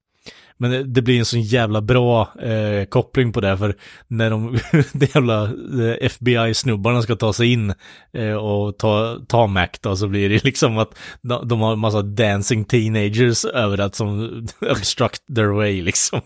Men 0.57 0.93
det, 0.93 1.01
blir 1.01 1.19
en 1.19 1.25
sån 1.25 1.41
jävla 1.41 1.81
bra 1.81 2.33
eh, 2.41 2.85
koppling 2.85 3.31
på 3.33 3.41
det, 3.41 3.57
för 3.57 3.75
när 4.07 4.29
de, 4.29 4.57
de 4.93 5.05
jävla 5.05 5.43
eh, 5.43 5.97
FBI-snubbarna 6.01 7.01
ska 7.01 7.15
ta 7.15 7.33
sig 7.33 7.51
in 7.53 7.73
eh, 8.13 8.33
och 8.33 8.77
ta, 8.77 9.19
ta 9.27 9.47
Mac 9.47 9.67
då, 9.81 9.95
så 9.95 10.07
blir 10.07 10.29
det 10.29 10.43
liksom 10.43 10.77
att 10.77 10.97
de, 11.21 11.47
de 11.47 11.61
har 11.61 11.73
en 11.73 11.79
massa 11.79 12.01
dancing 12.01 12.65
teenagers 12.65 13.45
överallt 13.45 13.95
som 13.95 14.45
obstruct 14.71 15.21
their 15.35 15.47
way 15.55 15.81
liksom. 15.81 16.21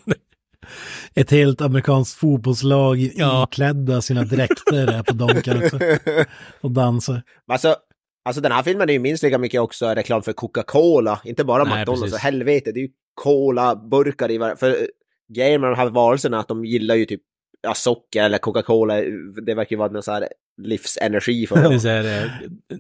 Ett 1.15 1.31
helt 1.31 1.61
amerikanskt 1.61 2.19
fotbollslag 2.19 3.11
Ja. 3.15 3.47
iklädda 3.51 4.01
sina 4.01 4.23
dräkter 4.23 4.87
är 4.87 5.03
på 5.03 5.13
Donken 5.13 5.63
också. 5.63 5.79
Och 6.61 6.71
dansar. 6.71 7.21
Alltså, 7.51 7.75
alltså 8.25 8.41
den 8.41 8.51
här 8.51 8.63
filmen 8.63 8.89
är 8.89 8.93
ju 8.93 8.99
minst 8.99 9.23
lika 9.23 9.37
mycket 9.37 9.61
också 9.61 9.87
reklam 9.87 10.21
för 10.21 10.33
Coca-Cola, 10.33 11.19
inte 11.25 11.43
bara 11.43 11.63
Nej, 11.63 11.77
McDonalds. 11.79 12.01
precis. 12.03 12.19
Så 12.19 12.25
helvete, 12.25 12.71
det 12.71 12.79
är 12.79 12.81
ju 12.81 12.89
Cola-burkar 13.23 14.31
i 14.31 14.37
varje... 14.37 14.55
För 14.55 14.69
eh, 14.69 14.87
grejen 15.33 15.61
med 15.61 15.69
de 15.69 15.75
här 15.75 15.89
varelserna 15.89 16.39
att 16.39 16.47
de 16.47 16.65
gillar 16.65 16.95
ju 16.95 17.05
typ 17.05 17.21
ja, 17.61 17.73
socker 17.73 18.23
eller 18.23 18.37
Coca-Cola. 18.37 18.95
Det 19.45 19.53
verkar 19.53 19.75
ju 19.75 19.77
vara 19.77 19.91
någon 19.91 20.03
så 20.03 20.11
här 20.11 20.27
livsenergi 20.61 21.47
för 21.47 21.55
dem. 21.63 21.79
här, 21.83 22.23
eh, 22.23 22.31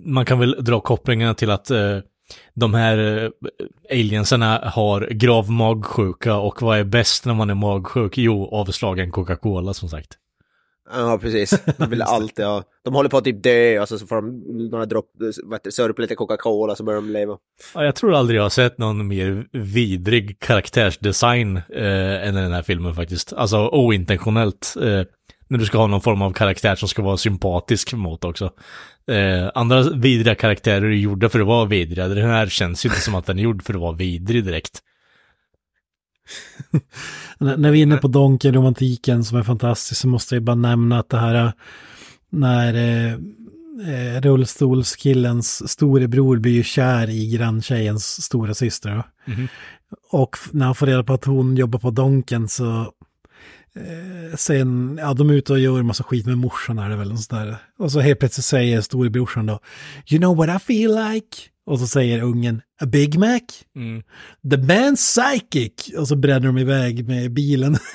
man 0.05 0.25
kan 0.25 0.39
väl 0.39 0.63
dra 0.63 0.81
kopplingarna 0.81 1.33
till 1.33 1.49
att 1.49 1.71
eh, 1.71 1.97
de 2.53 2.73
här 2.73 3.23
eh, 3.23 3.29
aliensarna 3.91 4.57
har 4.57 5.01
grav 5.01 5.51
magsjuka 5.51 6.37
och 6.37 6.61
vad 6.61 6.79
är 6.79 6.83
bäst 6.83 7.25
när 7.25 7.33
man 7.33 7.49
är 7.49 7.55
magsjuk? 7.55 8.17
Jo, 8.17 8.49
avslagen 8.51 9.11
Coca-Cola 9.11 9.73
som 9.73 9.89
sagt. 9.89 10.17
Ja, 10.91 11.17
precis. 11.21 11.63
De 11.77 11.89
vill 11.89 12.01
alltid 12.07 12.45
ha... 12.45 12.63
De 12.83 12.93
håller 12.93 13.09
på 13.09 13.17
att 13.17 13.23
typ 13.23 13.43
dö 13.43 13.79
och 13.79 13.89
så 13.89 13.99
får 13.99 14.15
de 14.15 14.39
några 14.69 14.85
dropp, 14.85 15.11
sörpla 15.69 16.01
lite 16.01 16.15
Coca-Cola 16.15 16.75
så 16.75 16.83
börjar 16.83 17.01
de 17.01 17.09
leva. 17.09 17.37
Ja, 17.73 17.85
jag 17.85 17.95
tror 17.95 18.15
aldrig 18.15 18.37
jag 18.37 18.43
har 18.43 18.49
sett 18.49 18.77
någon 18.77 19.07
mer 19.07 19.45
vidrig 19.51 20.39
karaktärsdesign 20.39 21.57
eh, 21.57 22.27
än 22.27 22.37
i 22.37 22.41
den 22.41 22.51
här 22.53 22.63
filmen 22.63 22.95
faktiskt. 22.95 23.33
Alltså 23.33 23.69
ointentionellt. 23.71 24.75
Eh, 24.81 25.03
när 25.47 25.57
du 25.57 25.65
ska 25.65 25.77
ha 25.77 25.87
någon 25.87 26.01
form 26.01 26.21
av 26.21 26.33
karaktär 26.33 26.75
som 26.75 26.87
ska 26.87 27.01
vara 27.01 27.17
sympatisk 27.17 27.93
mot 27.93 28.23
också. 28.23 28.51
Eh, 29.11 29.51
andra 29.53 29.83
vidriga 29.83 30.35
karaktärer 30.35 30.85
är 30.85 30.89
gjorda 30.89 31.29
för 31.29 31.39
att 31.39 31.47
vara 31.47 31.65
vidriga. 31.65 32.07
Den 32.07 32.29
här 32.29 32.47
känns 32.47 32.85
ju 32.85 32.89
inte 32.89 33.01
som 33.01 33.15
att 33.15 33.25
den 33.25 33.39
är 33.39 33.43
gjord 33.43 33.63
för 33.63 33.73
att 33.73 33.79
vara 33.79 33.95
vidrig 33.95 34.45
direkt. 34.45 34.81
När 37.37 37.71
vi 37.71 37.79
är 37.79 37.83
inne 37.83 37.97
på 37.97 38.07
Donken, 38.07 38.53
romantiken 38.53 39.23
som 39.23 39.37
är 39.37 39.43
fantastisk, 39.43 40.01
så 40.01 40.07
måste 40.07 40.35
jag 40.35 40.43
bara 40.43 40.55
nämna 40.55 40.99
att 40.99 41.09
det 41.09 41.17
här 41.17 41.53
när 42.29 42.73
eh, 42.73 43.13
eh, 43.87 44.21
rullstolskillens 44.21 45.71
storebror 45.71 46.37
blir 46.37 46.63
kär 46.63 47.09
i 47.09 47.29
granntjejens 47.29 48.23
stora 48.23 48.53
syster. 48.53 48.89
då. 48.89 49.31
Mhm. 49.31 49.47
Och 50.11 50.37
när 50.51 50.65
han 50.65 50.75
får 50.75 50.85
reda 50.85 51.03
på 51.03 51.13
att 51.13 51.25
hon 51.25 51.57
jobbar 51.57 51.79
på 51.79 51.91
Donken 51.91 52.47
så 52.47 52.79
eh, 53.75 54.35
sen, 54.35 54.99
ja 55.01 55.13
de 55.13 55.29
är 55.29 55.33
ute 55.33 55.53
och 55.53 55.59
gör 55.59 55.83
massa 55.83 56.03
skit 56.03 56.25
med 56.25 56.37
morsan 56.37 56.79
är 56.79 56.89
det 56.89 56.95
väl. 56.95 57.11
Och, 57.11 57.19
sådär. 57.19 57.57
och 57.77 57.91
så 57.91 57.99
helt 57.99 58.19
plötsligt 58.19 58.45
säger 58.45 58.81
storebrorsan 58.81 59.45
då, 59.45 59.59
you 60.09 60.19
know 60.19 60.37
what 60.37 60.61
I 60.61 60.65
feel 60.65 61.11
like? 61.11 61.37
Och 61.69 61.79
så 61.79 61.87
säger 61.87 62.21
ungen, 62.21 62.61
a 62.81 62.85
Big 62.85 63.19
Mac? 63.19 63.39
Mm. 63.75 64.03
The 64.51 64.57
man's 64.57 64.95
psychic! 64.95 65.93
Och 65.97 66.07
så 66.07 66.15
bränner 66.15 66.47
de 66.47 66.57
iväg 66.57 67.07
med 67.07 67.33
bilen. 67.33 67.77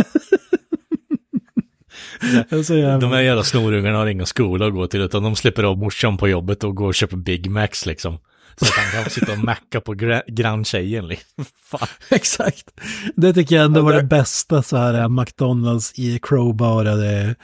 De 3.01 3.13
här 3.13 3.21
jävla 3.21 3.43
snorungarna 3.43 3.99
har 3.99 4.07
ingen 4.07 4.27
skola 4.27 4.67
att 4.67 4.73
gå 4.73 4.87
till 4.87 5.01
utan 5.01 5.23
de 5.23 5.37
släpper 5.37 5.63
av 5.63 5.79
morsan 5.79 6.17
på 6.17 6.29
jobbet 6.29 6.65
och 6.65 6.77
går 6.77 6.87
och 6.87 6.95
köper 6.95 7.17
Big 7.17 7.51
Macs 7.51 7.87
liksom. 7.87 8.19
Så 8.57 8.65
att 8.65 8.71
han 8.71 9.03
kan 9.03 9.11
sitta 9.11 9.33
och 9.33 9.39
macka 9.45 9.81
på 9.81 9.95
gra- 9.95 10.23
granntjejen 10.27 11.09
liksom. 11.09 11.45
Exakt. 12.11 12.71
Det 13.17 13.33
tycker 13.35 13.57
jag 13.57 13.65
ändå 13.65 13.83
var 13.83 13.93
det 13.93 14.03
bästa 14.03 14.63
så 14.63 14.77
här 14.77 15.09
McDonalds 15.09 15.99
i 15.99 16.19
crowbarade 16.23 17.35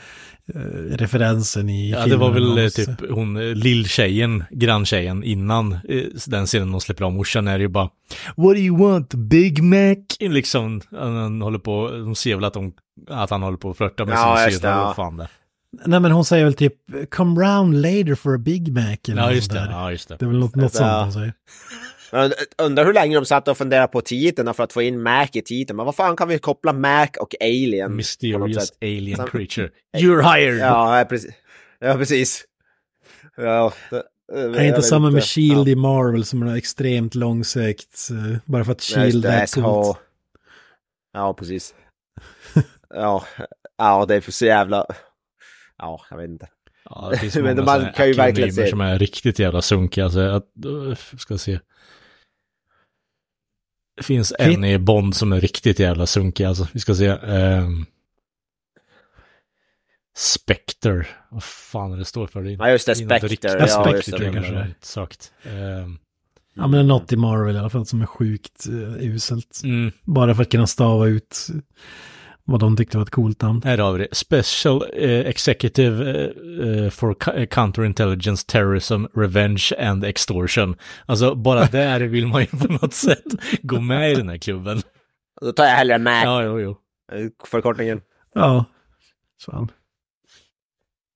eh, 0.55 0.61
referensen 0.97 1.69
i 1.69 1.91
Ja, 1.91 1.97
det 1.99 2.03
filmen. 2.05 2.21
var 2.21 2.31
väl 2.31 2.59
eh, 2.59 2.65
också. 2.67 2.85
typ 2.85 3.11
hon, 3.11 3.37
eh, 3.37 3.43
lilltjejen, 3.55 4.45
granntjejen 4.51 5.25
innan 5.25 5.73
eh, 5.73 6.03
den 6.27 6.47
scenen 6.47 6.73
de 6.73 6.81
släpper 6.81 7.05
av 7.05 7.13
morsan 7.13 7.49
är 7.49 7.59
det 7.59 7.63
ju 7.63 7.69
bara 7.69 7.89
What 8.37 8.55
do 8.55 8.61
you 8.61 8.79
want, 8.79 9.15
Big 9.15 9.63
Mac? 9.63 9.97
Liksom, 10.21 10.81
han 10.91 11.43
håller 11.43 11.59
på, 11.59 11.91
de 11.91 12.15
ser 12.15 12.35
väl 12.35 12.45
att, 12.45 12.55
de, 12.55 12.73
att 13.09 13.31
han 13.31 13.43
håller 13.43 13.59
på 13.59 13.71
att 13.71 13.77
flörta 13.77 14.05
med 14.05 14.15
Ja, 14.15 14.47
sin 14.51 14.59
syrra, 14.61 14.77
vad 14.85 14.97
fan 14.97 15.17
det 15.17 15.29
Nej 15.85 16.01
men 16.01 16.13
hon 16.13 16.25
säger 16.25 16.45
väl 16.45 16.55
typ 16.55 16.75
come 17.11 17.41
round 17.41 17.75
later 17.83 18.15
for 18.15 18.35
a 18.35 18.39
Big 18.39 18.73
Mac. 18.73 18.97
Eller 19.09 19.17
Ja, 19.23 19.27
något 19.27 19.35
just 19.35 19.51
det, 19.51 19.59
där. 19.59 19.71
ja 19.71 19.91
just 19.91 20.09
det. 20.09 20.17
Det 20.19 20.25
är 20.25 20.29
väl 20.29 20.39
något, 20.39 20.55
något 20.55 20.75
Ja. 20.75 20.79
sånt 20.81 21.03
hon 21.05 21.13
säger. 21.13 21.33
Men 22.13 22.33
undrar 22.63 22.85
hur 22.85 22.93
länge 22.95 23.15
de 23.17 23.25
satt 23.25 23.49
och 23.49 23.57
funderade 23.59 23.89
på 23.89 24.01
titeln 24.01 24.55
för 24.55 24.65
att 24.65 24.73
få 24.73 24.83
in 24.83 25.03
Mac 25.03 25.27
i 25.33 25.43
titeln. 25.43 25.77
Men 25.77 25.87
vad 25.87 25.95
fan 25.97 26.17
kan 26.17 26.29
vi 26.29 26.39
koppla 26.39 26.73
Mac 26.73 27.07
och 27.21 27.35
Alien? 27.41 27.97
Mysterious 27.97 28.73
alien 28.83 29.17
Sam- 29.17 29.27
creature. 29.29 29.71
You're 29.97 30.23
hired! 30.35 30.59
Ja, 30.59 30.99
ja, 30.99 31.05
precis. 31.05 31.31
Ja, 31.79 31.95
precis. 31.95 32.45
Ja, 33.37 33.73
det, 33.91 34.03
Det 34.29 34.41
är 34.41 34.49
jag 34.55 34.67
inte 34.67 34.83
samma 34.83 35.11
med. 35.11 35.25
Shield 35.25 35.69
i 35.69 35.75
Marvel 35.77 36.25
som 36.25 36.43
är 36.43 36.57
extremt 36.57 37.15
långsökt. 37.15 38.09
eh, 38.11 38.39
Bara 38.45 38.65
för 38.65 38.73
att 38.73 38.91
Ja, 38.91 38.97
Shield 39.03 39.23
det, 39.23 39.29
är 39.29 39.47
SH. 39.47 39.55
coolt. 39.63 39.99
Ja, 41.13 41.35
precis. 41.35 41.75
ja, 42.95 43.25
ja, 43.79 44.05
det 44.09 44.15
är 44.15 44.31
så 44.31 44.45
jävla... 44.47 44.87
Ja, 45.81 46.01
jag 46.11 46.17
vet 46.17 46.29
inte. 46.31 46.49
Ja, 46.85 47.09
det 47.11 47.19
finns 47.19 47.35
Men 47.43 47.57
många 47.57 47.63
man 47.63 47.93
kan 47.93 48.07
ju 48.07 48.13
verkligen 48.13 48.53
se- 48.53 48.71
som 48.71 48.81
är 48.81 48.99
riktigt 48.99 49.39
jävla 49.39 49.63
sunkiga. 49.63 50.05
Alltså, 50.05 50.21
att, 50.21 50.47
uh, 50.67 50.95
ska 51.19 51.39
se. 51.39 51.61
Det 53.97 54.03
finns 54.03 54.33
en 54.39 54.65
i 54.65 54.79
Bond 54.79 55.17
som 55.17 55.33
är 55.33 55.41
riktigt 55.41 55.79
jävla 55.79 56.07
sunkig. 56.07 56.45
Alltså, 56.45 56.67
vi 56.73 56.81
ska 56.81 56.95
se. 56.95 57.09
Um, 57.11 57.87
Spectre. 60.17 61.07
Vad 61.31 61.45
fan 61.45 61.93
är 61.93 61.97
det 61.97 62.05
står 62.05 62.27
för? 62.27 62.43
Det 62.43 62.51
är 62.53 62.57
Ja, 62.59 62.71
just 62.71 62.87
det, 62.87 62.95
Spectre. 62.95 63.29
riktigt 63.29 63.51
Ja, 63.59 63.67
Spectre 63.69 63.97
just 63.97 64.11
det. 64.19 64.33
kanske 64.33 64.53
det 64.53 64.75
sagt. 64.81 65.33
Um, 65.47 65.99
Ja 66.55 66.67
men 66.67 66.89
något 66.89 67.13
i 67.13 67.17
Marvel 67.17 67.57
i 67.57 67.59
alla 67.59 67.71
fall 67.71 67.87
som 67.87 68.03
är 68.03 68.07
sjukt 68.07 68.67
uh, 68.69 68.97
uselt. 68.97 69.61
mm, 69.65 69.93
Bara 70.03 70.35
för 70.35 70.43
att 70.43 70.51
kunna 70.51 70.67
stava 70.67 71.07
ut 71.07 71.47
eh, 71.51 71.57
vad 72.51 72.61
de 72.61 72.77
tyckte 72.77 72.97
var 72.97 73.03
ett 73.05 73.11
coolt 73.11 73.43
namn. 73.43 73.63
här 73.65 73.79
har 73.79 73.93
vi 73.93 73.99
det. 73.99 74.15
Special 74.15 74.83
eh, 74.95 75.19
Executive 75.21 76.11
eh, 76.11 76.85
eh, 76.85 76.91
for 76.91 77.15
Co- 77.15 77.47
Counterintelligence, 77.47 78.47
Terrorism, 78.47 79.05
Revenge 79.15 79.71
and 79.79 80.05
Extortion. 80.05 80.77
Alltså 81.07 81.35
bara 81.35 81.67
där 81.67 82.01
vill 82.01 82.27
man 82.27 82.41
ju 82.41 82.47
på 82.47 82.73
något 82.73 82.95
sätt 82.95 83.25
gå 83.63 83.81
med 83.81 84.13
i 84.13 84.15
den 84.15 84.29
här 84.29 84.39
klubben. 84.39 84.83
Då 85.41 85.53
tar 85.53 85.65
jag 85.65 85.71
hellre 85.71 85.99
Mac, 85.99 86.23
Ja, 86.25 86.43
jo, 86.45 86.61
jo. 86.61 86.77
förkortningen. 87.47 88.01
Ja. 88.35 88.65
Fan. 89.47 89.69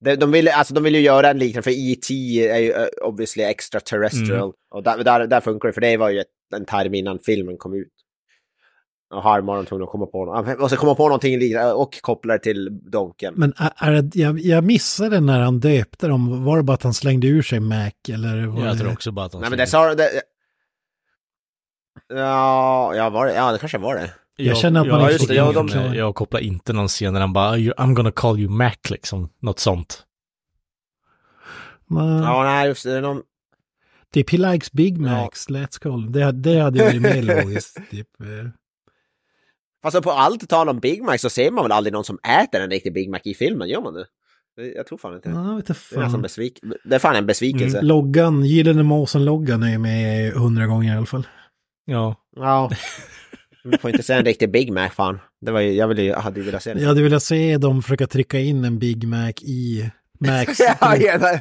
De, 0.05 0.17
de, 0.17 0.33
vill, 0.33 0.49
alltså, 0.49 0.75
de 0.75 0.85
vill 0.85 0.95
ju 0.95 1.01
göra 1.01 1.31
en 1.31 1.39
liknande, 1.39 1.63
för 1.63 1.71
E.T. 1.71 2.15
är 2.49 2.59
ju 2.59 2.73
uh, 2.73 2.87
obviously 3.03 3.43
extraterrestrial. 3.45 4.39
Mm. 4.43 4.53
Och 4.71 4.83
där, 4.83 5.05
där, 5.05 5.27
där 5.27 5.41
funkar 5.41 5.69
det, 5.69 5.73
för 5.73 5.81
det 5.81 5.97
var 5.97 6.11
ju 6.11 6.21
ett, 6.21 6.27
en 6.57 6.65
term 6.65 6.95
innan 6.95 7.19
filmen 7.19 7.57
kom 7.57 7.75
ut. 7.75 7.93
Harmon 9.23 9.57
var 9.57 9.65
tvungen 9.65 9.85
att 9.85 9.91
komma 9.91 10.07
på 10.07 10.25
något. 10.25 10.47
Han 10.47 10.59
måste 10.59 10.77
komma 10.77 10.95
på 10.95 11.05
någonting 11.09 11.39
liknande 11.39 11.73
och 11.73 11.99
koppla 12.03 12.33
det 12.33 12.39
till 12.39 12.81
Donken. 12.91 13.35
Men 13.37 13.55
är, 13.57 13.73
är 13.77 14.03
det, 14.03 14.17
jag, 14.21 14.39
jag 14.41 14.65
missade 14.65 15.21
när 15.21 15.41
han 15.41 15.61
döpte 15.61 16.07
dem. 16.09 16.45
Var 16.45 16.57
det 16.57 16.63
bara 16.63 16.75
att 16.75 16.83
han 16.83 16.95
slängde 16.95 17.27
ur 17.27 17.43
sig 17.43 17.61
Mac 17.61 17.91
eller? 18.09 18.47
Var 18.47 18.65
Jag 18.67 18.75
det... 18.75 18.79
tror 18.81 18.93
också 18.93 19.13
bara 19.13 19.27
att 19.27 19.33
han 19.33 19.41
Nej 19.41 19.51
men 19.51 19.59
det 19.59 19.67
sa 19.67 19.95
det... 19.95 20.11
Ja, 22.09 22.95
ja, 22.95 23.11
var 23.11 23.27
det, 23.27 23.35
ja, 23.35 23.53
det 23.53 23.59
kanske 23.59 23.79
var 23.79 23.95
det. 23.95 24.11
Jag 24.37 24.57
känner 24.57 24.81
att 24.81 24.87
man 24.87 25.01
jag, 25.01 25.13
inte 25.13 25.27
får 25.27 25.35
jag, 25.35 25.71
jag, 25.71 25.97
jag 25.97 26.15
kopplar 26.15 26.41
inte 26.41 26.73
någon 26.73 26.89
scen 26.89 27.13
när 27.13 27.21
han 27.21 27.33
bara 27.33 27.57
"You- 27.57 27.75
I'm 27.75 27.95
gonna 27.95 28.11
call 28.13 28.39
you 28.41 28.51
Mac 28.51 28.73
liksom, 28.91 29.29
något 29.41 29.59
sånt. 29.59 30.03
Men, 31.87 32.23
Ja, 32.23 32.43
nej, 32.45 32.69
just 32.69 32.85
det. 32.85 32.91
det 32.91 32.97
är 32.97 33.01
Någon, 33.03 33.23
Typ 34.13 34.31
He 34.31 34.39
likes 34.39 34.73
Big 34.73 34.99
Macs, 34.99 35.49
let's 35.49 35.83
call. 35.83 36.13
Det, 36.13 36.33
det 36.33 36.59
hade 36.61 36.79
ju 36.79 36.85
varit 36.85 37.03
mer 37.03 37.23
logiskt. 37.45 37.77
Typ, 37.91 38.09
eh. 38.21 38.49
Fast 39.85 40.03
på 40.03 40.11
allt 40.11 40.49
tal 40.49 40.69
om 40.69 40.81
Big 40.81 41.03
Mac 41.03 41.19
så 41.19 41.31
ser 41.31 41.51
man 41.51 41.65
väl 41.65 41.73
aldrig 41.73 41.93
någon 41.93 42.05
som 42.05 42.19
äter 42.43 42.61
en 42.61 42.71
riktig 42.71 42.93
Big 42.95 43.11
Mac 43.11 43.21
i 43.25 43.35
filmen, 43.35 43.69
gör 43.69 43.81
man 43.81 43.95
det? 43.95 44.07
Jag 44.77 44.87
tror 44.87 44.99
fan 44.99 45.15
inte 45.15 45.29
det. 45.29 45.35
Ja, 45.35 45.55
vet 45.55 45.69
inte 45.69 45.81
Det 45.91 46.01
är, 46.01 46.09
fan. 46.09 46.23
besvik... 46.23 46.59
det 46.85 46.95
är 46.95 46.99
fan 46.99 47.17
en 47.17 47.27
besvikelse. 47.27 47.79
Mm, 47.79 47.87
loggan, 47.89 48.45
Gyllene 48.45 48.83
Måsen-loggan 48.83 49.63
är 49.63 49.71
ju 49.71 49.79
med 49.79 50.33
hundra 50.33 50.67
gånger 50.67 50.95
i 50.95 50.97
alla 50.97 51.07
fall. 51.07 51.27
Ja, 51.85 52.17
Ja. 52.37 52.71
Du 53.65 53.79
får 53.79 53.91
inte 53.91 54.03
säga 54.03 54.19
en 54.19 54.25
riktig 54.25 54.51
Big 54.53 54.73
Mac 54.73 54.89
fan. 54.91 55.21
Det 55.41 55.53
var 55.53 55.61
ju, 55.61 55.73
jag 55.73 55.89
ville, 55.89 56.03
jag 56.03 56.21
hade 56.21 56.41
ju 56.41 56.47
velat 56.47 56.63
se 56.63 56.75
det. 56.75 56.81
Jag 56.81 56.89
hade 56.89 57.03
velat 57.03 57.23
se 57.23 57.59
dem 57.59 57.83
försöka 57.83 58.07
trycka 58.07 58.39
in 58.39 58.65
en 58.65 58.79
Big 58.79 59.09
Mac 59.09 59.33
i 59.43 59.91
Max. 60.21 60.61
ja, 60.81 60.97
ja, 60.97 61.41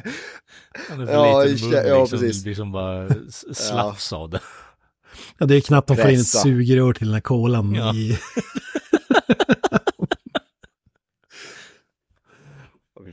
Ja, 0.88 1.06
ja, 1.06 1.44
liksom. 1.44 1.70
precis. 2.10 2.38
Det 2.38 2.44
blir 2.44 2.54
som 2.54 2.72
bara 2.72 3.08
slafs 3.52 4.12
av 4.12 4.30
det. 4.30 4.40
Ja, 5.38 5.46
det 5.46 5.56
är 5.56 5.60
knappt 5.60 5.88
de 5.88 5.96
får 5.96 6.10
in 6.10 6.20
ett 6.20 6.26
sugrör 6.26 6.92
till 6.92 7.06
den 7.06 7.14
här 7.14 7.20
kolan 7.20 7.74
Ja. 7.74 7.94
i... 7.94 8.18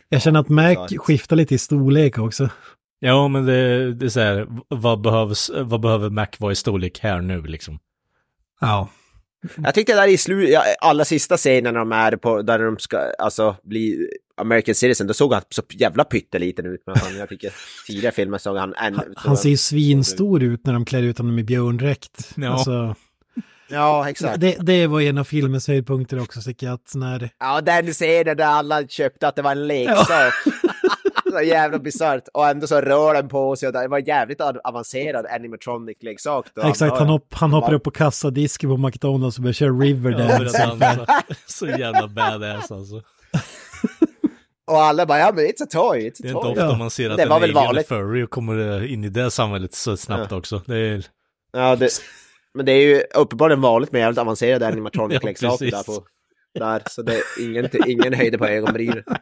Jag 0.10 0.22
känner 0.22 0.40
att 0.40 0.50
Mac 0.50 0.88
skiftar 0.98 1.36
lite 1.36 1.56
i 1.56 1.58
storlek 1.58 2.18
också. 2.18 2.50
Ja, 3.00 3.28
men 3.28 3.46
det, 3.46 3.94
det 3.94 4.06
är 4.06 4.10
så 4.10 4.20
här, 4.20 4.48
vad, 4.68 5.02
behövs, 5.02 5.52
vad 5.56 5.82
behöver 5.82 6.10
Mac 6.10 6.28
vara 6.38 6.52
i 6.52 6.56
storlek 6.56 7.00
här 7.00 7.22
nu 7.22 7.42
liksom? 7.42 7.80
Ja. 8.62 8.90
Jag 9.64 9.74
tyckte 9.74 9.96
där 9.96 10.08
i 10.08 10.18
slu, 10.18 10.48
ja, 10.48 10.64
alla 10.82 11.06
sista 11.06 11.38
scenerna 11.38 11.80
de 11.80 11.92
är 11.92 12.16
på, 12.16 12.42
där 12.42 12.60
de 12.60 12.78
ska 12.78 12.98
alltså 13.20 13.56
bli 13.64 14.10
American 14.38 14.76
Citizen, 14.76 15.08
då 15.08 15.14
såg 15.14 15.34
han 15.34 15.42
så 15.50 15.62
jävla 15.70 16.04
pytteliten 16.04 16.66
ut. 16.66 16.84
Men 16.86 16.96
han, 16.98 17.18
jag 17.18 17.30
tycker 17.30 17.54
tidigare 17.88 18.14
filmer 18.14 18.38
såg 18.38 18.58
han 18.58 18.74
än... 18.74 18.96
Han, 18.96 19.14
han 19.16 19.38
ser 19.38 19.50
ju 19.50 19.58
svinstor 19.58 20.44
ut 20.44 20.66
när 20.66 20.74
de 20.74 20.86
klär 20.86 21.02
ut 21.02 21.18
honom 21.18 21.40
i 21.40 21.44
björndräkt. 21.44 22.30
Ja. 22.36 22.54
Alltså, 22.54 22.96
Ja, 23.72 24.10
exakt. 24.10 24.40
det, 24.40 24.58
det 24.60 24.88
var 24.88 25.02
en 25.02 25.18
av 25.18 25.24
filmens 25.24 25.68
höjdpunkter 25.68 26.22
också, 26.22 26.42
tycker 26.42 26.68
jag. 26.68 26.74
Att 26.74 26.96
när, 26.96 27.30
Ja, 27.40 27.62
den 27.62 27.94
scenen 27.94 28.38
där 28.38 28.46
alla 28.46 28.88
köpte 28.88 29.28
att 29.28 29.36
det 29.36 29.42
var 29.42 29.52
en 29.52 29.68
leksak. 29.68 30.34
så 31.32 31.42
jävla 31.42 31.80
bisarrt. 31.80 32.24
Och 32.34 32.48
ändå 32.48 32.68
så 32.68 32.82
rör 32.82 33.14
den 33.14 33.28
på 33.30 33.56
sig 33.56 33.68
och 33.68 33.74
det 33.74 33.88
var 33.88 34.08
jävligt 34.08 34.42
av- 34.42 34.60
avancerad 34.64 35.26
animatronic-leksak. 35.26 36.46
då. 36.56 36.62
exakt, 36.62 36.98
han, 36.98 37.08
hopp, 37.08 37.34
han 37.34 37.52
hoppar 37.54 37.74
upp 37.74 37.84
på 37.84 37.92
kassadisken 37.92 38.70
på 38.70 38.78
McDonalds 38.78 39.38
och 39.38 39.44
börjar 39.44 39.54
köra 39.54 39.70
Ja, 39.70 39.84
Riverdance. 39.84 40.64
han- 40.64 41.06
så 41.48 41.68
jävla 41.68 42.08
badass 42.08 42.72
alltså. 42.72 43.02
Och 44.68 44.78
alla 44.82 45.06
bara, 45.06 45.20
ja 45.20 45.32
men 45.36 45.46
it's 45.46 45.64
a 45.64 45.68
toy, 45.72 46.00
it's 46.00 46.12
a 46.12 46.14
Det 46.20 46.28
är 46.28 46.32
inte 46.32 46.42
toy. 46.42 46.52
ofta 46.52 46.78
man 46.78 46.90
ser 46.90 47.10
att 47.10 47.18
Det 47.18 47.24
en 47.24 47.30
var 47.30 47.40
väl 47.40 47.50
alien 47.50 47.64
är 47.64 47.68
vanligt. 47.68 47.88
furry 47.88 48.24
och 48.24 48.30
kommer 48.30 48.84
in 48.86 49.04
i 49.04 49.10
det 49.10 49.32
samhället 49.32 49.74
så 49.74 49.98
snabbt 49.98 50.32
också. 50.32 50.62
Det 50.66 50.78
är, 50.78 51.06
Ja, 51.54 51.76
det, 51.76 51.90
men 52.54 52.66
det 52.66 52.72
är 52.72 52.82
ju 52.82 53.04
uppenbarligen 53.16 53.62
vanligt 53.62 53.92
med 53.92 54.00
jävligt 54.00 54.18
avancerade 54.20 54.66
Ja, 54.66 54.72
animatronic-leksaker 54.72 55.66
där, 55.66 55.72
precis. 55.72 55.86
på, 55.86 56.04
där. 56.60 56.82
Så 56.90 57.02
det 57.02 57.14
är 57.14 57.22
ingen, 57.42 57.70
ingen 57.88 58.14
höjde 58.14 58.38
på 58.38 58.46
ögonbrynen. 58.48 59.04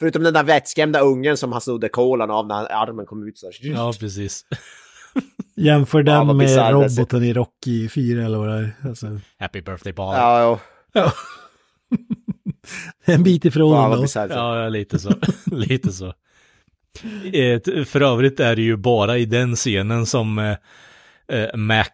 Förutom 0.00 0.22
den 0.22 0.34
där 0.34 0.44
vettskrämda 0.44 1.00
ungen 1.00 1.36
som 1.36 1.52
han 1.52 1.60
snodde 1.60 1.88
kolan 1.88 2.30
av 2.30 2.46
när 2.46 2.72
armen 2.72 3.06
kom 3.06 3.28
ut. 3.28 3.38
Så. 3.38 3.50
ja, 3.60 3.92
precis. 4.00 4.44
Jämför 5.56 5.98
Ja, 5.98 6.04
den 6.04 6.26
vad 6.26 6.36
med 6.36 6.72
roboten 6.72 7.24
i 7.24 7.32
Rocky 7.32 7.88
4 7.88 8.24
eller 8.24 8.38
vad 8.38 8.48
det 8.48 8.54
är. 8.54 8.74
Alltså, 8.88 9.20
Happy 9.38 9.60
birthday 9.60 9.92
Paul. 9.92 10.14
Ja, 10.16 10.60
ja. 10.92 11.12
en 13.04 13.22
bit 13.22 13.44
ifrån 13.44 13.74
Fan 13.74 13.92
ändå. 13.92 14.34
Ja, 14.34 14.62
ja, 14.62 14.68
lite 14.68 14.98
så. 14.98 15.14
lite 15.46 15.92
så. 15.92 16.14
Eh, 17.32 17.84
För 17.84 18.00
övrigt 18.00 18.40
är 18.40 18.56
det 18.56 18.62
ju 18.62 18.76
bara 18.76 19.18
i 19.18 19.24
den 19.24 19.56
scenen 19.56 20.06
som 20.06 20.38
eh, 20.38 20.56
eh, 21.38 21.56
Mac 21.56 21.84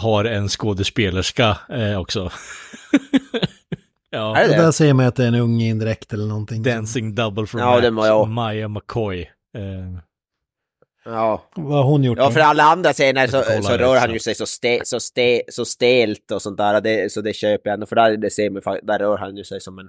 har 0.00 0.24
en 0.24 0.48
skådespelerska 0.48 1.58
också. 1.98 2.30
Ja, 4.12 4.36
Är 4.36 4.48
det 4.48 4.54
det? 4.56 4.62
där 4.62 4.70
ser 4.70 4.94
man 4.94 5.06
att 5.06 5.16
det 5.16 5.24
är 5.24 5.28
en 5.28 5.34
unge 5.34 5.64
indirekt 5.68 6.12
eller 6.12 6.26
någonting. 6.26 6.62
Dancing 6.62 7.14
double 7.14 7.46
from 7.46 7.60
Ja, 7.60 7.90
Mac, 7.90 8.06
jag. 8.06 8.28
Maya 8.28 8.68
McCoy. 8.68 9.20
Eh, 9.20 10.02
Ja. 11.04 11.42
Vad 11.54 11.76
har 11.76 11.84
hon 11.84 12.04
gjort 12.04 12.18
ja, 12.18 12.24
då? 12.24 12.30
för 12.30 12.40
alla 12.40 12.62
andra 12.62 12.92
scener 12.92 13.26
så, 13.26 13.42
så 13.62 13.70
det 13.70 13.78
rör 13.78 13.96
han 13.96 14.12
ju 14.12 14.18
sig 14.18 14.34
så, 14.34 14.46
ste, 14.46 14.80
så, 14.84 15.00
ste, 15.00 15.42
så 15.48 15.64
stelt 15.64 16.30
och 16.30 16.42
sånt 16.42 16.58
där. 16.58 16.80
Det, 16.80 17.12
så 17.12 17.20
det 17.20 17.32
köper 17.32 17.70
jag 17.70 17.74
ändå. 17.74 17.86
För 17.86 17.96
där, 17.96 18.16
det 18.16 18.30
ser 18.30 18.50
man, 18.50 18.62
där 18.82 18.98
rör 18.98 19.18
han 19.18 19.36
ju 19.36 19.44
sig 19.44 19.60
som 19.60 19.78
en 19.78 19.88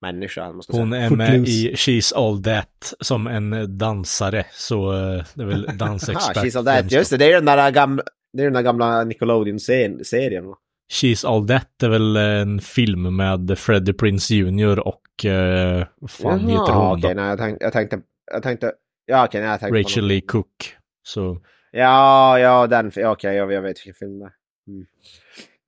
människa. 0.00 0.62
ska 0.62 0.76
hon 0.76 0.90
säga. 0.90 1.04
är 1.04 1.10
med 1.10 1.48
i 1.48 1.74
She's 1.74 2.14
All 2.14 2.42
That 2.42 2.94
som 3.00 3.26
en 3.26 3.78
dansare, 3.78 4.46
så 4.52 4.92
eh, 4.92 5.24
det 5.34 5.42
är 5.42 5.46
väl 5.46 5.78
dansexpert. 5.78 6.36
she's 6.44 6.58
all 6.58 6.64
that. 6.64 6.92
Just 6.92 7.10
det, 7.10 7.16
det 7.16 7.24
är 7.24 7.34
den 7.34 7.44
där 7.44 7.70
gamla, 7.70 8.02
det 8.32 8.42
är 8.42 8.44
den 8.44 8.52
där 8.52 8.62
gamla 8.62 9.04
Nickelodeon-serien. 9.04 10.54
She's 10.92 11.26
All 11.28 11.48
That 11.48 11.82
är 11.82 11.88
väl 11.88 12.16
en 12.16 12.60
film 12.60 13.16
med 13.16 13.58
Freddie 13.58 13.92
Prince 13.92 14.34
Jr. 14.34 14.78
och, 14.78 15.24
eh, 15.24 15.86
vad 16.00 16.10
fan 16.10 16.40
heter 16.40 16.72
hon 16.72 16.98
okej, 16.98 17.14
då? 17.14 17.20
nej, 17.20 17.28
jag 17.28 17.38
tänkte, 17.38 17.64
jag 17.64 17.72
tänkte, 17.72 18.00
jag 18.32 18.42
tänkte, 18.42 18.72
ja 19.06 19.24
okej, 19.26 19.40
nej, 19.40 19.50
jag 19.50 19.60
tänkte 19.60 19.80
Rachel 19.80 20.06
Lee 20.06 20.20
Cook. 20.20 20.76
Så, 21.02 21.40
Ja, 21.72 22.38
ja, 22.38 22.66
den, 22.66 22.92
okej, 22.96 23.34
jag, 23.36 23.52
jag 23.52 23.62
vet 23.62 23.78
vilken 23.78 23.94
film 23.94 24.18
det 24.18 24.24
är. 24.24 24.32
Mm. 24.68 24.86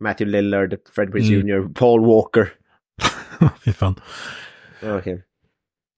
Matthew 0.00 0.30
Lillard, 0.38 0.76
Fred 0.94 1.12
Prinze 1.12 1.34
Mm. 1.34 1.48
Jr., 1.48 1.68
Paul 1.74 2.06
Walker. 2.06 2.52
Fy 3.64 3.72
fan. 3.72 4.00
Okej. 4.82 5.22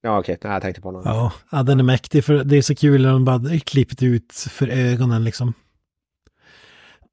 Ja, 0.01 0.19
okej, 0.19 0.37
nej, 0.43 0.53
jag 0.53 0.61
tänkte 0.61 0.81
på 0.81 0.91
någon. 0.91 1.01
Ja, 1.05 1.33
ja, 1.51 1.63
den 1.63 1.79
är 1.79 1.83
mäktig 1.83 2.25
för 2.25 2.43
det 2.43 2.57
är 2.57 2.61
så 2.61 2.75
kul 2.75 3.01
när 3.01 3.11
de 3.11 3.25
bara 3.25 3.59
klippt 3.65 4.03
ut 4.03 4.33
för 4.49 4.67
ögonen 4.67 5.23
liksom. 5.23 5.53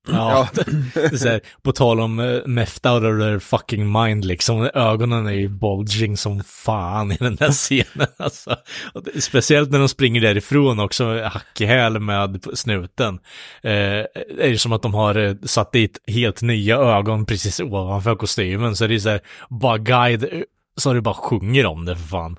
Ja, 0.07 0.49
det 0.55 0.97
är 0.97 1.29
här, 1.29 1.41
på 1.63 1.73
tal 1.73 2.01
om 2.01 2.19
uh, 2.19 2.47
meft 2.47 2.87
out 2.87 3.03
of 3.03 3.19
their 3.21 3.39
fucking 3.39 3.93
mind 3.93 4.25
liksom, 4.25 4.71
ögonen 4.75 5.27
är 5.27 5.33
ju 5.33 5.49
bulging 5.49 6.17
som 6.17 6.43
fan 6.45 7.13
i 7.13 7.17
den 7.17 7.37
där 7.37 7.51
scenen 7.53 8.09
alltså. 8.17 8.57
Det, 8.95 9.21
speciellt 9.21 9.71
när 9.71 9.79
de 9.79 9.89
springer 9.89 10.21
därifrån 10.21 10.81
också, 10.81 11.23
hack 11.23 11.61
i 11.61 11.65
häl 11.65 12.01
med 12.01 12.47
snuten. 12.55 13.19
Eh, 13.63 13.73
är 13.73 14.51
det 14.51 14.59
som 14.59 14.73
att 14.73 14.83
de 14.83 14.95
har 14.95 15.15
eh, 15.15 15.35
satt 15.43 15.73
dit 15.73 15.99
helt 16.07 16.43
nya 16.43 16.77
ögon 16.77 17.27
precis 17.27 17.61
ovanför 17.61 18.17
kostymen, 18.17 18.77
så 18.77 18.87
det 18.87 18.95
är 18.95 18.99
så 18.99 19.09
här, 19.09 19.21
bara 19.49 19.79
guide, 19.79 20.25
eh, 20.25 20.43
så 20.77 20.93
det 20.93 21.01
bara 21.01 21.15
sjunger 21.15 21.67
om 21.67 21.85
det 21.85 21.97
för 21.97 22.09
fan. 22.09 22.37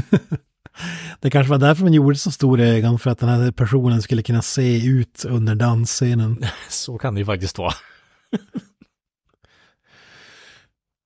Det 1.20 1.30
kanske 1.30 1.50
var 1.50 1.58
därför 1.58 1.82
man 1.82 1.92
gjorde 1.92 2.16
så 2.16 2.30
stora 2.30 2.64
ögon 2.64 2.98
för 2.98 3.10
att 3.10 3.18
den 3.18 3.28
här 3.28 3.50
personen 3.50 4.02
skulle 4.02 4.22
kunna 4.22 4.42
se 4.42 4.86
ut 4.86 5.24
under 5.24 5.54
dansscenen. 5.54 6.44
Så 6.68 6.98
kan 6.98 7.14
det 7.14 7.18
ju 7.20 7.26
faktiskt 7.26 7.58
vara. 7.58 7.72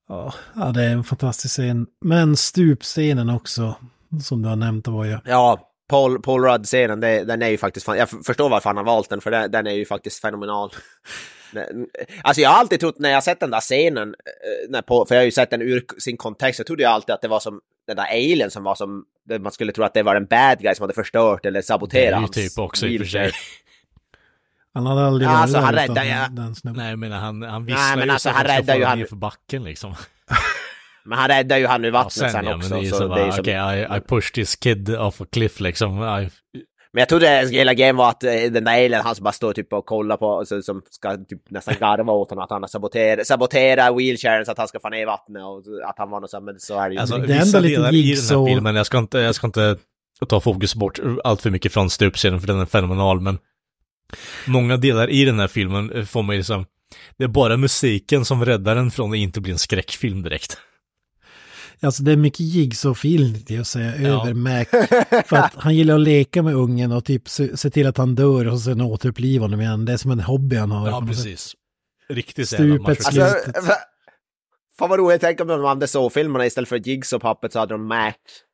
Ja, 0.09 0.33
det 0.75 0.83
är 0.83 0.91
en 0.93 1.05
fantastisk 1.05 1.55
scen. 1.55 1.87
Men 2.01 2.37
stupscenen 2.37 3.31
också, 3.31 3.75
som 4.23 4.43
du 4.43 4.49
har 4.49 4.57
nämnt, 4.57 4.89
var 4.89 5.05
ju... 5.05 5.19
Ja, 5.25 5.71
Paul, 5.89 6.23
Paul 6.23 6.45
Rudd-scenen, 6.45 7.01
den 7.01 7.43
är 7.43 7.49
ju 7.49 7.59
faktiskt, 7.59 7.87
fan, 7.87 7.97
jag 7.97 8.11
förstår 8.27 8.49
varför 8.49 8.69
han 8.69 8.77
har 8.77 8.85
valt 8.85 9.11
den, 9.11 9.21
för 9.21 9.31
den, 9.31 9.51
den 9.51 9.67
är 9.67 9.75
ju 9.75 9.85
faktiskt 9.85 10.21
fenomenal. 10.21 10.71
Alltså 12.23 12.41
jag 12.41 12.51
har 12.51 12.61
alltid 12.61 12.81
trott 12.81 12.99
när 12.99 13.11
jag 13.11 13.25
sett 13.25 13.41
den 13.41 13.51
där 13.51 13.61
scenen, 13.61 14.09
eh, 14.09 14.71
när 14.71 14.83
på, 14.83 15.07
för 15.07 15.15
jag 15.15 15.21
har 15.21 15.25
ju 15.25 15.31
sett 15.31 15.51
den 15.51 15.63
ur 15.63 15.85
sin 15.99 16.17
kontext, 16.17 16.59
jag 16.59 16.67
trodde 16.67 16.83
ju 16.83 16.89
alltid 16.89 17.15
att 17.15 17.23
det 17.23 17.29
var 17.29 17.41
som 17.41 17.61
den 17.95 17.97
där 17.97 18.11
alien 18.13 18.51
som 18.51 18.65
var 18.65 18.75
som, 18.75 19.05
man 19.41 19.53
skulle 19.53 19.73
tro 19.73 19.85
att 19.85 19.95
det 19.95 20.03
var 20.03 20.17
en 20.17 20.27
bad 20.27 20.59
guy 20.59 20.75
som 20.75 20.83
hade 20.83 20.95
förstört 20.95 21.47
eller 21.47 21.63
saboterat 21.63 22.19
hans 22.21 22.31
typ 22.31 22.59
också 22.59 22.87
i 22.87 22.97
och 22.97 23.01
för 23.01 23.09
sig. 23.09 23.33
Han 24.75 24.87
hade 24.87 25.07
aldrig 25.07 25.29
Ja, 25.29 25.33
varit 25.33 25.43
alltså, 25.43 25.59
han 25.59 25.75
räddar 25.75 26.05
ju- 26.05 26.35
den- 26.37 26.55
snubben. 26.55 26.83
Nej, 26.85 26.97
men 26.97 27.13
han, 27.13 27.43
han 27.43 27.63
Nej, 27.67 27.75
visslar 27.75 27.97
men 27.97 28.07
ju 28.07 28.13
alltså, 28.13 28.29
så 28.29 28.31
att 28.31 28.37
han 28.37 28.57
räddar 28.57 28.77
ju 28.77 28.85
han- 28.85 28.99
ner 28.99 29.07
för 29.07 29.17
backen 29.17 29.65
liksom. 29.65 29.95
Men 31.05 31.19
han 31.19 31.29
räddar 31.29 31.57
ju 31.59 31.67
han 31.67 31.85
ur 31.85 31.89
Ja, 31.89 31.93
vattnet 31.93 32.13
sen, 32.13 32.31
sen, 32.31 32.45
ja, 32.45 32.57
också. 32.57 32.69
men 32.69 32.79
det 32.79 32.85
är 32.85 32.85
ju 32.85 32.91
så 32.91 32.97
så 32.97 33.09
bara, 33.09 33.29
okej, 33.41 33.87
som- 33.87 33.95
I, 33.95 33.99
I 33.99 34.01
pushed 34.01 34.33
this 34.35 34.57
kid 34.57 34.97
off 34.97 35.21
a 35.21 35.27
cliff 35.33 35.61
liksom. 35.61 36.03
I, 36.03 36.31
Men 36.93 37.01
jag 37.01 37.09
trodde 37.09 37.49
hela 37.53 37.75
grejen 37.75 37.97
var 37.97 38.09
att 38.09 38.25
eh, 38.25 38.33
den 38.33 38.65
där 38.65 38.73
alien, 38.73 39.03
han 39.03 39.15
som 39.15 39.25
bara 39.25 39.33
står 39.33 39.53
typ 39.53 39.73
och 39.73 39.87
kollar 39.87 40.17
på, 40.17 40.39
alltså, 40.39 40.63
som 40.63 40.83
ska 40.91 41.17
typ 41.17 41.51
nästan 41.51 41.75
garva 41.81 42.13
åt 42.13 42.31
honom, 42.31 42.45
att 42.45 42.51
han 42.51 42.63
har 42.63 42.69
saboterat, 42.69 43.27
saboterat 43.27 43.97
wheelchairen 43.99 44.45
så 44.45 44.53
att 44.53 44.59
han 44.59 44.69
ska 44.69 44.81
få 44.81 44.89
ner 44.89 45.07
vattnet 45.07 45.43
och 45.43 45.89
att 45.89 45.99
han 45.99 46.11
var 46.11 46.21
något 46.21 46.31
sånt, 46.31 46.45
men 46.45 46.61
så 46.61 46.79
är 46.79 46.89
det 46.89 46.95
ju 46.95 47.01
Alltså, 47.01 47.17
inte. 47.17 47.33
Vissa 47.33 47.61
delar 47.61 47.95
i 47.95 48.15
den 48.15 48.39
här 48.39 48.47
filmen, 48.47 48.77
jag 48.77 48.87
ska 48.87 48.99
inte, 48.99 49.19
jag 49.19 49.35
ska 49.35 49.47
inte 49.47 49.77
ta 50.29 50.41
fokus 50.41 50.75
bort 50.75 50.99
allt 51.25 51.43
för 51.43 51.51
mycket 51.51 51.73
från 51.73 51.91
stupscenen 51.91 52.41
för 52.41 52.47
den 52.47 52.61
är 52.61 52.67
fenomenal, 52.67 53.21
men 53.21 53.39
många 54.47 54.77
delar 54.77 55.11
i 55.11 55.25
den 55.25 55.39
här 55.39 55.49
filmen 55.49 55.93
eh, 55.93 56.05
får 56.05 56.23
mig 56.23 56.37
liksom, 56.37 56.67
det 57.17 57.25
är 57.25 57.29
bara 57.29 57.57
musiken 57.57 58.25
som 58.25 58.45
räddar 58.45 58.75
den 58.75 58.91
från 58.91 59.11
att 59.11 59.17
inte 59.17 59.41
bli 59.41 59.53
en 59.53 59.59
skräckfilm 59.59 60.23
direkt. 60.23 60.59
Alltså 61.83 62.03
det 62.03 62.13
är 62.13 62.17
mycket 62.17 62.41
jigsaw-film 62.41 63.35
till 63.45 63.61
att 63.61 63.67
säga 63.67 63.97
Ja. 63.97 64.23
över 64.23 64.35
Mac. 64.35 64.65
För 65.27 65.37
att 65.37 65.55
han 65.55 65.75
gillar 65.75 65.95
att 65.95 66.01
leka 66.01 66.43
med 66.43 66.55
ungen 66.55 66.93
och 66.93 67.05
typ 67.05 67.29
se, 67.29 67.57
se 67.57 67.71
till 67.71 67.87
att 67.87 67.97
han 67.97 68.15
dör 68.15 68.49
och 68.49 68.61
sen 68.61 68.81
återuppliva 68.81 69.45
honom 69.45 69.61
igen. 69.61 69.85
Det 69.85 69.93
är 69.93 69.97
som 69.97 70.11
en 70.11 70.21
hobby 70.21 70.57
han 70.57 70.71
har. 70.71 70.89
Ja, 70.89 71.05
precis. 71.09 71.55
Riktigt 72.09 72.49
Stupet. 72.49 72.89
Alltså, 73.07 73.21
fan 74.79 74.89
vad 74.91 74.99
roligt, 74.99 75.21
tänk 75.21 75.41
om 75.41 75.49
de 75.49 75.65
hade 75.65 75.87
så 75.89 76.11
filmerna 76.11 76.47
istället 76.47 76.69
för 76.69 76.77
Jigsaw 76.89 77.29
Puppet 77.29 77.53
så 77.53 77.59
hade 77.59 77.75
de 77.75 77.87
Mac. 77.87 78.13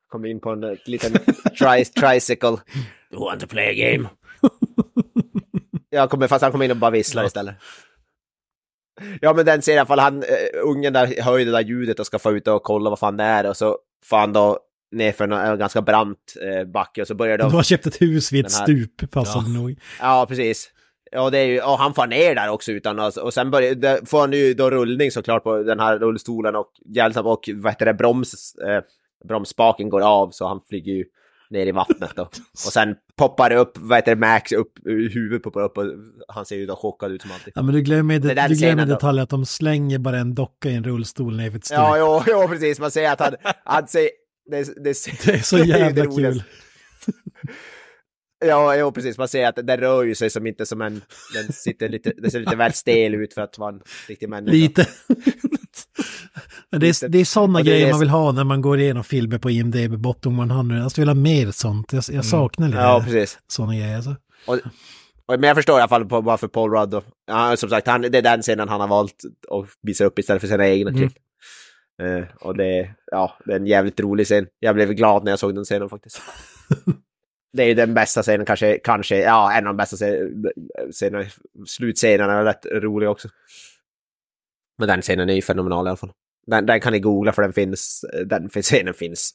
Kom 0.09 0.25
in 0.25 0.41
på 0.41 0.51
en 0.51 0.65
eh, 0.65 0.71
liten 0.87 1.13
tri 1.59 1.85
tricycle. 1.85 2.57
You 3.13 3.21
want 3.25 3.41
to 3.41 3.47
play 3.47 3.69
a 3.83 3.93
game? 3.93 4.09
Ja, 5.91 6.09
kommer, 6.09 6.29
fast 6.29 6.43
han 6.43 6.53
kommer 6.53 6.65
in 6.65 6.71
och 6.71 6.77
bara 6.77 6.91
visslar 6.91 7.25
istället. 7.27 7.55
Ja, 9.21 9.33
men 9.35 9.47
den 9.47 9.63
ser 9.63 9.75
i 9.75 9.79
alla 9.79 9.87
fall 9.87 9.99
han, 9.99 10.17
uh, 10.17 10.23
ungen 10.63 10.93
där 10.93 11.23
hör 11.23 11.39
ju 11.39 11.45
det 11.45 11.51
där 11.51 11.61
ljudet 11.61 12.01
och 12.01 12.07
ska 12.07 12.19
få 12.19 12.33
ut 12.33 12.49
och 12.49 12.63
kolla 12.63 12.91
vad 12.91 12.99
fan 12.99 13.17
det 13.17 13.25
är 13.25 13.47
och 13.47 13.57
så 13.57 13.79
får 14.05 14.17
han 14.17 14.33
då 14.33 14.59
nerför 14.93 15.29
en 15.29 15.59
ganska 15.59 15.83
brant 15.83 16.35
uh, 16.45 16.65
backe 16.73 17.01
och 17.03 17.07
så 17.07 17.15
börjar 17.15 17.39
de... 17.39 17.45
De 17.49 17.55
har 17.57 17.63
köpt 17.63 17.87
ett 17.87 18.01
hus 18.03 18.33
vid 18.33 18.47
ett 18.47 18.53
stup, 18.53 19.11
passande 19.11 19.51
Ja. 19.55 19.61
nog. 19.61 19.81
Ja, 20.01 20.27
precis. 20.29 20.71
Ja, 21.13 21.31
det 21.31 21.39
är 21.39 21.45
ju, 21.47 21.61
och 21.61 21.79
han 21.79 21.95
får 21.95 22.07
ner 22.07 22.35
där 22.35 22.49
också 22.51 22.73
utan 22.73 22.99
att- 23.01 23.17
och 23.17 23.35
sen 23.35 23.51
börjar, 23.51 23.75
där 23.75 24.07
får 24.07 24.21
han 24.21 24.33
ju 24.33 24.55
då 24.55 24.71
rullning 24.71 25.11
såklart 25.11 25.43
på 25.43 25.63
den 25.63 25.81
här 25.81 25.99
rullstolen 25.99 26.57
och 26.57 26.71
hjälp 26.95 27.17
och 27.17 27.49
vad 27.55 27.73
heter 27.73 27.87
det, 27.87 27.95
broms, 27.95 28.55
eh, 28.55 28.83
bromsspaken 29.29 29.89
går 29.89 30.01
av 30.01 30.31
så 30.31 30.47
han 30.49 30.61
flyger 30.69 30.93
ju 30.93 31.05
ner 31.51 31.67
i 31.67 31.73
vattnet 31.73 32.11
då. 32.17 32.23
Och 32.23 32.33
sen 32.73 32.95
poppar 33.17 33.51
det 33.51 33.57
upp, 33.57 33.73
vad 33.79 33.99
heter 33.99 34.15
det, 34.15 34.21
Max 34.21 34.53
upp 34.53 34.73
huvudet 34.85 35.43
poppar 35.43 35.63
upp 35.63 35.79
och 35.79 35.85
han 36.29 36.47
ser 36.47 36.57
ju 36.57 36.67
då 36.67 36.77
chockad 36.77 37.13
ut 37.13 37.23
som 37.23 37.31
alltid. 37.31 37.53
Ja, 37.57 37.63
men 37.63 37.75
du 37.75 37.81
glömmer, 37.83 38.19
Det 38.19 38.35
det, 38.35 38.47
du 38.49 38.55
glömmer 38.55 38.87
detaljen 38.87 39.23
att 39.23 39.31
de 39.31 39.47
slänger 39.47 39.99
bara 39.99 40.19
en 40.19 40.35
docka 40.35 40.69
i 40.69 40.75
en 40.75 40.85
rullstol 40.85 41.37
ner 41.37 41.51
för 41.51 41.59
ett 41.59 41.65
stup. 41.65 41.77
Ja, 41.79 41.99
jo, 41.99 42.23
jo, 42.43 42.49
precis, 42.49 42.81
man 42.81 42.91
ser 42.91 43.13
att 43.13 43.21
han, 43.21 43.35
han 43.65 43.89
ser, 43.89 44.09
det, 44.51 44.85
det, 44.85 44.95
Det 45.25 45.33
är 45.35 45.39
så 45.43 45.59
jävla 45.65 45.91
det 46.03 46.09
roligaste. 46.09 46.45
kul. 47.05 47.15
Ja, 48.45 48.77
jo, 48.77 48.93
precis. 48.93 49.19
Man 49.19 49.29
ser 49.29 49.47
att 49.49 49.57
den 49.67 49.81
rör 49.81 50.03
ju 50.03 50.15
sig 50.15 50.31
som 50.31 50.47
inte 50.47 50.67
som 50.67 50.83
en... 50.83 51.03
Den 51.35 51.53
sitter 51.53 51.89
lite, 51.89 52.13
det 52.17 52.31
ser 52.31 52.41
lite 52.41 52.57
väl 52.57 52.73
stel 52.73 53.15
ut 53.15 53.35
för 53.35 53.43
att 53.43 53.59
vara 53.59 53.73
en 53.75 53.81
riktig 54.09 54.29
människa. 54.29 54.53
Lite. 54.53 54.87
Men 56.71 56.81
det 56.81 56.87
är, 56.89 57.09
det 57.09 57.19
är 57.19 57.25
sådana 57.25 57.55
Och 57.59 57.61
är 57.61 57.65
grejer 57.65 57.87
det 57.87 57.93
man 57.93 58.01
vill 58.01 58.09
ha 58.09 58.33
när 58.33 58.45
man 58.45 58.61
går 58.63 58.79
igenom 58.81 59.05
filmer 59.05 59.39
på 59.39 59.51
IMDB, 59.51 59.97
bottom 59.97 60.39
100. 60.39 60.77
Jag 60.77 60.91
skulle 60.91 61.03
vilja 61.03 61.15
ha 61.15 61.45
mer 61.47 61.51
sånt. 61.51 61.93
Jag, 61.93 62.05
jag 62.09 62.25
saknar 62.25 62.67
lite 62.69 62.79
Mm. 62.79 62.91
Ja, 62.91 63.03
precis. 63.05 63.39
sådana 63.49 63.75
grejer. 63.75 63.97
Alltså. 63.97 64.17
Och, 64.47 64.55
och, 65.27 65.41
men 65.41 65.43
jag 65.43 65.57
förstår 65.57 65.79
i 65.79 65.81
alla 65.81 65.89
fall 65.89 66.05
på, 66.05 66.21
varför 66.21 66.49
Paul 66.49 66.71
Rudd 66.71 66.89
då. 66.91 67.03
Ja, 67.27 67.57
som 67.57 67.71
sagt, 67.71 67.87
han, 67.87 68.03
det 68.03 68.19
är 68.19 68.23
den 68.23 68.43
scenen 68.43 68.69
han 68.69 68.81
har 68.81 68.89
valt 68.89 69.15
att 69.51 69.69
visa 69.83 70.05
upp 70.05 70.19
istället 70.19 70.41
för 70.41 70.49
sina 70.49 70.69
egna 70.69 70.91
Mm. 70.91 71.01
klipp. 71.03 71.23
Eh, 72.03 72.25
och 72.47 72.57
det, 72.57 72.91
ja, 73.11 73.39
det 73.45 73.53
är 73.53 73.57
en 73.57 73.67
jävligt 73.67 74.01
rolig 74.01 74.27
scen. 74.27 74.47
Jag 74.59 74.75
blev 74.75 74.93
glad 74.93 75.25
när 75.25 75.33
jag 75.33 75.39
såg 75.39 75.55
den 75.55 75.65
scenen 75.65 75.89
faktiskt. 75.89 76.21
det 77.57 77.63
är 77.63 77.67
ju 77.67 77.75
den 77.75 77.95
bästa 77.95 78.23
scenen, 78.23 78.47
kanske, 78.47 78.79
kanske, 78.79 79.17
ja, 79.21 79.53
en 79.53 79.67
av 79.67 79.75
de 79.75 79.77
bästa 79.77 79.97
scen- 79.97 80.45
scenerna. 80.93 81.25
Slutscenen 81.67 82.31
är 82.31 82.45
rätt 82.45 82.67
rolig 82.73 83.09
också. 83.09 83.29
Men 84.79 84.89
den 84.89 85.03
scenen 85.03 85.29
är 85.31 85.35
ju 85.35 85.43
fenomenal 85.43 85.87
i 85.87 85.89
alla 85.89 85.97
fall. 85.97 86.13
Den, 86.47 86.67
den 86.67 86.81
kan 86.81 86.93
ni 86.93 87.01
googla 87.01 87.33
för 87.33 87.43
den 87.43 87.53
finns, 87.53 88.05
den 88.27 88.49
scenen 88.49 88.95
finns. 88.95 89.31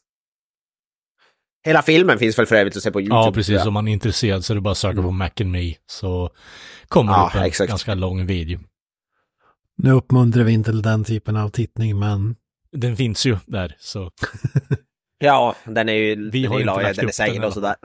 Hela 1.66 1.82
filmen 1.82 2.20
finns 2.20 2.40
väl 2.40 2.46
för 2.46 2.56
övrigt 2.56 2.78
att 2.78 2.84
se 2.84 2.92
på 2.92 3.02
YouTube. 3.02 3.16
Ja, 3.20 3.32
precis. 3.34 3.66
Om 3.66 3.74
man 3.74 3.88
är 3.88 3.92
intresserad 3.94 4.46
så 4.46 4.54
är 4.54 4.56
det 4.56 4.62
bara 4.62 4.72
att 4.72 4.78
söka 4.78 5.02
på 5.02 5.12
Mac 5.12 5.30
and 5.40 5.52
Me 5.52 5.74
så 5.88 6.30
kommer 6.88 7.12
det 7.14 7.18
Ja, 7.20 7.28
upp 7.30 7.36
en 7.36 7.44
exakt. 7.44 7.70
ganska 7.70 7.94
lång 7.94 8.26
video. 8.26 8.60
Nu 9.78 9.92
uppmuntrar 9.92 10.44
vi 10.44 10.52
inte 10.52 10.72
till 10.72 10.82
den 10.82 11.04
typen 11.04 11.36
av 11.38 11.50
tittning, 11.50 12.00
men 12.00 12.36
Den 12.72 12.96
finns 12.98 13.26
ju 13.26 13.38
där, 13.46 13.76
så 13.80 14.12
Ja, 15.20 15.56
den 15.66 15.90
är 15.90 15.94
ju... 15.94 16.30
Vi 16.32 16.42
den 16.42 16.52
har 16.52 16.60
ju 16.60 16.62
inte 16.64 16.74
la- 16.74 16.82
lagt 16.82 16.96
den 16.96 17.06
är 17.06 17.10
upp 17.10 17.18
den 17.18 17.38
alla 17.38 17.48
och 17.48 17.54
sådär. 17.54 17.76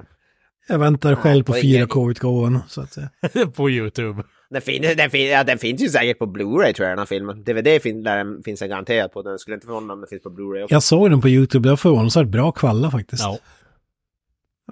Jag 0.69 0.79
väntar 0.79 1.15
själv 1.15 1.45
på 1.45 1.53
och 1.53 1.59
ingen- 1.59 1.89
4K-utgåvan, 1.89 2.61
så 2.69 2.81
att 2.81 2.93
säga. 2.93 3.09
på 3.57 3.71
YouTube. 3.71 4.23
Den, 4.51 4.63
fin, 4.63 4.83
den, 4.97 5.11
fin, 5.11 5.27
ja, 5.31 5.45
den 5.45 5.59
finns 5.59 5.83
ju 5.83 5.89
säkert 5.89 6.19
på 6.19 6.27
Blu-ray 6.27 6.73
tror 6.73 6.89
jag, 6.89 6.93
den 6.93 6.99
här 6.99 7.07
filmen. 7.07 7.45
DVD 7.45 7.83
fin, 7.83 8.03
där 8.03 8.17
den 8.17 8.43
finns 8.43 8.61
den 8.61 8.69
garanterat 8.69 9.13
på. 9.13 9.23
Den 9.23 9.39
skulle 9.39 9.55
inte 9.55 9.67
förvåna 9.67 9.87
mig 9.87 9.95
om 9.95 10.01
den 10.01 10.09
finns 10.09 10.23
på 10.23 10.31
Blu-ray 10.31 10.63
också. 10.63 10.75
Jag 10.75 10.83
såg 10.83 11.11
den 11.11 11.21
på 11.21 11.29
YouTube, 11.29 11.67
det 11.67 11.71
var 11.71 11.77
förvånansvärt 11.77 12.27
bra 12.29 12.53
kvalla 12.53 12.91
faktiskt. 12.91 13.23
Ja, 13.23 13.39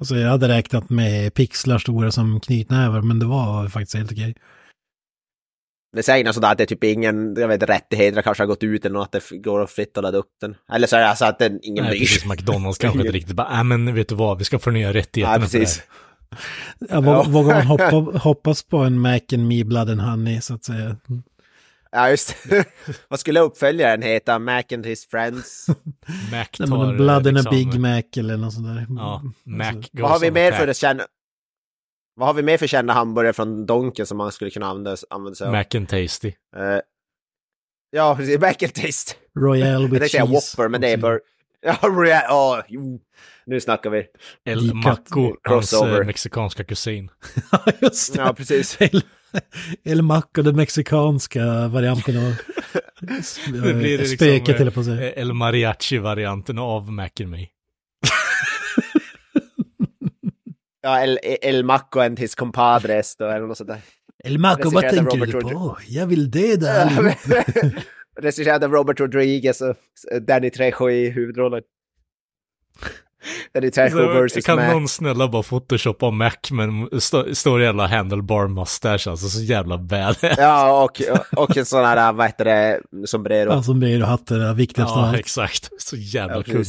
Alltså 0.01 0.17
jag 0.17 0.31
hade 0.31 0.49
räknat 0.49 0.91
med 0.91 1.35
pixlar 1.35 1.79
stora 1.79 2.11
som 2.11 2.41
knytnävar, 2.41 3.01
men 3.03 3.19
det 3.19 3.27
var 3.27 3.69
faktiskt 3.69 3.97
helt 3.97 4.13
okej. 4.13 4.35
Det 5.95 6.03
säger 6.03 6.25
något 6.25 6.35
sådär 6.35 6.53
att 6.53 6.59
det 6.59 6.65
är 6.65 6.67
typ 6.67 6.85
ingen, 6.85 7.35
jag 7.39 7.49
vet 7.49 7.63
rättigheter 7.63 8.23
kanske 8.23 8.43
har 8.43 8.49
gått 8.49 8.63
ut 8.63 8.85
eller 8.85 8.99
något, 8.99 9.15
att 9.15 9.25
det 9.31 9.39
går 9.39 9.63
att 9.63 9.71
fritt 9.71 9.97
att 9.99 10.05
ladda 10.05 10.19
upp 10.19 10.31
den. 10.41 10.57
Eller 10.73 10.87
så 10.87 10.97
är 10.97 11.01
det 11.01 11.09
alltså 11.09 11.25
att 11.25 11.39
den, 11.39 11.61
ingen 11.63 11.85
Nej, 11.85 11.91
bryr 11.91 12.07
sig. 12.07 12.15
precis. 12.17 12.31
McDonalds 12.31 12.79
kanske 12.79 12.99
inte 13.01 13.13
riktigt 13.19 13.37
bara, 13.37 13.59
äh, 13.59 13.65
men 13.65 13.95
vet 13.95 14.09
du 14.09 14.15
vad, 14.15 14.39
vi 14.39 14.45
ska 14.45 14.59
förnya 14.59 14.93
rättigheterna 14.93 15.45
Ja, 15.45 15.49
för 15.49 15.59
det 15.59 15.65
precis. 15.65 15.79
här. 15.79 15.87
Ja, 16.91 17.23
vågar, 17.23 17.55
man 17.55 17.67
hoppa, 17.67 18.19
hoppas 18.19 18.63
på 18.63 18.79
en 18.79 19.01
Mac 19.01 19.21
and 19.33 19.49
Me 19.49 19.65
Blood 19.65 19.91
and 19.91 20.01
Honey, 20.01 20.41
så 20.41 20.55
att 20.55 20.65
säga. 20.65 20.97
Ja, 21.93 22.11
just 22.11 22.37
det. 22.49 22.65
Vad 23.09 23.21
skulle 23.21 23.41
uppföljaren 23.41 24.03
heta? 24.03 24.39
Mac 24.39 24.63
and 24.73 24.87
his 24.87 25.07
friends? 25.07 25.67
Mac 26.31 26.47
Nej, 26.59 26.69
men 26.69 26.69
tar 26.69 26.95
Blood 26.95 27.27
and 27.27 27.29
a 27.29 27.31
liksom, 27.31 27.51
Big 27.51 27.81
Mac 27.81 28.03
eller 28.17 28.37
något 28.37 28.53
sånt 28.53 28.67
där. 28.67 28.87
Ja, 28.89 29.23
Mac 29.45 29.67
Alltså, 29.67 29.91
Vad 29.93 30.11
har 30.11 30.19
vi 30.19 30.31
mer 30.31 30.53
för 30.53 30.73
kända... 30.73 31.05
Vad 32.17 32.29
har 32.29 32.35
vi 32.35 32.43
mer 32.43 32.59
för 32.59 32.67
kända 32.67 32.93
hamburgare 32.95 33.33
från 33.33 33.67
Donken 33.67 34.07
som 34.07 34.19
man 34.19 34.33
skulle 34.33 34.51
kunna 34.51 34.67
använda, 34.67 34.97
använda 35.11 35.35
sig 35.35 35.47
av? 35.47 35.53
Mac 35.53 35.65
and 35.75 35.89
Tasty. 35.89 36.29
Eh, 36.57 36.79
ja, 37.91 38.15
precis. 38.19 38.41
Mac 38.41 38.55
and 38.63 38.75
taste. 38.75 39.15
Royale 39.39 39.71
Jag 39.71 39.81
with 39.81 39.91
tänkte 39.93 40.09
säga 40.09 40.27
cheese. 40.27 40.57
Whopper, 40.57 40.69
men 40.69 40.81
det 40.81 40.89
är 40.93 40.97
bara... 40.97 41.19
Ja, 41.67 41.77
Royal... 41.83 42.63
Jo. 42.69 43.01
Nu 43.47 43.61
snackar 43.61 43.91
vi. 43.91 44.05
El. 44.45 44.75
Maco, 44.75 45.37
hans 45.43 45.71
Crossover. 45.71 46.01
eh, 46.01 46.07
mexikanska 46.07 46.65
kusin. 46.65 47.11
Ja, 47.53 47.59
just 47.81 48.15
det. 48.15 48.21
Ja, 48.21 48.33
precis. 48.35 48.77
El, 48.81 49.03
El 49.85 50.03
Maco, 50.03 50.43
den 50.43 50.57
mexikanska 50.57 51.69
varianten 51.69 52.17
av 52.27 52.35
Det 53.53 53.75
blir 53.75 53.99
det 53.99 54.07
spöket, 54.07 54.49
liksom, 54.49 54.55
eller 54.63 54.71
på 54.71 54.85
säga. 54.85 55.13
eh, 55.13 55.19
El 55.23 55.33
Mariachi-varianten 55.33 56.59
av 56.59 56.93
Mac 56.93 57.11
and 57.21 57.31
Me. 57.31 57.47
Ja, 60.85 61.01
El, 61.03 61.19
El 61.23 61.65
Maco 61.65 62.01
and 62.01 62.19
his 62.19 62.35
compadres 62.35 63.17
då, 63.17 63.25
eller 63.29 63.47
något 63.47 63.59
sånt 63.59 63.69
där. 63.69 63.81
El 64.25 64.39
Maco, 64.39 64.71
vad 64.71 64.83
tänker 64.89 65.17
du 65.17 65.27
Robert 65.33 65.53
på? 65.53 65.79
Jag 65.89 66.07
vill 66.07 66.31
döda 66.31 66.83
allihop. 66.83 67.15
Regisserad 68.21 68.65
av 68.65 68.73
Robert 68.73 69.01
Rodriguez 69.01 69.61
och 69.61 69.77
Danny 70.23 70.51
Trejo 70.51 70.91
i 70.91 71.11
huvudrollen. 71.11 71.63
Danny 73.55 73.71
Trejo 73.71 73.91
Så, 73.91 74.13
versus 74.13 74.45
kan 74.47 74.57
Mac. 74.57 74.73
någon 74.73 74.89
snälla 74.89 75.29
bara 75.29 75.43
photoshoppa 75.43 76.11
Mac 76.11 76.31
men 76.51 76.89
st 76.93 77.35
står 77.35 77.63
jävla 77.63 77.87
handlebar 77.87 78.49
mustache 78.49 79.11
alltså, 79.11 79.29
så 79.29 79.43
jävla 79.43 79.79
bad. 79.79 80.17
Ja, 80.23 80.85
och, 80.85 81.03
och 81.37 81.57
en 81.57 81.67
sån 81.67 81.85
här, 81.85 82.13
vad 82.13 82.27
heter 82.27 82.45
det, 82.45 82.81
sombrero. 83.07 83.51
Ja, 83.53 83.63
som 83.63 83.79
blir 83.79 84.03
och 84.03 84.09
hatten, 84.09 84.39
det 84.39 84.55
viktigaste 84.55 84.99
ja, 84.99 85.19
exakt. 85.19 85.71
Så 85.79 85.97
jävla 85.97 86.37
Ja, 86.37 86.43
kung. 86.43 86.65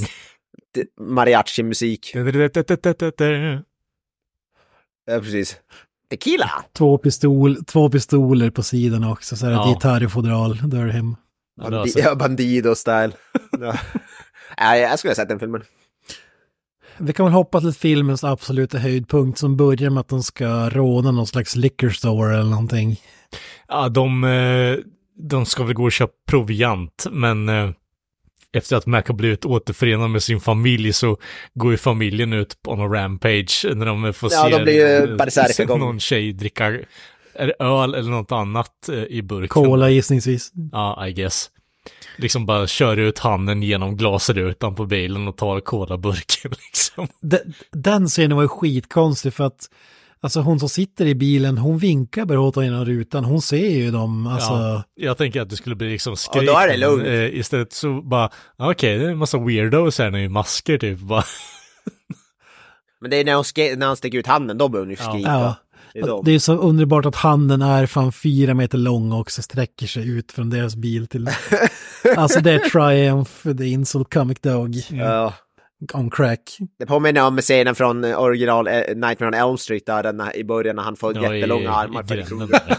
Mariachi-musik. 1.01 2.15
Ja, 5.05 5.19
precis. 5.19 5.57
Tequila! 6.09 6.51
Två, 6.77 6.97
pistol, 6.97 7.65
två 7.65 7.89
pistoler 7.89 8.49
på 8.49 8.63
sidan 8.63 9.03
också, 9.03 9.35
så 9.35 9.45
är 9.45 9.49
det 9.49 9.55
Ja. 9.55 9.73
gitarrfodral, 9.73 10.59
då 10.63 10.77
är 10.77 10.85
det 10.85 10.91
hem. 10.91 11.15
Ja, 11.61 11.69
Bandi- 11.69 11.99
ja, 12.03 12.13
Bandido-style. 12.15 13.11
ja. 13.59 13.73
Nej, 14.59 14.81
jag 14.81 14.99
skulle 14.99 15.09
ha 15.11 15.15
sett 15.15 15.29
den 15.29 15.39
filmen. 15.39 15.61
Vi 16.97 17.13
kan 17.13 17.25
väl 17.25 17.33
hoppas 17.33 17.63
till 17.63 17.73
filmens 17.73 18.23
absoluta 18.23 18.77
höjdpunkt 18.77 19.39
som 19.39 19.57
börjar 19.57 19.89
med 19.89 20.01
att 20.01 20.07
de 20.07 20.23
ska 20.23 20.69
råna 20.69 21.11
någon 21.11 21.27
slags 21.27 21.55
liquor 21.55 21.89
store 21.89 22.33
eller 22.39 22.49
någonting. 22.49 23.01
Ja, 23.67 23.89
de, 23.89 24.23
eh, 24.23 24.75
de 25.29 25.45
ska 25.45 25.63
väl 25.63 25.73
gå 25.73 25.83
och 25.83 25.91
köpa 25.91 26.13
proviant, 26.27 27.05
men 27.11 27.49
eh, 27.49 27.69
efter 28.55 28.75
att 28.75 28.85
Mac 28.85 29.03
har 29.07 29.13
blivit 29.13 29.45
återförenad 29.45 30.09
med 30.09 30.23
sin 30.23 30.39
familj 30.39 30.93
så 30.93 31.17
går 31.53 31.71
ju 31.71 31.77
familjen 31.77 32.33
ut 32.33 32.61
på 32.61 32.75
någon 32.75 32.93
rampage 32.93 33.65
när 33.75 33.85
de 33.85 34.13
får 34.13 34.29
Ja, 34.33 34.43
se 34.43 34.57
de 34.57 34.63
blir 34.63 34.73
ju 34.73 35.61
eh, 35.61 35.77
någon 35.77 35.99
tjej 35.99 36.33
dricka 36.33 36.79
öl 37.59 37.93
eller 37.93 38.09
något 38.09 38.31
annat 38.31 38.89
eh, 38.89 39.03
i 39.03 39.21
burken. 39.21 39.47
Cola 39.47 39.89
gissningsvis. 39.89 40.51
Ja, 40.71 41.07
I 41.07 41.13
guess. 41.13 41.49
Liksom 42.17 42.45
bara 42.45 42.67
kör 42.67 42.97
ut 42.97 43.19
handen 43.19 43.63
genom 43.63 43.97
glasrutan 43.97 44.75
på 44.75 44.85
bilen 44.85 45.27
och 45.27 45.37
tar 45.37 45.59
colaburken 45.59 46.51
liksom. 46.71 47.07
Den, 47.21 47.53
den 47.71 48.07
scenen 48.07 48.35
var 48.35 48.43
ju 48.43 48.47
skitkonstig 48.47 49.33
för 49.33 49.43
att 49.43 49.69
Alltså 50.21 50.39
hon 50.41 50.59
som 50.59 50.69
sitter 50.69 51.05
i 51.05 51.15
bilen, 51.15 51.57
hon 51.57 51.77
vinkar 51.77 52.25
bara 52.25 52.39
åt 52.39 52.57
genom 52.57 52.85
rutan. 52.85 53.25
Hon 53.25 53.41
ser 53.41 53.69
ju 53.69 53.91
dem, 53.91 54.27
alltså. 54.27 54.53
Ja, 54.53 54.83
jag 54.95 55.17
tänker 55.17 55.41
att 55.41 55.49
det 55.49 55.55
skulle 55.55 55.75
bli 55.75 55.89
liksom 55.91 56.11
Ja, 56.11 56.15
skrik. 56.15 56.47
då 56.47 56.57
är 56.57 56.67
det 56.67 56.77
lugnt. 56.77 57.07
Eh, 57.07 57.39
istället 57.39 57.73
så 57.73 58.01
bara, 58.01 58.29
okej, 58.57 58.97
det 58.97 59.05
är 59.05 59.09
en 59.09 59.17
massa 59.17 59.37
weirdos 59.37 59.99
här 59.99 60.11
nu 60.11 60.23
i 60.23 60.29
masker 60.29 60.77
typ. 60.77 60.99
Bara, 61.09 61.23
Men 63.01 63.11
det 63.11 63.17
är 63.17 63.25
när 63.25 63.35
hon, 63.35 63.43
ske- 63.43 63.75
när 63.75 63.87
han 63.87 63.95
sticker 63.97 64.17
ut 64.17 64.27
handen, 64.27 64.57
då 64.57 64.67
börjar 64.69 64.85
hon 64.85 64.91
ju 64.91 64.97
Ja. 64.99 65.09
skrika. 65.11 65.29
Ja. 65.29 65.55
Det 65.93 65.99
är 65.99 66.07
de. 66.07 66.21
Det 66.25 66.31
är 66.31 66.39
så 66.39 66.53
underbart 66.57 67.05
att 67.05 67.15
handen 67.15 67.61
är 67.61 67.85
fan 67.85 68.11
fyra 68.11 68.53
meter 68.53 68.77
lång 68.77 69.11
och 69.11 69.19
också 69.19 69.41
sträcker 69.41 69.87
sig 69.87 70.09
ut 70.09 70.31
från 70.31 70.49
deras 70.49 70.75
bil 70.75 71.07
till... 71.07 71.29
alltså 72.17 72.39
det 72.41 72.51
är 72.51 72.59
Triumph, 72.59 73.31
the 73.57 73.65
insult 73.65 74.13
comic 74.13 74.39
dog 74.39 74.75
Ja. 74.89 75.33
On 75.93 76.09
crack. 76.09 76.57
Det 76.79 76.85
påminner 76.85 77.27
om 77.27 77.37
scenen 77.37 77.75
från 77.75 78.03
eh, 78.03 78.21
original 78.21 78.67
eh, 78.67 78.73
Nightmare 78.95 79.27
on 79.27 79.33
Elm 79.33 79.57
Street 79.57 79.85
där 79.85 80.03
den, 80.03 80.23
i 80.35 80.43
början 80.43 80.75
när 80.75 80.83
han 80.83 80.95
får 80.95 81.15
Ja, 81.15 81.33
i- 81.33 81.37
jättelånga 81.37 81.63
i 81.63 81.67
armar. 81.67 82.03
För 82.03 82.21
Krueger. 82.21 82.47
där. 82.67 82.77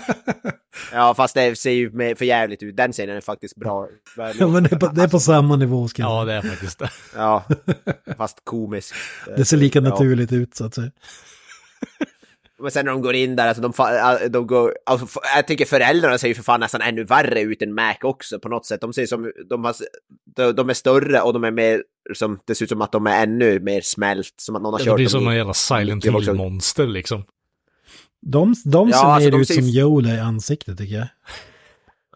ja, 0.92 1.14
fast 1.14 1.34
det 1.34 1.58
ser 1.58 1.70
ju 1.70 2.14
för 2.16 2.24
jävligt 2.24 2.62
ut. 2.62 2.76
Den 2.76 2.92
scenen 2.92 3.16
är 3.16 3.20
faktiskt 3.20 3.56
bra. 3.56 3.88
Ja, 4.38 4.48
men 4.48 4.62
det 4.62 4.72
är 4.72 4.78
på, 4.78 4.86
det 4.86 5.02
är 5.02 5.08
på 5.08 5.20
samma 5.20 5.56
nivå 5.56 5.88
ska 5.88 6.02
jag 6.02 6.10
ja, 6.10 6.24
det 6.24 6.32
är 6.32 6.42
faktiskt 6.42 6.78
det. 6.78 6.90
Ja, 7.16 7.44
fast 8.16 8.40
komisk. 8.44 8.94
Det 9.36 9.44
ser 9.44 9.56
lika 9.56 9.78
Ja. 9.78 9.88
naturligt 9.88 10.32
ut 10.32 10.54
så 10.54 10.64
att 10.66 10.74
säga. 10.74 10.90
Men 12.58 12.70
sen 12.70 12.84
när 12.84 12.92
de 12.92 13.02
går 13.02 13.14
in 13.14 13.36
där, 13.36 13.48
alltså 13.48 13.62
de, 13.62 13.72
fa- 13.72 14.28
de 14.28 14.46
går, 14.46 14.74
alltså, 14.86 15.20
jag 15.36 15.46
tycker 15.46 15.64
föräldrarna 15.64 16.18
ser 16.18 16.28
ju 16.28 16.34
för 16.34 16.42
fan 16.42 16.60
nästan 16.60 16.80
ännu 16.80 17.04
värre 17.04 17.40
ut 17.40 17.62
än 17.62 17.74
Mac 17.74 17.94
också 18.02 18.38
på 18.40 18.48
något 18.48 18.66
sätt. 18.66 18.80
De 18.80 18.92
ser 18.92 19.06
som, 19.06 19.32
de, 19.48 19.64
har, 19.64 19.74
de, 20.36 20.52
de 20.52 20.70
är 20.70 20.74
större 20.74 21.20
och 21.20 21.32
de 21.32 21.44
är 21.44 21.50
mer, 21.50 21.82
som, 22.14 22.38
det 22.44 22.54
ser 22.54 22.64
ut 22.64 22.68
som 22.68 22.82
att 22.82 22.92
de 22.92 23.06
är 23.06 23.22
ännu 23.22 23.60
mer 23.60 23.80
smält, 23.80 24.34
som 24.36 24.56
att 24.56 24.62
någon 24.62 24.72
har 24.72 24.78
Det 24.78 24.84
kört 24.84 24.94
blir 24.96 25.04
dem 25.06 25.10
som 25.10 25.22
i- 25.22 25.26
en 25.26 25.36
jävla 25.36 25.54
Silent 25.54 26.02
Det 26.04 26.10
Hill-monster 26.12 26.86
liksom. 26.86 27.24
De, 28.22 28.54
de 28.64 28.88
Ja, 28.88 28.96
ser 28.98 29.04
alltså, 29.04 29.24
mer 29.26 29.30
de 29.32 29.40
ut 29.40 29.48
ser 29.48 29.54
som 29.54 29.64
Yoda 29.64 30.14
i 30.14 30.18
ansiktet 30.20 30.78
tycker 30.78 30.94
jag. 30.94 31.08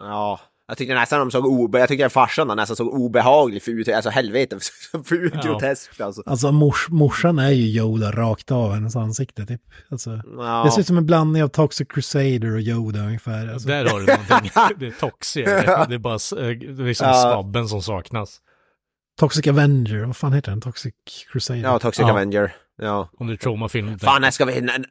Ja, 0.01 0.41
jag 0.69 0.77
tyckte 0.79 0.95
nästan 0.95 1.19
de 1.21 1.31
såg 1.31 1.47
obe... 1.47 1.79
Jag 1.79 1.89
tycker 1.89 2.09
farsan 2.09 2.57
nästan 2.57 2.77
såg 2.77 2.89
obehaglig 2.89 3.63
för 3.63 3.71
ut, 3.73 3.89
alltså 3.89 4.11
helvete, 4.11 4.59
för 5.05 5.31
Ja. 5.35 5.41
groteskt 5.43 6.01
alltså. 6.01 6.23
Alltså 6.27 6.53
mors, 6.53 6.87
morsan 6.89 7.39
är 7.39 7.51
ju 7.51 7.81
Yoda 7.81 8.11
rakt 8.13 8.51
av 8.51 8.73
hennes 8.73 8.97
ansikte 8.97 9.47
typ. 9.47 9.63
Alltså, 9.89 10.21
Ja. 10.39 10.63
Det 10.65 10.71
ser 10.71 10.81
ut 10.81 10.87
som 10.87 10.99
en 10.99 11.07
blandning 11.07 11.43
av 11.43 11.49
Toxic 11.49 11.89
Crusader 11.89 12.55
och 12.55 12.61
Yoda 12.61 13.01
ungefär. 13.01 13.49
Alltså. 13.53 13.69
Där 13.69 13.85
har 13.85 14.01
du 14.01 14.07
någonting. 14.07 14.51
Det 14.79 14.87
är 14.87 15.01
toxi. 15.01 15.43
Det 15.43 15.95
är 15.95 15.99
bara 15.99 16.15
eh, 16.15 16.47
det 16.59 16.83
är 16.83 16.87
liksom 16.87 17.09
Ja. 17.09 17.15
svabben 17.23 17.69
som 17.69 17.83
saknas. 17.83 18.41
Toxic 19.21 19.47
Avenger, 19.47 20.05
vad 20.05 20.17
fan 20.17 20.33
heter 20.33 20.51
den? 20.53 20.61
Toxic 20.61 20.95
Crusader? 21.33 21.61
Ja, 21.61 21.79
Toxic 21.79 22.03
Ja. 22.03 22.11
Avenger. 22.11 22.53
Ja. 22.83 23.09
Om 23.19 23.27
det 23.27 23.33
är 23.33 23.37
traumafilm. 23.37 23.99
Fan, 23.99 24.23
när 24.23 24.31
ska 24.31 24.45
vi... 24.45 24.61
När, 24.61 24.85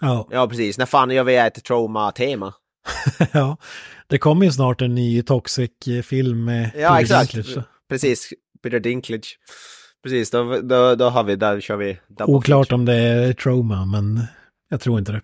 Ja. 0.00 0.28
ja, 0.30 0.48
precis. 0.48 0.78
När 0.78 0.86
fan 0.86 1.10
gör 1.10 1.24
vi 1.24 1.36
ett 1.36 1.64
trauma-tema? 1.64 2.54
ja. 3.32 3.56
Det 4.06 4.18
kommer 4.18 4.46
ju 4.46 4.52
snart 4.52 4.82
en 4.82 4.94
ny 4.94 5.22
Toxic-film 5.22 6.44
med 6.44 6.70
Ja, 6.76 6.88
Peter 6.88 7.00
exakt. 7.00 7.32
Dinklage. 7.34 7.64
Precis. 7.88 8.32
Peter 8.62 8.80
Dinklage. 8.80 9.38
Precis, 10.02 10.30
då, 10.30 10.60
då, 10.60 10.94
då 10.94 11.08
har 11.08 11.24
vi, 11.24 11.36
där 11.36 11.60
kör 11.60 11.76
vi 11.76 11.98
Oklart 12.18 12.72
om 12.72 12.84
det 12.84 12.94
är 12.94 13.32
trauma, 13.32 13.84
men 13.84 14.20
jag 14.70 14.80
tror 14.80 14.98
inte 14.98 15.12
det. 15.12 15.20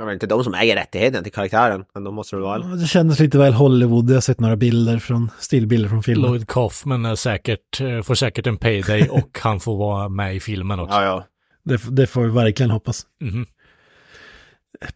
Det 0.00 0.04
är 0.04 0.06
väl 0.06 0.14
inte 0.14 0.26
de 0.26 0.44
som 0.44 0.54
äger 0.54 0.76
rättigheten 0.76 1.22
till 1.24 1.32
karaktären, 1.32 1.84
men 1.94 2.04
de 2.04 2.14
måste 2.14 2.36
det 2.36 2.42
vara. 2.42 2.58
Det 2.58 2.86
kändes 2.86 3.18
lite 3.20 3.38
väl 3.38 3.52
Hollywood. 3.52 4.10
Jag 4.10 4.16
har 4.16 4.20
sett 4.20 4.40
några 4.40 4.56
bilder 4.56 4.98
från, 4.98 5.30
stillbilder 5.38 5.88
från 5.88 6.02
filmen. 6.02 6.30
Lloyd 6.30 6.48
Kaufman 6.48 7.04
är 7.04 7.14
säkert, 7.14 7.80
eh, 7.80 8.02
får 8.02 8.14
säkert 8.14 8.46
en 8.46 8.56
payday 8.56 9.08
och 9.10 9.38
han 9.42 9.60
får 9.60 9.76
vara 9.76 10.08
med 10.08 10.36
i 10.36 10.40
filmen 10.40 10.80
också. 10.80 10.96
Ja, 10.96 11.04
ja. 11.04 11.24
Det, 11.64 11.96
det 11.96 12.06
får 12.06 12.22
vi 12.22 12.28
verkligen 12.30 12.70
hoppas. 12.70 13.06
Mhm. 13.20 13.46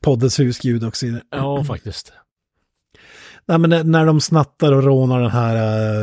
Poddens 0.01 0.41
husgud 0.41 0.85
och 0.85 0.97
så 0.97 1.07
vidare. 1.07 1.23
Ja, 1.31 1.65
faktiskt. 1.65 2.13
Nej, 3.47 3.59
men 3.59 3.91
när- 3.91 4.07
de 4.07 4.21
snattar 4.21 4.73
och 4.73 4.83
rånar 4.83 5.21
den 5.21 5.31
här 5.31 5.57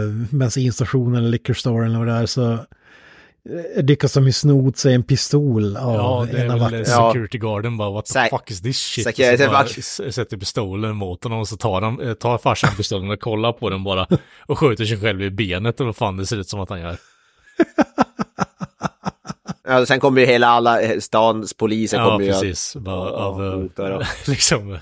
uh, 0.04 0.26
bensinstationen 0.32 1.16
eller 1.16 1.30
liquor 1.30 1.54
store 1.54 1.86
eller 1.86 1.98
vad 1.98 2.08
det 2.08 2.14
är 2.14 2.26
så 2.26 2.58
lyckas 3.76 4.14
de 4.14 4.26
ju 4.26 4.32
sno 4.32 4.68
åt 4.68 4.78
sig 4.78 4.94
en 4.94 5.04
pistol 5.04 5.78
av 5.78 5.96
Ja, 5.96 6.28
det 6.32 6.38
är 6.38 6.46
en 6.46 6.52
av 6.52 6.60
väl 6.60 6.64
vakterna. 6.80 6.86
Ja. 6.98 7.10
security 7.12 7.38
guarden 7.38 7.78
bara 7.78 7.90
what 7.92 8.06
the 8.06 8.20
Sä- 8.20 8.30
fuck 8.30 8.52
is 8.52 8.62
this 8.62 8.78
shit? 8.78 9.04
Security 9.04 9.44
Och 9.46 9.50
så 9.84 10.02
bara 10.04 10.12
sätter 10.12 10.38
pistolen 10.38 10.96
mot 10.96 11.24
honom 11.24 11.40
och 11.40 11.48
så 11.48 11.58
tar, 11.58 11.82
han, 11.82 12.02
eh, 12.02 12.14
tar 12.14 12.38
farsan 12.38 12.76
pistolen 12.78 13.10
och 13.12 13.20
kollar 13.20 13.52
på 13.54 13.70
den 13.70 13.84
bara 13.84 14.08
och 14.46 14.60
skjuter 14.60 14.86
sig 14.86 15.00
själv 15.00 15.22
i 15.22 15.30
benet 15.32 15.80
eller 15.80 15.86
vad 15.88 15.96
fan 15.96 16.18
det 16.18 16.26
ser 16.26 16.38
ut 16.38 16.50
som 16.50 16.60
att 16.60 16.70
han 16.70 16.80
gör. 16.82 16.98
ja 19.72 19.86
sen 19.86 20.00
kommer 20.00 20.22
ju 20.22 20.28
hela 20.28 20.48
alla 20.48 20.82
eh, 20.82 21.00
stans 21.00 21.54
poliser 21.54 21.98
Ja, 21.98 22.06
kommer 22.12 22.26
ju 22.26 22.32
att- 22.32 22.42
precis. 22.42 22.76
Bara 22.76 23.10
Ja, 23.10 23.16
av, 23.16 23.46
eh, 23.46 23.54
hotar 23.54 23.92
och- 23.92 24.04
liksom, 24.28 24.78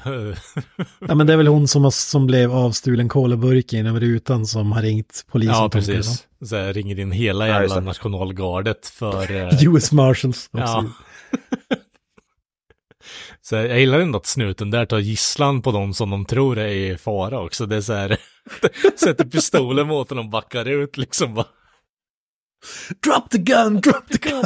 Ja, 1.07 1.15
men 1.15 1.27
det 1.27 1.33
är 1.33 1.37
väl 1.37 1.47
hon 1.47 1.67
som, 1.67 1.83
har, 1.83 1.91
som 1.91 2.27
blev 2.27 2.51
avstulen 2.51 3.09
kolaburken 3.09 3.85
över 3.87 3.99
rutan 3.99 4.45
som 4.45 4.71
har 4.71 4.81
ringt 4.81 5.25
polisen. 5.31 5.55
ja, 5.55 5.69
precis. 5.69 6.27
Så 6.45 6.55
här, 6.55 6.73
ringer 6.73 6.99
in 6.99 7.11
hela 7.11 7.47
Ja, 7.47 7.61
jävla 7.61 7.75
det. 7.75 7.81
nationalgardet 7.81 8.87
för... 8.87 9.31
eh, 9.31 9.63
US 9.67 9.91
Marshals. 9.91 10.49
Ja. 10.51 10.85
Så 13.41 13.55
jag 13.55 13.79
gillar 13.79 13.99
ändå 13.99 14.17
att 14.17 14.25
snuten 14.25 14.71
där 14.71 14.85
tar 14.85 14.99
gisslan 14.99 15.61
på 15.61 15.71
dem 15.71 15.93
som 15.93 16.09
de 16.09 16.25
tror 16.25 16.57
är 16.59 16.67
i 16.67 16.97
fara 16.97 17.39
också. 17.39 17.65
Det 17.65 17.75
är 17.75 17.81
så 17.81 17.93
här, 17.93 18.17
sätter 18.99 19.25
pistolen 19.25 19.87
mot 19.87 20.09
honom 20.09 20.25
och 20.25 20.31
backar 20.31 20.65
ut 20.65 20.97
liksom 20.97 21.33
bara. 21.33 21.45
Drop 23.05 23.29
the 23.29 23.37
gun, 23.37 23.81
drop 23.81 24.07
the 24.11 24.29
gun! 24.29 24.43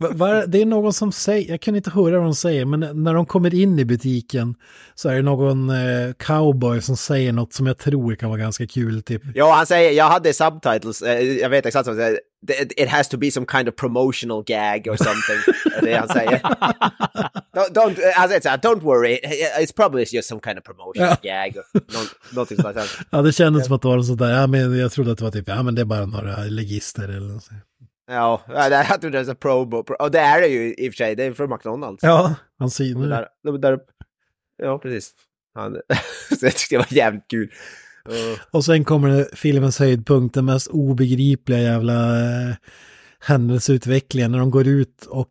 Va- 0.00 0.10
va- 0.12 0.46
Det 0.46 0.62
är 0.62 0.66
någon 0.66 0.92
som 0.92 1.12
säger, 1.12 1.50
jag 1.50 1.60
kan 1.60 1.76
inte 1.76 1.90
höra 1.90 2.16
vad 2.18 2.22
de 2.26 2.34
säger, 2.34 2.64
men 2.64 2.80
när 3.04 3.14
de 3.14 3.26
kommer 3.26 3.54
in 3.54 3.78
i 3.78 3.84
butiken 3.84 4.54
så 4.94 5.08
är 5.08 5.14
det 5.16 5.22
någon 5.22 5.70
eh, 5.70 6.12
cowboy 6.18 6.80
som 6.80 6.96
säger 6.96 7.32
något 7.32 7.52
som 7.52 7.66
jag 7.66 7.78
tror 7.78 8.14
kan 8.14 8.28
vara 8.28 8.38
ganska 8.40 8.66
kul. 8.66 9.02
Typ. 9.02 9.22
Ja, 9.34 9.52
han 9.54 9.66
säger, 9.66 9.90
jag 9.92 10.04
hade 10.04 10.32
subtitles, 10.32 11.02
eh, 11.02 11.22
jag 11.22 11.48
vet 11.50 11.66
exakt 11.66 11.86
vad 11.86 11.96
han 11.96 12.04
säger. 12.06 12.20
"It- 12.76 12.88
has 12.88 13.08
to 13.08 13.16
be 13.18 13.30
some 13.30 13.46
kind 13.52 13.68
of 13.68 13.74
promotional 13.76 14.42
gag 14.46 14.86
or 14.88 14.96
something. 14.96 15.54
det 15.82 15.94
han 15.94 16.08
säger. 16.08 16.38
don't, 17.54 17.72
don't, 17.74 17.90
eh, 17.90 18.12
han 18.14 18.28
säger 18.28 18.40
så 18.40 18.48
här, 18.48 18.58
don't 18.58 18.80
worry, 18.80 19.18
it's 19.60 19.74
probably 19.76 20.04
just 20.12 20.28
some 20.28 20.40
kind 20.44 20.58
of 20.58 20.64
promotional 20.64 21.16
gag. 21.22 21.54
Nå- 21.74 22.00
Någonting 22.32 22.56
sånt. 22.56 22.76
Ja, 23.10 23.22
det 23.22 23.32
kändes 23.32 23.66
som 23.66 23.74
att 23.76 23.82
det 23.82 23.88
var 23.88 24.02
sånt 24.02 24.18
där, 24.18 24.30
ja 24.40 24.46
men 24.46 24.78
jag 24.78 24.92
trodde 24.92 25.12
att 25.12 25.18
det 25.18 25.24
var 25.24 25.30
typ, 25.32 25.48
ja 25.48 25.62
men 25.62 25.74
det 25.74 25.80
är 25.80 25.84
bara 25.84 26.06
några 26.06 26.36
legister 26.44 27.02
eller 27.08 27.28
något. 27.28 27.44
sånt. 27.44 27.60
Ja, 28.10 28.40
jag 28.48 29.00
tror 29.00 29.10
det 29.10 29.18
är 29.18 29.30
en 29.30 29.36
promo. 29.36 29.84
Och 29.98 30.10
det 30.10 30.18
är 30.20 30.40
det 30.40 30.46
ju 30.48 30.74
i 30.74 30.88
och 30.88 30.92
för 30.92 30.96
sig, 30.96 31.16
det 31.16 31.24
är 31.24 31.32
från 31.32 31.50
McDonalds. 31.50 32.02
Ja, 32.02 32.34
han 32.58 32.70
synar 32.70 33.08
där, 33.08 33.26
de 33.44 33.60
där, 33.60 33.78
ja, 34.62 34.78
precis. 34.78 35.12
Han, 35.54 35.72
så 36.40 36.46
jag 36.46 36.52
tyckte 36.56 36.74
det 36.74 36.78
var 36.78 36.86
jävligt 36.96 37.28
kul. 37.30 37.50
Uh, 38.08 38.38
Och 38.50 38.64
sen 38.64 38.84
kommer 38.84 39.08
det 39.08 39.28
filmens 39.34 39.78
höjdpunkt, 39.78 40.34
den 40.34 40.44
mest 40.44 40.66
obegripliga 40.68 41.58
jävla 41.58 42.20
eh, 42.20 42.54
händelseutvecklingen 43.20 44.32
när 44.32 44.38
de 44.38 44.50
går 44.50 44.66
ut 44.66 45.06
och 45.08 45.30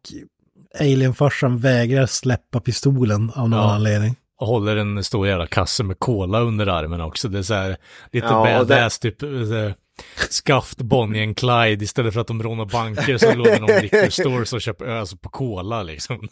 alienfarsan 0.80 1.58
vägrar 1.58 2.06
släppa 2.06 2.60
pistolen 2.60 3.32
av 3.36 3.50
någon 3.50 3.60
Ja. 3.60 3.74
anledning. 3.74 4.16
Och 4.42 4.48
håller 4.48 4.76
en 4.76 5.04
stor 5.04 5.28
jävla 5.28 5.48
kasse 5.48 5.84
med 5.84 6.00
cola 6.00 6.40
under 6.40 6.68
armen 6.68 7.02
också. 7.02 7.28
Det 7.30 7.38
är 7.38 7.44
så 7.44 7.54
här 7.54 7.78
lite 8.12 8.28
Ja, 8.28 8.40
och 8.60 8.68
det- 8.68 8.76
badass 8.76 9.00
typ. 9.00 9.24
Eh, 10.00 10.28
Skaft 10.30 10.78
Bonnie 10.82 11.24
and 11.24 11.38
Clyde 11.38 11.84
istället 11.84 12.14
för 12.14 12.22
att 12.22 12.28
de 12.28 12.44
rånar 12.44 12.66
banker 12.66 13.18
så 13.18 13.36
lånar 13.36 13.68
de 13.68 13.80
liquor 13.82 14.10
stores 14.10 14.54
och 14.54 14.62
köper 14.62 14.86
öl 14.86 15.06
på 15.22 15.30
cola 15.30 15.84
liksom. 15.84 16.28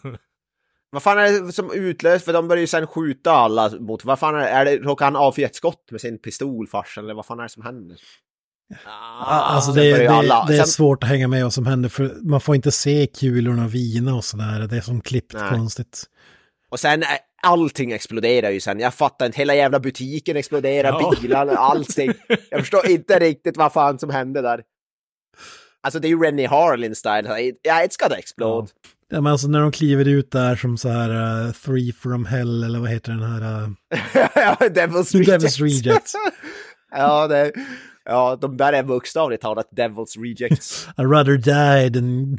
vad 0.91 1.03
fan 1.03 1.18
är 1.18 1.45
det 1.45 1.53
som 1.53 1.72
utlöst? 1.73 2.26
För 2.26 2.34
de 2.34 2.48
börjar 2.48 2.61
ju 2.61 2.68
sen 2.68 2.88
skjuta 2.88 3.31
alla 3.31 3.69
mot... 3.80 4.06
Vad 4.06 4.19
fan 4.19 4.35
är 4.35 4.39
det? 4.39 4.48
Är 4.49 4.65
det 4.65 4.77
råkar 4.77 5.06
han 5.06 5.15
avfyra 5.15 5.45
ett 5.45 5.56
skott 5.56 5.88
med 5.91 6.02
sin 6.02 6.22
pistol, 6.22 6.68
farsan? 6.68 7.03
Eller 7.03 7.14
vad 7.14 7.26
fan 7.26 7.39
är 7.39 7.44
det 7.44 7.49
som 7.49 7.64
händer? 7.64 7.98
Alltså 9.26 9.73
sen 9.73 9.84
det, 9.84 9.98
det, 9.98 10.07
alla- 10.07 10.45
det 10.48 10.53
är 10.53 10.57
sen- 10.57 10.68
svårt 10.68 11.03
att 11.03 11.10
hänga 11.10 11.27
med 11.27 11.44
vad 11.44 11.53
som 11.53 11.65
händer 11.65 11.89
för 11.89 12.15
man 12.30 12.41
får 12.41 12.56
inte 12.56 12.72
se 12.72 13.07
kulorna 13.07 13.68
vina 13.68 14.15
och 14.15 14.23
sådär. 14.26 14.68
Det 14.69 14.77
är 14.77 14.81
som 14.81 15.02
klippt 15.02 15.34
Nej. 15.34 15.49
konstigt. 15.49 16.03
Och 16.69 16.80
sen, 16.80 17.03
är- 17.03 17.19
allting 17.43 17.91
exploderar 17.91 18.49
ju 18.49 18.59
sen. 18.59 18.80
Jag 18.80 18.93
fattar 18.93 19.26
inte, 19.26 19.38
hela 19.38 19.55
jävla 19.55 19.80
butiken 19.80 20.38
exploderar, 20.38 20.89
Ja. 20.89 21.14
bilarna, 21.22 21.51
allting. 21.51 22.14
Jag 22.49 22.59
förstår 22.59 22.89
inte 22.89 23.19
riktigt 23.19 23.57
vad 23.57 23.73
fan 23.73 23.99
som 23.99 24.09
hände 24.09 24.41
där. 24.41 24.64
Alltså 25.81 25.99
det 25.99 26.07
är 26.07 26.09
ju 26.09 26.23
Rennie 26.23 26.47
Harlin 26.47 26.95
style. 26.95 27.53
Ja, 27.64 27.73
it's 27.73 28.03
gotta 28.03 28.18
explode. 28.18 28.68
Ja, 29.09 29.22
men 29.22 29.31
alltså 29.31 29.47
när 29.47 29.61
de 29.61 29.72
kliver 29.72 30.07
ut 30.07 30.31
där 30.31 30.55
som 30.55 30.77
så 30.77 30.89
här 30.89 31.09
uh, 31.45 31.51
Three 31.51 31.93
from 31.93 32.26
Hell 32.26 32.64
eller 32.64 32.80
vad 32.80 32.89
heter 32.89 33.11
den 33.11 33.23
här? 33.23 33.61
Uh, 33.64 33.69
ja, 34.35 34.55
Devil's 34.59 35.18
Rejects. 35.18 35.59
Devil's 35.59 35.61
Rejects. 35.64 36.14
ja, 36.91 37.27
det, 37.27 37.51
ja, 38.05 38.35
de 38.41 38.57
där 38.57 38.73
är 38.73 38.84
bokstavligt 38.84 39.41
talat 39.41 39.69
Devil's 39.72 40.22
Rejects. 40.22 40.88
I 40.97 41.01
rather 41.01 41.38
die 41.38 41.93
than 41.93 42.38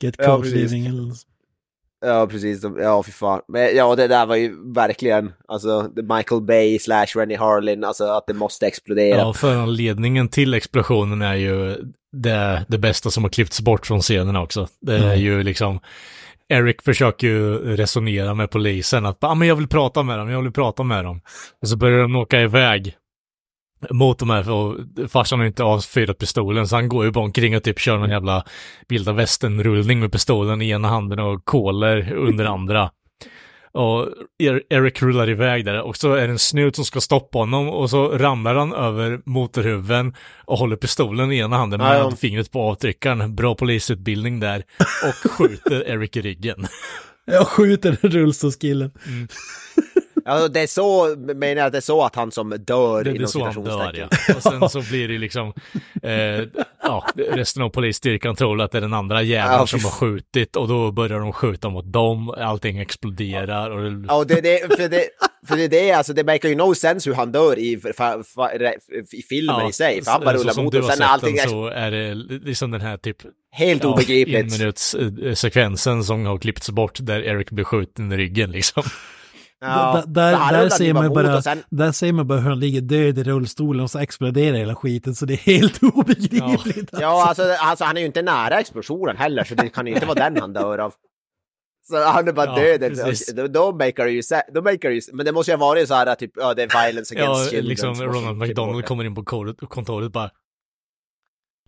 get 0.00 0.14
Ja, 0.18 0.24
caught 0.24 0.42
precis. 0.42 0.54
living. 0.72 0.86
eller. 0.86 1.12
Ja, 2.00 2.26
precis. 2.26 2.62
Ja, 2.78 3.02
fy 3.02 3.12
fan. 3.12 3.40
Men 3.48 3.76
ja, 3.76 3.94
det 3.96 4.08
där 4.08 4.26
var 4.26 4.36
ju 4.36 4.72
verkligen, 4.74 5.32
alltså, 5.48 5.90
Michael 6.16 6.42
Bay 6.42 6.78
slash 6.78 7.06
Rennie 7.16 7.36
Harlin, 7.36 7.84
alltså 7.84 8.04
att 8.04 8.26
det 8.26 8.34
måste 8.34 8.66
explodera. 8.66 9.18
Ja, 9.18 9.32
föranledningen 9.32 10.28
till 10.28 10.54
explosionen 10.54 11.22
är 11.22 11.34
ju 11.34 11.76
det, 12.12 12.64
det 12.68 12.78
bästa 12.78 13.10
som 13.10 13.24
har 13.24 13.30
klippts 13.30 13.60
bort 13.60 13.86
från 13.86 14.00
scenerna 14.00 14.42
också. 14.42 14.68
Det 14.80 14.94
är 14.94 15.04
Mm. 15.04 15.20
ju 15.20 15.42
liksom, 15.42 15.80
Eric 16.48 16.82
försöker 16.82 17.26
ju 17.26 17.58
resonera 17.76 18.34
med 18.34 18.50
polisen 18.50 19.06
att 19.06 19.24
ah, 19.24 19.34
men 19.34 19.48
jag 19.48 19.56
vill 19.56 19.68
prata 19.68 20.02
med 20.02 20.18
dem, 20.18 20.30
jag 20.30 20.42
vill 20.42 20.52
prata 20.52 20.82
med 20.82 21.04
dem. 21.04 21.20
Och 21.62 21.68
så 21.68 21.76
börjar 21.76 22.02
de 22.02 22.16
åka 22.16 22.40
iväg 22.40 22.94
mot 23.90 24.18
de 24.18 24.30
här, 24.30 24.42
för 24.42 25.08
farsan 25.08 25.38
har 25.38 25.46
inte 25.46 25.64
avfyrat 25.64 26.18
pistolen, 26.18 26.68
så 26.68 26.76
han 26.76 26.88
går 26.88 27.04
ju 27.04 27.10
bara 27.10 27.24
omkring 27.24 27.56
och 27.56 27.62
typ 27.62 27.78
kör 27.78 27.98
någon 27.98 28.10
jävla 28.10 28.44
vilda 28.88 29.12
västern-rullning 29.12 30.00
med 30.00 30.12
pistolen 30.12 30.62
i 30.62 30.68
ena 30.70 30.88
handen 30.88 31.18
och 31.18 31.44
koler 31.44 32.12
under 32.12 32.44
andra. 32.54 32.90
Och 33.72 34.08
Er- 34.38 34.62
Eric 34.70 35.02
rullar 35.02 35.30
iväg 35.30 35.64
där 35.64 35.80
och 35.80 35.96
så 35.96 36.12
är 36.12 36.26
det 36.26 36.32
en 36.32 36.38
snut 36.38 36.76
som 36.76 36.84
ska 36.84 37.00
stoppa 37.00 37.38
honom 37.38 37.68
och 37.68 37.90
så 37.90 38.08
ramlar 38.08 38.54
han 38.54 38.72
över 38.72 39.20
motorhuven 39.24 40.14
och 40.44 40.58
håller 40.58 40.76
pistolen 40.76 41.32
i 41.32 41.38
ena 41.38 41.56
handen 41.56 41.80
med 41.80 41.98
ja. 41.98 42.10
fingret 42.10 42.52
på 42.52 42.62
avtryckaren. 42.62 43.34
Bra 43.34 43.54
polisutbildning 43.54 44.40
där. 44.40 44.62
Och 45.04 45.30
skjuter 45.30 45.88
Eric 45.88 46.16
i 46.16 46.20
ryggen. 46.20 46.66
Jag 47.24 47.46
skjuter 47.46 47.98
rullstolskillen. 48.02 48.90
Ja, 50.28 50.48
det 50.48 50.60
är 50.60 50.66
så, 50.66 51.16
menar 51.16 51.62
jag 51.62 51.72
det 51.72 51.78
är 51.78 51.80
så 51.80 52.04
att 52.04 52.16
han 52.16 52.32
som 52.32 52.50
dör 52.50 53.04
Det 53.04 53.10
inom 53.10 53.18
dör 53.18 53.22
ja. 53.22 53.28
citationstecken. 53.28 54.08
Och 54.36 54.42
sen 54.42 54.68
så 54.68 54.90
blir 54.90 55.08
det 55.08 55.18
liksom, 55.18 55.52
eh, 56.02 56.12
ja, 56.82 57.06
resten 57.14 57.62
av 57.62 57.68
polisstyrkan 57.68 58.36
tror 58.36 58.60
att 58.60 58.72
det 58.72 58.78
är 58.78 58.82
den 58.82 58.94
andra 58.94 59.22
jäveln 59.22 59.58
Ja, 59.60 59.66
som 59.66 59.84
har 59.84 59.90
skjutit 59.90 60.56
och 60.56 60.68
då 60.68 60.92
börjar 60.92 61.20
de 61.20 61.32
skjuta 61.32 61.68
mot 61.68 61.92
dem, 61.92 62.30
allting 62.30 62.78
exploderar 62.78 63.70
och 63.70 63.92
det, 63.92 64.04
Ja, 64.08 64.16
och 64.16 64.26
det, 64.26 64.40
det, 64.40 64.76
för 64.76 64.88
det, 64.88 65.08
för 65.48 65.56
det, 65.56 65.68
det, 65.68 65.92
alltså, 65.92 66.12
det 66.12 66.24
make 66.24 66.48
ju 66.48 66.54
no 66.54 66.74
sense 66.74 67.10
hur 67.10 67.16
han 67.16 67.32
dör 67.32 67.58
i, 67.58 67.80
fa, 67.96 68.22
fa, 68.34 68.50
i 69.12 69.22
filmen 69.28 69.68
i 69.68 69.72
sig. 69.72 70.04
För 70.04 70.10
han 70.10 70.20
bara 70.20 70.36
rullar 70.36 70.62
mot 70.62 70.74
och 70.74 70.84
sen 70.84 70.96
sett 70.96 71.06
allting 71.06 71.36
den 71.36 71.48
så 71.48 71.66
är 71.66 71.90
det 71.90 72.14
liksom 72.44 72.70
den 72.70 72.80
här 72.80 72.96
typ 72.96 73.16
helt 73.52 73.84
obegripligt. 73.84 74.80
sekvensen 75.34 76.04
som 76.04 76.26
har 76.26 76.38
klippts 76.38 76.70
bort 76.70 76.98
där 77.00 77.22
Eric 77.22 77.50
blir 77.50 77.64
skjuten 77.64 78.12
i 78.12 78.16
ryggen 78.16 78.50
liksom. 78.50 78.82
Ja, 79.60 80.04
där, 80.06 80.68
ser 80.68 80.94
man 80.94 81.12
bara, 81.14 81.42
sen, 81.42 81.62
där 81.70 81.92
ser 81.92 82.12
man 82.12 82.26
bara 82.26 82.38
hur 82.40 82.48
han 82.48 82.60
ligger 82.60 82.80
död 82.80 83.18
i 83.18 83.24
rullstolen 83.24 83.82
och 83.82 83.90
så 83.90 83.98
exploderar 83.98 84.56
hela 84.56 84.74
skiten 84.74 85.14
så 85.14 85.26
det 85.26 85.32
är 85.34 85.36
helt 85.58 85.82
obegripligt. 85.82 86.90
Ja, 86.92 87.28
alltså, 87.28 87.42
alltså 87.60 87.84
han 87.84 87.96
är 87.96 88.00
ju 88.00 88.06
inte 88.06 88.22
nära 88.22 88.60
explosionen 88.60 89.16
heller, 89.16 89.44
så 89.44 89.54
det 89.54 89.68
kan 89.68 89.86
ju 89.86 89.94
inte 89.94 90.06
vara 90.06 90.30
den 90.30 90.40
han 90.40 90.52
dör 90.52 90.78
av. 90.78 90.94
Så 91.88 92.04
han 92.04 92.28
är 92.28 92.32
bara 92.32 92.46
Ja, 92.62 92.78
död. 92.78 93.16
Då, 93.36 93.46
då 93.46 93.72
makar 93.72 94.04
det 94.04 94.10
ju, 94.10 94.22
då 94.54 94.62
ju, 94.90 95.00
men 95.12 95.26
det 95.26 95.32
måste 95.32 95.52
ju 95.52 95.56
ha 95.56 95.66
varit 95.66 95.88
så 95.88 95.94
här 95.94 96.14
typ, 96.14 96.32
ja 96.36 96.54
det 96.54 96.62
är 96.62 96.86
violence 96.86 97.14
Ja, 97.14 97.22
against 97.24 97.50
children. 97.50 97.68
liksom 97.68 98.02
Ronald 98.02 98.38
bort 98.38 98.48
McDonald 98.48 98.84
kommer 98.84 99.04
in 99.04 99.14
på 99.14 99.24
kontoret, 99.24 99.56
kontoret 99.68 100.12
bara 100.12 100.30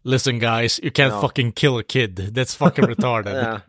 Listen 0.05 0.39
guys, 0.39 0.81
you 0.81 0.91
can't 0.91 1.09
Ja. 1.09 1.21
fucking 1.21 1.53
kill 1.53 1.77
a 1.79 1.83
kid, 1.89 2.21
that's 2.39 2.59
fucking 2.59 2.85
retarded. 2.89 3.37
Ja. 3.37 3.61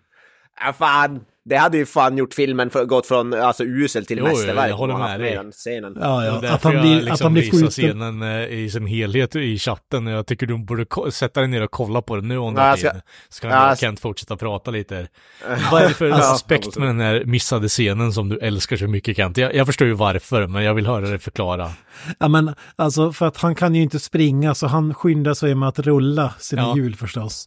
ja, 0.65 0.73
fan. 0.73 1.25
Det 1.45 1.55
hade 1.57 1.77
ju 1.77 1.85
fan 1.85 2.17
gjort 2.17 2.33
filmen 2.33 2.69
för, 2.69 2.85
gått 2.85 3.05
från 3.07 3.33
alltså, 3.33 3.63
usel 3.63 4.05
till 4.05 4.17
Jo, 4.17 4.25
jo, 4.27 4.31
mästerverk. 4.33 4.69
jag 4.71 4.75
håller 4.77 4.97
med 4.97 5.19
dig. 5.19 5.35
den 5.35 5.51
scenen. 5.51 5.97
Ja, 6.01 6.25
ja. 6.25 6.49
Att 6.53 6.63
han 6.63 6.73
jag 6.73 6.81
blir, 6.81 6.97
att 6.97 7.03
liksom 7.05 7.25
han 7.25 7.33
blir 7.33 7.51
skjuten. 7.51 7.69
scenen 7.69 8.21
eh, 8.21 8.59
i 8.59 8.69
sin 8.69 8.85
helhet 8.87 9.35
i 9.35 9.57
chatten. 9.57 10.07
Jag 10.07 10.27
tycker 10.27 10.45
du 10.47 10.57
borde 10.57 11.11
sätta 11.11 11.39
dig 11.39 11.49
ner 11.49 11.61
och 11.63 11.71
kolla 11.71 12.01
på 12.01 12.15
den 12.15 12.27
nu 12.27 12.37
om 12.37 12.53
du 12.55 12.61
Ja, 12.61 12.67
jag 12.67 12.79
ska-. 12.79 12.91
Så 13.29 13.41
kan 13.41 13.49
Ja, 13.51 13.61
jag 13.61 13.71
jag 13.71 13.79
Kent 13.79 13.99
fortsätta 13.99 14.35
prata 14.37 14.71
lite. 14.71 15.07
Vad 15.71 15.81
är 15.81 15.87
det 15.87 15.93
för 15.93 16.09
aspekt 16.11 16.77
med 16.77 16.87
den 16.87 16.99
här 16.99 17.23
missade 17.25 17.67
scenen 17.67 18.13
som 18.13 18.29
du 18.29 18.37
älskar 18.39 18.77
så 18.77 18.87
mycket 18.87 19.17
Kent? 19.17 19.37
Jag, 19.37 19.55
jag 19.55 19.65
förstår 19.67 19.87
ju 19.87 19.93
varför, 19.93 20.47
men 20.47 20.63
jag 20.63 20.73
vill 20.73 20.87
höra 20.87 21.07
dig 21.07 21.19
förklara. 21.19 21.71
Ja 22.19 22.27
men 22.27 22.55
alltså 22.75 23.11
för 23.13 23.25
att 23.25 23.37
han 23.37 23.55
kan 23.55 23.75
ju 23.75 23.81
inte 23.81 23.99
springa 23.99 24.55
så 24.55 24.67
han 24.67 24.93
skyndar 24.93 25.33
sig 25.33 25.55
med 25.55 25.69
att 25.69 25.79
rulla 25.79 26.33
sina 26.39 26.61
Ja. 26.61 26.75
hjul 26.77 26.95
förstås. 26.95 27.45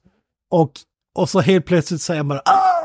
Och, 0.51 0.73
och 1.19 1.29
så 1.29 1.41
helt 1.41 1.67
plötsligt 1.67 2.01
säger 2.03 2.19
han 2.19 2.29
bara 2.29 2.39
"Ah!" 2.45 2.82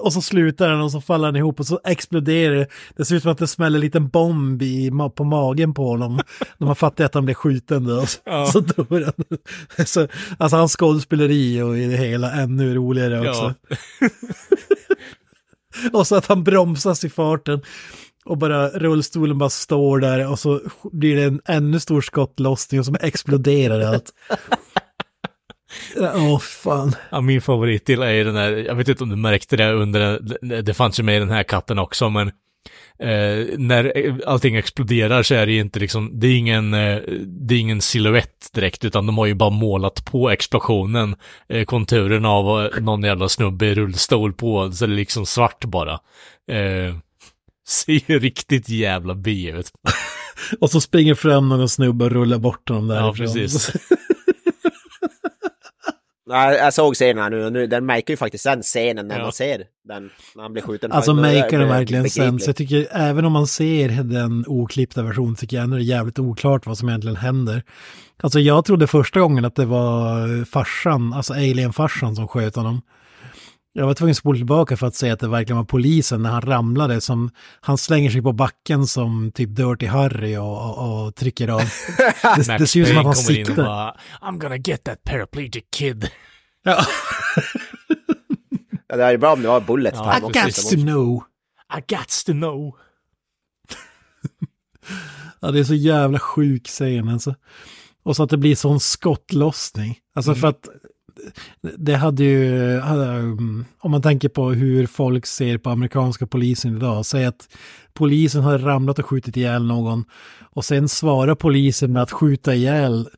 Och 0.00 0.12
så 0.12 0.22
slutar 0.22 0.70
han 0.70 0.80
och 0.80 0.92
så 0.92 1.00
faller 1.00 1.28
han 1.28 1.36
ihop 1.36 1.60
och 1.60 1.66
så 1.66 1.80
exploderar 1.84 2.54
det. 2.54 2.66
Det 2.96 3.04
ser 3.04 3.16
ut 3.16 3.22
som 3.22 3.32
att 3.32 3.38
det 3.38 3.46
smäller 3.46 3.76
en 3.76 3.80
liten 3.80 4.08
bomb 4.08 4.62
i, 4.62 4.90
på 5.14 5.24
magen 5.24 5.74
på 5.74 5.86
honom. 5.88 6.20
När 6.58 6.66
man 6.66 6.76
fattar 6.76 7.04
att 7.04 7.14
han 7.14 7.24
blir 7.24 7.34
skjuten 7.34 7.84
då. 7.84 8.04
Ja. 8.24 8.46
Så 8.52 8.60
dör 8.60 9.04
han. 9.04 9.38
Så, 9.86 10.08
alltså 10.38 10.56
hans 10.56 10.72
skådespeleri 10.72 11.62
och 11.62 11.78
i 11.78 11.86
det 11.86 11.96
hela 11.96 12.32
ännu 12.32 12.74
roligare 12.74 13.28
också. 13.28 13.54
Ja, 14.00 14.08
Och 15.92 16.06
så 16.06 16.16
att 16.16 16.26
han 16.26 16.44
bromsas 16.44 17.04
i 17.04 17.10
farten. 17.10 17.62
Och 18.24 18.38
bara 18.38 18.68
rullstolen 18.68 19.38
bara 19.38 19.50
står 19.50 19.98
där 19.98 20.30
och 20.30 20.38
så 20.38 20.60
blir 20.92 21.16
det 21.16 21.22
en 21.22 21.40
ännu 21.44 21.80
stor 21.80 22.00
skottlossning 22.00 22.80
och 22.80 22.86
så 22.86 22.96
exploderar 23.00 23.80
allt. 23.80 24.12
Åh 25.96 26.38
fan. 26.38 26.94
ja, 27.10 27.20
min 27.20 27.40
favoritdel 27.40 28.02
är 28.02 28.24
den 28.24 28.36
här, 28.36 28.52
jag 28.52 28.74
vet 28.74 28.88
inte 28.88 29.04
om 29.04 29.10
du 29.10 29.16
märkte 29.16 29.56
det 29.56 29.72
under, 29.72 30.20
det 30.62 30.74
fanns 30.74 30.98
ju 30.98 31.02
med 31.02 31.16
i 31.16 31.18
den 31.18 31.30
här 31.30 31.42
katten 31.42 31.78
också, 31.78 32.10
men 32.10 32.32
Eh, 32.98 33.58
när 33.58 34.20
allting 34.26 34.56
exploderar 34.56 35.22
så 35.22 35.34
är 35.34 35.46
det 35.46 35.52
ju 35.52 35.60
inte 35.60 35.80
liksom, 35.80 36.10
det 36.20 36.26
är 36.26 36.38
ingen, 36.38 36.74
eh, 36.74 36.98
det 37.26 37.54
är 37.54 37.58
ingen 37.58 37.80
silhuett 37.80 38.52
direkt, 38.54 38.84
utan 38.84 39.06
de 39.06 39.18
har 39.18 39.26
ju 39.26 39.34
bara 39.34 39.50
målat 39.50 40.04
på 40.04 40.30
explosionen, 40.30 41.16
eh, 41.48 41.64
konturen 41.64 42.24
av 42.24 42.64
eh, 42.64 42.80
någon 42.80 43.02
jävla 43.02 43.28
snubbe 43.28 43.66
i 43.66 43.74
rullstol 43.74 44.32
på, 44.32 44.72
så 44.72 44.86
det 44.86 44.92
är 44.92 44.96
liksom 44.96 45.26
svart 45.26 45.64
bara. 45.64 45.92
Eh, 46.50 46.94
ser 47.68 48.10
ju 48.10 48.18
riktigt 48.18 48.68
jävla 48.68 49.14
bi 49.14 49.50
ut. 49.50 49.72
Och 50.60 50.70
så 50.70 50.80
springer 50.80 51.14
fram 51.14 51.48
någon 51.48 51.68
snubbe 51.68 52.04
och 52.04 52.10
rullar 52.10 52.38
bort 52.38 52.68
honom 52.68 52.88
där. 52.88 52.96
Ja, 52.96 53.14
precis. 53.16 53.72
Nej, 56.26 56.56
jag 56.56 56.74
såg 56.74 56.94
scenen 56.94 57.22
här 57.22 57.30
nu 57.30 57.44
och 57.44 57.52
nu, 57.52 57.66
den 57.66 57.86
märker 57.86 58.12
ju 58.12 58.16
faktiskt 58.16 58.44
sen 58.44 58.62
scenen 58.62 59.08
när 59.08 59.16
Ja. 59.18 59.22
man 59.22 59.32
ser 59.32 59.64
den, 59.88 60.10
när 60.34 60.42
han 60.42 60.52
blir 60.52 60.62
skjuten. 60.62 60.92
Alltså 60.92 61.14
maker 61.14 61.58
den 61.58 61.68
verkligen 61.68 62.10
sen. 62.10 62.40
Så 62.40 62.48
jag 62.48 62.56
tycker 62.56 62.86
även 62.90 63.24
om 63.24 63.32
man 63.32 63.46
ser 63.46 63.88
den 63.88 64.44
oklippta 64.46 65.02
versionen 65.02 65.34
tycker 65.34 65.56
jag 65.56 65.64
ändå 65.64 65.76
det 65.76 65.82
är 65.82 65.84
jävligt 65.84 66.18
oklart 66.18 66.66
vad 66.66 66.78
som 66.78 66.88
egentligen 66.88 67.16
händer. 67.16 67.62
Alltså 68.22 68.40
jag 68.40 68.64
trodde 68.64 68.86
första 68.86 69.20
gången 69.20 69.44
att 69.44 69.54
det 69.56 69.64
var 69.66 70.44
farsan, 70.44 71.12
alltså 71.12 71.32
alien-farsan 71.32 72.16
som 72.16 72.28
sköt 72.28 72.56
honom. 72.56 72.82
Jag 73.76 73.86
var 73.86 73.94
tvungen 73.94 74.10
att 74.10 74.16
spola 74.16 74.36
tillbaka 74.36 74.76
för 74.76 74.86
att 74.86 74.94
se 74.94 75.10
att 75.10 75.20
det 75.20 75.28
verkligen 75.28 75.56
var 75.56 75.64
polisen 75.64 76.22
när 76.22 76.30
han 76.30 76.42
ramlade 76.42 77.00
som 77.00 77.30
han 77.60 77.78
slänger 77.78 78.10
sig 78.10 78.22
på 78.22 78.32
backen 78.32 78.86
som 78.86 79.32
typ 79.32 79.56
Dirty 79.56 79.86
Harry 79.86 80.36
och, 80.36 80.78
och, 80.78 81.06
och 81.06 81.14
trycker 81.14 81.48
av. 81.48 81.60
Det, 82.36 82.58
det 82.58 82.66
ser 82.66 82.80
ut 82.80 82.88
som 82.88 82.98
att 82.98 83.04
han 83.04 83.16
siktar. 83.16 83.54
bara, 83.56 83.96
I'm 84.22 84.38
gonna 84.38 84.56
get 84.56 84.84
that 84.84 85.04
paraplegic 85.04 85.64
kid. 85.76 86.10
Ja. 86.64 86.84
Ja, 88.86 88.96
det 88.96 89.04
är 89.04 89.16
bra 89.16 89.32
om 89.32 89.42
det 89.42 89.48
var 89.48 89.60
bullet 89.60 89.94
Ja, 89.96 90.14
time 90.14 90.26
I 90.26 90.30
också. 90.30 90.62
got 90.62 90.70
to 90.70 90.76
know. 90.86 91.24
I 91.78 91.94
got 91.94 92.08
to 92.26 92.32
know. 92.32 92.76
Ja, 95.40 95.50
det 95.50 95.58
är 95.58 95.64
så 95.64 95.74
jävla 95.74 96.18
sjuk 96.18 96.66
scen 96.68 97.08
alltså. 97.08 97.34
Och 98.02 98.16
så 98.16 98.22
att 98.22 98.30
det 98.30 98.36
blir 98.36 98.56
sån 98.56 98.80
skottlossning. 98.80 99.98
Alltså 100.14 100.30
Mm. 100.30 100.40
för 100.40 100.48
att 100.48 100.68
det 101.78 101.94
hade 101.94 102.24
ju, 102.24 102.76
um, 102.78 103.64
om 103.78 103.90
man 103.90 104.02
tänker 104.02 104.28
på 104.28 104.50
hur 104.50 104.86
folk 104.86 105.26
ser 105.26 105.58
på 105.58 105.70
amerikanska 105.70 106.26
polisen 106.26 106.76
idag, 106.76 107.06
säg 107.06 107.24
att 107.24 107.48
polisen 107.94 108.42
har 108.42 108.58
ramlat 108.58 108.98
och 108.98 109.06
skjutit 109.06 109.36
ihjäl 109.36 109.66
någon 109.66 110.04
och 110.54 110.64
sen 110.64 110.88
svarar 110.88 111.34
polisen 111.34 111.92
med 111.92 112.02
att 112.02 112.12
skjuta 112.12 112.54
ihjäl 112.54 113.08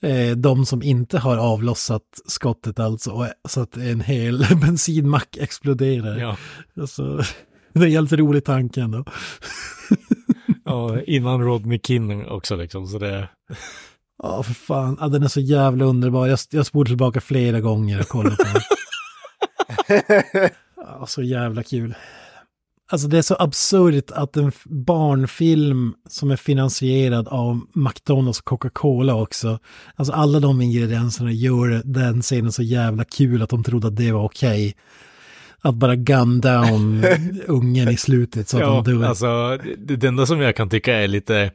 eh, 0.00 0.36
de 0.36 0.66
som 0.66 0.82
inte 0.82 1.18
har 1.18 1.36
avlossat 1.36 2.20
skottet 2.26 2.78
alltså, 2.78 3.26
så 3.48 3.60
att 3.60 3.76
en 3.76 4.00
hel 4.00 4.38
bensinmack 4.60 5.36
exploderar. 5.36 6.18
Ja. 6.18 6.36
Alltså, 6.80 7.22
det 7.72 7.80
är 7.80 7.84
en 7.84 7.90
helt 7.90 8.12
rolig 8.12 8.44
tanke 8.44 8.80
ändå. 8.80 9.04
ja, 10.64 11.00
innan 11.00 11.42
Rodney 11.44 11.80
King 11.86 12.26
också 12.26 12.56
liksom, 12.56 12.86
så 12.86 12.98
det... 12.98 13.28
Ja, 14.22 14.42
för 14.42 14.54
fan. 14.54 14.96
Ja, 15.00 15.08
den 15.08 15.22
är 15.22 15.28
så 15.28 15.40
jävla 15.40 15.84
underbar. 15.84 16.26
Jag, 16.26 16.38
jag 16.50 16.66
spolade 16.66 16.90
tillbaka 16.90 17.20
flera 17.20 17.60
gånger 17.60 18.00
och 18.00 18.08
kollade 18.08 18.36
på 18.36 18.44
den. 18.44 18.62
Ja, 20.76 21.06
så 21.06 21.22
jävla 21.22 21.62
kul. 21.62 21.94
Alltså 22.92 23.08
det 23.08 23.18
är 23.18 23.22
så 23.22 23.36
absurt 23.38 24.10
att 24.10 24.36
en 24.36 24.52
barnfilm 24.64 25.94
som 26.08 26.30
är 26.30 26.36
finansierad 26.36 27.28
av 27.28 27.60
McDonalds 27.74 28.38
och 28.38 28.44
Coca-Cola 28.44 29.14
också. 29.14 29.58
Alltså 29.96 30.12
alla 30.12 30.40
de 30.40 30.60
ingredienserna 30.60 31.32
gör 31.32 31.82
den 31.84 32.22
scenen 32.22 32.52
så 32.52 32.62
jävla 32.62 33.04
kul 33.04 33.42
att 33.42 33.50
de 33.50 33.64
trodde 33.64 33.86
att 33.88 33.96
det 33.96 34.12
var 34.12 34.24
okej. 34.24 34.74
Att 35.62 35.74
bara 35.74 35.96
gun 35.96 36.40
down 36.40 37.04
ungen 37.46 37.88
i 37.88 37.96
slutet 37.96 38.48
så 38.48 38.56
att 38.56 38.62
Ja, 38.62 38.82
de 38.86 38.98
dör. 38.98 39.08
alltså 39.08 39.58
det, 39.78 39.96
det 39.96 40.08
enda 40.08 40.26
som 40.26 40.40
jag 40.40 40.56
kan 40.56 40.68
tycka 40.68 40.94
är 40.96 41.08
lite, 41.08 41.50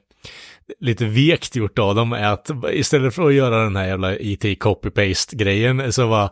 lite 0.80 1.06
vekt 1.06 1.56
gjort 1.56 1.80
av 1.80 1.96
dem 1.96 2.14
är 2.14 2.34
att 2.34 2.50
istället 2.72 3.16
för 3.16 3.28
att 3.28 3.34
göra 3.34 3.64
den 3.64 3.76
här 3.76 3.88
jävla 3.88 4.16
IT 4.16 4.44
copy-paste 4.44 5.36
grejen 5.36 5.94
så 5.94 6.08
var 6.08 6.30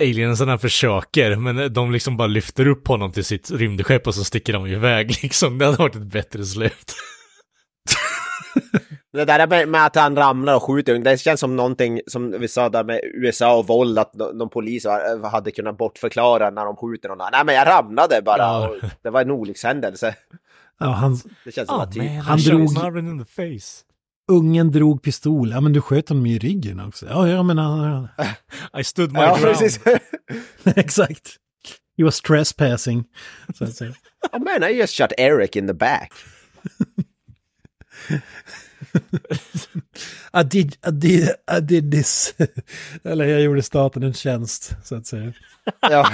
aliensarna 0.00 0.58
försöker, 0.58 1.36
men 1.36 1.72
de 1.72 1.92
liksom 1.92 2.16
bara 2.16 2.28
lyfter 2.28 2.66
upp 2.66 2.88
honom 2.88 3.12
till 3.12 3.24
sitt 3.24 3.50
rymdskepp 3.50 4.06
och 4.06 4.14
så 4.14 4.24
sticker 4.24 4.52
de 4.52 4.66
iväg 4.66 5.08
liksom. 5.22 5.58
Det 5.58 5.64
hade 5.64 5.76
varit 5.78 5.96
ett 5.96 6.02
bättre 6.12 6.44
slut. 6.44 6.94
Det 9.12 9.24
där 9.24 9.66
med, 9.66 9.86
att 9.86 9.96
han 9.96 10.16
ramlar 10.16 10.56
och 10.56 10.62
skjuter, 10.62 10.98
det 10.98 11.18
känns 11.20 11.40
som 11.40 11.56
någonting 11.56 12.00
som 12.06 12.30
vi 12.40 12.48
sa 12.48 12.68
där 12.68 12.84
med 12.84 13.00
USA 13.04 13.56
och 13.58 13.66
våld, 13.66 13.98
att 13.98 14.12
de 14.38 14.50
poliser 14.50 15.26
hade 15.30 15.50
kunnat 15.50 15.78
bortförklara 15.78 16.50
när 16.50 16.64
de 16.64 16.76
skjuter 16.76 17.08
någon. 17.08 17.18
Nej 17.32 17.44
men 17.44 17.54
jag 17.54 17.68
ramlade 17.68 18.22
bara 18.22 18.38
Ja. 18.38 18.74
det 19.02 19.10
var 19.10 19.20
en 19.20 19.30
olyckshändelse. 19.30 20.14
Ja, 20.80 20.86
han, 20.92 21.18
Det 21.44 21.52
känns 21.52 21.68
som 21.68 21.80
att 21.80 21.96
man, 21.96 22.06
Han 22.08 22.38
shot 22.38 22.46
drog- 22.46 22.72
Marvin 22.74 23.08
in 23.08 23.24
the 23.24 23.30
face. 23.30 23.84
ungen 24.32 24.70
drog 24.72 25.02
pistol. 25.02 25.50
Ja, 25.50 25.60
men 25.60 25.72
du 25.72 25.80
sköt 25.80 26.08
honom 26.08 26.26
i 26.26 26.38
ryggen 26.38 26.80
också. 26.80 27.06
Ja, 27.06 27.28
jag 27.28 27.44
menar... 27.44 28.08
I 28.80 28.84
stood 28.84 29.12
my 29.12 29.18
Ja, 29.20 29.36
ground. 29.38 29.58
precis. 29.58 29.80
Exakt. 30.76 31.36
He 31.96 32.04
was 32.04 32.20
trespassing. 32.20 33.04
Så 33.58 33.64
att 33.64 33.74
säga. 33.74 33.90
oh 34.32 34.38
man, 34.44 34.70
I 34.70 34.74
just 34.78 34.94
shot 34.96 35.12
Eric 35.18 35.56
in 35.56 35.66
the 35.66 35.74
back. 35.74 36.12
I 40.32 40.42
did, 40.42 40.76
I 40.86 40.90
did, 40.90 41.28
I 41.58 41.60
did 41.60 41.90
this. 41.92 42.34
Eller 43.04 43.24
jag 43.24 43.40
gjorde 43.40 43.62
staten 43.62 44.02
en 44.02 44.14
tjänst, 44.14 44.76
så 44.84 44.94
att 44.96 45.06
säga. 45.06 45.32
ja, 45.80 46.08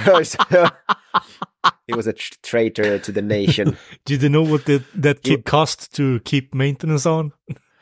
He 1.87 1.95
was 1.95 2.07
a 2.07 2.13
traitor 2.51 2.97
to 2.97 3.13
the 3.13 3.21
nation. 3.21 3.75
Did 4.07 4.23
you 4.23 4.29
know 4.29 4.49
what 4.51 4.65
the, 4.65 4.79
that 5.03 5.21
kid 5.21 5.45
cost 5.45 5.95
to 5.95 6.03
keep 6.25 6.47
maintenance 6.53 7.09
on? 7.09 7.31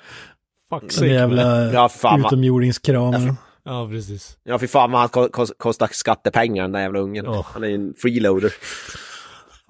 Fuck 0.69 0.91
sake. 0.91 1.07
jävla 1.07 1.73
Ja, 1.73 1.89
fan, 1.89 2.21
vad- 2.21 2.34
utomjordingskramen. 2.34 3.35
Ja, 3.65 3.88
precis. 3.91 4.38
Ja, 4.43 4.59
fy 4.59 4.67
fan 4.67 4.91
vad 4.91 4.99
han 5.01 5.09
ko- 5.09 5.30
kos- 5.30 5.53
kostar 5.57 5.89
skattepengar 5.91 6.63
den 6.63 6.71
där 6.71 6.80
jävla 6.81 6.99
ungen. 6.99 7.26
Ja. 7.26 7.45
Han 7.53 7.63
är 7.63 7.69
en 7.69 7.93
freeloader. 7.97 8.53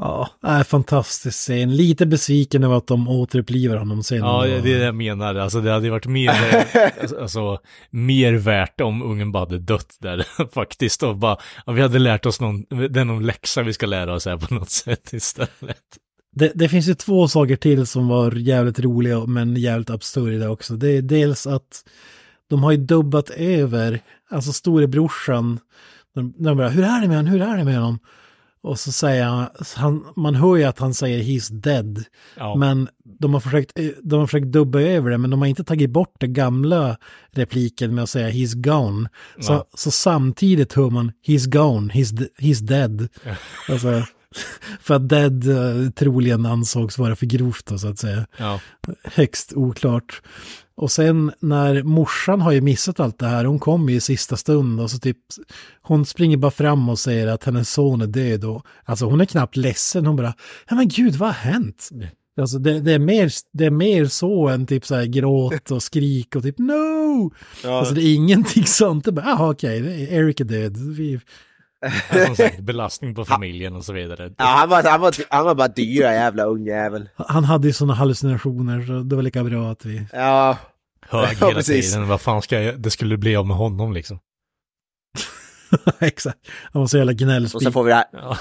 Ja, 0.01 0.29
är 0.43 0.63
fantastisk 0.63 1.37
scen. 1.37 1.75
Lite 1.75 2.05
besviken 2.05 2.63
över 2.63 2.77
att 2.77 2.87
de 2.87 3.07
återupplivar 3.07 3.77
honom 3.77 4.03
sen. 4.03 4.17
Ja, 4.17 4.45
det 4.45 4.57
är 4.57 4.61
det 4.61 4.69
jag 4.85 4.95
menar. 4.95 5.35
Alltså 5.35 5.61
det 5.61 5.71
hade 5.71 5.89
varit 5.89 6.07
mer, 6.07 6.31
alltså, 7.01 7.19
alltså, 7.21 7.59
mer 7.89 8.33
värt 8.33 8.81
om 8.81 9.01
ungen 9.01 9.31
bara 9.31 9.39
hade 9.39 9.59
dött 9.59 9.97
där 9.99 10.25
faktiskt. 10.53 11.03
Och 11.03 11.17
bara, 11.17 11.37
ja, 11.65 11.71
vi 11.71 11.81
hade 11.81 11.99
lärt 11.99 12.25
oss 12.25 12.41
någon, 12.41 12.65
det 12.89 12.99
är 12.99 13.05
någon 13.05 13.25
läxa 13.25 13.63
vi 13.63 13.73
ska 13.73 13.85
lära 13.85 14.13
oss 14.13 14.25
här 14.25 14.37
på 14.37 14.53
något 14.53 14.69
sätt 14.69 15.13
istället. 15.13 15.49
Det, 16.35 16.51
det 16.55 16.69
finns 16.69 16.87
ju 16.87 16.93
två 16.93 17.27
saker 17.27 17.55
till 17.55 17.87
som 17.87 18.07
var 18.07 18.31
jävligt 18.31 18.79
roliga 18.79 19.25
men 19.25 19.55
jävligt 19.55 19.89
absurda 19.89 20.49
också. 20.49 20.73
Det 20.73 20.91
är 20.91 21.01
dels 21.01 21.47
att 21.47 21.83
de 22.49 22.63
har 22.63 22.71
ju 22.71 22.77
dubbat 22.77 23.29
över, 23.29 23.99
alltså 24.29 24.53
storebrorsan, 24.53 25.59
de, 26.15 26.33
de 26.37 26.57
bara, 26.57 26.69
hur 26.69 26.83
är 26.83 27.01
det 27.01 27.07
med 27.07 27.17
honom, 27.17 27.31
hur 27.31 27.41
är 27.41 27.57
det 27.57 27.63
med 27.63 27.75
honom? 27.75 27.99
Och 28.61 28.79
så 28.79 28.91
säger 28.91 29.23
han, 29.25 29.47
han, 29.75 30.05
man 30.15 30.35
hör 30.35 30.55
ju 30.55 30.63
att 30.63 30.79
han 30.79 30.93
säger 30.93 31.23
he's 31.23 31.51
dead. 31.53 32.03
Ja. 32.37 32.55
Men 32.55 32.87
de 33.19 33.33
har, 33.33 33.39
försökt, 33.41 33.71
de 34.03 34.19
har 34.19 34.27
försökt 34.27 34.47
dubba 34.51 34.79
över 34.81 35.09
det, 35.11 35.17
men 35.17 35.29
de 35.29 35.39
har 35.41 35.47
inte 35.47 35.63
tagit 35.63 35.89
bort 35.89 36.13
den 36.19 36.33
gamla 36.33 36.97
repliken 37.31 37.95
med 37.95 38.03
att 38.03 38.09
säga 38.09 38.29
he's 38.29 38.55
gone. 38.55 39.09
Så, 39.39 39.51
Ja. 39.53 39.65
så 39.73 39.91
samtidigt 39.91 40.73
hör 40.73 40.89
man 40.89 41.11
he's 41.27 41.49
gone, 41.49 41.93
he's, 41.93 42.27
he's 42.39 42.63
dead. 42.63 43.07
Alltså, 43.69 44.03
för 44.81 44.93
att 44.93 45.09
dead 45.09 45.47
eh, 45.49 45.89
troligen 45.91 46.45
ansågs 46.45 46.97
vara 46.97 47.15
för 47.15 47.25
grovt 47.25 47.65
då, 47.65 47.77
så 47.77 47.87
att 47.87 47.99
säga. 47.99 48.25
Ja. 48.37 48.59
Högst 49.03 49.53
oklart. 49.53 50.21
Och 50.75 50.91
sen 50.91 51.31
när 51.39 51.83
morsan 51.83 52.41
har 52.41 52.51
ju 52.51 52.61
missat 52.61 52.99
allt 52.99 53.19
det 53.19 53.27
här, 53.27 53.45
hon 53.45 53.59
kommer 53.59 53.93
i 53.93 53.99
sista 53.99 54.37
stund 54.37 54.79
och 54.81 54.91
så 54.91 54.99
typ, 54.99 55.17
hon 55.81 56.05
springer 56.05 56.37
bara 56.37 56.51
fram 56.51 56.89
och 56.89 56.99
säger 56.99 57.27
att 57.27 57.43
hennes 57.43 57.71
son 57.71 58.01
är 58.01 58.07
död 58.07 58.43
och, 58.45 58.65
alltså 58.85 59.05
hon 59.05 59.21
är 59.21 59.25
knappt 59.25 59.55
ledsen, 59.55 60.05
hon 60.05 60.15
bara, 60.15 60.33
ja 60.69 60.75
men 60.75 60.87
gud 60.87 61.15
vad 61.15 61.29
har 61.29 61.51
hänt? 61.51 61.89
Alltså 62.41 62.59
det, 62.59 62.79
det, 62.79 62.93
är 62.93 62.99
mer, 62.99 63.31
det 63.53 63.65
är 63.65 63.69
mer 63.71 64.05
så 64.05 64.47
än 64.47 64.67
typ 64.67 64.85
så 64.85 64.95
här 64.95 65.05
gråt 65.05 65.71
och 65.71 65.83
skrik 65.83 66.35
och 66.35 66.43
typ 66.43 66.57
no! 66.57 67.33
Ja. 67.63 67.79
Alltså 67.79 67.93
det 67.93 68.01
är 68.01 68.15
ingenting 68.15 68.63
sånt, 68.65 69.05
det 69.05 69.09
är 69.09 69.13
bara, 69.13 69.25
jaha 69.25 69.49
okej, 69.51 69.77
är- 69.77 70.13
Eric 70.13 70.39
är 70.39 70.45
död. 70.45 70.77
Vi, 70.77 71.19
Ja, 71.81 72.25
Som 72.25 72.35
sagt, 72.35 72.59
belastning 72.63 73.15
på 73.15 73.25
familjen 73.25 73.75
och 73.75 73.85
så 73.85 73.93
vidare. 73.93 74.31
Ja, 74.37 74.45
han 74.45 74.69
var, 74.69 74.83
han 74.83 75.01
var, 75.01 75.13
han 75.29 75.45
var 75.45 75.55
bara 75.55 75.67
dyra 75.67 76.13
jävla 76.13 76.43
ungjävel. 76.43 77.09
han 77.15 77.43
hade 77.43 77.67
ju 77.67 77.73
sådana 77.73 77.93
hallucinationer 77.93 78.81
så 78.81 78.91
det 79.03 79.15
var 79.15 79.23
lika 79.23 79.43
bra 79.43 79.71
att 79.71 79.85
vi... 79.85 80.05
Ja, 80.13 80.57
Hög 81.09 81.37
Ja, 81.41 81.47
hela 81.47 81.53
precis. 81.57 81.91
tiden. 81.93 82.07
Vad 82.07 82.21
fan 82.21 82.41
ska 82.41 82.61
jag, 82.61 82.79
det 82.81 82.91
skulle 82.91 83.17
bli 83.17 83.35
av 83.35 83.47
med 83.47 83.57
honom 83.57 83.93
liksom. 83.93 84.19
Exakt. 85.99 86.37
Han 86.73 86.79
var 86.79 86.87
så 86.87 86.97
jävla 86.97 87.11
och 87.11 87.17
gnällspik. 87.17 87.63
sen 87.63 87.71
får 87.73 87.83
vi 87.83 87.89
det 87.89 87.95
här, 87.95 88.05
Ja. 88.13 88.37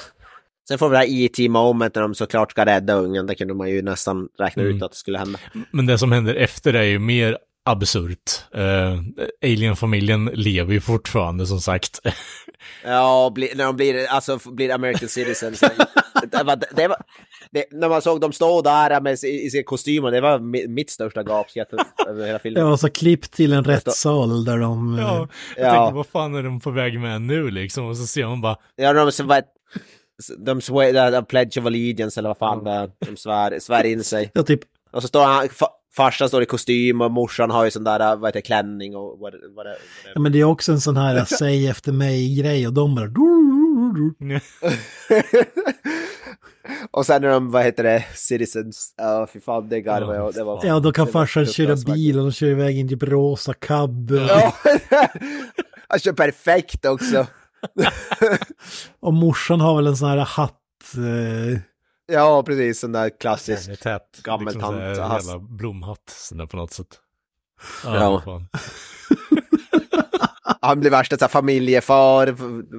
sen 0.68 0.78
får 0.78 0.88
vi 0.88 0.92
det 0.94 0.98
här 0.98 1.06
E.T. 1.24 1.48
moment 1.48 1.94
när 1.94 2.02
de 2.02 2.14
såklart 2.14 2.50
ska 2.50 2.64
rädda 2.66 2.94
ungen. 2.94 3.26
Det 3.26 3.34
kunde 3.34 3.54
man 3.54 3.70
ju 3.70 3.82
nästan 3.82 4.28
räkna 4.38 4.62
Mm. 4.62 4.76
ut 4.76 4.82
att 4.82 4.90
det 4.90 4.96
skulle 4.96 5.18
hända. 5.18 5.38
Men 5.70 5.86
det 5.86 5.98
som 5.98 6.12
händer 6.12 6.34
efter 6.34 6.74
är 6.74 6.82
ju 6.82 6.98
mer 6.98 7.38
absurt. 7.70 8.44
Uh, 8.56 9.00
Alien-familjen 9.42 10.24
lever 10.24 10.72
ju 10.72 10.80
fortfarande 10.80 11.46
som 11.46 11.60
sagt. 11.60 12.00
Ja, 12.84 13.30
bli, 13.34 13.52
när 13.54 13.64
de 13.64 13.76
blir, 13.76 14.06
alltså, 14.06 14.38
blir 14.50 14.70
American 14.74 15.08
citizens. 15.08 15.60
det 16.30 16.42
var, 16.44 16.56
det 16.76 16.88
var, 16.88 16.96
det, 17.50 17.64
när 17.72 17.88
man 17.88 18.02
såg 18.02 18.20
dem 18.20 18.32
stå 18.32 18.62
där 18.62 19.00
med, 19.00 19.18
i, 19.24 19.46
i 19.46 19.50
sina 19.50 19.62
kostymer, 19.64 20.10
det 20.10 20.20
var 20.20 20.38
mi- 20.38 20.68
mitt 20.68 20.90
största 20.90 21.22
gapskratt 21.22 21.68
över 22.08 22.26
hela 22.26 22.38
filmen. 22.38 22.62
Ja, 22.62 22.72
och 22.72 22.80
så 22.80 22.90
klipp 22.90 23.30
till 23.30 23.52
en 23.52 23.64
rättssal 23.64 24.44
där 24.44 24.58
de... 24.58 24.98
Ja, 25.00 25.28
jag 25.56 25.66
Ja. 25.66 25.72
tänkte 25.74 25.94
vad 25.96 26.06
fan 26.06 26.34
är 26.34 26.42
de 26.42 26.60
på 26.60 26.70
väg 26.70 27.00
med 27.00 27.22
nu 27.22 27.50
liksom? 27.50 27.86
Och 27.88 27.96
så 27.96 28.06
ser 28.06 28.26
man 28.26 28.40
bara, 28.40 28.56
Ja, 28.76 28.92
de, 28.92 29.12
som 29.12 29.26
var, 29.26 29.42
de 30.38 30.60
svär, 30.60 31.10
de 31.12 31.24
pledge 31.24 31.58
of 31.60 31.66
allegiance 31.66 32.20
eller 32.20 32.28
vad 32.28 32.38
fan 32.38 32.64
det 32.64 32.70
är. 32.70 32.90
De 33.06 33.16
svär, 33.16 33.58
svär 33.60 33.84
in 33.84 34.04
sig. 34.04 34.30
Ja, 34.34 34.42
typ, 34.42 34.60
Och 34.92 35.02
så 35.02 35.08
står 35.08 35.24
han, 35.24 35.48
farsan 35.98 36.28
står 36.28 36.42
i 36.42 36.46
kostym 36.46 37.00
och 37.00 37.10
morsan 37.10 37.50
har 37.50 37.64
ju 37.64 37.70
sån 37.70 37.84
där, 37.84 38.16
vad 38.16 38.28
heter 38.28 38.40
klänning 38.40 38.96
och 38.96 39.18
vad, 39.18 39.34
vad, 39.56 39.66
det- 39.66 39.76
ja, 40.14 40.20
men 40.20 40.32
det 40.32 40.40
är 40.40 40.44
också 40.44 40.72
en 40.72 40.80
sån 40.80 40.96
här 40.96 41.24
säg 41.38 41.66
efter 41.68 41.92
mig-grej 41.92 42.66
och 42.66 42.72
de 42.72 42.94
bara... 42.94 43.06
Och 46.90 47.06
sen 47.06 47.22
när 47.22 47.28
de, 47.28 47.50
vad 47.50 47.64
heter 47.64 47.82
det, 47.84 48.04
citizens, 48.14 48.94
ja 48.96 49.26
fy 49.32 49.40
fan 49.40 49.68
det 49.68 49.80
garvade 49.80 50.18
jag. 50.18 50.34
Det 50.34 50.44
var, 50.44 50.60
Ja, 50.66 50.80
då 50.80 50.92
kan 50.92 51.06
farsan 51.06 51.46
köra 51.46 51.76
bil 51.94 52.18
och 52.18 52.24
de 52.24 52.32
kör 52.32 52.46
iväg 52.46 52.78
in 52.78 52.88
typ 52.88 53.02
rosa 53.02 53.54
cab. 53.54 54.10
Ja, 54.10 54.54
han 55.88 55.98
kör 55.98 56.12
perfekt 56.12 56.84
också. 56.86 57.26
Och 59.00 59.12
morsan 59.14 59.60
har 59.60 59.76
väl 59.76 59.86
en 59.86 59.96
sån 59.96 60.08
här 60.08 60.16
hatt. 60.16 60.54
Eh, 60.96 61.60
Ja, 62.12 62.42
precis, 62.42 62.80
sån 62.80 62.92
där 62.92 63.10
klassisk. 63.20 63.70
Gammeltant, 64.22 64.76
Liksom 64.76 64.78
jävla 64.78 65.38
blomhatt 65.38 66.10
sådär 66.16 66.46
på 66.46 66.56
något 66.56 66.72
sätt. 66.72 67.00
Ja. 67.84 68.22
Ja. 68.26 68.42
Han 70.60 70.80
blir 70.80 70.90
värsta 70.90 71.18
så 71.18 71.24
här, 71.24 71.28
familjefar, 71.28 72.36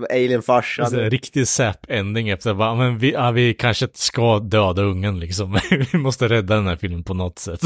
alienfarsan. 0.09 0.89
Så 0.89 0.95
här, 0.95 1.09
riktig 1.09 1.43
sap-ending 1.43 2.33
efter 2.33 2.53
bara, 2.53 2.75
men 2.75 2.97
vi, 2.97 3.11
ja, 3.11 3.31
vi 3.31 3.53
kanske 3.53 3.87
ska 3.93 4.39
döda 4.39 4.81
ungen 4.81 5.19
liksom. 5.19 5.59
vi 5.91 5.97
måste 5.97 6.27
rädda 6.27 6.55
den 6.55 6.67
här 6.67 6.75
filmen 6.75 7.03
på 7.03 7.13
något 7.13 7.39
sätt. 7.39 7.61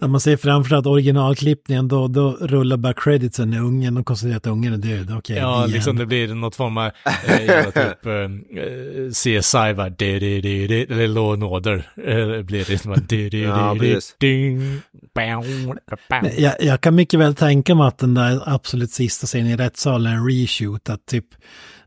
När 0.00 0.08
man 0.08 0.20
ser 0.20 0.36
framför 0.36 0.76
att 0.76 0.86
originalklippningen 0.86 1.88
då, 1.88 2.08
då 2.08 2.36
rullar 2.40 2.76
bara 2.76 2.92
creditsen 2.94 3.50
när 3.50 3.58
ungen 3.60 3.96
och 3.96 4.06
konstaterar 4.06 4.36
att 4.36 4.46
ungen 4.46 4.72
är 4.72 4.76
död. 4.78 5.14
Okej, 5.18 5.36
Ja, 5.36 5.58
igen. 5.58 5.70
liksom 5.70 5.96
det 5.96 6.06
blir 6.06 6.34
något 6.34 6.56
form 6.56 6.76
av 6.78 6.84
eh, 6.84 7.64
typ 7.64 8.06
eh, 8.06 9.10
CSI 9.10 9.72
va, 9.72 9.88
di, 9.90 10.18
di, 10.18 10.40
di, 10.40 10.66
di, 10.66 10.82
eller 10.82 11.08
Law 11.08 11.32
and 11.32 11.44
Order 11.44 11.90
eh, 11.96 12.42
blir 12.42 12.64
det 12.70 12.78
som 12.78 12.92
att 12.92 13.12
Ja, 13.12 13.72
di, 13.74 13.78
precis. 13.78 14.16
ding, 14.20 14.80
bam, 15.14 15.42
bam. 16.08 16.26
Jag, 16.38 16.54
jag 16.60 16.80
kan 16.80 16.94
mycket 16.94 17.20
väl 17.20 17.34
tänka 17.34 17.74
mig 17.74 17.86
att 17.86 17.98
den 17.98 18.14
där 18.14 18.42
absolut 18.46 18.90
sista 18.90 19.26
scenen 19.26 19.46
i 19.52 19.56
rättssalen 19.56 20.12
är 20.12 20.16
en 20.16 20.28
reshoot. 20.28 20.88
Att 20.90 21.06
typ, 21.06 21.24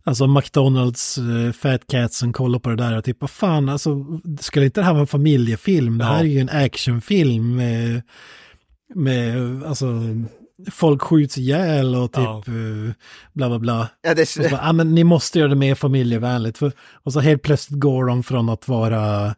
alltså 0.05 0.27
McDonalds 0.27 1.17
uh, 1.17 1.51
Fat 1.51 1.81
Catsen 1.87 2.33
kollar 2.33 2.59
på 2.59 2.69
det 2.69 2.75
där 2.75 2.97
och 2.97 3.03
typ, 3.03 3.17
vad 3.21 3.29
fan, 3.29 3.69
alltså, 3.69 4.05
skulle 4.39 4.65
inte 4.65 4.79
det 4.79 4.85
här 4.85 4.93
vara 4.93 5.01
en 5.01 5.07
familjefilm? 5.07 5.97
Det 5.97 6.05
här 6.05 6.13
Ja. 6.13 6.19
är 6.19 6.23
ju 6.23 6.39
en 6.39 6.49
actionfilm 6.49 7.55
med, 7.55 8.01
med, 8.95 9.63
alltså, 9.63 9.85
folk 10.71 11.01
skjuts 11.01 11.37
ihjäl 11.37 11.95
och 11.95 12.11
typ, 12.11 12.23
Ja. 12.23 12.43
eh, 12.47 12.93
bla 13.33 13.49
bla 13.49 13.59
bla. 13.59 13.89
Ja, 14.01 14.13
det, 14.13 14.25
så 14.25 14.41
bara, 14.41 14.61
ah, 14.61 14.73
men 14.73 14.95
ni 14.95 15.03
måste 15.03 15.39
göra 15.39 15.49
det 15.49 15.55
mer 15.55 15.75
familjevänligt. 15.75 16.57
För, 16.57 16.71
och 17.03 17.13
så 17.13 17.19
helt 17.19 17.41
plötsligt 17.41 17.79
går 17.79 18.05
de 18.05 18.23
från 18.23 18.49
att 18.49 18.67
vara, 18.67 19.35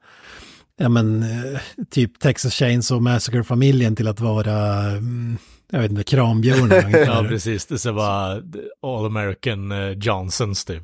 ja 0.80 0.90
men, 0.90 1.24
eh, 1.24 1.60
typ 1.90 2.20
Texas 2.20 2.54
Chainsaw 2.54 3.04
Massacre-familjen 3.14 3.96
till 3.96 4.08
att 4.08 4.20
vara, 4.20 4.82
mm, 4.82 5.38
jag 5.72 5.80
vet 5.82 5.92
inte, 5.92 6.04
Kranbjörnen. 6.04 6.92
Ja, 7.08 7.26
precis. 7.30 7.66
Det 7.66 7.86
är 7.86 7.94
bara 7.94 8.42
All 8.82 9.06
American 9.06 9.72
eh, 9.72 9.92
Johnsons 9.92 10.66
typ. 10.66 10.84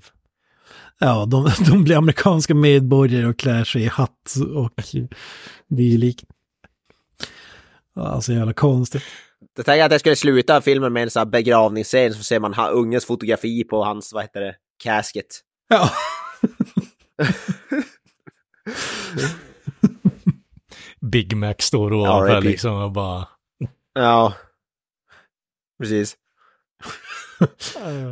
ja, 1.00 1.26
de, 1.26 1.50
de 1.70 1.84
blir 1.84 1.98
amerikanska 1.98 2.56
medborgare 2.56 3.26
och 3.26 3.40
klär 3.40 3.64
sig 3.64 3.84
i 3.84 3.88
hatt 3.88 4.36
och 4.56 4.84
dylikt. 5.68 6.26
Ja, 7.96 8.22
så 8.22 8.34
jävla 8.34 8.54
konstigt. 8.54 9.04
jag 9.56 9.66
tänkte 9.66 9.86
att 9.86 9.92
jag 9.92 10.00
skulle 10.00 10.16
sluta 10.16 10.62
filmen 10.62 10.94
med 10.94 11.04
en 11.04 11.10
sån 11.10 11.20
här 11.20 11.26
begravningsscen 11.26 12.14
så 12.14 12.24
ser 12.24 12.40
man 12.40 12.56
ungens 12.72 13.06
fotografi 13.06 13.64
på 13.64 13.84
hans, 13.84 14.14
vad 14.14 14.24
heter 14.24 14.42
det, 14.42 14.56
casket. 14.84 15.40
Ja. 15.70 15.90
Big 21.02 21.38
Mac 21.38 21.56
står 21.60 21.94
ovanför 21.94 22.42
liksom 22.42 22.74
och 22.74 22.92
bara... 22.92 23.28
Ja. 23.94 24.34
Precis. 25.84 26.16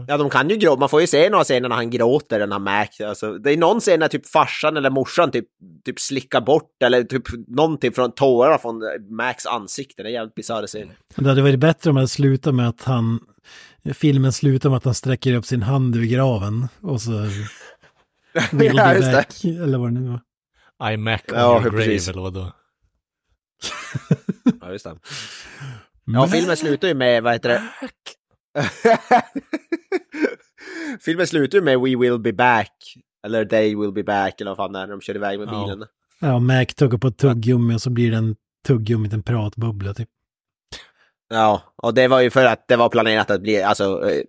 Ja, 0.07 0.17
de 0.17 0.29
kan 0.29 0.49
ju 0.49 0.55
gråta. 0.57 0.79
Man 0.79 0.89
får 0.89 1.01
ju 1.01 1.07
se 1.07 1.29
några 1.29 1.43
scener 1.43 1.69
när 1.69 1.75
han 1.75 1.89
gråter, 1.89 2.39
den 2.39 2.51
här 2.51 2.59
Mac. 2.59 2.87
Alltså, 3.09 3.37
det 3.37 3.53
är 3.53 3.57
någon 3.57 3.79
scen 3.79 3.99
när 3.99 4.07
typ 4.07 4.27
farsan 4.29 4.77
eller 4.77 4.89
morsan 4.89 5.31
typ, 5.31 5.45
typ 5.85 5.99
slickar 5.99 6.41
bort 6.41 6.83
eller 6.83 7.03
typ 7.03 7.23
någonting 7.47 7.91
från 7.91 8.11
tårarna 8.11 8.57
från 8.57 8.81
Macs 9.09 9.45
ansikte. 9.45 10.03
Det 10.03 10.09
är 10.09 10.13
jävligt 10.13 10.35
bisarr 10.35 10.67
scen. 10.67 10.89
Det 11.15 11.29
hade 11.29 11.41
varit 11.41 11.59
bättre 11.59 11.89
om 11.89 11.95
det 11.95 12.07
slutar 12.07 12.51
med 12.51 12.67
att 12.67 12.83
han, 12.83 13.19
filmen 13.93 14.33
slutar 14.33 14.69
med 14.69 14.77
att 14.77 14.85
han 14.85 14.95
sträcker 14.95 15.33
upp 15.35 15.45
sin 15.45 15.61
hand 15.61 15.95
ur 15.95 16.05
graven 16.05 16.67
och 16.81 17.01
så... 17.01 17.11
Will 18.51 18.71
Ja, 18.75 18.93
just 18.93 19.07
det. 19.07 19.13
back, 19.13 19.43
eller 19.43 19.77
vad 19.77 19.93
det 19.93 19.99
nu 19.99 20.19
var. 20.79 20.91
I 20.91 20.97
Mac 20.97 21.19
on 21.31 21.37
Ja, 21.37 21.51
your 21.51 21.61
grave 21.63 21.77
precis. 21.77 22.07
eller 22.09 22.21
vadå? 22.21 22.51
Ja, 24.61 24.71
just 24.71 24.85
det. 24.85 24.95
Ja, 26.05 26.27
filmen 26.27 26.57
slutar 26.57 26.87
ju 26.87 26.93
med, 26.93 27.23
vad 27.23 27.33
heter 27.33 27.49
det? 27.49 27.63
filmen 31.01 31.27
slutar 31.27 31.57
ju 31.57 31.63
med 31.63 31.79
We 31.79 31.95
will 31.95 32.19
be 32.19 32.33
back. 32.33 32.73
Eller 33.25 33.45
They 33.45 33.75
will 33.75 33.91
be 33.91 34.03
back, 34.03 34.41
eller 34.41 34.51
vad 34.51 34.57
fan 34.57 34.71
när 34.71 34.87
de 34.87 35.01
kör 35.01 35.15
iväg 35.15 35.39
med 35.39 35.47
Ja. 35.47 35.63
bilen. 35.65 35.87
Ja, 36.19 36.39
Mac 36.39 36.65
tuggar 36.65 36.97
på 36.97 37.07
ett 37.07 37.17
tuggummi 37.17 37.75
och 37.75 37.81
så 37.81 37.89
blir 37.89 38.11
det 38.11 38.17
en 38.17 38.35
tuggummit 38.67 39.13
en 39.13 39.23
pratbubbla 39.23 39.93
typ. 39.93 40.09
Ja, 41.29 41.61
och 41.75 41.93
det 41.93 42.07
var 42.07 42.21
ju 42.21 42.29
för 42.29 42.45
att 42.45 42.67
det 42.67 42.75
var 42.75 42.89
planerat 42.89 43.31
att 43.31 43.41
bli, 43.41 43.61
alltså 43.63 44.09
eh, 44.09 44.21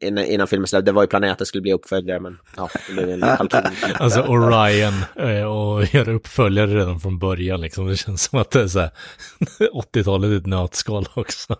innan, 0.00 0.24
innan 0.24 0.46
filmen 0.46 0.66
släpptes, 0.66 0.86
det 0.86 0.92
var 0.92 1.02
ju 1.02 1.08
planerat 1.08 1.32
att 1.32 1.38
det 1.38 1.46
skulle 1.46 1.62
bli 1.62 1.72
uppföljare, 1.72 2.20
men 2.20 2.38
ja, 2.56 2.68
det 2.88 2.92
blev 2.92 3.10
en. 3.10 3.22
Alltså 3.94 4.22
Orion 4.22 4.94
eh, 5.16 5.44
och 5.44 5.94
göra 5.94 6.12
uppföljare 6.12 6.74
redan 6.74 7.00
från 7.00 7.18
början 7.18 7.60
liksom. 7.60 7.86
Det 7.86 7.96
känns 7.96 8.22
som 8.22 8.38
att 8.38 8.50
det 8.50 8.60
är 8.60 8.68
så 8.68 8.80
här 8.80 8.90
80-talet 9.74 10.30
i 10.30 10.36
ett 10.36 10.46
nötskal 10.46 11.06
också. 11.14 11.56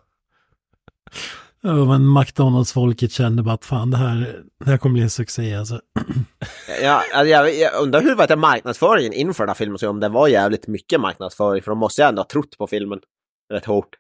Ja, 1.65 1.73
men 1.85 2.13
McDonalds-folket 2.13 3.13
kände 3.13 3.43
bara 3.43 3.55
att 3.55 3.65
fan 3.65 3.91
det 3.91 3.97
här, 3.97 4.43
det 4.65 4.71
här 4.71 4.79
kommer 4.79 4.93
bli 4.93 5.03
en 5.03 5.11
succé 5.11 5.55
alltså. 5.55 5.81
Ja, 6.83 7.03
alltså, 7.15 7.29
jag, 7.29 7.55
jag 7.55 7.83
undrar 7.83 8.03
hur 8.03 8.15
var 8.15 8.27
det 8.27 8.37
marknadsföringen 8.37 9.13
inför 9.13 9.43
den 9.45 9.49
här 9.49 9.55
filmen, 9.55 9.79
så 9.79 9.91
om 9.91 10.01
det 10.01 10.09
var 10.09 10.29
jävligt 10.29 10.67
mycket 10.67 11.01
marknadsföring, 11.01 11.63
för 11.63 11.71
de 11.71 11.79
måste 11.79 12.03
ju 12.03 12.09
ändå 12.09 12.21
ha 12.23 12.29
trott 12.29 12.59
på 12.59 12.67
filmen 12.67 13.01
rätt 13.53 13.65
hårt. 13.65 13.97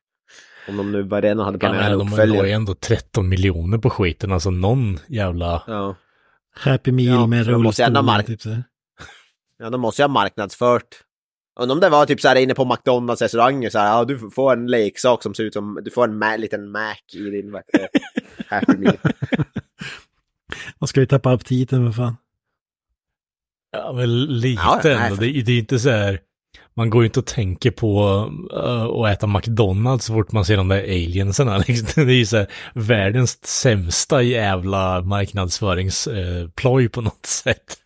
Om 0.68 0.76
de 0.76 0.92
nu 0.92 1.04
bara 1.04 1.20
redan 1.20 1.44
hade 1.44 1.54
Ja, 1.56 1.58
planerat 1.60 1.82
men 1.84 1.92
en 1.92 1.98
de 1.98 2.08
uppföljare. 2.12 2.46
ju 2.46 2.52
ändå 2.52 2.74
13 2.74 3.28
miljoner 3.28 3.78
på 3.78 3.90
skiten, 3.90 4.32
alltså 4.32 4.50
någon 4.50 4.98
jävla... 5.08 5.62
Ja. 5.66 5.96
Happy 6.54 6.92
Meal 6.92 7.06
Ja, 7.08 7.26
med 7.26 7.46
rullstol. 7.46 8.04
mark- 8.04 8.26
Typ 8.26 8.40
så. 8.42 8.62
ja, 9.58 9.70
de 9.70 9.80
måste 9.80 10.02
ju 10.02 10.04
ha 10.04 10.08
marknadsfört. 10.12 10.86
Undrar 11.60 11.74
om 11.74 11.80
det 11.80 11.88
var 11.88 12.06
typ 12.06 12.20
så 12.20 12.28
här 12.28 12.36
inne 12.36 12.54
på 12.54 12.64
McDonalds 12.64 13.22
restauranger 13.22 13.70
så 13.70 13.78
här, 13.78 13.86
ja 13.86 14.04
du 14.04 14.30
får 14.30 14.52
en 14.52 14.66
leksak 14.66 15.22
som 15.22 15.34
ser 15.34 15.44
ut 15.44 15.52
som, 15.52 15.78
du 15.84 15.90
får 15.90 16.04
en 16.08 16.22
ma- 16.22 16.38
liten 16.38 16.70
Mac 16.70 16.94
i 17.12 17.18
din 17.30 17.52
vad 17.52 17.62
Happy 18.48 18.76
Meal. 18.78 18.96
Vad 20.78 20.88
ska 20.88 21.00
vi 21.00 21.06
tappa 21.06 21.30
aptiten 21.32 21.84
med 21.84 21.94
fan? 21.96 22.16
Ja, 23.72 23.92
men 23.92 24.24
lite 24.40 24.62
Ja, 24.62 24.80
nej, 24.84 24.92
ändå. 24.94 25.16
för- 25.16 25.22
Det, 25.24 25.42
det 25.42 25.52
är 25.52 25.58
inte 25.58 25.78
så 25.78 25.90
här... 25.90 26.20
Man 26.74 26.90
går 26.90 27.02
ju 27.02 27.06
inte 27.06 27.20
och 27.20 27.26
tänker 27.26 27.70
på 27.70 28.04
uh, 28.54 28.84
att 28.84 29.12
äta 29.12 29.26
McDonalds 29.26 30.04
så 30.04 30.12
fort 30.12 30.32
man 30.32 30.44
ser 30.44 30.56
de 30.56 30.68
där 30.68 30.82
alienserna. 30.82 31.58
Liksom. 31.68 32.06
Det 32.06 32.12
är 32.12 32.16
ju 32.16 32.26
så 32.26 32.36
här 32.36 32.46
världens 32.74 33.44
sämsta 33.44 34.22
jävla 34.22 35.02
marknadsföringsploj 35.02 36.88
på 36.88 37.00
något 37.00 37.26
sätt. 37.26 37.78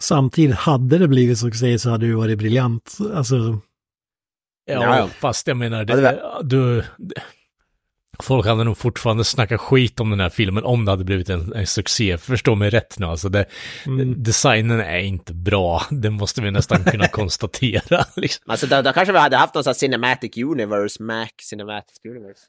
Samtidigt, 0.00 0.56
hade 0.56 0.98
det 0.98 1.08
blivit 1.08 1.38
succé 1.38 1.78
så 1.78 1.90
hade 1.90 2.04
det 2.04 2.08
ju 2.08 2.14
varit 2.14 2.38
briljant. 2.38 2.98
Alltså, 3.14 3.60
Ja, 4.66 5.08
fast 5.20 5.46
jag 5.46 5.56
menar, 5.56 5.84
det 5.84 6.00
det, 6.00 6.20
du, 6.42 6.84
folk 8.24 8.46
hade 8.46 8.64
nog 8.64 8.78
fortfarande 8.78 9.24
snackat 9.24 9.60
skit 9.60 10.00
om 10.00 10.10
den 10.10 10.20
här 10.20 10.28
filmen 10.30 10.64
om 10.64 10.84
det 10.84 10.90
hade 10.92 11.04
blivit 11.04 11.28
en, 11.28 11.52
en 11.52 11.66
succé. 11.66 12.18
Förstå 12.18 12.54
mig 12.54 12.70
rätt 12.70 12.98
nu, 12.98 13.06
alltså 13.06 13.28
det, 13.28 13.44
Mm. 13.86 14.22
designen 14.22 14.80
är 14.80 14.98
inte 14.98 15.34
bra. 15.34 15.82
Det 15.90 16.10
måste 16.10 16.40
vi 16.42 16.50
nästan 16.50 16.84
kunna 16.84 17.08
konstatera. 17.12 18.04
Liksom. 18.16 18.44
Alltså 18.46 18.66
då, 18.66 18.82
då 18.82 18.92
kanske 18.92 19.12
vi 19.12 19.18
hade 19.18 19.36
haft 19.36 19.54
någon 19.54 19.64
sån 19.64 19.68
här 19.70 19.74
Cinematic 19.74 20.36
Universe, 20.36 21.02
Mac 21.02 21.28
Cinematic 21.50 21.96
Universe. 22.08 22.40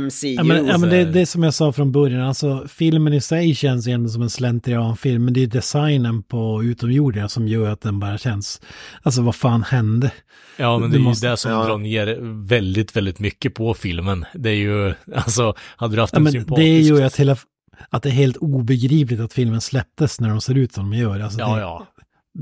MCU. 0.00 0.28
ja, 0.28 0.42
men, 0.42 0.66
ja, 0.66 0.78
men 0.78 0.90
det, 0.90 1.04
det 1.04 1.20
är 1.20 1.26
som 1.26 1.42
jag 1.42 1.54
sa 1.54 1.72
från 1.72 1.92
början, 1.92 2.20
alltså 2.22 2.64
filmen 2.68 3.12
i 3.12 3.20
sig 3.20 3.54
känns 3.54 3.86
ändå 3.86 4.08
som 4.08 4.22
en 4.22 4.30
slentrianfilm, 4.30 5.24
men 5.24 5.34
det 5.34 5.42
är 5.42 5.46
designen 5.46 6.22
på 6.22 6.62
utomjordingar 6.64 7.28
som 7.28 7.48
gör 7.48 7.70
att 7.70 7.80
den 7.80 7.98
bara 8.00 8.18
känns, 8.18 8.60
alltså 9.02 9.22
vad 9.22 9.34
fan 9.34 9.62
hände? 9.62 10.10
Ja, 10.56 10.78
men 10.78 10.90
Du 10.90 10.96
det 10.98 11.02
är 11.02 11.04
måste- 11.04 11.26
ju 11.26 11.30
det 11.30 11.36
som 11.36 11.52
ja. 11.52 11.64
drar 11.64 11.78
ner 11.78 12.18
väldigt, 12.48 12.96
väldigt 12.96 13.18
mycket 13.18 13.54
på 13.54 13.74
filmen. 13.74 14.24
Det 14.34 14.50
är 14.50 14.54
ju, 14.54 14.94
alltså, 15.14 15.54
hade 15.76 15.94
du 15.96 16.00
haft 16.00 16.12
Ja, 16.12 16.16
en 16.16 16.22
men 16.22 16.32
sympatisk... 16.32 16.64
det 16.64 16.80
gör 16.80 16.96
ju 16.98 17.02
att, 17.04 17.16
hela, 17.16 17.36
att 17.90 18.02
det 18.02 18.08
är 18.08 18.12
helt 18.12 18.36
obegripligt 18.36 19.20
att 19.20 19.32
filmen 19.32 19.60
släpptes 19.60 20.20
när 20.20 20.28
de 20.28 20.40
ser 20.40 20.54
ut 20.54 20.72
som 20.72 20.90
de 20.90 20.96
gör. 20.98 21.20
Alltså 21.20 21.38
Ja, 21.40 21.54
det, 21.54 21.60
ja. 21.60 21.86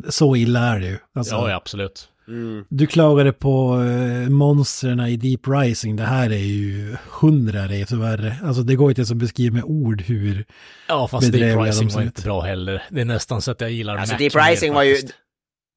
Så 0.08 0.36
illa 0.36 0.60
är 0.60 0.80
det 0.80 0.86
ju. 0.86 0.98
Alltså, 1.14 1.34
Ja, 1.34 1.50
ja, 1.50 1.56
absolut. 1.56 2.08
Mm. 2.28 2.64
Du 2.68 2.86
klagade 2.86 3.32
på 3.32 3.82
eh, 3.82 4.28
monstren 4.28 5.00
i 5.00 5.16
Deep 5.16 5.40
Rising. 5.48 5.96
Det 5.96 6.02
här 6.02 6.30
är 6.30 6.36
ju 6.36 6.96
hundra 7.20 7.68
resor 7.68 7.96
värre. 7.96 8.36
Alltså 8.44 8.62
det 8.62 8.74
går 8.74 8.90
inte 8.90 9.00
ens 9.00 9.10
att 9.10 9.16
beskriva 9.16 9.54
med 9.54 9.64
ord 9.64 10.02
hur... 10.02 10.44
Ja, 10.88 11.08
fast 11.08 11.32
Deep 11.32 11.56
de 11.56 11.64
Rising 11.64 11.90
ser 11.90 11.96
var 11.96 12.04
inte 12.04 12.22
bra 12.22 12.40
heller. 12.40 12.82
Det 12.90 13.00
är 13.00 13.04
nästan 13.04 13.42
så 13.42 13.50
att 13.50 13.60
jag 13.60 13.70
gillar 13.70 13.96
Alltså 13.96 14.14
Mac 14.14 14.18
Deep 14.18 14.34
mer 14.34 14.50
Rising 14.50 14.74
var 14.74 14.82
ju... 14.82 14.96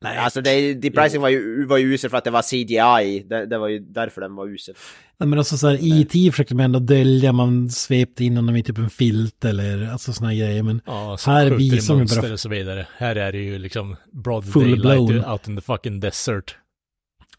Nej, 0.03 0.17
Alltså 0.17 0.41
det, 0.41 0.73
Deep 0.73 0.97
Rising 0.97 1.21
var 1.21 1.29
ju, 1.29 1.65
var 1.65 1.77
ju 1.77 1.93
usel 1.93 2.09
för 2.09 2.17
att 2.17 2.23
det 2.23 2.31
var 2.31 2.41
CGI. 2.41 3.23
Det, 3.29 3.45
det 3.45 3.57
var 3.57 3.67
ju 3.67 3.79
därför 3.79 4.21
den 4.21 4.35
var 4.35 4.47
usel. 4.47 4.75
Nej, 5.21 5.27
men 5.27 5.39
alltså 5.39 5.57
så 5.57 5.67
här, 5.67 5.77
E.T. 5.81 6.31
försökte 6.31 6.55
man 6.55 6.65
ändå 6.65 6.79
dölja, 6.79 7.31
man 7.31 7.69
svepte 7.69 8.23
in 8.23 8.35
honom 8.35 8.55
i 8.55 8.63
typ 8.63 8.77
en 8.77 8.89
filt 8.89 9.45
eller 9.45 9.91
alltså 9.91 10.13
såna 10.13 10.33
grejer. 10.33 10.63
Men 10.63 10.81
Ja, 10.85 11.17
så 11.17 11.31
här 11.31 11.45
i 11.61 11.69
visar 11.69 11.95
mönster 11.95 12.21
bara, 12.21 12.33
och 12.33 12.39
så 12.39 12.49
vidare. 12.49 12.87
Här 12.97 13.15
är 13.15 13.31
det 13.31 13.37
ju 13.37 13.59
liksom 13.59 13.95
broad 14.11 14.45
Full 14.45 14.81
daylight 14.81 15.07
blown. 15.09 15.25
out 15.31 15.47
in 15.47 15.55
the 15.55 15.61
fucking 15.61 15.99
desert. 15.99 16.55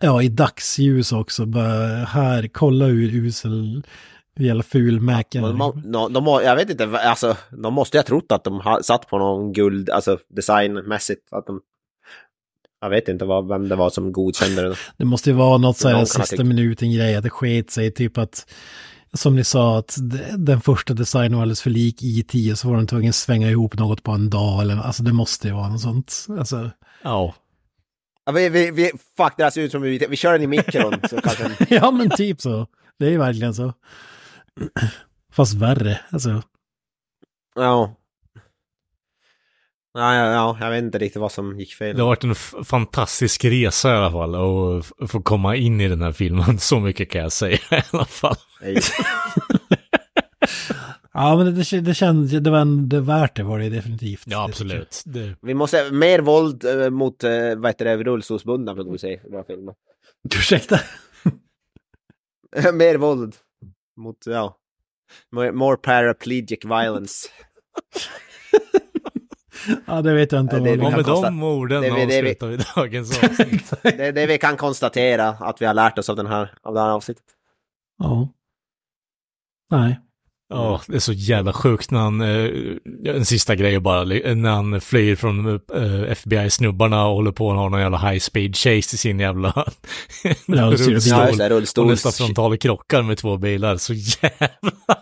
ja 0.00 0.22
i 0.22 0.28
dagsljus 0.28 1.12
också, 1.12 1.46
bara 1.46 1.86
här, 2.04 2.48
kolla 2.52 2.84
hur 2.84 3.14
usel, 3.14 3.82
hur 4.36 4.46
jävla 4.46 4.62
ful 4.62 5.00
Mac 5.00 5.24
är. 5.34 5.40
De, 5.92 6.12
de, 6.12 6.26
jag 6.44 6.56
vet 6.56 6.70
inte, 6.70 6.84
alltså 6.98 7.36
de 7.62 7.74
måste 7.74 7.96
ju 7.96 7.98
ha 7.98 8.06
trott 8.06 8.32
att 8.32 8.44
de 8.44 8.62
satt 8.82 9.08
på 9.08 9.18
någon 9.18 9.52
guld, 9.52 9.90
alltså 9.90 10.18
designmässigt. 10.28 11.32
Att 11.32 11.46
de, 11.46 11.60
jag 12.82 12.90
vet 12.90 13.08
inte 13.08 13.24
vad, 13.24 13.48
vem 13.48 13.68
det 13.68 13.76
var 13.76 13.90
som 13.90 14.12
godkände 14.12 14.68
det. 14.68 14.76
Det 14.96 15.04
måste 15.04 15.30
ju 15.30 15.36
vara 15.36 15.58
något 15.58 15.76
så 15.76 15.88
här 15.88 15.94
Någon 15.94 16.06
kan 16.06 16.20
ha 16.20 16.24
sista 16.26 16.36
tyckt. 16.36 16.46
minuten 16.48 16.92
grej, 16.92 17.16
att 17.16 17.22
det 17.24 17.30
sket 17.30 17.70
sig, 17.70 17.90
typ 17.90 18.18
att 18.18 18.46
som 19.14 19.36
ni 19.36 19.44
sa, 19.44 19.78
att 19.78 19.96
den 20.38 20.60
första 20.60 20.94
designen 20.94 21.34
var 21.34 21.42
alldeles 21.42 21.62
för 21.62 21.70
lik 21.70 22.02
IT, 22.02 22.58
så 22.58 22.68
var 22.68 22.76
de 22.76 22.86
tvungna 22.86 23.08
att 23.08 23.14
svänga 23.14 23.50
ihop 23.50 23.78
något 23.78 24.02
på 24.02 24.12
en 24.12 24.30
dag, 24.30 24.62
eller 24.62 24.76
alltså 24.76 25.02
det 25.02 25.12
måste 25.12 25.48
ju 25.48 25.54
vara 25.54 25.68
något 25.68 25.80
sånt. 25.80 26.26
Alltså, 26.38 26.70
Ja. 27.02 27.34
Ja, 28.24 28.32
vi, 28.32 28.48
vi, 28.48 28.70
vi, 28.70 28.90
fuck, 29.16 29.34
det 29.36 29.42
här 29.44 29.50
ser 29.50 29.62
ut 29.62 29.72
som 29.72 29.82
vi, 29.82 30.06
vi 30.10 30.16
kör 30.16 30.32
den 30.32 30.42
i 30.42 30.46
mikron. 30.46 30.94
så 31.10 31.20
kanske 31.20 31.42
den, 31.42 31.52
ja 31.70 31.90
men 31.90 32.10
typ 32.10 32.40
så. 32.40 32.66
Det 32.98 33.06
är 33.06 33.10
ju 33.10 33.18
verkligen 33.18 33.54
så. 33.54 33.72
Fast 35.32 35.54
värre, 35.54 36.00
alltså. 36.10 36.42
ja. 37.54 37.94
Ja, 39.94 40.14
ja, 40.14 40.32
ja, 40.32 40.56
jag 40.60 40.70
vet 40.70 40.82
inte 40.84 40.98
riktigt 40.98 41.20
vad 41.20 41.32
som 41.32 41.60
gick 41.60 41.74
fel. 41.74 41.96
Det 41.96 42.02
har 42.02 42.08
varit 42.08 42.24
en 42.24 42.34
fantastisk 42.64 43.44
resa 43.44 43.88
i 43.94 43.96
alla 43.96 44.10
fall 44.12 44.34
och 44.34 44.78
f- 44.78 44.92
få 45.10 45.22
komma 45.22 45.56
in 45.56 45.80
i 45.80 45.88
den 45.88 46.02
här 46.02 46.12
filmen. 46.12 46.58
Så 46.58 46.80
mycket 46.80 47.10
kan 47.10 47.20
jag 47.22 47.32
säga 47.32 47.56
i 47.70 47.82
alla 47.92 48.04
fall. 48.04 48.36
Ja 51.14 51.36
men 51.36 51.54
det, 51.54 51.80
det, 51.80 51.94
känns, 51.94 52.30
det 52.30 52.50
var 52.50 52.58
en, 52.58 52.88
det 52.88 53.00
värt 53.00 53.36
det 53.36 53.42
var 53.42 53.58
det 53.58 53.68
definitivt. 53.68 54.22
Ja, 54.26 54.44
absolut. 54.44 55.02
Det, 55.06 55.36
Vi 55.42 55.54
måste, 55.54 55.90
mer 55.90 56.18
våld 56.20 56.64
eh, 56.64 56.90
mot, 56.90 57.24
eh, 57.24 57.30
vad 57.56 57.66
heter 57.70 57.84
det, 57.84 57.96
rullstolsbundna 58.04 58.74
vill 58.74 58.86
vi 58.92 58.98
se 58.98 59.12
i 59.12 59.20
våra 59.30 59.44
filmer. 59.44 59.74
Ursäkta? 60.36 60.80
mer 62.72 62.94
våld 62.96 63.36
mot, 63.96 64.16
ja. 64.26 64.56
More, 65.32 65.52
more 65.52 65.76
paraplegic 65.76 66.64
violence. 66.64 67.28
Ja 69.86 70.02
det 70.02 70.14
vet 70.14 70.32
jag 70.32 70.40
inte 70.40 70.56
det 70.60 70.76
vad 70.76 70.86
och 70.86 70.92
med 70.92 71.04
de 71.04 71.42
orden 71.42 71.82
det 71.82 71.88
det 71.88 72.02
avslutar 72.04 72.46
vi 72.46 72.58
dagens 72.76 73.22
avsnitt. 73.24 73.72
Det 73.82 74.00
är 74.06 74.12
det 74.12 74.26
vi 74.26 74.38
kan 74.38 74.56
konstatera 74.56 75.28
att 75.28 75.62
vi 75.62 75.66
har 75.66 75.74
lärt 75.74 75.98
oss 75.98 76.08
av, 76.08 76.16
den 76.16 76.26
här, 76.26 76.50
av 76.62 76.74
det 76.74 76.80
här 76.80 76.90
avsnittet. 76.90 77.24
Ja. 77.98 78.28
Nej. 79.70 80.00
Ja, 80.54 80.80
det 80.86 80.94
är 80.94 80.98
så 81.00 81.12
jävla 81.12 81.52
sjukt 81.52 81.90
när 81.90 82.00
han, 82.00 82.20
eh, 82.20 82.50
en 83.16 83.24
sista 83.24 83.54
grej 83.54 83.80
bara, 83.80 84.04
när 84.04 84.50
han 84.50 84.80
flyr 84.80 85.16
från 85.16 85.46
eh, 85.74 86.02
FBI-snubbarna 86.10 87.06
och 87.06 87.14
håller 87.14 87.32
på 87.32 87.46
och 87.48 87.54
har 87.54 87.70
någon 87.70 87.80
jävla 87.80 87.98
high 87.98 88.18
speed 88.20 88.56
chase 88.56 88.76
i 88.76 88.82
sin 88.98 89.20
jävla 89.20 89.52
det 90.22 90.30
ut- 90.30 90.44
Ja, 90.46 90.70
rullstol. 90.70 91.36
det, 91.38 91.44
och 91.44 91.50
rullstol. 91.50 91.86
nästan 91.86 92.12
frontalkrockar 92.12 93.02
med 93.02 93.18
två 93.18 93.36
bilar, 93.36 93.76
så 93.76 93.92
jävla... 93.94 94.96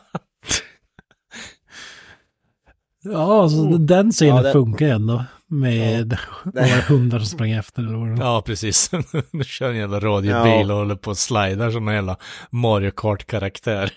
Ja, 3.03 3.43
alltså 3.43 3.65
den 3.79 4.13
scenen 4.13 4.37
Ja, 4.37 4.43
det- 4.43 4.53
funkar 4.53 4.87
ändå. 4.89 5.25
Med 5.53 6.19
några 6.45 6.67
hundar 6.89 7.19
som 7.19 7.27
sprang 7.27 7.51
efter 7.51 7.83
eller 7.83 7.95
vad. 7.97 8.19
Ja, 8.19 8.43
precis. 8.47 8.91
Nu 9.31 9.45
kör 9.45 9.71
en 9.71 9.77
jävla 9.77 10.01
radiobil 10.01 10.69
Ja. 10.69 10.73
och 10.73 10.79
håller 10.79 10.95
på 10.97 11.11
och 11.11 11.19
slidar 11.19 11.71
som 11.71 11.89
en 11.89 11.95
jävla 11.95 12.17
Mario 12.51 12.91
Kart-karaktär. 12.91 13.93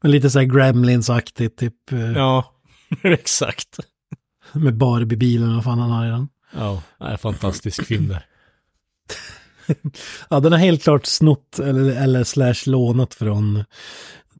Men 0.00 0.10
lite 0.10 0.30
så 0.30 0.38
här 0.38 0.46
Gremlins-aktigt, 0.46 1.56
typ 1.56 1.92
eh, 1.92 2.12
Ja, 2.12 2.44
exakt. 3.02 3.76
med 4.52 4.76
Barbie-bilen 4.76 5.56
och 5.58 5.64
fan 5.64 5.78
han 5.78 5.90
har 5.90 6.06
i 6.06 6.10
den. 6.10 6.28
Ja, 6.56 6.82
det 6.98 7.04
är 7.04 7.10
en 7.10 7.18
fantastisk 7.18 7.84
film 7.86 8.08
där. 8.08 8.26
Ja, 10.30 10.40
den 10.40 10.52
har 10.52 10.58
helt 10.58 10.82
klart 10.82 11.06
snott 11.06 11.58
eller, 11.58 12.02
eller 12.02 12.24
slash 12.24 12.54
lånat 12.70 13.14
från 13.14 13.64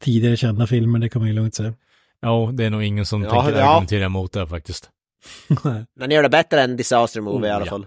tidigare 0.01 0.37
kända 0.37 0.67
filmer, 0.67 0.99
det 0.99 1.09
kan 1.09 1.23
man 1.23 1.29
ju 1.29 1.35
lugnt 1.35 1.55
säga. 1.55 1.75
Ja, 2.23 2.51
det 2.53 2.65
är 2.65 2.71
nog 2.71 2.83
ingen 2.83 3.07
som 3.07 3.23
Ja, 3.23 3.31
tänker 3.43 3.59
ja. 3.61 3.71
argumentera 3.71 4.05
emot 4.05 4.33
det 4.33 4.47
faktiskt. 4.47 4.91
Men 5.97 6.11
gör 6.11 6.23
det 6.23 6.29
bättre 6.29 6.63
än 6.63 6.77
Disaster 6.77 7.21
Movie 7.21 7.49
i 7.49 7.53
Oh, 7.53 7.57
alla 7.57 7.67
ja. 7.67 7.71
fall. 7.71 7.87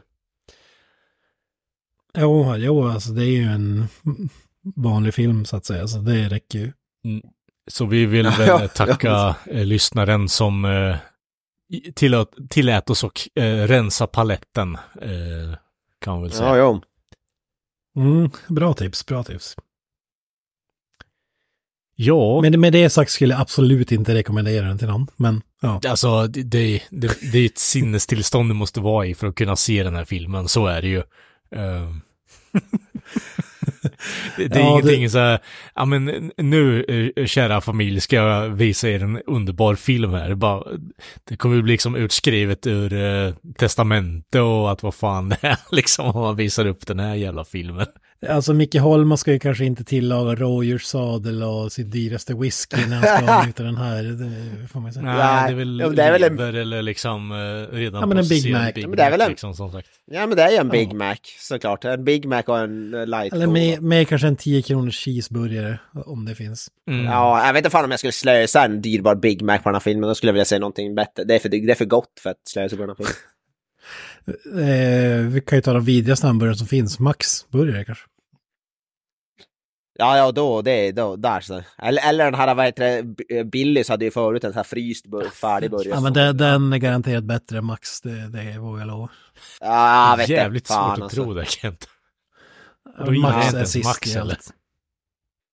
Jo, 2.17 2.55
jo, 2.57 2.87
alltså 2.87 3.09
det 3.11 3.23
är 3.23 3.31
ju 3.37 3.43
en 3.43 3.87
vanlig 4.75 5.13
film 5.13 5.45
så 5.45 5.57
att 5.57 5.65
säga. 5.65 5.87
Så 5.87 5.97
det 5.97 6.29
räcker 6.29 6.59
ju. 6.59 6.71
Så 7.67 7.85
vi 7.85 8.05
vill 8.05 8.25
väl 8.37 8.47
Ja, 8.47 8.67
tacka 8.67 9.35
eh, 9.45 9.65
lyssnaren 9.65 10.29
som 10.29 10.65
eh, 10.65 10.97
i- 11.69 11.91
tillät, 11.91 12.29
tillät 12.49 12.89
oss 12.89 13.03
att 13.03 13.11
eh, 13.35 13.43
rensa 13.45 14.07
paletten. 14.07 14.75
Eh, 15.01 15.57
kan 15.99 16.13
man 16.13 16.21
väl 16.21 16.31
säga. 16.31 16.57
Ja, 16.57 16.57
jo. 16.57 16.81
Mm, 18.01 18.29
bra 18.47 18.73
tips, 18.73 19.05
bra 19.05 19.23
tips. 19.23 19.55
Ja, 21.95 22.41
Men 22.41 22.59
med 22.59 22.73
det 22.73 22.89
sagt 22.89 23.11
skulle 23.11 23.33
jag 23.33 23.41
absolut 23.41 23.91
inte 23.91 24.13
rekommendera 24.13 24.67
den 24.67 24.77
till 24.77 24.87
någon. 24.87 25.07
Men 25.15 25.41
ja, 25.61 25.81
alltså 25.87 26.27
det, 26.27 26.43
det, 26.43 26.81
det, 26.89 27.31
det 27.31 27.37
är 27.39 27.45
ett 27.45 27.57
sinnestillstånd 27.57 28.49
du 28.49 28.53
måste 28.53 28.79
vara 28.79 29.05
i 29.05 29.15
för 29.15 29.27
att 29.27 29.35
kunna 29.35 29.55
se 29.55 29.83
den 29.83 29.95
här 29.95 30.05
filmen. 30.05 30.47
Så 30.47 30.67
är 30.67 30.81
det 30.81 30.87
ju. 30.87 30.97
Eh, 31.55 31.91
det, 34.37 34.47
det 34.47 34.59
är 34.59 34.59
Ja, 34.59 34.69
ingenting 34.69 35.09
så 35.09 35.17
här, 35.17 35.39
ja 35.75 35.85
men 35.85 36.31
nu 36.37 36.83
eh, 37.15 37.25
kära 37.25 37.61
familj 37.61 38.01
ska 38.01 38.15
jag 38.15 38.49
visa 38.49 38.89
er 38.89 39.03
en 39.03 39.21
underbar 39.27 39.75
film 39.75 40.13
här. 40.13 40.29
Det, 40.29 40.35
bara, 40.35 40.63
det 41.23 41.37
kommer 41.37 41.61
bli 41.61 41.71
liksom 41.71 41.95
utskrivet 41.95 42.67
ur 42.67 42.93
eh, 42.93 43.33
testamente 43.57 44.39
och 44.39 44.71
att 44.71 44.83
vad 44.83 44.95
fan 44.95 45.29
det 45.29 45.37
är 45.41 45.57
liksom 45.75 46.05
om 46.05 46.21
man 46.21 46.35
visar 46.35 46.65
upp 46.65 46.87
den 46.87 46.99
här 46.99 47.15
jävla 47.15 47.45
filmen. 47.45 47.87
Alltså 48.29 48.53
Micke 48.53 48.75
Holma 48.75 49.17
ska 49.17 49.31
ju 49.31 49.39
kanske 49.39 49.65
inte 49.65 49.83
tillaga 49.83 50.35
rådjurssadel 50.35 51.43
och 51.43 51.71
sitt 51.71 51.91
dyraste 51.91 52.33
whisky 52.35 52.77
när 52.87 52.95
han 52.95 53.03
ska 53.25 53.33
avnjuta 53.39 53.63
den 53.63 53.77
här. 53.77 54.03
Det 54.61 54.67
får 54.67 54.79
man 54.79 54.93
säga. 54.93 55.05
Nej, 55.05 55.15
Nej, 55.17 55.47
det 55.47 55.53
är 55.53 55.55
väl 55.55 55.79
ja, 55.79 55.89
det 55.89 56.03
är 56.03 56.11
väl 56.11 56.23
en- 56.23 56.55
eller 56.55 56.81
liksom 56.81 57.31
eh, 57.31 57.75
redan 57.75 58.01
Ja, 58.01 58.05
men 58.07 58.17
en 58.17 58.27
Big 58.27 58.51
Mac. 58.53 58.71
Big 58.75 58.83
Ja, 58.83 58.87
men 58.87 58.97
det 58.97 59.03
är 59.03 59.11
väl 59.11 59.21
en- 59.21 59.29
liksom 59.29 59.53
som 59.53 59.71
sagt. 59.71 59.87
Ja, 60.11 60.27
men 60.27 60.37
det 60.37 60.43
är 60.43 60.49
ju 60.51 60.57
en 60.57 60.65
Ja. 60.67 60.71
Big 60.71 60.93
Mac 60.93 61.15
såklart. 61.39 61.85
En 61.85 62.03
Big 62.03 62.25
Mac 62.25 62.43
och 62.47 62.59
en 62.59 62.93
eh, 62.93 63.07
light 63.07 63.33
Eller 63.33 63.47
med, 63.47 63.81
med 63.81 64.07
kanske 64.07 64.27
en 64.27 64.35
10 64.35 64.61
kronors 64.61 64.95
cheeseburgare 65.05 65.79
om 66.05 66.25
det 66.25 66.35
finns. 66.35 66.67
Mm. 66.89 67.05
Ja, 67.05 67.45
jag 67.45 67.53
vet 67.53 67.59
inte 67.59 67.69
fan 67.69 67.85
om 67.85 67.91
jag 67.91 67.99
skulle 67.99 68.11
slösa 68.13 68.65
en 68.65 68.81
dyrbar 68.81 69.15
Big 69.15 69.41
Mac 69.41 69.57
på 69.57 69.69
den 69.69 69.75
här 69.75 69.79
filmen. 69.79 70.07
Då 70.09 70.15
skulle 70.15 70.29
jag 70.29 70.33
vilja 70.33 70.45
se 70.45 70.59
någonting 70.59 70.95
bättre. 70.95 71.23
Det 71.23 71.35
är 71.35 71.39
för, 71.39 71.49
det 71.49 71.57
är 71.71 71.75
för 71.75 71.85
gott 71.85 72.19
för 72.23 72.29
att 72.29 72.47
slösa 72.47 72.75
på 72.75 72.81
den 72.81 72.89
här 72.89 72.95
filmen. 72.95 73.13
Eh, 74.27 75.19
vi 75.27 75.41
kan 75.45 75.57
ju 75.57 75.61
ta 75.61 75.73
de 75.73 75.85
vidrigaste 75.85 76.27
hamburgare 76.27 76.55
som 76.57 76.67
finns. 76.67 76.99
Max 76.99 77.49
burgare 77.51 77.85
kanske. 77.85 78.03
Ja, 79.97 80.17
ja, 80.17 80.31
då, 80.31 80.61
det, 80.61 80.91
då, 80.91 81.15
där 81.15 81.39
så. 81.39 81.63
Eller, 81.77 82.09
eller 82.09 82.25
den 82.25 82.35
här, 82.35 82.55
vad 82.55 82.65
heter 82.65 82.83
det, 82.83 83.03
B- 83.03 83.43
Billys 83.43 83.89
hade 83.89 84.05
ju 84.05 84.11
förut 84.11 84.43
en 84.43 84.51
sån 84.51 84.57
här 84.57 84.63
fryst 84.63 85.07
bur, 85.07 85.29
färdig 85.33 85.71
burgare. 85.71 85.95
Ja, 85.95 86.01
men 86.01 86.13
det, 86.13 86.33
den 86.33 86.73
är 86.73 86.77
garanterat 86.77 87.23
bättre 87.23 87.57
än 87.57 87.65
Max, 87.65 88.01
det, 88.01 88.27
det 88.27 88.59
vågar 88.59 88.79
jag 88.79 88.87
lova. 88.87 89.09
Ja, 89.61 90.09
jag 90.09 90.17
vet 90.17 90.29
inte 90.29 90.41
Jävligt 90.41 90.67
fan, 90.67 90.89
svårt 90.89 90.97
att 90.97 91.03
alltså. 91.03 91.23
tro 91.23 91.33
det 91.33 91.45
Kent. 91.45 91.87
Max 93.21 93.47
inte 93.47 93.59
är 93.59 93.65
sist 93.65 93.85
Max, 93.85 94.07
i 94.07 94.17
eller? 94.17 94.31
allt. 94.33 94.53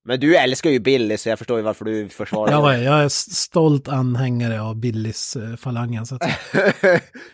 Men 0.04 0.20
du 0.20 0.36
älskar 0.36 0.70
ju 0.70 0.78
Billys 0.78 1.22
så 1.22 1.28
jag 1.28 1.38
förstår 1.38 1.56
ju 1.56 1.62
varför 1.62 1.84
du 1.84 2.08
försvarar 2.08 2.60
var, 2.60 2.74
jag 2.74 3.04
är 3.04 3.08
stolt 3.08 3.88
anhängare 3.88 4.62
av 4.62 4.76
Billys 4.76 5.36
eh, 5.36 5.56
falangen. 5.56 6.06
Så 6.06 6.14
att, 6.14 6.22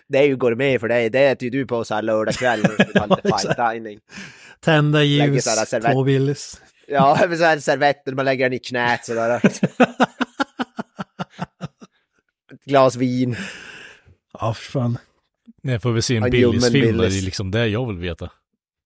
det 0.09 0.19
är 0.19 0.23
ju 0.23 0.37
gourmet 0.37 0.81
för 0.81 0.89
dig. 0.89 1.11
Det 1.11 1.29
äter 1.29 1.45
ju 1.45 1.51
du 1.51 1.67
på 1.67 1.85
så 1.85 1.95
här 1.95 2.03
lördagkväll. 2.03 2.63
tända 4.61 5.03
ljus, 5.03 5.49
två 5.93 6.03
Billys. 6.05 6.61
Ja, 6.91 7.19
med 7.29 7.39
så 7.39 7.45
här 7.45 7.59
servetter, 7.59 8.13
man 8.13 8.25
lägger 8.25 8.45
den 8.45 8.53
i 8.53 8.59
knät 8.59 9.05
sådär. 9.05 9.41
Ett 12.53 12.65
glas 12.65 12.97
vin. 12.97 13.37
Ja, 14.41 14.55
för 14.55 14.71
fan. 14.71 14.99
Nej, 15.63 15.79
får 15.79 15.93
vi 15.93 16.03
se 16.03 16.17
en 16.17 16.31
Billys-film, 16.31 16.99
det 16.99 17.07
är 17.07 17.11
liksom 17.25 17.51
det 17.51 17.67
jag 17.67 17.87
vill 17.87 17.99
veta. 17.99 18.31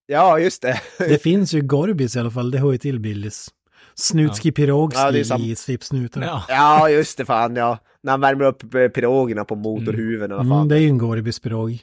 Ja, 0.05 0.39
just 0.39 0.61
det. 0.61 0.81
Det 0.99 1.21
finns 1.23 1.53
ju 1.53 1.61
Gorbis 1.61 2.15
i 2.15 2.19
alla 2.19 2.31
fall, 2.31 2.51
det 2.51 2.57
hör 2.59 2.71
ju 2.71 2.77
till 2.77 2.99
Billys. 2.99 3.49
Snutski 3.95 4.51
Pirogski 4.51 4.99
Ja, 4.99 5.11
det 5.11 5.19
är 5.19 5.23
sam- 5.23 5.41
i 5.41 5.55
Svipsnuten. 5.55 6.21
Ja. 6.23 6.43
Ja, 6.49 6.89
just 6.89 7.17
det 7.17 7.25
fan 7.25 7.55
ja. 7.55 7.77
När 8.03 8.11
han 8.11 8.21
värmer 8.21 8.45
upp 8.45 8.73
eh, 8.75 8.87
pirogerna 8.87 9.45
på 9.45 9.55
motorhuven 9.55 10.31
Mm, 10.31 10.49
fan. 10.49 10.67
det 10.67 10.75
är 10.75 10.79
ju 10.79 10.87
en 10.87 10.97
Gorbis 10.97 11.39
pirog. 11.39 11.79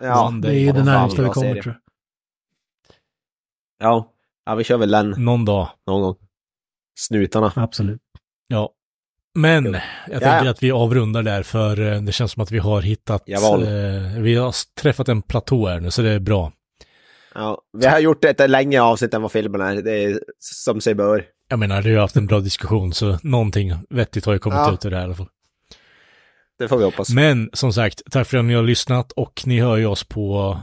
ja, 0.00 0.32
Det 0.42 0.48
är 0.48 0.52
ju 0.52 0.66
det 0.66 0.74
fan, 0.74 0.84
närmsta 0.84 1.22
vi 1.22 1.28
kommer 1.28 1.62
tror 1.62 1.74
jag. 3.78 3.88
ja. 3.88 4.12
Ja, 4.46 4.54
vi 4.54 4.64
kör 4.64 4.76
väl 4.78 4.90
den 4.90 5.10
Någon 5.10 5.44
dag. 5.44 5.68
någon 5.86 6.02
gång. 6.02 6.16
Snutarna. 6.98 7.52
Absolut. 7.56 8.00
Ja. 8.48 8.70
Men 9.34 9.64
jag 9.64 9.82
Ja, 10.10 10.18
tänker 10.20 10.50
att 10.50 10.62
vi 10.62 10.70
avrundar 10.72 11.22
där 11.22 11.42
för 11.42 11.92
eh, 11.92 12.02
det 12.02 12.12
känns 12.12 12.32
som 12.32 12.42
att 12.42 12.50
vi 12.52 12.58
har 12.58 12.82
hittat, 12.82 13.28
eh, 13.28 13.38
vi 14.20 14.34
har 14.34 14.54
träffat 14.80 15.08
en 15.08 15.22
platå 15.22 15.66
här 15.68 15.80
nu 15.80 15.90
så 15.90 16.02
det 16.02 16.10
är 16.10 16.18
bra. 16.18 16.52
Ja, 17.34 17.62
vi 17.78 17.86
har 17.86 17.98
gjort 17.98 18.24
ett 18.24 18.50
längre 18.50 18.82
avsnitt 18.82 19.14
än 19.14 19.22
vad 19.22 19.32
filmen 19.32 19.60
är. 19.60 19.82
Det 19.82 20.04
är 20.04 20.20
som 20.38 20.80
sig 20.80 20.94
bör. 20.94 21.24
Jag 21.48 21.58
menar, 21.58 21.82
du 21.82 21.94
har 21.94 22.00
haft 22.00 22.16
en 22.16 22.26
bra 22.26 22.40
diskussion 22.40 22.92
så 22.92 23.18
någonting 23.22 23.72
vettigt 23.90 24.26
har 24.26 24.32
ju 24.32 24.38
kommit 24.38 24.56
Ja. 24.58 24.74
ut 24.74 24.84
ur 24.84 24.90
det 24.90 24.96
här 24.96 25.02
i 25.02 25.06
alla 25.06 25.14
fall. 25.14 25.28
Det 26.58 26.68
får 26.68 26.78
vi 26.78 26.84
hoppas. 26.84 27.10
Men 27.10 27.50
som 27.52 27.72
sagt, 27.72 28.02
tack 28.10 28.26
för 28.26 28.36
att 28.38 28.44
ni 28.44 28.54
har 28.54 28.62
lyssnat 28.62 29.12
och 29.12 29.42
ni 29.46 29.60
hör 29.60 29.76
ju 29.76 29.86
oss 29.86 30.04
på, 30.04 30.58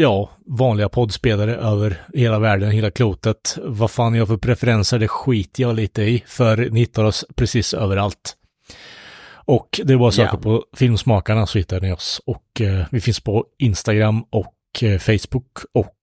ja, 0.00 0.30
vanliga 0.46 0.88
poddspelare 0.88 1.56
över 1.56 2.02
hela 2.14 2.38
världen, 2.38 2.70
hela 2.70 2.90
klotet. 2.90 3.58
Vad 3.62 3.90
fan 3.90 4.18
har 4.18 4.26
för 4.26 4.36
preferenser, 4.36 4.98
det 4.98 5.08
skiter 5.08 5.62
jag 5.62 5.76
lite 5.76 6.02
i, 6.02 6.24
för 6.26 6.56
ni 6.56 6.80
hittar 6.80 7.04
oss 7.04 7.24
precis 7.36 7.74
överallt. 7.74 8.34
Och 9.44 9.80
det 9.84 9.92
är 9.92 9.96
bara 9.96 10.08
att 10.08 10.14
söka 10.14 10.30
Ja. 10.32 10.38
på 10.42 10.64
Filmsmakarna 10.76 11.46
så 11.46 11.58
hittar 11.58 11.80
ni 11.80 11.92
oss. 11.92 12.20
Och 12.26 12.60
eh, 12.60 12.86
vi 12.90 13.00
finns 13.00 13.20
på 13.20 13.44
Instagram 13.58 14.22
och 14.30 14.82
eh, 14.82 14.98
Facebook 14.98 15.58
och 15.74 15.94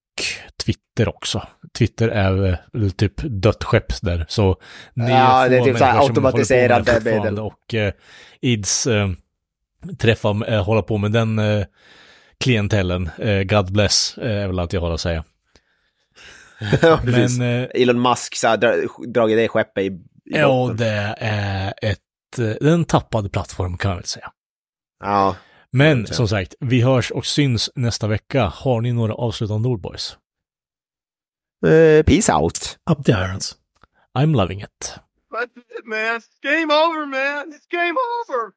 Twitter 0.64 1.08
också. 1.08 1.42
Twitter 1.78 2.08
är 2.08 2.58
väl 2.72 2.90
typ 2.90 3.12
dött 3.16 3.64
skepp 3.64 4.02
där, 4.02 4.26
så 4.28 4.56
ni 4.94 5.10
Ja, 5.10 5.48
det 5.48 5.56
är 5.58 5.64
typ 5.64 5.78
så 5.78 5.84
här 5.84 6.00
automatiserade 6.02 7.00
medel. 7.04 7.38
Och 7.38 7.74
eh, 7.74 7.92
Ids 8.40 8.86
eh, 8.86 9.08
träffa, 9.98 10.28
eh, 10.48 10.64
hålla 10.64 10.82
på 10.82 10.98
med 10.98 11.12
den 11.12 11.38
eh, 11.38 11.64
klientellen. 12.44 13.10
Eh, 13.18 13.42
God 13.42 13.72
bless 13.72 14.18
eh, 14.18 14.42
är 14.42 14.46
väl 14.46 14.58
allt 14.58 14.72
jag 14.72 14.80
har 14.80 14.90
att 14.90 15.00
säga. 15.00 15.24
Ja, 16.82 17.00
precis. 17.04 17.38
Men 17.38 17.62
eh, 17.62 17.68
Elon 17.82 18.02
Musk 18.02 18.36
så 18.36 18.48
här, 18.48 18.56
dra, 18.56 18.72
dragit 19.06 19.36
det 19.36 19.48
skeppet 19.48 19.84
i, 19.84 19.86
i 19.86 20.00
ja, 20.24 20.48
botten. 20.48 20.76
det 20.76 21.16
är 21.18 21.74
ett, 21.82 22.38
en 22.60 22.84
tappad 22.84 23.32
plattform 23.32 23.78
kan 23.78 23.90
jag 23.90 23.96
väl 23.96 24.06
säga. 24.06 24.32
Ja. 25.00 25.36
Men 25.70 26.06
som 26.06 26.28
sagt, 26.28 26.54
vi 26.60 26.82
hörs 26.82 27.10
och 27.10 27.26
syns 27.26 27.70
nästa 27.74 28.06
vecka. 28.06 28.44
Har 28.44 28.80
ni 28.80 28.92
några 28.92 29.14
avslutande 29.14 29.68
ord 29.68 29.80
boys? 29.80 30.18
Eh, 31.66 32.02
peace 32.02 32.32
out. 32.32 32.78
Up 32.90 33.04
the 33.04 33.12
irons. 33.12 33.56
I'm 34.18 34.36
loving 34.36 34.62
it. 34.62 34.98
That's 35.30 35.78
it, 35.78 35.84
man. 35.84 36.16
It's 36.16 36.38
game 36.42 36.72
over, 36.72 37.06
man. 37.06 37.52
It's 37.52 37.66
game 37.70 37.94
over. 38.20 38.52